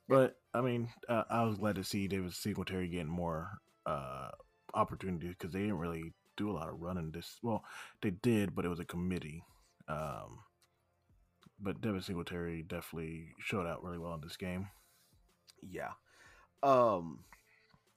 But 0.09 0.37
I 0.53 0.61
mean, 0.61 0.91
uh, 1.09 1.25
I 1.31 1.45
was 1.45 1.57
glad 1.59 1.77
to 1.77 1.85
see 1.85 2.07
David 2.09 2.33
Singletary 2.35 2.89
getting 2.89 3.07
more 3.09 3.49
uh, 3.87 4.29
opportunities 4.75 5.35
because 5.39 5.53
they 5.53 5.61
didn't 5.61 5.79
really 5.79 6.13
do 6.37 6.51
a 6.51 6.53
lot 6.53 6.69
of 6.69 6.81
running 6.81 7.11
this. 7.11 7.39
Well, 7.43 7.65
they 8.03 8.11
did, 8.11 8.55
but 8.55 8.65
it 8.65 8.69
was 8.69 8.81
a 8.81 8.85
committee. 8.85 9.45
Um, 9.89 10.41
but 11.61 11.81
David 11.81 12.05
Singletary 12.05 12.63
definitely 12.63 13.29
showed 13.39 13.67
out 13.67 13.83
really 13.83 13.99
well 13.99 14.15
in 14.15 14.21
this 14.21 14.37
game. 14.37 14.69
Yeah. 15.63 15.93
Um 16.63 17.21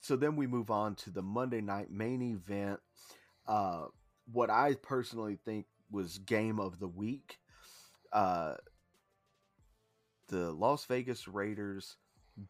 so 0.00 0.16
then 0.16 0.36
we 0.36 0.46
move 0.46 0.70
on 0.70 0.94
to 0.96 1.10
the 1.10 1.22
Monday 1.22 1.60
night 1.60 1.90
main 1.90 2.22
event. 2.22 2.80
Uh 3.46 3.86
what 4.32 4.50
I 4.50 4.74
personally 4.74 5.38
think 5.44 5.66
was 5.90 6.18
game 6.18 6.60
of 6.60 6.78
the 6.78 6.88
week. 6.88 7.38
Uh 8.12 8.54
the 10.28 10.52
Las 10.52 10.84
Vegas 10.84 11.26
Raiders 11.26 11.96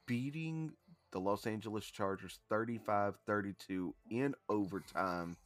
beating 0.06 0.72
the 1.12 1.20
Los 1.20 1.46
Angeles 1.46 1.86
Chargers 1.86 2.38
35-32 2.50 3.92
in 4.10 4.34
overtime. 4.48 5.36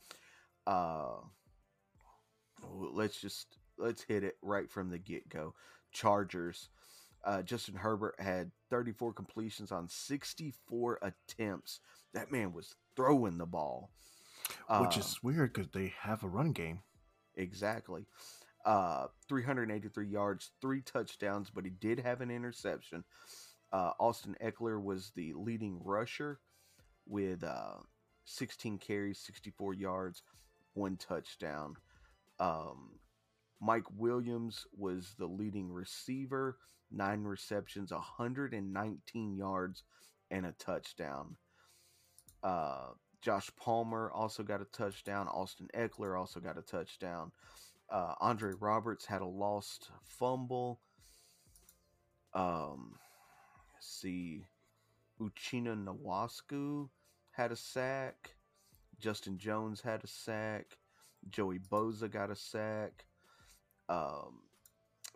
Uh 0.67 1.17
let's 2.75 3.21
just 3.21 3.59
let's 3.79 4.03
hit 4.03 4.23
it 4.25 4.37
right 4.43 4.71
from 4.71 4.91
the 4.91 4.99
get-go. 4.99 5.55
Chargers 5.93 6.69
uh, 7.25 7.41
Justin 7.43 7.77
Herbert 7.77 8.17
had 8.19 8.51
34 8.71 9.13
completions 9.13 9.71
on 9.71 9.89
64 9.89 10.99
attempts. 11.03 11.79
That 12.15 12.33
man 12.33 12.53
was 12.53 12.75
throwing 12.97 13.39
the 13.39 13.47
ball. 13.47 13.91
Which 14.81 14.97
Uh, 14.97 15.01
is 15.01 15.23
weird 15.23 15.53
because 15.53 15.71
they 15.71 15.95
have 16.01 16.25
a 16.25 16.29
run 16.29 16.51
game. 16.51 16.81
exactly. 17.37 18.07
Uh, 18.65 19.07
383 19.29 20.07
yards, 20.09 20.51
three 20.61 20.81
touchdowns, 20.83 21.49
but 21.51 21.65
he 21.65 21.71
did 21.71 22.01
have 22.01 22.21
an 22.23 22.31
interception. 22.33 23.05
Uh, 23.73 23.93
Austin 24.01 24.37
Ekeler 24.43 24.83
was 24.83 25.13
the 25.15 25.33
leading 25.35 25.81
rusher 25.85 26.41
with 27.07 27.45
uh, 27.45 27.77
16 28.25 28.79
carries, 28.79 29.21
64 29.21 29.75
yards, 29.75 30.23
one 30.75 30.97
touchdown. 30.97 31.77
Um, 32.41 32.99
Mike 33.61 33.87
Williams 33.97 34.67
was 34.77 35.15
the 35.19 35.27
leading 35.27 35.71
receiver, 35.71 36.59
nine 36.91 37.23
receptions, 37.23 37.93
119 37.93 39.37
yards, 39.37 39.85
and 40.31 40.47
a 40.47 40.53
touchdown. 40.53 41.37
Uh, 42.43 42.89
Josh 43.21 43.51
Palmer 43.57 44.11
also 44.13 44.43
got 44.43 44.61
a 44.61 44.65
touchdown. 44.65 45.29
Austin 45.29 45.69
Ekeler 45.75 46.19
also 46.19 46.41
got 46.41 46.59
a 46.59 46.63
touchdown. 46.63 47.31
Uh, 47.89 48.15
Andre 48.21 48.53
Roberts 48.59 49.05
had 49.05 49.23
a 49.23 49.27
lost 49.27 49.91
fumble. 50.03 50.81
Um, 52.35 52.97
see, 53.81 54.45
Uchenna 55.21 55.77
Nwosu 55.85 56.89
had 57.31 57.53
a 57.53 57.57
sack. 57.57 58.35
Justin 59.03 59.37
Jones 59.37 59.81
had 59.81 60.05
a 60.05 60.07
sack. 60.07 60.79
Joey 61.29 61.59
Bosa 61.59 62.11
got 62.11 62.31
a 62.31 62.37
sack. 62.37 63.05
Um, 63.89 64.43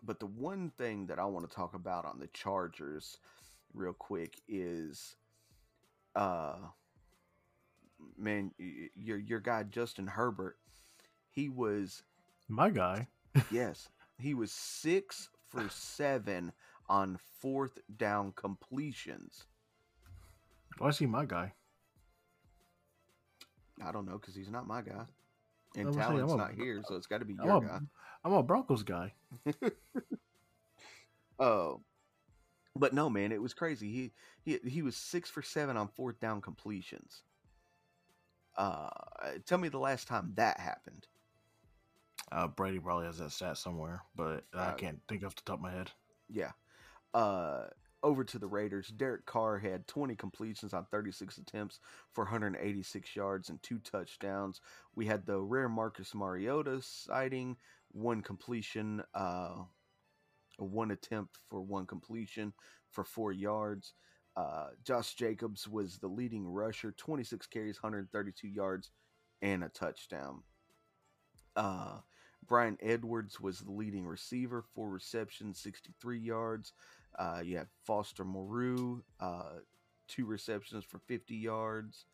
but 0.03 0.19
the 0.19 0.27
one 0.27 0.71
thing 0.77 1.07
that 1.07 1.19
I 1.19 1.25
want 1.25 1.49
to 1.49 1.55
talk 1.55 1.73
about 1.73 2.05
on 2.05 2.19
the 2.19 2.27
Chargers, 2.27 3.17
real 3.73 3.93
quick, 3.93 4.41
is, 4.47 5.15
uh, 6.15 6.57
man, 8.17 8.51
your 8.95 9.17
your 9.17 9.39
guy 9.39 9.63
Justin 9.63 10.07
Herbert, 10.07 10.57
he 11.31 11.49
was 11.49 12.03
My 12.49 12.69
guy. 12.69 13.07
yes, 13.51 13.89
he 14.19 14.33
was 14.33 14.51
six 14.51 15.29
for 15.49 15.69
seven 15.69 16.51
on 16.89 17.17
fourth 17.39 17.79
down 17.97 18.33
completions. 18.33 19.45
Why 20.77 20.89
is 20.89 20.97
he 20.97 21.05
my 21.05 21.25
guy? 21.25 21.53
I 23.83 23.91
don't 23.91 24.05
know 24.05 24.17
because 24.17 24.35
he's 24.35 24.49
not 24.49 24.67
my 24.67 24.81
guy, 24.81 24.93
I 25.75 25.79
and 25.79 25.93
Talon's 25.93 25.95
saying, 25.95 25.95
talent's 25.95 26.33
I'm 26.33 26.39
a- 26.39 26.43
not 26.43 26.53
here, 26.53 26.81
so 26.85 26.95
it's 26.95 27.07
got 27.07 27.19
to 27.19 27.25
be 27.25 27.37
I'm 27.39 27.45
your 27.47 27.57
a, 27.57 27.61
guy. 27.67 27.79
I'm 28.25 28.33
a 28.33 28.43
Broncos 28.43 28.83
guy. 28.83 29.13
Oh, 31.39 31.81
but 32.75 32.93
no, 32.93 33.09
man, 33.09 33.31
it 33.31 33.41
was 33.41 33.53
crazy. 33.53 33.91
He 33.91 34.11
he 34.43 34.69
he 34.69 34.81
was 34.81 34.95
six 34.97 35.29
for 35.29 35.41
seven 35.43 35.77
on 35.77 35.87
fourth 35.87 36.19
down 36.19 36.41
completions. 36.41 37.21
Uh, 38.55 38.89
tell 39.45 39.59
me 39.59 39.69
the 39.69 39.77
last 39.77 40.07
time 40.07 40.33
that 40.35 40.59
happened. 40.59 41.05
Uh, 42.31 42.47
Brady 42.47 42.79
probably 42.79 43.05
has 43.05 43.19
that 43.19 43.31
stat 43.31 43.57
somewhere, 43.57 44.01
but 44.15 44.45
I 44.53 44.69
Uh, 44.69 44.73
can't 44.73 44.99
think 45.07 45.23
off 45.23 45.35
the 45.35 45.43
top 45.43 45.57
of 45.57 45.61
my 45.61 45.71
head. 45.71 45.91
Yeah. 46.27 46.51
Uh, 47.13 47.67
over 48.07 48.23
to 48.23 48.39
the 48.39 48.47
Raiders. 48.47 48.87
Derek 48.87 49.25
Carr 49.25 49.59
had 49.59 49.85
20 49.85 50.15
completions 50.15 50.73
on 50.73 50.85
36 50.85 51.37
attempts 51.37 51.79
for 52.13 52.23
186 52.23 53.15
yards 53.17 53.49
and 53.49 53.61
two 53.61 53.79
touchdowns. 53.79 54.61
We 54.95 55.05
had 55.05 55.25
the 55.25 55.41
rare 55.41 55.67
Marcus 55.67 56.15
Mariota 56.15 56.81
sighting, 56.81 57.57
one 57.91 58.21
completion, 58.21 59.03
uh, 59.13 59.55
one 60.57 60.91
attempt 60.91 61.37
for 61.49 61.59
one 61.61 61.85
completion 61.85 62.53
for 62.89 63.03
four 63.03 63.33
yards. 63.33 63.93
Uh, 64.37 64.67
Josh 64.85 65.15
Jacobs 65.15 65.67
was 65.67 65.97
the 65.97 66.07
leading 66.07 66.47
rusher, 66.47 66.93
26 66.93 67.45
carries, 67.47 67.83
132 67.83 68.47
yards, 68.47 68.89
and 69.41 69.65
a 69.65 69.69
touchdown. 69.69 70.43
Uh, 71.57 71.97
Bryan 72.47 72.77
Edwards 72.81 73.41
was 73.41 73.59
the 73.59 73.71
leading 73.71 74.05
receiver, 74.05 74.63
four 74.73 74.89
receptions, 74.89 75.59
63 75.59 76.19
yards. 76.19 76.71
Uh, 77.17 77.41
you 77.43 77.57
have 77.57 77.67
Foster 77.85 78.23
Moreau, 78.23 79.01
uh, 79.19 79.59
two 80.07 80.25
receptions 80.25 80.83
for 80.83 80.99
50 81.07 81.35
yards. 81.35 82.05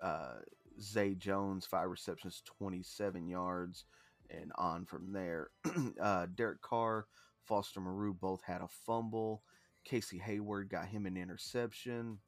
Uh, 0.00 0.36
Zay 0.80 1.14
Jones, 1.14 1.66
five 1.66 1.88
receptions, 1.88 2.42
27 2.44 3.28
yards, 3.28 3.84
and 4.30 4.52
on 4.56 4.84
from 4.84 5.12
there. 5.12 5.50
uh, 6.00 6.26
Derek 6.34 6.60
Carr, 6.60 7.06
Foster 7.44 7.80
Moreau 7.80 8.12
both 8.12 8.42
had 8.42 8.60
a 8.60 8.68
fumble. 8.68 9.42
Casey 9.84 10.18
Hayward 10.18 10.68
got 10.68 10.88
him 10.88 11.06
an 11.06 11.16
interception. 11.16 12.18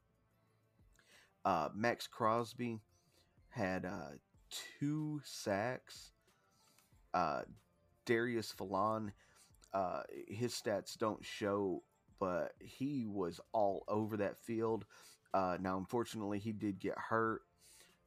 Uh, 1.45 1.69
Maxx 1.75 2.07
Crosby 2.07 2.81
had 3.49 3.85
uh, 3.85 4.13
two 4.79 5.21
sacks. 5.25 6.13
Uh, 7.13 7.43
Darius 8.07 8.53
Falon, 8.53 9.13
uh, 9.73 10.03
his 10.29 10.53
stats 10.53 10.97
don't 10.97 11.25
show, 11.25 11.83
but 12.19 12.53
he 12.61 13.07
was 13.07 13.41
all 13.53 13.85
over 13.89 14.17
that 14.17 14.39
field. 14.39 14.85
Uh, 15.35 15.57
now, 15.61 15.77
unfortunately, 15.77 16.39
he 16.39 16.53
did 16.53 16.79
get 16.79 16.97
hurt, 16.97 17.43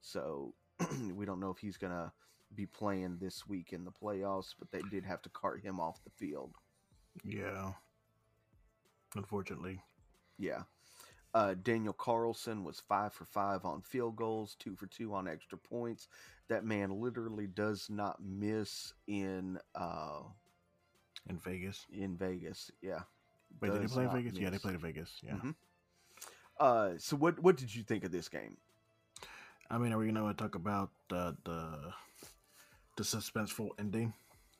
so 0.01 0.53
we 1.15 1.25
don't 1.25 1.39
know 1.39 1.51
if 1.51 1.59
he's 1.59 1.77
gonna 1.77 2.11
be 2.55 2.65
playing 2.65 3.17
this 3.19 3.47
week 3.47 3.73
in 3.73 3.85
the 3.85 3.91
playoffs. 3.91 4.53
But 4.57 4.71
they 4.71 4.81
did 4.89 5.05
have 5.05 5.21
to 5.23 5.29
cart 5.29 5.61
him 5.61 5.79
off 5.79 6.03
the 6.03 6.09
field. 6.09 6.53
Yeah. 7.23 7.73
Unfortunately. 9.15 9.81
Yeah. 10.37 10.63
Uh, 11.33 11.55
Daniel 11.61 11.93
Carlson 11.93 12.63
was 12.63 12.81
five 12.81 13.13
for 13.13 13.25
five 13.25 13.63
on 13.63 13.81
field 13.81 14.17
goals, 14.17 14.55
two 14.59 14.75
for 14.75 14.87
two 14.87 15.13
on 15.13 15.27
extra 15.27 15.57
points. 15.57 16.07
That 16.49 16.65
man 16.65 16.99
literally 16.99 17.47
does 17.47 17.87
not 17.89 18.17
miss 18.21 18.93
in 19.07 19.57
uh, 19.73 20.23
In 21.29 21.37
Vegas. 21.37 21.85
in 21.91 22.17
Vegas. 22.17 22.71
Yeah. 22.81 23.01
Wait, 23.61 23.69
did 23.71 23.77
they 23.79 23.83
Does 23.83 23.93
play 23.93 24.05
in 24.05 24.11
Vegas? 24.11 24.33
Yeah, 24.33 24.49
they 24.49 24.57
played 24.57 24.75
in 24.75 24.81
Vegas. 24.81 25.19
Yeah. 25.21 25.33
Mhm. 25.35 25.55
Uh, 26.59 26.97
so 26.97 27.15
what 27.15 27.39
what 27.39 27.57
did 27.57 27.73
you 27.73 27.83
think 27.83 28.03
of 28.03 28.11
this 28.11 28.27
game? 28.29 28.57
I 29.69 29.77
mean, 29.77 29.93
are 29.93 29.97
we 29.97 30.11
gonna 30.11 30.33
talk 30.33 30.55
about 30.55 30.91
the 31.09 31.35
the 31.43 31.93
the 32.97 33.03
suspenseful 33.03 33.69
ending? 33.79 34.13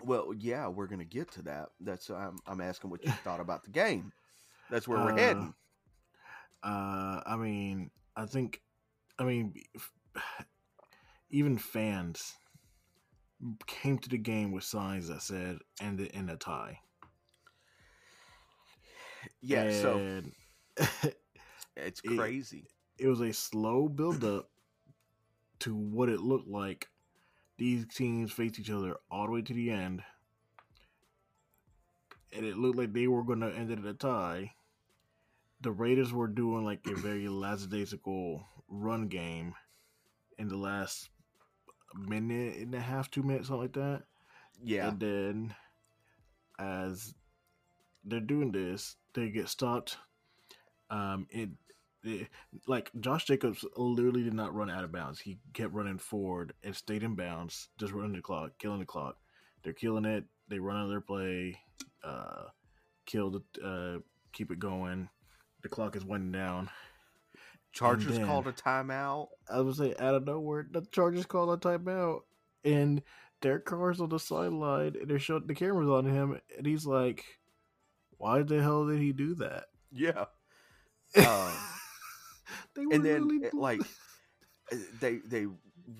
Well, 0.03 0.33
yeah, 0.37 0.67
we're 0.67 0.87
gonna 0.87 1.03
get 1.05 1.31
to 1.33 1.41
that. 1.43 1.69
That's 1.79 2.09
I'm 2.09 2.37
I'm 2.47 2.61
asking 2.61 2.89
what 2.89 3.03
you 3.05 3.11
thought 3.23 3.39
about 3.39 3.63
the 3.63 3.69
game. 3.71 4.11
That's 4.69 4.87
where 4.87 4.99
we're 4.99 5.13
Uh, 5.13 5.17
heading. 5.17 5.53
Uh, 6.63 7.21
I 7.25 7.35
mean, 7.37 7.91
I 8.15 8.25
think, 8.25 8.61
I 9.19 9.23
mean, 9.23 9.53
even 11.29 11.57
fans 11.57 12.35
came 13.67 13.97
to 13.99 14.09
the 14.09 14.17
game 14.17 14.51
with 14.51 14.63
signs 14.63 15.07
that 15.07 15.21
said 15.21 15.59
"end 15.81 15.99
it 15.99 16.11
in 16.11 16.29
a 16.29 16.37
tie." 16.37 16.79
Yeah, 19.41 19.71
so 19.71 20.21
it's 21.75 22.01
crazy. 22.01 22.67
it 22.97 23.07
was 23.07 23.21
a 23.21 23.33
slow 23.33 23.87
build 23.87 24.23
up 24.23 24.49
to 25.59 25.75
what 25.75 26.09
it 26.09 26.19
looked 26.19 26.47
like. 26.47 26.87
These 27.57 27.85
teams 27.93 28.31
faced 28.31 28.59
each 28.59 28.71
other 28.71 28.95
all 29.11 29.27
the 29.27 29.31
way 29.31 29.41
to 29.43 29.53
the 29.53 29.69
end, 29.69 30.01
and 32.33 32.45
it 32.45 32.57
looked 32.57 32.77
like 32.77 32.93
they 32.93 33.07
were 33.07 33.23
going 33.23 33.41
to 33.41 33.53
end 33.53 33.71
it 33.71 33.79
in 33.79 33.85
a 33.85 33.93
tie. 33.93 34.51
The 35.61 35.71
Raiders 35.71 36.11
were 36.11 36.27
doing 36.27 36.65
like 36.65 36.81
a 36.87 36.95
very 36.95 37.27
lackadaisical 37.29 38.43
run 38.67 39.07
game 39.07 39.53
in 40.39 40.47
the 40.47 40.57
last 40.57 41.09
minute 41.95 42.57
and 42.57 42.73
a 42.75 42.79
half, 42.79 43.09
two 43.09 43.23
minutes, 43.23 43.47
something 43.47 43.61
like 43.61 43.73
that. 43.73 44.03
Yeah, 44.63 44.89
And 44.89 44.99
then 44.99 45.55
as 46.59 47.13
they're 48.05 48.19
doing 48.19 48.51
this, 48.51 48.95
they 49.13 49.29
get 49.29 49.49
stopped. 49.49 49.97
Um, 50.89 51.27
it, 51.29 51.49
it 52.03 52.27
like 52.67 52.91
Josh 52.99 53.25
Jacobs 53.25 53.65
literally 53.75 54.23
did 54.23 54.33
not 54.33 54.53
run 54.53 54.69
out 54.69 54.83
of 54.83 54.91
bounds. 54.91 55.19
He 55.19 55.39
kept 55.53 55.73
running 55.73 55.97
forward 55.97 56.53
and 56.63 56.75
stayed 56.75 57.03
in 57.03 57.15
bounds, 57.15 57.69
just 57.77 57.93
running 57.93 58.13
the 58.13 58.21
clock, 58.21 58.51
killing 58.59 58.79
the 58.79 58.85
clock. 58.85 59.17
They're 59.63 59.73
killing 59.73 60.05
it. 60.05 60.25
They 60.47 60.59
run 60.59 60.77
out 60.77 60.85
of 60.85 60.89
their 60.89 61.01
play, 61.01 61.57
uh, 62.03 62.45
kill 63.05 63.31
the, 63.31 63.63
uh, 63.63 63.99
keep 64.33 64.51
it 64.51 64.59
going. 64.59 65.09
The 65.61 65.69
clock 65.69 65.95
is 65.95 66.03
winding 66.03 66.31
down. 66.31 66.69
Chargers 67.73 68.17
then- 68.17 68.25
called 68.25 68.47
a 68.47 68.51
timeout. 68.53 69.27
I 69.49 69.61
was 69.61 69.77
say 69.77 69.95
out 69.99 70.15
of 70.15 70.25
nowhere, 70.25 70.67
the 70.69 70.81
Chargers 70.91 71.25
called 71.25 71.49
a 71.49 71.57
timeout, 71.57 72.21
and 72.63 73.01
Derek 73.41 73.65
Carr's 73.65 74.01
on 74.01 74.09
the 74.09 74.19
sideline, 74.19 74.95
and 74.99 75.09
they're 75.09 75.19
showing 75.19 75.47
the 75.47 75.55
cameras 75.55 75.89
on 75.89 76.05
him, 76.05 76.39
and 76.57 76.65
he's 76.65 76.85
like, 76.85 77.23
"Why 78.17 78.43
the 78.43 78.61
hell 78.61 78.87
did 78.87 78.99
he 78.99 79.13
do 79.13 79.35
that?" 79.35 79.65
Yeah, 79.91 80.25
Um, 81.17 81.51
they 82.75 82.85
were 82.85 82.93
and 82.93 83.05
then 83.05 83.27
really 83.27 83.47
it, 83.47 83.53
like 83.53 83.81
uh, 84.71 84.77
they 84.99 85.17
they 85.17 85.47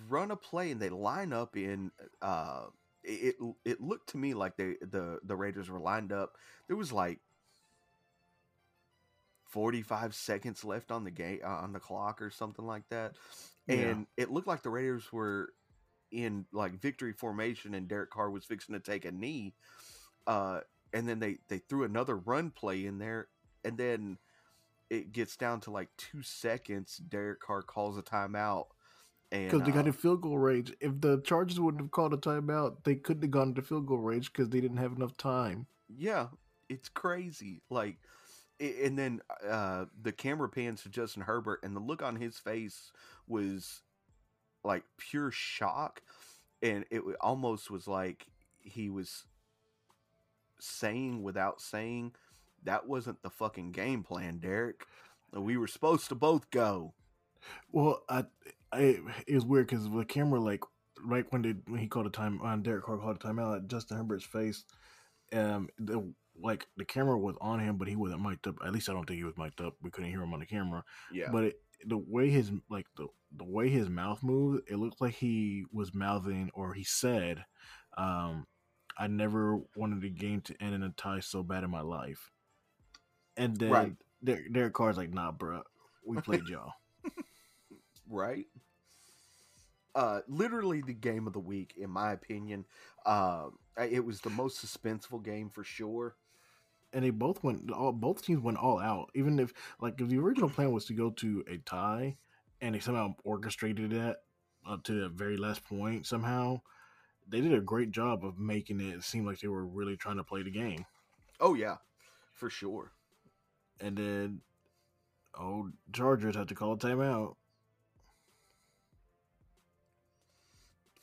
run 0.08 0.32
a 0.32 0.36
play 0.36 0.72
and 0.72 0.82
they 0.82 0.90
line 0.90 1.34
up 1.34 1.58
in 1.58 1.92
uh 2.22 2.66
it 3.04 3.36
it 3.66 3.82
looked 3.82 4.10
to 4.10 4.18
me 4.18 4.34
like 4.34 4.56
they 4.56 4.76
the 4.82 5.20
the 5.24 5.36
Raiders 5.36 5.70
were 5.70 5.80
lined 5.80 6.12
up. 6.14 6.34
There 6.68 6.78
was 6.78 6.94
like 6.94 7.20
45 9.52 10.16
seconds 10.16 10.64
left 10.64 10.92
on 10.92 11.04
the 11.04 11.12
game 11.12 11.40
uh, 11.44 11.48
on 11.48 11.74
the 11.74 11.80
clock 11.80 12.22
or 12.22 12.30
something 12.30 12.66
like 12.66 12.88
that. 12.90 13.16
Yeah. 13.68 13.76
And 13.76 14.08
it 14.18 14.32
looked 14.32 14.48
like 14.48 14.64
the 14.64 14.70
Raiders 14.70 15.12
were 15.12 15.54
in 16.12 16.46
like 16.52 16.82
victory 16.82 17.14
formation 17.14 17.74
and 17.74 17.88
Derek 17.88 18.10
Carr 18.10 18.30
was 18.30 18.44
fixing 18.44 18.74
to 18.74 18.80
take 18.80 19.06
a 19.06 19.12
knee. 19.12 19.54
Uh 20.28 20.62
and 20.94 21.08
then 21.08 21.20
they 21.20 21.38
they 21.48 21.60
threw 21.60 21.84
another 21.84 22.18
run 22.18 22.52
play 22.52 22.86
in 22.86 22.98
there 22.98 23.28
and 23.64 23.78
then 23.78 24.18
it 24.90 25.14
gets 25.14 25.38
down 25.38 25.62
to 25.62 25.72
like 25.72 25.90
2 25.98 26.22
seconds 26.22 26.98
Derek 26.98 27.40
Carr 27.40 27.62
calls 27.62 27.98
a 27.98 28.02
timeout 28.02 28.66
and 29.32 29.50
because 29.50 29.66
they 29.66 29.72
got 29.72 29.86
uh, 29.86 29.88
in 29.88 29.94
field 29.94 30.22
goal 30.22 30.38
range. 30.38 30.74
If 30.82 31.00
the 31.00 31.22
Chargers 31.22 31.60
wouldn't 31.60 31.82
have 31.82 31.92
called 31.92 32.14
a 32.14 32.18
timeout, 32.18 32.84
they 32.84 32.96
couldn't 32.96 33.24
have 33.24 33.32
gone 33.32 33.54
to 33.56 33.62
field 33.62 33.88
goal 33.88 34.00
range 34.00 34.32
because 34.32 34.50
they 34.50 34.60
didn't 34.60 34.78
have 34.78 34.94
enough 34.94 35.16
time. 35.18 35.68
Yeah, 35.88 36.28
it's 36.68 36.90
crazy. 36.90 37.62
Like, 37.70 37.98
and 38.62 38.98
then 38.98 39.22
uh, 39.48 39.86
the 40.00 40.12
camera 40.12 40.50
pans 40.50 40.84
to 40.84 40.90
Justin 40.90 41.24
Herbert, 41.24 41.62
and 41.64 41.76
the 41.76 41.80
look 41.80 42.04
on 42.04 42.16
his 42.16 42.38
face 42.38 42.92
was 43.28 43.82
like 44.64 44.84
pure 44.98 45.32
shock, 45.32 46.02
and 46.62 46.86
it 46.92 47.02
almost 47.20 47.72
was 47.72 47.88
like 47.88 48.28
he 48.60 48.90
was 48.90 49.26
saying 50.60 51.24
without 51.24 51.62
saying, 51.62 52.14
"That 52.64 52.88
wasn't 52.88 53.22
the 53.24 53.30
fucking 53.30 53.72
game 53.72 54.04
plan, 54.04 54.38
Derek. 54.40 54.86
We 55.34 55.58
were 55.58 55.68
supposed 55.68 56.10
to 56.10 56.16
both 56.16 56.52
go." 56.52 56.94
Well, 57.72 58.04
I, 58.08 58.26
I 58.72 59.00
it 59.28 59.36
was 59.36 59.46
weird 59.46 59.68
because 59.68 59.90
the 59.90 60.06
camera, 60.06 60.40
like, 60.40 60.64
right 61.04 61.26
when 61.32 61.42
they 61.42 61.56
when 61.68 61.80
he 61.80 61.88
called 61.88 62.06
a 62.06 62.12
time 62.12 62.40
on 62.42 62.62
Derek 62.62 62.86
Carr 62.86 62.98
called 62.98 63.16
a 63.16 63.20
timeout 63.20 63.68
Justin 63.68 63.98
Herbert's 63.98 64.26
face, 64.26 64.64
um, 65.34 65.70
the 65.80 66.14
like 66.42 66.68
the 66.78 66.86
camera 66.86 67.18
was 67.18 67.36
on 67.42 67.60
him, 67.60 67.78
but 67.78 67.88
he 67.88 67.96
wasn't 67.96 68.22
mic'd 68.22 68.48
up. 68.48 68.56
At 68.66 68.74
least 68.74 68.90
I 68.90 68.94
don't 68.94 69.06
think 69.06 69.18
he 69.18 69.24
was 69.24 69.38
mic'd 69.38 69.62
up. 69.62 69.76
We 69.82 69.92
couldn't 69.92 70.10
hear 70.10 70.22
him 70.22 70.34
on 70.34 70.40
the 70.40 70.46
camera. 70.46 70.84
Yeah, 71.12 71.30
But 71.32 71.44
it, 71.46 71.56
the 71.86 71.98
way 71.98 72.30
his 72.30 72.52
like 72.70 72.86
the 72.98 73.08
the 73.36 73.44
way 73.44 73.70
his 73.70 73.90
mouth 73.90 74.22
moved, 74.24 74.70
it 74.70 74.78
looked 74.78 75.02
like 75.02 75.16
he 75.16 75.66
was 75.72 75.94
mouthing 75.94 76.52
or 76.54 76.74
he 76.74 76.84
said, 76.84 77.46
um, 77.98 78.48
"I 78.98 79.08
never 79.08 79.60
wanted 79.76 80.04
a 80.04 80.10
game 80.10 80.42
to 80.42 80.62
end 80.62 80.76
in 80.76 80.84
a 80.84 80.90
tie 80.90 81.20
so 81.20 81.44
bad 81.44 81.64
in 81.64 81.70
my 81.70 81.82
life." 81.82 82.32
And 83.38 83.58
then 83.58 83.72
Right. 83.72 83.96
Derek, 84.24 84.54
Derek 84.54 84.74
Carr's 84.74 84.98
like, 84.98 85.14
"Nah, 85.14 85.32
bro, 85.32 85.64
we 86.06 86.22
played 86.22 86.48
y'all." 86.48 86.74
right. 88.10 88.46
Uh, 89.94 90.22
literally 90.28 90.82
the 90.82 90.94
game 90.94 91.28
of 91.28 91.34
the 91.34 91.40
week, 91.40 91.74
in 91.78 91.90
my 91.90 92.14
opinion. 92.14 92.66
Uh, 93.06 93.48
it 93.90 94.04
was 94.04 94.22
the 94.22 94.30
most 94.30 94.64
suspenseful 94.64 95.24
game 95.24 95.50
for 95.50 95.64
sure. 95.64 96.16
And 96.94 97.04
they 97.06 97.10
both 97.10 97.44
went 97.44 97.72
all 97.72 97.92
both 97.92 98.24
teams 98.24 98.42
went 98.42 98.58
all 98.58 98.80
out. 98.80 99.10
Even 99.16 99.40
if 99.40 99.54
like 99.80 100.00
if 100.02 100.08
the 100.10 100.18
original 100.18 100.50
plan 100.50 100.72
was 100.72 100.86
to 100.86 100.94
go 100.94 101.10
to 101.12 101.44
a 101.48 101.58
tie 101.60 102.18
and 102.62 102.76
they 102.76 102.80
somehow 102.80 103.14
orchestrated 103.24 103.92
that 103.92 104.18
up 104.68 104.84
to 104.84 104.94
the 104.94 105.10
very 105.10 105.38
last 105.38 105.64
point 105.66 106.06
somehow 106.06 106.62
they 107.28 107.42
did 107.42 107.54
a 107.54 107.62
great 107.62 107.92
job 107.92 108.24
of 108.26 108.38
making 108.38 108.80
it 108.82 109.04
seem 109.04 109.26
like 109.26 109.40
they 109.40 109.48
were 109.48 109.66
really 109.66 109.96
trying 109.96 110.18
to 110.18 110.24
play 110.24 110.44
the 110.44 110.52
game. 110.52 110.86
Oh 111.40 111.54
yeah, 111.54 111.78
for 112.34 112.50
sure. 112.50 112.92
and 113.80 113.98
then 113.98 114.42
old 115.40 115.72
chargers 115.94 116.36
had 116.36 116.50
to 116.50 116.56
call 116.56 116.74
a 116.74 116.78
timeout. 116.78 117.36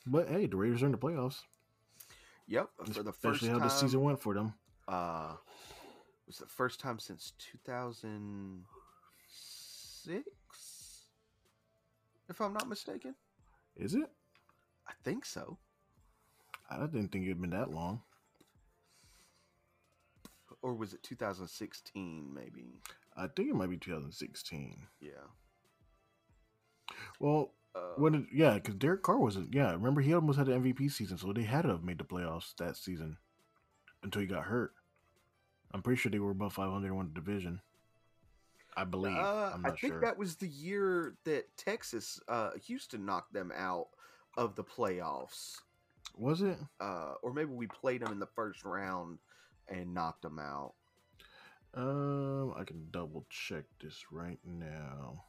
But 0.05 0.29
hey 0.29 0.45
the 0.45 0.55
raiders 0.57 0.81
are 0.83 0.87
in 0.87 0.91
the 0.91 0.97
playoffs. 0.97 1.41
Yep, 2.47 2.69
for 2.93 3.03
the 3.03 3.11
first 3.11 3.15
especially 3.17 3.49
how 3.49 3.59
time. 3.59 3.67
the 3.67 3.73
season 3.73 4.01
went 4.01 4.19
for 4.21 4.33
them. 4.33 4.53
uh, 4.87 5.33
was 6.29 6.37
the 6.37 6.45
first 6.45 6.79
time 6.79 6.99
since 6.99 7.33
2006, 7.39 10.25
if 12.29 12.39
I'm 12.41 12.53
not 12.53 12.69
mistaken. 12.69 13.15
is 13.75 13.95
it 13.95 14.09
I 14.87 14.93
think 15.03 15.25
so. 15.25 15.57
i 16.69 16.77
didn't 16.79 17.09
think 17.09 17.25
it'd 17.25 17.41
been 17.41 17.49
that 17.51 17.71
long 17.71 18.01
Or 20.61 20.73
was 20.75 20.93
it 20.93 21.01
2016? 21.03 22.33
Maybe. 22.33 22.79
i 23.17 23.27
think 23.27 23.49
it 23.49 23.55
might 23.55 23.69
be 23.69 23.77
2016 23.77 24.87
Yeah. 25.01 25.09
well 27.19 27.53
Uh, 27.75 27.93
When 27.97 28.13
did, 28.13 28.25
yeah, 28.33 28.55
because 28.55 28.73
Derek 28.75 29.03
Carr 29.03 29.19
wasn't. 29.19 29.53
Yeah, 29.53 29.71
remember 29.71 30.01
he 30.01 30.13
almost 30.15 30.39
had 30.39 30.47
an 30.49 30.63
MVP 30.63 30.89
season, 30.91 31.17
so 31.19 31.31
they 31.31 31.43
had 31.43 31.61
to 31.63 31.69
have 31.69 31.83
made 31.83 31.99
the 31.99 32.03
playoffs 32.03 32.55
that 32.57 32.75
season 32.77 33.17
until 34.01 34.21
he 34.21 34.27
got 34.27 34.45
hurt. 34.45 34.73
I'm 35.73 35.81
pretty 35.81 35.99
sure 35.99 36.11
they 36.11 36.19
were 36.19 36.31
above 36.31 36.53
500 36.53 36.87
and 36.87 36.95
won 36.95 37.11
the 37.13 37.19
division. 37.19 37.61
I 38.75 38.85
believe. 38.85 39.15
Uh, 39.15 39.57
I 39.63 39.71
think 39.71 39.93
sure. 39.93 40.01
that 40.01 40.17
was 40.17 40.35
the 40.35 40.47
year 40.47 41.15
that 41.25 41.45
Texas, 41.57 42.19
uh, 42.27 42.51
Houston 42.65 43.05
knocked 43.05 43.33
them 43.33 43.51
out 43.55 43.87
of 44.37 44.55
the 44.55 44.63
playoffs. 44.63 45.57
Was 46.17 46.41
it? 46.41 46.57
Uh, 46.79 47.13
or 47.21 47.33
maybe 47.33 47.51
we 47.51 47.67
played 47.67 48.01
them 48.01 48.11
in 48.11 48.19
the 48.19 48.27
first 48.27 48.63
round 48.63 49.19
and 49.67 49.93
knocked 49.93 50.21
them 50.21 50.39
out. 50.39 50.73
Um, 51.73 52.53
I 52.57 52.63
can 52.63 52.87
double 52.91 53.25
check 53.29 53.65
this 53.81 54.05
right 54.11 54.39
now. 54.45 55.23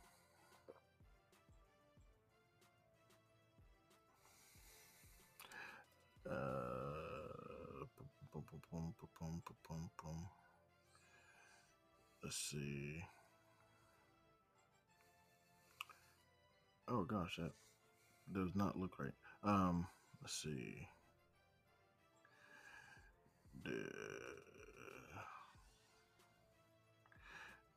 Uh, 6.30 6.99
boom, 8.70 8.94
boom, 9.00 9.10
boom, 9.18 9.42
boom, 9.68 9.90
boom. 10.02 10.26
Let's 12.22 12.36
see. 12.36 13.02
Oh 16.88 17.04
gosh, 17.04 17.36
that 17.38 17.52
does 18.32 18.50
not 18.54 18.76
look 18.76 18.98
right. 18.98 19.12
Um, 19.42 19.86
let's 20.22 20.34
see. 20.34 20.88
The- 23.62 23.92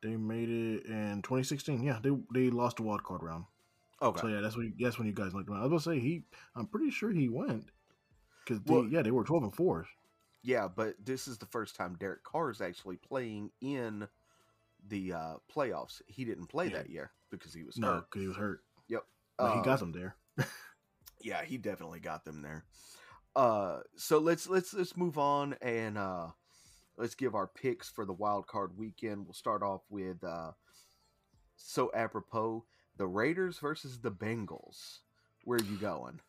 They 0.02 0.16
made 0.16 0.50
it 0.50 0.84
in 0.84 1.22
2016. 1.22 1.82
Yeah, 1.82 1.98
they 2.02 2.10
they 2.34 2.50
lost 2.50 2.76
the 2.76 2.82
wild 2.82 3.02
card 3.04 3.22
round. 3.22 3.46
Okay. 4.02 4.20
So 4.20 4.26
yeah, 4.26 4.40
that's 4.42 4.54
when 4.56 4.74
that's 4.78 4.98
when 4.98 5.06
you 5.06 5.14
guys 5.14 5.32
looked 5.32 5.48
around. 5.48 5.60
I 5.60 5.66
was 5.66 5.84
gonna 5.84 5.96
say 5.96 6.00
he. 6.02 6.24
I'm 6.54 6.66
pretty 6.66 6.90
sure 6.90 7.10
he 7.10 7.28
went 7.30 7.64
because 8.44 8.60
Well- 8.66 8.84
yeah, 8.86 9.00
they 9.00 9.10
were 9.10 9.24
12 9.24 9.44
and 9.44 9.54
four. 9.54 9.86
Yeah, 10.44 10.68
but 10.68 10.94
this 11.02 11.26
is 11.26 11.38
the 11.38 11.46
first 11.46 11.74
time 11.74 11.96
Derek 11.98 12.22
Carr 12.22 12.50
is 12.50 12.60
actually 12.60 12.96
playing 12.96 13.50
in 13.60 14.06
the 14.86 15.12
uh, 15.14 15.34
playoffs. 15.52 16.02
He 16.06 16.24
didn't 16.24 16.46
play 16.48 16.68
Yeah. 16.68 16.76
that 16.78 16.90
year 16.90 17.10
because 17.30 17.54
he 17.54 17.64
was 17.64 17.78
No, 17.78 17.88
hurt. 17.88 18.10
because 18.10 18.22
he 18.22 18.28
was 18.28 18.36
hurt. 18.36 18.60
But 19.38 19.50
he 19.50 19.56
Um, 19.56 19.64
got 19.64 19.80
them 19.80 19.90
there. 19.92 20.14
yeah 21.20 21.42
he 21.44 21.56
definitely 21.58 21.98
got 21.98 22.24
them 22.24 22.40
there 22.42 22.64
uh 23.34 23.80
so 23.96 24.18
let's 24.18 24.46
let's 24.48 24.72
let's 24.72 24.96
move 24.96 25.18
on 25.18 25.56
and 25.60 25.98
uh 25.98 26.28
let's 26.96 27.16
give 27.16 27.34
our 27.34 27.48
picks 27.48 27.88
for 27.88 28.04
the 28.04 28.12
wild 28.12 28.46
card 28.46 28.76
weekend 28.78 29.24
we'll 29.24 29.32
start 29.34 29.62
off 29.62 29.80
with 29.90 30.22
uh 30.22 30.52
so 31.56 31.90
apropos 31.94 32.64
the 32.96 33.06
raiders 33.08 33.58
versus 33.58 34.00
the 34.00 34.10
bengals 34.12 34.98
where 35.44 35.58
are 35.58 35.64
you 35.64 35.76
going 35.78 36.20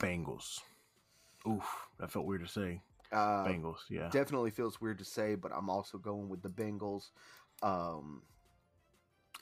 Bengals. 0.00 0.60
Oof, 1.48 1.88
that 1.98 2.10
felt 2.10 2.26
weird 2.26 2.42
to 2.44 2.48
say. 2.48 2.82
uh 3.12 3.44
Bengals, 3.44 3.78
yeah. 3.88 4.08
definitely 4.10 4.50
feels 4.50 4.80
weird 4.80 4.98
to 4.98 5.04
say 5.04 5.34
but 5.34 5.50
i'm 5.54 5.70
also 5.70 5.96
going 5.98 6.28
with 6.28 6.42
the 6.42 6.48
bengals 6.50 7.10
um 7.62 8.22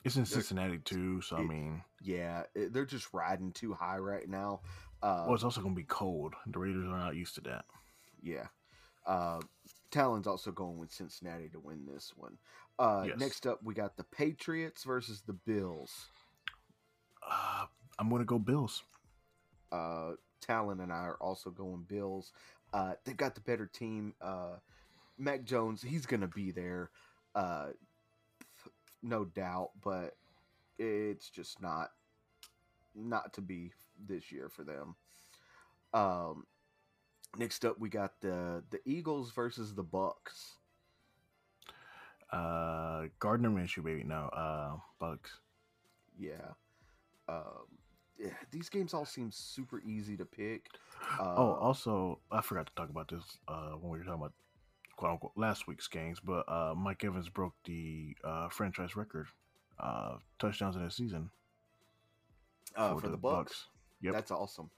It's 0.05 0.15
in 0.15 0.25
Cincinnati 0.25 0.77
too, 0.79 1.21
so 1.21 1.35
I 1.37 1.43
mean, 1.43 1.83
yeah 2.01 2.43
it- 2.55 2.71
they're 2.73 2.85
just 2.85 3.13
riding 3.13 3.51
too 3.51 3.73
high 3.73 3.97
right 3.97 4.27
now 4.29 4.61
uh 5.03 5.23
well, 5.25 5.35
it's 5.35 5.43
also 5.43 5.61
gonna 5.61 5.75
be 5.75 5.83
cold. 5.83 6.33
The 6.47 6.57
Raiders 6.59 6.85
are 6.85 6.97
not 6.97 7.15
used 7.15 7.35
to 7.35 7.41
that. 7.41 7.65
Yeah. 8.21 8.47
Uh, 9.05 9.39
Talon's 9.91 10.25
also 10.27 10.51
going 10.51 10.79
with 10.79 10.91
Cincinnati 10.91 11.49
to 11.49 11.59
win 11.59 11.85
this 11.85 12.13
one. 12.17 12.37
Uh, 12.79 13.03
Yes. 13.07 13.19
Next 13.19 13.45
up, 13.47 13.59
we 13.63 13.73
got 13.75 13.95
the 13.95 14.03
Patriots 14.03 14.83
versus 14.83 15.21
the 15.21 15.33
Bills. 15.33 16.07
Uh, 17.21 17.65
I'm 17.99 18.09
gonna 18.09 18.25
go 18.25 18.39
Bills. 18.39 18.81
Uh, 19.71 20.13
Talon 20.41 20.79
and 20.79 20.91
I 20.91 20.97
are 20.97 21.17
also 21.19 21.49
going 21.49 21.85
Bills. 21.87 22.31
Uh, 22.73 22.93
they've 23.05 23.17
got 23.17 23.35
the 23.35 23.41
better 23.41 23.65
team. 23.65 24.13
Uh, 24.21 24.57
Mac 25.17 25.43
Jones, 25.43 25.81
he's 25.81 26.05
going 26.05 26.21
to 26.21 26.27
be 26.27 26.51
there, 26.51 26.91
uh, 27.35 27.67
no 29.01 29.25
doubt, 29.25 29.71
but 29.83 30.15
it's 30.77 31.29
just 31.29 31.61
not 31.61 31.89
not 32.95 33.33
to 33.33 33.41
be 33.41 33.71
this 34.07 34.31
year 34.31 34.49
for 34.49 34.63
them. 34.63 34.95
Um, 35.93 36.45
next 37.37 37.65
up, 37.65 37.79
we 37.79 37.89
got 37.89 38.19
the 38.21 38.63
the 38.69 38.79
Eagles 38.85 39.31
versus 39.31 39.73
the 39.73 39.83
Bucks. 39.83 40.57
Uh, 42.31 43.05
Gardner 43.19 43.49
Minshew, 43.49 43.83
baby. 43.83 44.03
No, 44.03 44.29
uh, 44.33 44.75
Bucks. 44.99 45.31
Yeah. 46.19 46.53
Um, 47.29 47.67
yeah, 47.67 47.86
these 48.51 48.69
games 48.69 48.93
all 48.93 49.05
seem 49.05 49.31
super 49.31 49.81
easy 49.81 50.17
to 50.17 50.25
pick. 50.25 50.67
Uh, 51.19 51.35
oh, 51.37 51.57
also, 51.61 52.19
I 52.31 52.41
forgot 52.41 52.67
to 52.67 52.73
talk 52.75 52.89
about 52.89 53.09
this 53.09 53.23
uh, 53.47 53.71
when 53.71 53.91
we 53.91 53.97
were 53.99 54.03
talking 54.03 54.21
about 54.21 54.33
quote 54.95 55.11
unquote 55.11 55.33
last 55.35 55.67
week's 55.67 55.87
games, 55.87 56.19
but 56.19 56.43
uh, 56.49 56.73
Mike 56.75 57.03
Evans 57.03 57.29
broke 57.29 57.53
the 57.65 58.15
uh, 58.23 58.49
franchise 58.49 58.95
record 58.95 59.27
uh, 59.79 60.15
touchdowns 60.39 60.75
in 60.75 60.81
a 60.81 60.91
season 60.91 61.29
uh, 62.75 62.95
for, 62.95 63.09
the, 63.09 63.17
Bucks. 63.17 63.65
Yep. 64.01 64.13
That's 64.13 64.31
awesome. 64.31 64.69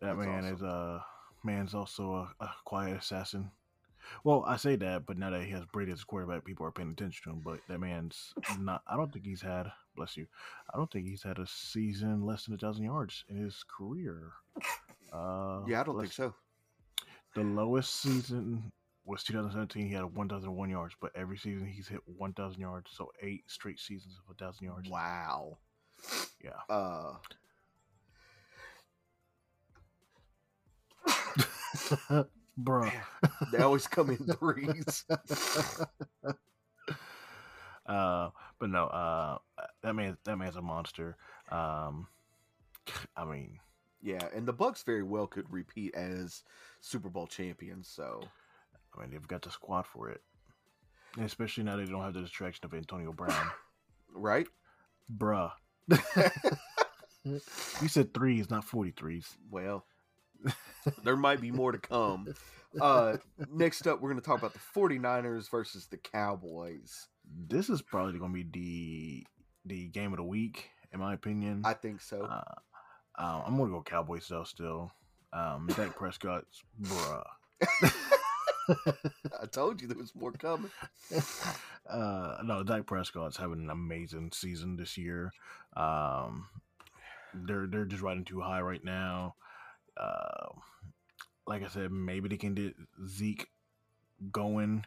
That 0.00 0.16
That's 0.16 0.18
man 0.18 0.44
awesome. 0.44 0.54
is 0.54 0.62
uh 0.62 0.98
man's 1.44 1.74
also 1.74 2.28
a, 2.40 2.44
a 2.44 2.50
quiet 2.64 2.98
assassin. 2.98 3.50
Well, 4.24 4.44
I 4.46 4.56
say 4.56 4.76
that, 4.76 5.06
but 5.06 5.18
now 5.18 5.30
that 5.30 5.42
he 5.44 5.50
has 5.52 5.64
Brady 5.66 5.92
as 5.92 6.02
a 6.02 6.06
quarterback, 6.06 6.44
people 6.44 6.66
are 6.66 6.72
paying 6.72 6.90
attention 6.92 7.22
to 7.24 7.30
him. 7.30 7.42
But 7.44 7.60
that 7.68 7.78
man's 7.80 8.32
not. 8.58 8.82
I 8.86 8.96
don't 8.96 9.12
think 9.12 9.24
he's 9.24 9.42
had. 9.42 9.70
Bless 9.96 10.16
you. 10.16 10.26
I 10.72 10.76
don't 10.76 10.90
think 10.90 11.06
he's 11.06 11.22
had 11.22 11.38
a 11.38 11.46
season 11.46 12.24
less 12.24 12.44
than 12.46 12.54
a 12.54 12.58
thousand 12.58 12.84
yards 12.84 13.24
in 13.28 13.36
his 13.36 13.62
career. 13.64 14.32
Uh, 15.12 15.62
Yeah, 15.66 15.82
I 15.82 15.84
don't 15.84 16.00
think 16.00 16.12
so. 16.12 16.34
The 17.34 17.42
lowest 17.42 17.94
season 18.00 18.72
was 19.04 19.22
2017. 19.24 19.86
He 19.86 19.92
had 19.94 20.04
1,001 20.04 20.70
yards, 20.70 20.94
but 21.00 21.12
every 21.14 21.36
season 21.36 21.66
he's 21.66 21.88
hit 21.88 22.00
1,000 22.06 22.60
yards. 22.60 22.90
So 22.92 23.12
eight 23.20 23.44
straight 23.50 23.78
seasons 23.78 24.14
of 24.18 24.26
1,000 24.28 24.64
yards. 24.64 24.88
Wow. 24.88 25.58
Yeah. 26.42 26.60
Uh, 26.68 27.14
Bruh. 32.60 32.92
they 33.50 33.58
always 33.58 33.86
come 33.86 34.10
in 34.10 34.16
threes. 34.36 35.04
uh, 37.86 38.30
but 38.58 38.70
no, 38.70 38.86
uh, 38.86 39.38
that 39.82 39.94
man, 39.94 40.16
that 40.24 40.36
man's 40.36 40.56
a 40.56 40.62
monster. 40.62 41.16
Um, 41.50 42.08
I 43.16 43.24
mean, 43.24 43.58
yeah, 44.02 44.26
and 44.34 44.46
the 44.46 44.54
Bucs 44.54 44.84
very 44.84 45.02
well 45.02 45.26
could 45.26 45.50
repeat 45.50 45.94
as 45.94 46.42
Super 46.80 47.08
Bowl 47.08 47.26
champions. 47.26 47.88
So, 47.88 48.22
I 48.96 49.00
mean, 49.00 49.10
they've 49.10 49.28
got 49.28 49.42
the 49.42 49.50
squad 49.50 49.86
for 49.86 50.10
it, 50.10 50.20
and 51.16 51.24
especially 51.24 51.64
now 51.64 51.76
they 51.76 51.84
don't 51.84 52.02
have 52.02 52.14
the 52.14 52.20
distraction 52.20 52.64
of 52.64 52.74
Antonio 52.74 53.12
Brown, 53.12 53.50
right? 54.14 54.46
Bruh. 55.14 55.52
you 57.80 57.88
said 57.88 58.12
threes, 58.12 58.50
not 58.50 58.64
forty 58.64 58.90
threes. 58.90 59.36
Well, 59.50 59.86
there 61.04 61.16
might 61.16 61.40
be 61.40 61.50
more 61.50 61.72
to 61.72 61.78
come. 61.78 62.34
Uh, 62.80 63.16
next 63.50 63.86
up, 63.86 64.00
we're 64.00 64.10
going 64.10 64.20
to 64.20 64.26
talk 64.26 64.38
about 64.38 64.52
the 64.54 64.60
49ers 64.74 65.50
versus 65.50 65.86
the 65.86 65.98
Cowboys. 65.98 67.08
This 67.48 67.68
is 67.68 67.82
probably 67.82 68.18
going 68.18 68.32
to 68.32 68.44
be 68.44 68.50
the 68.52 69.26
the 69.64 69.88
game 69.88 70.12
of 70.12 70.16
the 70.16 70.24
week, 70.24 70.70
in 70.92 71.00
my 71.00 71.14
opinion. 71.14 71.62
I 71.64 71.74
think 71.74 72.00
so. 72.00 72.22
Uh, 72.22 72.42
um, 73.18 73.42
I'm 73.46 73.56
going 73.56 73.70
to 73.70 73.76
go 73.76 73.82
Cowboys 73.82 74.26
though. 74.28 74.44
Still, 74.44 74.90
um, 75.32 75.68
Dak 75.76 75.96
Prescott's 75.96 76.62
bruh. 76.80 77.24
I 79.40 79.46
told 79.50 79.80
you 79.80 79.88
there 79.88 79.98
was 79.98 80.14
more 80.14 80.32
coming. 80.32 80.70
uh, 81.90 82.36
no, 82.44 82.62
Dak 82.62 82.86
Prescott's 82.86 83.36
having 83.36 83.60
an 83.60 83.70
amazing 83.70 84.30
season 84.32 84.76
this 84.76 84.96
year. 84.96 85.32
Um, 85.76 86.48
they're 87.34 87.66
they're 87.66 87.84
just 87.84 88.02
riding 88.02 88.24
too 88.24 88.40
high 88.40 88.60
right 88.60 88.84
now. 88.84 89.36
Uh, 89.96 90.48
like 91.46 91.62
I 91.64 91.68
said, 91.68 91.90
maybe 91.90 92.28
they 92.28 92.36
can 92.36 92.54
get 92.54 92.74
Zeke 93.06 93.48
going. 94.30 94.84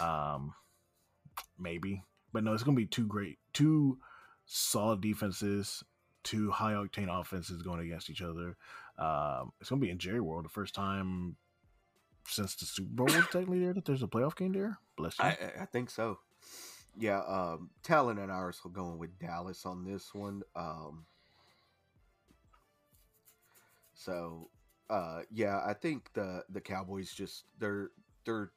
Um, 0.00 0.54
maybe, 1.58 2.02
but 2.32 2.44
no, 2.44 2.52
it's 2.52 2.62
gonna 2.62 2.76
be 2.76 2.86
two 2.86 3.06
great, 3.06 3.38
two 3.52 3.98
solid 4.46 5.00
defenses, 5.00 5.82
two 6.22 6.50
high 6.50 6.72
octane 6.72 7.08
offenses 7.08 7.62
going 7.62 7.80
against 7.80 8.10
each 8.10 8.22
other. 8.22 8.56
Um, 8.98 9.52
it's 9.60 9.70
gonna 9.70 9.80
be 9.80 9.90
in 9.90 9.98
Jerry 9.98 10.20
World 10.20 10.44
the 10.44 10.50
first 10.50 10.74
time 10.74 11.36
since 12.26 12.54
the 12.56 12.64
Super 12.64 12.94
Bowl 12.94 13.06
was 13.06 13.14
technically 13.14 13.60
there 13.60 13.74
that 13.74 13.84
there's 13.84 14.02
a 14.02 14.08
playoff 14.08 14.36
game 14.36 14.52
there. 14.52 14.78
Bless 14.96 15.18
you. 15.18 15.24
I, 15.24 15.36
I 15.60 15.64
think 15.66 15.90
so. 15.90 16.18
Yeah, 16.96 17.20
um, 17.26 17.70
Talon 17.82 18.18
and 18.18 18.30
ours 18.30 18.60
are 18.64 18.70
going 18.70 18.98
with 18.98 19.18
Dallas 19.18 19.66
on 19.66 19.84
this 19.84 20.14
one. 20.14 20.42
Um, 20.54 21.06
so, 23.94 24.50
uh, 24.90 25.20
yeah, 25.30 25.60
I 25.64 25.72
think 25.72 26.12
the 26.14 26.44
the 26.50 26.60
Cowboys 26.60 27.12
just 27.12 27.44
they're 27.58 27.90
they're 28.24 28.50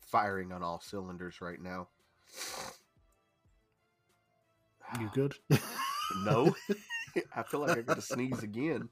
firing 0.00 0.52
on 0.52 0.62
all 0.62 0.80
cylinders 0.80 1.40
right 1.40 1.60
now. 1.60 1.88
you 5.00 5.10
good? 5.12 5.34
no, 6.24 6.54
I 7.36 7.42
feel 7.42 7.60
like 7.60 7.76
I'm 7.76 7.84
gonna 7.84 8.00
sneeze 8.00 8.42
again. 8.42 8.88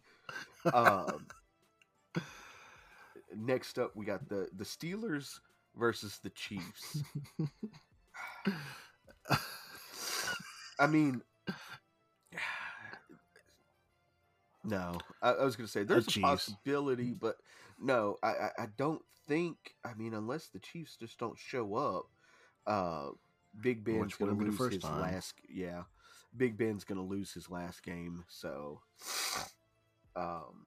Um, 0.73 1.27
next 3.37 3.79
up, 3.79 3.97
we 3.97 4.05
got 4.05 4.29
the 4.29 4.49
the 4.57 4.65
Steelers 4.65 5.39
versus 5.77 6.19
the 6.23 6.31
Chiefs. 6.31 7.03
I 10.79 10.87
mean, 10.89 11.23
no, 14.65 14.99
I, 15.21 15.31
I 15.31 15.45
was 15.45 15.57
gonna 15.57 15.69
say 15.69 15.83
there's 15.85 16.15
a 16.17 16.21
possibility, 16.21 17.13
but 17.13 17.37
no, 17.79 18.17
I, 18.23 18.29
I, 18.29 18.51
I 18.59 18.67
don't 18.77 19.03
think. 19.27 19.57
I 19.85 19.95
mean, 19.95 20.15
unless 20.15 20.49
the 20.49 20.59
Chiefs 20.59 20.97
just 20.97 21.19
don't 21.19 21.39
show 21.39 21.75
up, 21.75 22.07
uh, 22.67 23.11
Big 23.61 23.85
Ben's 23.85 24.17
be 24.17 24.25
the 24.25 24.33
lose 24.33 24.57
first 24.57 24.75
his 24.75 24.83
time. 24.83 25.01
last. 25.01 25.35
Yeah, 25.49 25.83
Big 26.37 26.57
Ben's 26.57 26.85
gonna 26.85 27.05
lose 27.05 27.33
his 27.33 27.51
last 27.51 27.83
game, 27.83 28.25
so 28.29 28.81
um, 30.17 30.67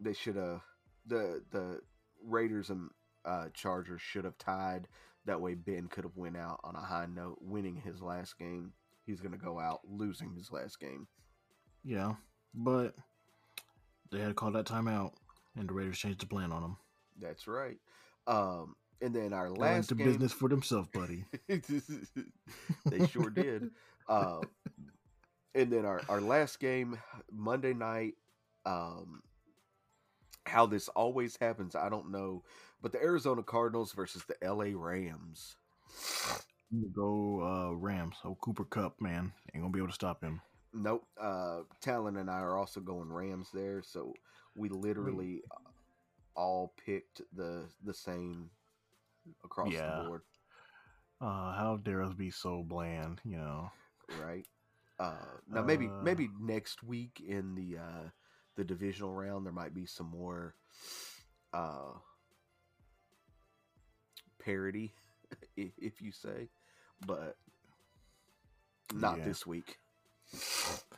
they 0.00 0.12
should 0.12 0.36
have 0.36 0.62
the 1.06 1.42
the 1.50 1.80
Raiders 2.24 2.70
and 2.70 2.90
uh, 3.24 3.48
Chargers 3.52 4.00
should 4.00 4.24
have 4.24 4.38
tied. 4.38 4.88
That 5.24 5.40
way, 5.40 5.54
Ben 5.54 5.88
could 5.88 6.04
have 6.04 6.16
went 6.16 6.36
out 6.36 6.60
on 6.62 6.76
a 6.76 6.80
high 6.80 7.06
note, 7.06 7.38
winning 7.40 7.76
his 7.76 8.00
last 8.00 8.38
game. 8.38 8.72
He's 9.04 9.20
gonna 9.20 9.36
go 9.36 9.58
out 9.58 9.80
losing 9.84 10.34
his 10.34 10.52
last 10.52 10.78
game. 10.80 11.08
yeah, 11.84 12.14
but 12.56 12.94
they 14.10 14.18
had 14.18 14.28
to 14.28 14.34
call 14.34 14.50
that 14.52 14.66
timeout, 14.66 15.12
and 15.56 15.68
the 15.68 15.74
Raiders 15.74 15.98
changed 15.98 16.20
the 16.20 16.26
plan 16.26 16.50
on 16.50 16.62
them. 16.62 16.76
That's 17.20 17.46
right. 17.46 17.78
Um, 18.26 18.74
and 19.00 19.14
then 19.14 19.32
our 19.32 19.44
They 19.44 19.50
went 19.50 19.60
last 19.60 19.88
to 19.88 19.94
game, 19.94 20.06
business 20.06 20.32
for 20.32 20.48
themselves, 20.48 20.88
buddy. 20.92 21.24
they 21.48 23.06
sure 23.06 23.30
did. 23.30 23.70
Um, 24.08 24.42
and 25.54 25.70
then 25.70 25.84
our, 25.84 26.00
our 26.08 26.20
last 26.20 26.60
game, 26.60 26.98
Monday 27.30 27.74
night. 27.74 28.14
Um, 28.64 29.22
how 30.46 30.66
this 30.66 30.88
always 30.88 31.36
happens, 31.36 31.74
I 31.74 31.88
don't 31.88 32.10
know. 32.10 32.42
But 32.80 32.92
the 32.92 33.02
Arizona 33.02 33.42
Cardinals 33.42 33.92
versus 33.92 34.24
the 34.24 34.36
LA 34.46 34.70
Rams. 34.74 35.56
Go 36.94 37.42
uh, 37.42 37.76
Rams. 37.76 38.16
Oh, 38.24 38.36
Cooper 38.40 38.64
Kupp, 38.64 39.00
man, 39.00 39.32
ain't 39.54 39.62
gonna 39.62 39.72
be 39.72 39.78
able 39.78 39.88
to 39.88 39.94
stop 39.94 40.22
him. 40.22 40.40
Nope. 40.76 41.06
Uh, 41.18 41.60
Talon 41.80 42.16
and 42.18 42.30
I 42.30 42.40
are 42.40 42.56
also 42.56 42.80
going 42.80 43.10
Rams 43.10 43.48
there, 43.52 43.82
so 43.82 44.14
we 44.54 44.68
literally 44.68 45.42
all 46.36 46.74
picked 46.84 47.22
the 47.34 47.64
the 47.84 47.94
same 47.94 48.50
across 49.44 49.72
Yeah. 49.72 49.86
the 49.86 50.02
board, 50.02 50.22
Uh, 51.20 51.52
how 51.54 51.78
dare 51.82 52.02
us 52.02 52.14
be 52.14 52.30
so 52.30 52.62
bland? 52.62 53.20
You 53.24 53.38
know. 53.38 53.70
right? 54.20 54.46
Uh, 54.98 55.38
now 55.50 55.62
maybe 55.62 55.88
Uh, 55.88 56.02
maybe 56.02 56.28
next 56.40 56.82
week 56.82 57.20
in 57.26 57.54
the 57.54 57.78
uh, 57.78 58.08
the 58.56 58.64
divisional 58.64 59.12
round 59.14 59.44
there 59.46 59.52
might 59.52 59.74
be 59.74 59.86
some 59.86 60.06
more 60.10 60.54
uh, 61.52 61.92
parity, 64.38 64.94
if, 65.56 65.72
if 65.78 66.00
you 66.02 66.12
say, 66.12 66.48
but 67.06 67.36
not 68.94 69.16
Yeah. 69.18 69.24
this 69.24 69.46
week. 69.46 69.78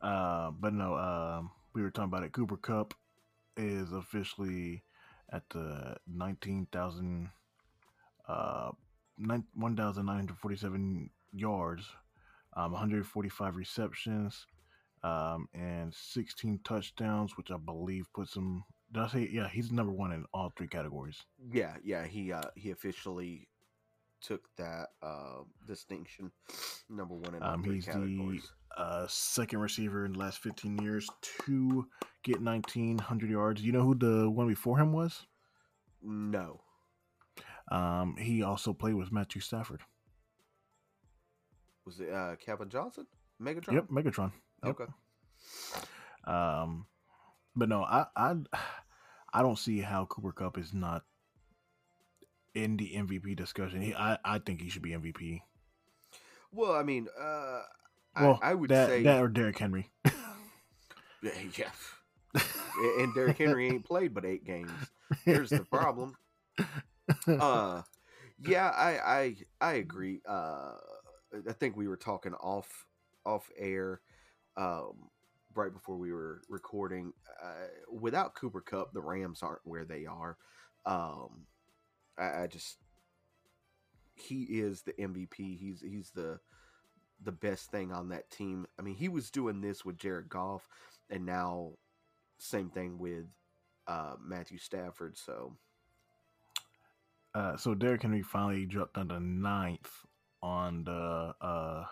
Uh, 0.00 0.50
but 0.50 0.74
no, 0.74 0.96
um, 0.96 1.50
we 1.74 1.80
were 1.82 1.90
talking 1.90 2.08
about 2.08 2.24
it. 2.24 2.32
Cooper 2.32 2.56
Kupp 2.56 2.92
is 3.56 3.92
officially 3.92 4.82
at 5.32 5.48
the 5.50 5.96
19,000, 6.06 7.30
uh, 8.28 8.72
nine- 9.16 9.46
1,947 9.54 11.10
yards, 11.32 11.88
um, 12.54 12.72
145 12.72 13.56
receptions, 13.56 14.46
um, 15.04 15.48
and 15.54 15.94
16 15.94 16.58
touchdowns, 16.64 17.36
which 17.36 17.50
I 17.50 17.56
believe 17.56 18.12
puts 18.12 18.34
him. 18.36 18.64
Did 18.90 19.02
I 19.02 19.08
say? 19.08 19.28
Yeah, 19.30 19.48
he's 19.48 19.70
number 19.72 19.92
one 19.92 20.12
in 20.12 20.26
all 20.34 20.50
three 20.50 20.68
categories. 20.68 21.24
Yeah, 21.50 21.76
yeah, 21.82 22.06
he 22.06 22.32
uh, 22.32 22.50
he 22.56 22.70
officially 22.70 23.48
took 24.22 24.42
that 24.56 24.88
uh, 25.02 25.42
distinction, 25.66 26.30
number 26.88 27.14
one 27.14 27.34
in 27.34 27.42
all 27.42 27.54
Um, 27.54 27.62
three 27.62 27.76
he's 27.76 27.86
the 27.86 27.92
categories. 27.92 28.50
uh, 28.76 29.06
second 29.08 29.58
receiver 29.60 30.04
in 30.06 30.12
the 30.12 30.18
last 30.18 30.38
15 30.38 30.78
years 30.78 31.08
to 31.44 31.86
get 32.22 32.40
1,900 32.40 33.30
yards. 33.30 33.62
You 33.62 33.72
know 33.72 33.82
who 33.82 33.94
the 33.94 34.30
one 34.30 34.48
before 34.48 34.78
him 34.78 34.92
was? 34.92 35.26
No, 36.02 36.60
Um, 37.70 38.16
he 38.16 38.42
also 38.42 38.72
played 38.72 38.94
with 38.94 39.12
Matthew 39.12 39.40
Stafford. 39.40 39.82
was 41.84 42.00
it 42.00 42.10
uh, 42.12 42.36
Calvin 42.44 42.68
Johnson? 42.70 43.06
Megatron. 43.40 43.72
Yep, 43.74 43.88
Megatron. 43.88 44.32
Yep. 44.64 44.80
Okay. 44.80 44.92
Um, 46.24 46.86
but 47.56 47.68
no, 47.68 47.82
I, 47.82 48.06
I, 48.16 48.34
I 49.32 49.42
don't 49.42 49.58
see 49.58 49.80
how 49.80 50.06
Cooper 50.06 50.32
Kupp 50.32 50.58
is 50.58 50.72
not 50.72 51.02
in 52.54 52.76
the 52.76 52.92
MVP 52.94 53.36
discussion. 53.36 53.80
He, 53.80 53.94
I, 53.94 54.18
I 54.24 54.38
think 54.38 54.60
he 54.60 54.68
should 54.68 54.82
be 54.82 54.90
MVP. 54.90 55.40
Well, 56.52 56.72
I 56.72 56.82
mean, 56.82 57.08
uh, 57.18 57.62
Well, 58.20 58.38
I, 58.42 58.50
I 58.50 58.54
would 58.54 58.70
that, 58.70 58.88
say 58.88 59.02
that 59.04 59.22
or 59.22 59.28
Derrick 59.28 59.58
Henry. 59.58 59.90
Yeah, 61.22 61.30
yeah. 61.56 62.42
and 62.98 63.14
Derrick 63.14 63.38
Henry 63.38 63.68
ain't 63.68 63.84
played 63.84 64.12
but 64.12 64.24
eight 64.24 64.44
games. 64.44 64.72
Here's 65.24 65.50
the 65.50 65.64
problem. 65.64 66.16
Uh, 67.26 67.82
yeah, 68.38 68.68
I 68.68 68.98
I 68.98 69.36
I 69.60 69.72
agree. 69.74 70.20
Uh, 70.26 70.72
I 71.48 71.52
think 71.52 71.76
we 71.76 71.88
were 71.88 71.96
talking 71.96 72.32
off 72.34 72.86
off 73.26 73.48
air, 73.58 74.00
um, 74.56 75.10
right 75.54 75.72
before 75.72 75.96
we 75.98 76.12
were 76.12 76.42
recording. 76.48 77.12
Uh, 77.42 77.66
without 77.90 78.34
Cooper 78.34 78.60
Kupp, 78.60 78.92
the 78.92 79.00
Rams 79.00 79.42
aren't 79.42 79.60
where 79.64 79.84
they 79.84 80.06
are. 80.06 80.36
Um, 80.86 81.46
I, 82.18 82.42
I 82.42 82.46
just 82.46 82.78
he 84.14 84.42
is 84.42 84.82
the 84.82 84.92
MVP. 84.92 85.58
He's 85.58 85.80
he's 85.80 86.10
the 86.14 86.38
the 87.24 87.32
best 87.32 87.70
thing 87.70 87.92
on 87.92 88.08
that 88.08 88.30
team. 88.30 88.66
I 88.78 88.82
mean, 88.82 88.94
he 88.94 89.08
was 89.08 89.30
doing 89.30 89.60
this 89.60 89.84
with 89.84 89.98
Jared 89.98 90.28
Goff, 90.28 90.68
and 91.10 91.24
now 91.24 91.72
same 92.38 92.70
thing 92.70 92.98
with 92.98 93.26
uh, 93.86 94.14
Matthew 94.22 94.58
Stafford. 94.58 95.16
So, 95.16 95.56
uh, 97.34 97.56
so 97.56 97.74
Derrick 97.74 98.02
Henry 98.02 98.22
finally 98.22 98.66
dropped 98.66 98.94
down 98.94 99.08
to 99.08 99.20
ninth 99.20 99.90
on 100.42 100.84
the 100.84 101.34
uh, 101.40 101.84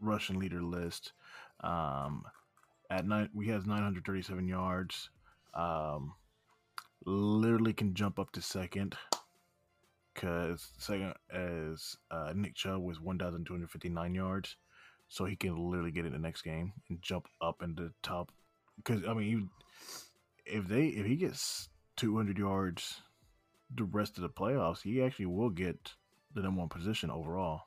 Russian 0.00 0.38
leader 0.38 0.62
list. 0.62 1.12
Um, 1.60 2.24
at 2.90 3.06
nine, 3.06 3.28
we 3.34 3.48
has 3.48 3.66
937 3.66 4.46
yards. 4.46 5.10
Um, 5.54 6.14
literally 7.04 7.72
can 7.72 7.94
jump 7.94 8.18
up 8.18 8.30
to 8.32 8.42
second 8.42 8.96
because 10.16 10.70
second 10.78 11.12
as 11.30 11.94
uh, 12.10 12.32
Nick 12.34 12.54
Chubb 12.54 12.80
was 12.80 13.00
1,259 13.00 14.14
yards, 14.14 14.56
so 15.08 15.26
he 15.26 15.36
can 15.36 15.56
literally 15.56 15.90
get 15.90 16.06
in 16.06 16.12
the 16.12 16.18
next 16.18 16.42
game 16.42 16.72
and 16.88 17.00
jump 17.02 17.26
up 17.42 17.62
into 17.62 17.84
the 17.84 17.92
top. 18.02 18.32
Because 18.76 19.02
I 19.06 19.12
mean, 19.12 19.50
if 20.46 20.66
they 20.66 20.86
if 20.86 21.06
he 21.06 21.16
gets 21.16 21.68
200 21.96 22.38
yards 22.38 23.02
the 23.74 23.84
rest 23.84 24.16
of 24.16 24.22
the 24.22 24.28
playoffs, 24.28 24.82
he 24.82 25.02
actually 25.02 25.26
will 25.26 25.50
get 25.50 25.92
the 26.34 26.42
number 26.42 26.60
one 26.60 26.68
position 26.68 27.10
overall. 27.10 27.62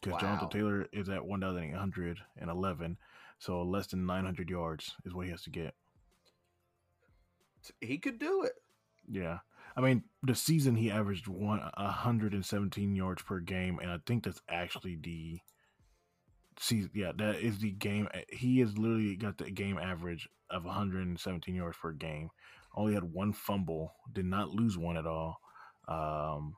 Because 0.00 0.14
wow. 0.14 0.28
Jonathan 0.28 0.48
Taylor 0.48 0.88
is 0.92 1.08
at 1.08 1.24
1,811, 1.24 2.96
so 3.38 3.62
less 3.62 3.86
than 3.88 4.06
900 4.06 4.50
yards 4.50 4.94
is 5.04 5.12
what 5.14 5.26
he 5.26 5.30
has 5.30 5.42
to 5.42 5.50
get. 5.50 5.74
He 7.80 7.98
could 7.98 8.18
do 8.18 8.42
it. 8.42 8.52
Yeah. 9.08 9.38
I 9.76 9.80
mean, 9.80 10.04
the 10.22 10.34
season 10.34 10.76
he 10.76 10.90
averaged 10.90 11.28
one 11.28 11.60
117 11.76 12.94
yards 12.94 13.22
per 13.22 13.40
game, 13.40 13.78
and 13.80 13.90
I 13.90 13.98
think 14.06 14.24
that's 14.24 14.40
actually 14.48 14.96
the 14.96 15.38
season. 16.58 16.90
Yeah, 16.94 17.12
that 17.16 17.36
is 17.36 17.58
the 17.58 17.72
game. 17.72 18.08
He 18.28 18.60
has 18.60 18.76
literally 18.76 19.16
got 19.16 19.38
the 19.38 19.50
game 19.50 19.78
average 19.78 20.28
of 20.50 20.64
117 20.64 21.54
yards 21.54 21.76
per 21.80 21.92
game. 21.92 22.30
Only 22.74 22.94
had 22.94 23.04
one 23.04 23.32
fumble, 23.32 23.94
did 24.12 24.24
not 24.26 24.50
lose 24.50 24.78
one 24.78 24.96
at 24.96 25.06
all. 25.06 25.40
Um, 25.88 26.56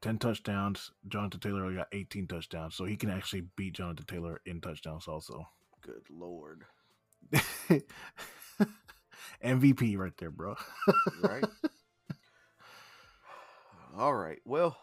10 0.00 0.18
touchdowns. 0.18 0.90
Jonathan 1.08 1.40
Taylor 1.40 1.64
only 1.64 1.76
got 1.76 1.88
18 1.92 2.26
touchdowns, 2.26 2.74
so 2.74 2.84
he 2.84 2.96
can 2.96 3.10
actually 3.10 3.44
beat 3.56 3.74
Jonathan 3.74 4.06
Taylor 4.06 4.40
in 4.46 4.60
touchdowns 4.60 5.06
also. 5.08 5.46
Good 5.80 6.08
lord. 6.10 6.64
MVP 9.44 9.96
right 9.96 10.16
there, 10.18 10.30
bro. 10.30 10.56
right. 11.22 11.44
All 13.96 14.14
right. 14.14 14.38
Well, 14.44 14.76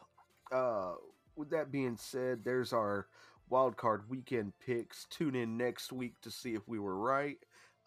uh, 0.52 0.94
with 1.36 1.50
that 1.52 1.72
being 1.72 1.98
said, 1.98 2.44
there's 2.44 2.74
our 2.74 3.08
wild 3.50 3.78
card 3.78 4.10
weekend 4.10 4.54
picks. 4.64 5.06
Tune 5.10 5.36
in 5.36 5.58
next 5.58 5.92
week 5.92 6.20
to 6.22 6.32
see 6.32 6.54
if 6.54 6.68
we 6.68 6.80
were 6.80 6.98
right. 6.98 7.38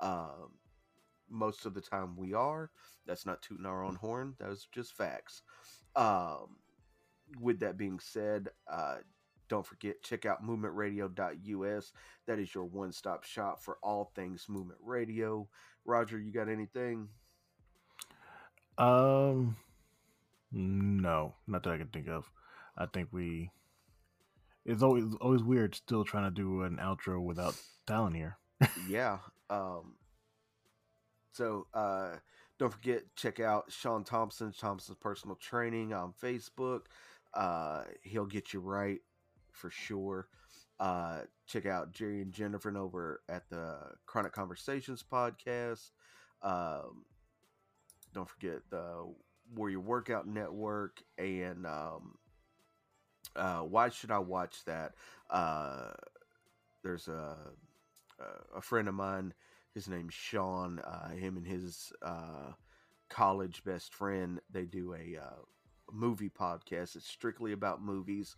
Um, 0.01 0.53
most 1.31 1.65
of 1.65 1.75
the 1.75 1.81
time 1.81 2.17
we 2.17 2.35
are. 2.35 2.71
That's 3.07 3.27
not 3.27 3.43
tooting 3.43 3.67
our 3.67 3.85
own 3.85 3.95
horn. 3.95 4.35
That 4.39 4.49
was 4.49 4.67
just 4.73 4.95
facts. 4.95 5.43
Um, 5.97 6.57
with 7.41 7.61
that 7.61 7.77
being 7.77 8.01
said, 8.01 8.49
uh, 8.71 8.97
don't 9.49 9.67
forget, 9.67 10.03
check 10.03 10.27
out 10.27 10.45
movementradio.us. 10.45 11.93
That 12.27 12.39
is 12.39 12.55
your 12.55 12.65
one 12.65 12.93
stop 12.93 13.25
shop 13.25 13.63
for 13.63 13.79
all 13.83 14.11
things 14.15 14.47
movement 14.49 14.81
radio. 14.83 15.49
Roger, 15.85 16.19
you 16.19 16.33
got 16.33 16.49
anything? 16.49 17.09
Um, 18.79 19.57
no, 20.53 21.35
not 21.47 21.63
that 21.63 21.73
I 21.73 21.79
can 21.79 21.89
think 21.89 22.09
of. 22.09 22.31
I 22.77 22.87
think 22.87 23.09
we. 23.13 23.51
It's 24.65 24.83
always 24.83 25.05
always 25.21 25.43
weird 25.43 25.75
still 25.75 26.05
trying 26.05 26.25
to 26.25 26.31
do 26.31 26.63
an 26.63 26.79
outro 26.81 27.23
without 27.23 27.55
Talon 27.87 28.15
here. 28.15 28.39
yeah. 28.89 29.19
Um. 29.51 29.97
So, 31.33 31.67
uh, 31.73 32.17
don't 32.59 32.73
forget 32.73 33.03
check 33.17 33.41
out 33.41 33.73
Sean 33.73 34.05
Thompson, 34.05 34.53
Thompson's 34.53 34.99
personal 35.01 35.37
training 35.37 35.93
on 35.93 36.13
Facebook. 36.23 36.83
Uh, 37.35 37.85
he'll 38.03 38.27
get 38.27 38.53
you 38.53 38.61
right 38.61 39.01
for 39.51 39.71
sure. 39.71 40.29
Uh, 40.79 41.21
check 41.47 41.65
out 41.67 41.93
Jerry 41.93 42.23
and 42.23 42.33
Jennifer 42.33 42.77
over 42.77 43.23
at 43.29 43.49
the 43.49 43.77
Chronic 44.07 44.33
Conversations 44.33 45.03
podcast. 45.03 45.91
Um, 46.43 47.05
don't 48.13 48.29
forget 48.29 48.61
the 48.71 49.13
Warrior 49.55 49.81
Workout 49.81 50.27
Network 50.27 51.03
and 51.19 51.67
um, 51.67 52.19
uh, 53.37 53.61
why 53.61 53.89
should 53.89 54.11
I 54.11 54.19
watch 54.19 54.65
that? 54.67 54.93
Uh, 55.31 55.93
there's 56.83 57.09
a 57.09 57.37
a 58.55 58.61
friend 58.61 58.89
of 58.89 58.95
mine. 58.95 59.35
His 59.75 59.89
name's 59.89 60.15
Sean. 60.15 60.79
Uh, 60.81 61.11
him 61.11 61.37
and 61.37 61.47
his 61.47 61.93
uh, 62.03 62.53
college 63.09 63.65
best 63.65 63.95
friend. 63.95 64.41
They 64.53 64.65
do 64.65 64.95
a 64.95 65.19
uh, 65.23 65.41
movie 65.93 66.31
podcast. 66.31 66.97
It's 66.97 67.09
strictly 67.09 67.53
about 67.53 67.83
movies, 67.83 68.37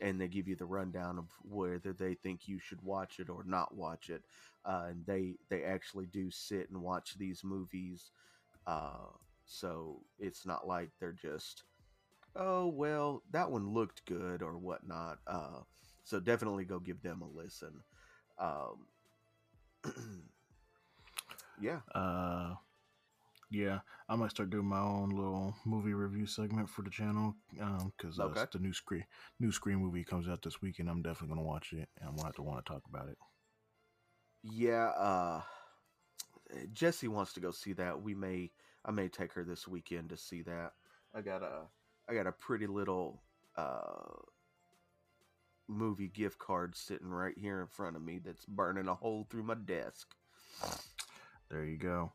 and 0.00 0.20
they 0.20 0.28
give 0.28 0.48
you 0.48 0.56
the 0.56 0.66
rundown 0.66 1.18
of 1.18 1.26
whether 1.42 1.92
they 1.92 2.14
think 2.14 2.48
you 2.48 2.58
should 2.58 2.82
watch 2.82 3.20
it 3.20 3.28
or 3.28 3.44
not 3.44 3.74
watch 3.76 4.10
it. 4.10 4.22
Uh, 4.64 4.86
and 4.90 5.06
they 5.06 5.36
they 5.48 5.64
actually 5.64 6.06
do 6.06 6.30
sit 6.30 6.70
and 6.70 6.82
watch 6.82 7.16
these 7.18 7.42
movies, 7.44 8.10
uh, 8.66 9.08
so 9.46 10.02
it's 10.18 10.44
not 10.44 10.66
like 10.66 10.90
they're 11.00 11.12
just, 11.12 11.64
oh 12.34 12.66
well, 12.66 13.22
that 13.30 13.50
one 13.50 13.72
looked 13.72 14.04
good 14.06 14.42
or 14.42 14.58
whatnot. 14.58 15.18
Uh, 15.26 15.60
so 16.04 16.20
definitely 16.20 16.64
go 16.64 16.78
give 16.78 17.02
them 17.02 17.22
a 17.22 17.38
listen. 17.38 17.82
Um, 18.38 18.86
yeah. 21.60 21.80
Uh, 21.94 22.54
yeah, 23.50 23.78
I 24.08 24.16
might 24.16 24.32
start 24.32 24.50
doing 24.50 24.66
my 24.66 24.80
own 24.80 25.10
little 25.10 25.54
movie 25.64 25.94
review 25.94 26.26
segment 26.26 26.68
for 26.68 26.82
the 26.82 26.90
channel 26.90 27.34
because 27.52 28.18
um, 28.18 28.30
okay. 28.30 28.40
uh, 28.40 28.46
the 28.52 28.58
new 28.58 28.72
Scream 28.72 29.04
new 29.38 29.52
Scream 29.52 29.78
movie 29.78 30.02
comes 30.02 30.28
out 30.28 30.42
this 30.42 30.60
week, 30.60 30.80
and 30.80 30.88
I'm 30.90 31.00
definitely 31.00 31.36
gonna 31.36 31.46
watch 31.46 31.72
it, 31.72 31.88
and 32.00 32.08
I'm 32.08 32.16
gonna 32.16 32.26
have 32.26 32.34
to 32.36 32.42
want 32.42 32.64
to 32.64 32.72
talk 32.72 32.82
about 32.88 33.08
it. 33.08 33.16
Yeah, 34.42 34.88
uh, 34.90 35.42
Jesse 36.72 37.08
wants 37.08 37.32
to 37.34 37.40
go 37.40 37.52
see 37.52 37.72
that. 37.74 38.02
We 38.02 38.14
may, 38.14 38.50
I 38.86 38.92
may 38.92 39.08
take 39.08 39.32
her 39.32 39.44
this 39.44 39.66
weekend 39.66 40.10
to 40.10 40.16
see 40.16 40.42
that. 40.42 40.72
I 41.14 41.20
got 41.20 41.42
a, 41.42 41.62
I 42.08 42.14
got 42.14 42.28
a 42.28 42.32
pretty 42.32 42.68
little 42.68 43.20
uh, 43.56 44.22
movie 45.68 46.08
gift 46.08 46.38
card 46.38 46.76
sitting 46.76 47.08
right 47.08 47.36
here 47.36 47.60
in 47.60 47.66
front 47.66 47.96
of 47.96 48.02
me 48.02 48.20
that's 48.24 48.44
burning 48.46 48.86
a 48.88 48.94
hole 48.94 49.26
through 49.28 49.42
my 49.42 49.54
desk. 49.54 50.14
There 51.50 51.64
you 51.64 51.78
go. 51.78 52.12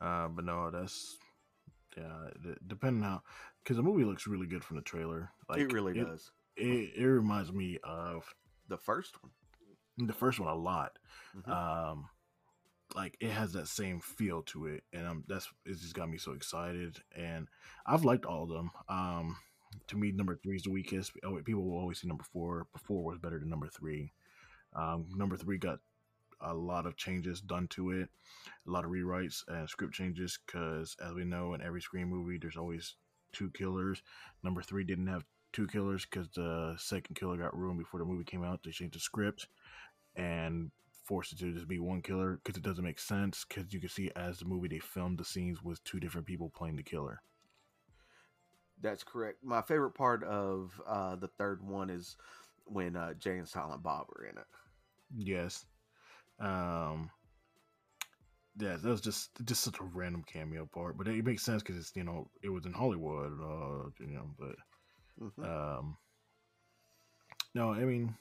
Uh, 0.00 0.28
but 0.28 0.44
no, 0.44 0.70
that's 0.70 1.16
yeah. 1.96 2.30
Depending 2.66 3.02
how, 3.02 3.22
because 3.62 3.76
the 3.76 3.82
movie 3.82 4.04
looks 4.04 4.26
really 4.26 4.46
good 4.46 4.64
from 4.64 4.76
the 4.76 4.82
trailer. 4.82 5.30
Like 5.48 5.60
it 5.60 5.72
really 5.72 5.98
it, 5.98 6.04
does. 6.04 6.30
It, 6.56 6.92
it 6.96 7.06
reminds 7.06 7.52
me 7.52 7.78
of 7.82 8.32
the 8.68 8.76
first 8.76 9.16
one. 9.22 9.32
The 10.06 10.12
first 10.12 10.40
one 10.40 10.48
a 10.48 10.54
lot. 10.54 10.98
Mm-hmm. 11.36 11.50
Um, 11.50 12.08
like 12.94 13.16
it 13.20 13.30
has 13.30 13.52
that 13.52 13.68
same 13.68 14.00
feel 14.00 14.42
to 14.42 14.66
it, 14.66 14.84
and 14.92 15.24
that's 15.26 15.48
it. 15.66 15.78
Just 15.80 15.94
got 15.94 16.08
me 16.08 16.18
so 16.18 16.32
excited, 16.32 16.98
and 17.16 17.48
I've 17.86 18.04
liked 18.04 18.24
all 18.24 18.44
of 18.44 18.48
them. 18.48 18.70
Um, 18.88 19.36
to 19.88 19.96
me, 19.96 20.12
number 20.12 20.36
three 20.36 20.56
is 20.56 20.62
the 20.62 20.70
weakest. 20.70 21.12
Oh, 21.24 21.40
people 21.42 21.64
will 21.64 21.78
always 21.78 22.00
say 22.00 22.08
number 22.08 22.24
four. 22.32 22.66
Before 22.72 23.04
was 23.04 23.18
better 23.18 23.38
than 23.38 23.50
number 23.50 23.68
three. 23.68 24.12
Um, 24.74 25.06
number 25.14 25.36
three 25.36 25.58
got 25.58 25.78
a 26.40 26.54
lot 26.54 26.86
of 26.86 26.96
changes 26.96 27.40
done 27.40 27.68
to 27.68 27.90
it, 27.90 28.08
a 28.66 28.70
lot 28.70 28.84
of 28.84 28.90
rewrites 28.90 29.42
and 29.48 29.68
script 29.68 29.94
changes. 29.94 30.38
Because 30.46 30.96
as 31.04 31.14
we 31.14 31.24
know, 31.24 31.54
in 31.54 31.62
every 31.62 31.80
Scream 31.80 32.08
movie, 32.08 32.38
there's 32.38 32.56
always 32.56 32.94
two 33.32 33.50
killers. 33.50 34.02
Number 34.42 34.62
three 34.62 34.84
didn't 34.84 35.08
have 35.08 35.24
two 35.52 35.66
killers 35.66 36.04
because 36.04 36.28
the 36.34 36.74
second 36.78 37.16
killer 37.16 37.36
got 37.36 37.56
ruined 37.56 37.78
before 37.78 38.00
the 38.00 38.06
movie 38.06 38.24
came 38.24 38.44
out. 38.44 38.60
They 38.62 38.70
changed 38.70 38.96
the 38.96 39.00
script 39.00 39.48
and 40.16 40.70
forced 41.04 41.32
it 41.32 41.38
to 41.38 41.52
just 41.52 41.68
be 41.68 41.78
one 41.78 42.02
killer 42.02 42.40
because 42.42 42.56
it 42.56 42.62
doesn't 42.62 42.84
make 42.84 42.98
sense. 42.98 43.44
Because 43.48 43.72
you 43.72 43.80
can 43.80 43.88
see 43.88 44.10
as 44.16 44.38
the 44.38 44.44
movie 44.44 44.68
they 44.68 44.78
filmed 44.78 45.18
the 45.18 45.24
scenes 45.24 45.62
with 45.62 45.82
two 45.84 46.00
different 46.00 46.26
people 46.26 46.50
playing 46.54 46.76
the 46.76 46.82
killer. 46.82 47.20
That's 48.80 49.04
correct. 49.04 49.38
My 49.42 49.62
favorite 49.62 49.94
part 49.94 50.24
of 50.24 50.80
uh, 50.86 51.16
the 51.16 51.28
third 51.28 51.62
one 51.62 51.90
is 51.90 52.16
when 52.66 52.96
uh, 52.96 53.14
Jay 53.14 53.38
and 53.38 53.48
Silent 53.48 53.82
Bob 53.82 54.06
are 54.16 54.24
in 54.24 54.36
it. 54.36 54.46
Yes, 55.16 55.64
um, 56.40 57.10
yeah, 58.58 58.76
that 58.76 58.88
was 58.88 59.00
just 59.00 59.30
just 59.44 59.62
such 59.62 59.80
a 59.80 59.84
random 59.84 60.24
cameo 60.24 60.66
part, 60.66 60.96
but 60.96 61.08
it, 61.08 61.24
makes 61.24 61.42
sense 61.42 61.62
because 61.62 61.76
it's 61.76 61.94
you 61.94 62.04
know 62.04 62.28
it 62.42 62.48
was 62.48 62.66
in 62.66 62.72
Hollywood, 62.72 63.32
uh, 63.40 63.90
you 64.00 64.14
know. 64.14 64.30
But 64.38 64.56
mm-hmm. 65.20 65.44
um, 65.44 65.96
no, 67.54 67.72
I 67.72 67.84
mean, 67.84 68.14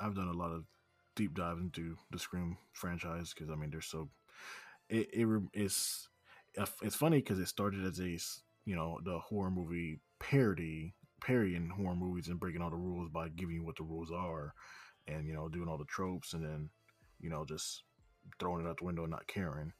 I've 0.00 0.14
done 0.14 0.28
a 0.28 0.32
lot 0.32 0.52
of 0.52 0.64
deep 1.18 1.34
dive 1.34 1.58
into 1.58 1.96
the 2.10 2.18
Scream 2.18 2.56
franchise 2.72 3.34
because 3.34 3.50
I 3.50 3.56
mean 3.56 3.70
they're 3.70 3.80
so 3.80 4.08
it, 4.88 5.08
it 5.12 5.42
it's 5.52 6.08
it's 6.82 6.96
funny 6.96 7.18
because 7.18 7.38
it 7.38 7.48
started 7.48 7.84
as 7.84 8.00
a 8.00 8.16
you 8.64 8.74
know 8.74 8.98
the 9.04 9.18
horror 9.18 9.50
movie 9.50 9.98
parody 10.18 10.94
parodying 11.20 11.68
horror 11.68 11.96
movies 11.96 12.28
and 12.28 12.40
breaking 12.40 12.62
all 12.62 12.70
the 12.70 12.76
rules 12.76 13.10
by 13.10 13.28
giving 13.28 13.56
you 13.56 13.64
what 13.64 13.76
the 13.76 13.82
rules 13.82 14.10
are 14.10 14.54
and 15.06 15.26
you 15.26 15.34
know 15.34 15.48
doing 15.48 15.68
all 15.68 15.78
the 15.78 15.84
tropes 15.84 16.32
and 16.32 16.42
then 16.42 16.70
you 17.20 17.28
know 17.28 17.44
just 17.44 17.82
throwing 18.38 18.64
it 18.64 18.68
out 18.68 18.78
the 18.78 18.84
window 18.84 19.02
and 19.02 19.10
not 19.10 19.26
caring. 19.26 19.72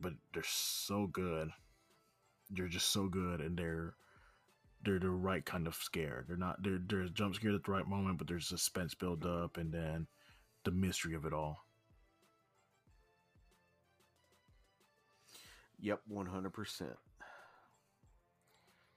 But 0.00 0.12
they're 0.32 0.42
so 0.46 1.06
good. 1.06 1.50
They're 2.50 2.68
just 2.68 2.90
so 2.90 3.08
good, 3.08 3.40
and 3.40 3.58
they're 3.58 3.94
they're 4.84 5.00
the 5.00 5.10
right 5.10 5.44
kind 5.44 5.66
of 5.66 5.74
scared. 5.74 6.26
They're 6.28 6.36
not 6.36 6.62
they're 6.62 6.80
they're 6.86 7.08
jump 7.08 7.34
scared 7.34 7.54
at 7.54 7.64
the 7.64 7.72
right 7.72 7.86
moment, 7.86 8.18
but 8.18 8.28
there's 8.28 8.46
suspense 8.46 8.94
build 8.94 9.26
up, 9.26 9.56
and 9.56 9.72
then 9.72 10.06
the 10.64 10.70
mystery 10.70 11.14
of 11.14 11.24
it 11.24 11.32
all. 11.32 11.64
Yep, 15.80 16.00
one 16.08 16.26
hundred 16.26 16.52
percent. 16.52 16.96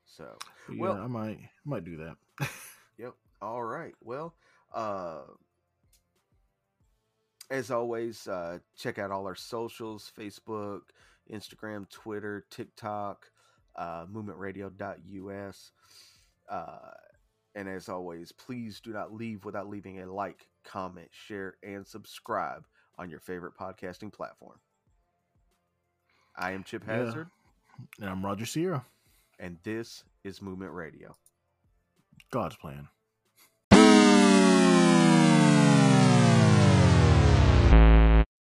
So, 0.05 0.38
But 0.67 0.77
well, 0.77 0.95
yeah, 0.95 1.03
I 1.03 1.07
might 1.07 1.39
might 1.65 1.85
do 1.85 1.97
that. 1.97 2.17
Yep. 2.97 3.15
All 3.41 3.63
right. 3.63 3.93
Well, 4.03 4.35
uh, 4.75 5.21
as 7.49 7.71
always, 7.71 8.27
uh, 8.27 8.59
check 8.77 8.99
out 8.99 9.09
all 9.09 9.25
our 9.25 9.33
socials 9.33 10.11
Facebook, 10.15 10.81
Instagram, 11.31 11.89
Twitter, 11.89 12.45
TikTok, 12.51 13.31
uh, 13.75 14.05
movementradio.us. 14.05 15.71
Uh, 16.47 16.77
and 17.55 17.67
as 17.67 17.89
always, 17.89 18.31
please 18.31 18.79
do 18.81 18.93
not 18.93 19.13
leave 19.13 19.45
without 19.45 19.67
leaving 19.67 19.99
a 19.99 20.11
like, 20.11 20.47
comment, 20.63 21.09
share, 21.11 21.55
and 21.63 21.85
subscribe 21.85 22.65
on 22.97 23.09
your 23.09 23.19
favorite 23.19 23.53
podcasting 23.59 24.11
platform. 24.13 24.59
I 26.35 26.51
am 26.51 26.63
Chip 26.63 26.83
Yeah. 26.88 26.95
Hazard, 26.97 27.29
and 27.99 28.09
I'm 28.09 28.23
Roger 28.25 28.45
Sierra. 28.45 28.85
and 29.39 29.57
this 29.63 30.03
is 30.23 30.41
Movement 30.41 30.71
Radio. 30.73 31.15
God's 32.31 32.55
plan. 32.55 32.88